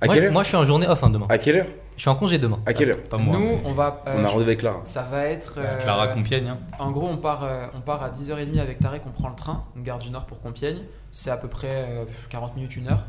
[0.00, 1.26] À moi, quelle heure moi, je suis en journée off hein, demain.
[1.30, 1.66] À quelle heure
[1.96, 2.58] Je suis en congé demain.
[2.66, 3.36] À quelle heure Pas moi.
[3.38, 4.02] Nous, on va.
[4.06, 4.80] euh, On a rendez-vous avec Clara.
[4.84, 5.54] ça va être.
[5.58, 6.48] euh, Clara Compiègne.
[6.48, 6.58] hein.
[6.78, 9.64] En gros, on part, euh, on part à 10h30 avec Tarek, on prend le train,
[9.76, 10.80] on gare du Nord pour Compiègne.
[11.12, 13.04] C'est à peu près euh, 40 minutes, une heure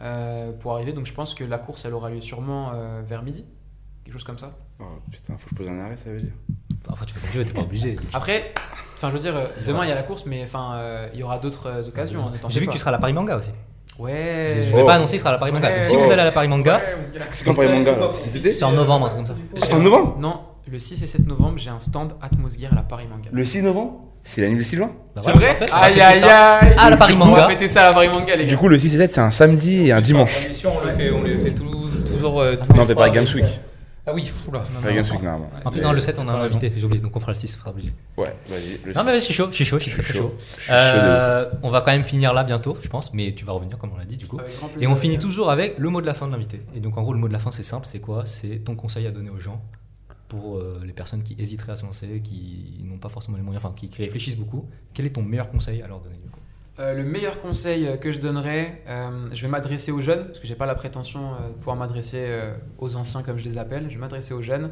[0.00, 0.92] euh, pour arriver.
[0.92, 3.44] Donc je pense que la course, elle aura lieu sûrement euh, vers midi.
[4.04, 4.50] Quelque chose comme ça.
[4.80, 6.32] Oh, putain, faut que je pose un arrêt, ça veut dire.
[6.88, 7.96] Enfin, tu tu veux, t'es pas obligé.
[8.14, 8.52] Après,
[8.96, 11.20] enfin, je veux dire, euh, demain il y a la course, mais enfin, euh, il
[11.20, 12.32] y aura d'autres euh, occasions.
[12.48, 12.72] J'ai vu pas.
[12.72, 13.50] que tu seras à la Paris Manga aussi.
[13.98, 14.56] Ouais.
[14.70, 14.86] Je vais Oh.
[14.86, 15.68] pas annoncer qu'il sera à la Paris Manga.
[15.68, 15.76] Ouais.
[15.76, 16.00] Donc, si Oh.
[16.02, 16.80] vous allez à la Paris Manga.
[17.30, 19.42] C'est quand Paris Manga là C'est en novembre, un truc comme ça.
[19.60, 20.40] Ah, c'est en novembre Non,
[20.70, 23.28] le 6 et 7 novembre, j'ai un stand Atmos Gear à la Paris Manga.
[23.32, 24.90] Le 6 novembre C'est l'année de Sylvain.
[25.16, 25.66] Bah C'est voilà, vrai.
[25.70, 27.48] On Aïe fêter aïe aïe Ah, la Paris On Manga.
[27.48, 28.48] va ça à la Paris Manga, les gars.
[28.48, 30.46] Du coup, le 6 et 7, c'est un samedi et un dimanche.
[30.64, 31.64] On le fait, on le fait tout-
[32.06, 32.40] toujours.
[32.40, 33.44] euh, tous Non, c'est pas Games Week.
[34.04, 34.60] Ah oui, oula.
[34.74, 35.48] non, non, non.
[35.64, 37.36] En plus, dans le 7, on a un invité, j'ai oublié, donc on fera le
[37.36, 37.92] 6, ce sera obligé.
[38.16, 38.80] Ouais, vas-y.
[38.84, 39.24] le Non, mais je 6.
[39.26, 40.18] suis chaud, je suis chaud, je suis très, chaud.
[40.18, 40.34] chaud.
[40.38, 43.32] Je suis chaud de Euh, on va quand même finir là bientôt, je pense, mais
[43.32, 44.40] tu vas revenir comme on l'a dit du coup.
[44.40, 46.62] Avec grand Et on finit toujours avec le mot de la fin de l'invité.
[46.74, 48.26] Et donc en gros, le mot de la fin, c'est simple, c'est quoi?
[48.26, 49.62] C'est ton conseil à donner aux gens
[50.28, 53.64] pour euh, les personnes qui hésiteraient à se lancer, qui n'ont pas forcément les moyens,
[53.64, 54.68] enfin qui, qui réfléchissent beaucoup.
[54.94, 56.40] Quel est ton meilleur conseil à leur donner du coup?
[56.78, 60.38] Euh, le meilleur conseil euh, que je donnerais, euh, je vais m'adresser aux jeunes, parce
[60.38, 62.26] que j'ai pas la prétention de pouvoir m'adresser
[62.78, 63.84] aux anciens comme je les appelle.
[63.88, 64.70] Je vais m'adresser aux jeunes.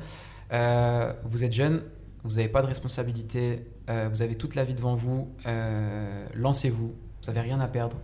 [0.50, 1.82] Vous êtes jeunes,
[2.24, 5.28] vous n'avez pas de responsabilité, vous avez toute la vie devant vous.
[6.34, 7.96] Lancez-vous, vous n'avez rien à perdre.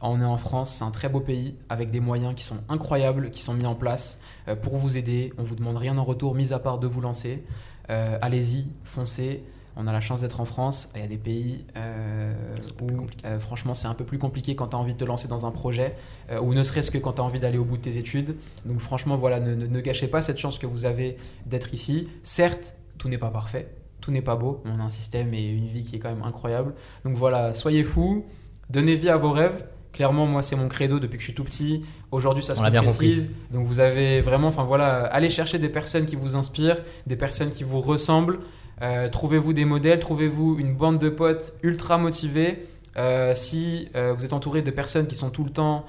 [0.00, 3.30] On est en France, c'est un très beau pays avec des moyens qui sont incroyables,
[3.30, 4.18] qui sont mis en place
[4.62, 5.32] pour vous aider.
[5.36, 7.44] On vous demande rien en retour, mis à part de vous lancer.
[7.88, 9.44] Allez-y, foncez.
[9.76, 10.88] On a la chance d'être en France.
[10.94, 12.34] Il y a des pays euh,
[12.82, 15.28] où, euh, franchement, c'est un peu plus compliqué quand tu as envie de te lancer
[15.28, 15.94] dans un projet,
[16.30, 18.36] euh, ou ne serait-ce que quand tu as envie d'aller au bout de tes études.
[18.66, 21.16] Donc, franchement, voilà, ne, ne- ne gâchez pas cette chance que vous avez
[21.46, 22.08] d'être ici.
[22.22, 23.68] Certes, tout n'est pas parfait,
[24.00, 24.60] tout n'est pas beau.
[24.66, 26.74] On a un système et une vie qui est quand même incroyable.
[27.04, 28.24] Donc, voilà, soyez fous,
[28.68, 29.64] donnez vie à vos rêves.
[29.92, 31.82] Clairement, moi, c'est mon credo depuis que je suis tout petit.
[32.12, 33.30] Aujourd'hui, ça se concrétise.
[33.50, 37.50] Donc, vous avez vraiment, enfin voilà, allez chercher des personnes qui vous inspirent, des personnes
[37.50, 38.38] qui vous ressemblent.
[38.82, 42.66] Euh, trouvez-vous des modèles, trouvez-vous une bande de potes ultra motivés.
[42.96, 45.84] Euh, si euh, vous êtes entouré de personnes qui sont tout le temps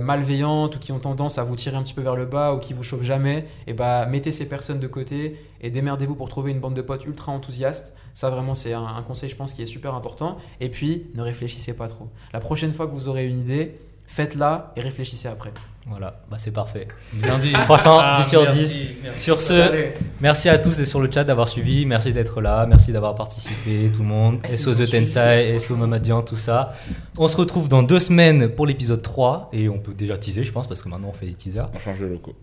[0.00, 2.58] malveillantes ou qui ont tendance à vous tirer un petit peu vers le bas ou
[2.60, 6.50] qui vous chauffent jamais, et bah mettez ces personnes de côté et démerdez-vous pour trouver
[6.50, 7.92] une bande de potes ultra enthousiastes.
[8.14, 10.38] Ça vraiment c'est un conseil je pense qui est super important.
[10.60, 12.08] Et puis ne réfléchissez pas trop.
[12.32, 15.52] La prochaine fois que vous aurez une idée, faites-la et réfléchissez après.
[15.88, 16.88] Voilà, bah c'est parfait.
[17.12, 18.80] Bien dit, franchement, Ah, 10 sur merci, 10.
[19.04, 19.20] merci.
[19.22, 19.92] Sur ce, Allez.
[20.20, 23.90] merci à tous d'être sur le chat, d'avoir suivi, merci d'être là, merci d'avoir participé,
[23.94, 24.38] tout le monde.
[24.42, 24.90] Merci SO The.
[24.90, 26.72] Tensai, SO Mamadian, tout ça.
[27.18, 30.50] On se retrouve dans deux semaines pour l'épisode 3 et on peut déjà teaser, je
[30.52, 31.68] pense, parce que maintenant on fait des teasers.
[31.72, 32.34] On change de locaux.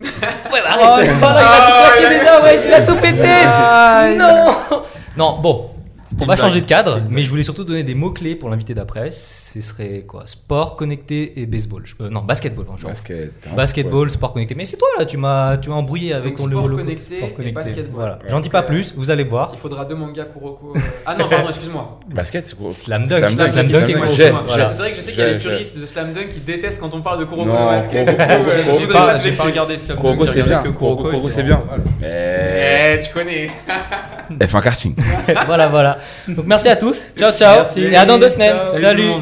[0.50, 4.18] Ouais, bah arrête, voilà, il a tout claqué déjà, ouais, il a tout pété.
[4.18, 4.82] Non,
[5.16, 5.70] non, bon,
[6.20, 8.74] on va changer de cadre, mais je voulais surtout donner des mots clés pour l'invité
[8.74, 9.10] d'après.
[9.10, 10.22] Ce serait quoi?
[10.26, 11.82] Sport connecté et baseball.
[12.00, 12.66] Euh, non, basketball.
[12.70, 12.90] hein, genre.
[12.90, 13.32] Basket.
[13.46, 14.54] hein, Basketball, sport connecté.
[14.54, 16.82] Mais c'est toi là, tu m'as, tu m'as embrouillé avec Donc, ton sport logo.
[16.82, 17.90] connecté et basketball.
[17.94, 18.12] Voilà.
[18.16, 18.28] Ouais.
[18.28, 19.50] J'en dis pas Euh, plus, vous allez voir.
[19.54, 20.74] Il faudra deux mangas Kuroko.
[20.76, 21.98] euh, Ah non, pardon, excuse-moi.
[22.14, 22.70] Basket, c'est quoi?
[22.72, 24.16] Slam dunk, Slam slam dunk, dunk, slam et dunk.
[24.16, 24.52] Kuroko.
[24.64, 26.80] C'est vrai que je sais qu'il y a j'ai- puristes de Slam Dunk qui détestent
[26.80, 27.44] quand on parle de Kuroko.
[27.50, 28.78] Kuroko, Kuroko, Kuroko,
[29.22, 30.62] J'ai pas regardé Slam Kuroko, Dunk, j'ai c'est bien.
[30.62, 31.62] Kuroko, Kuroko, c'est bien.
[32.00, 32.96] Mais.
[32.96, 33.48] Eh, tu connais.
[34.40, 34.94] F1 karting.
[35.46, 35.97] voilà, voilà.
[36.28, 37.04] Donc merci à tous.
[37.16, 37.62] Ciao, ciao.
[37.62, 37.80] Merci.
[37.82, 38.58] Et à dans deux semaines.
[38.66, 39.12] Salut.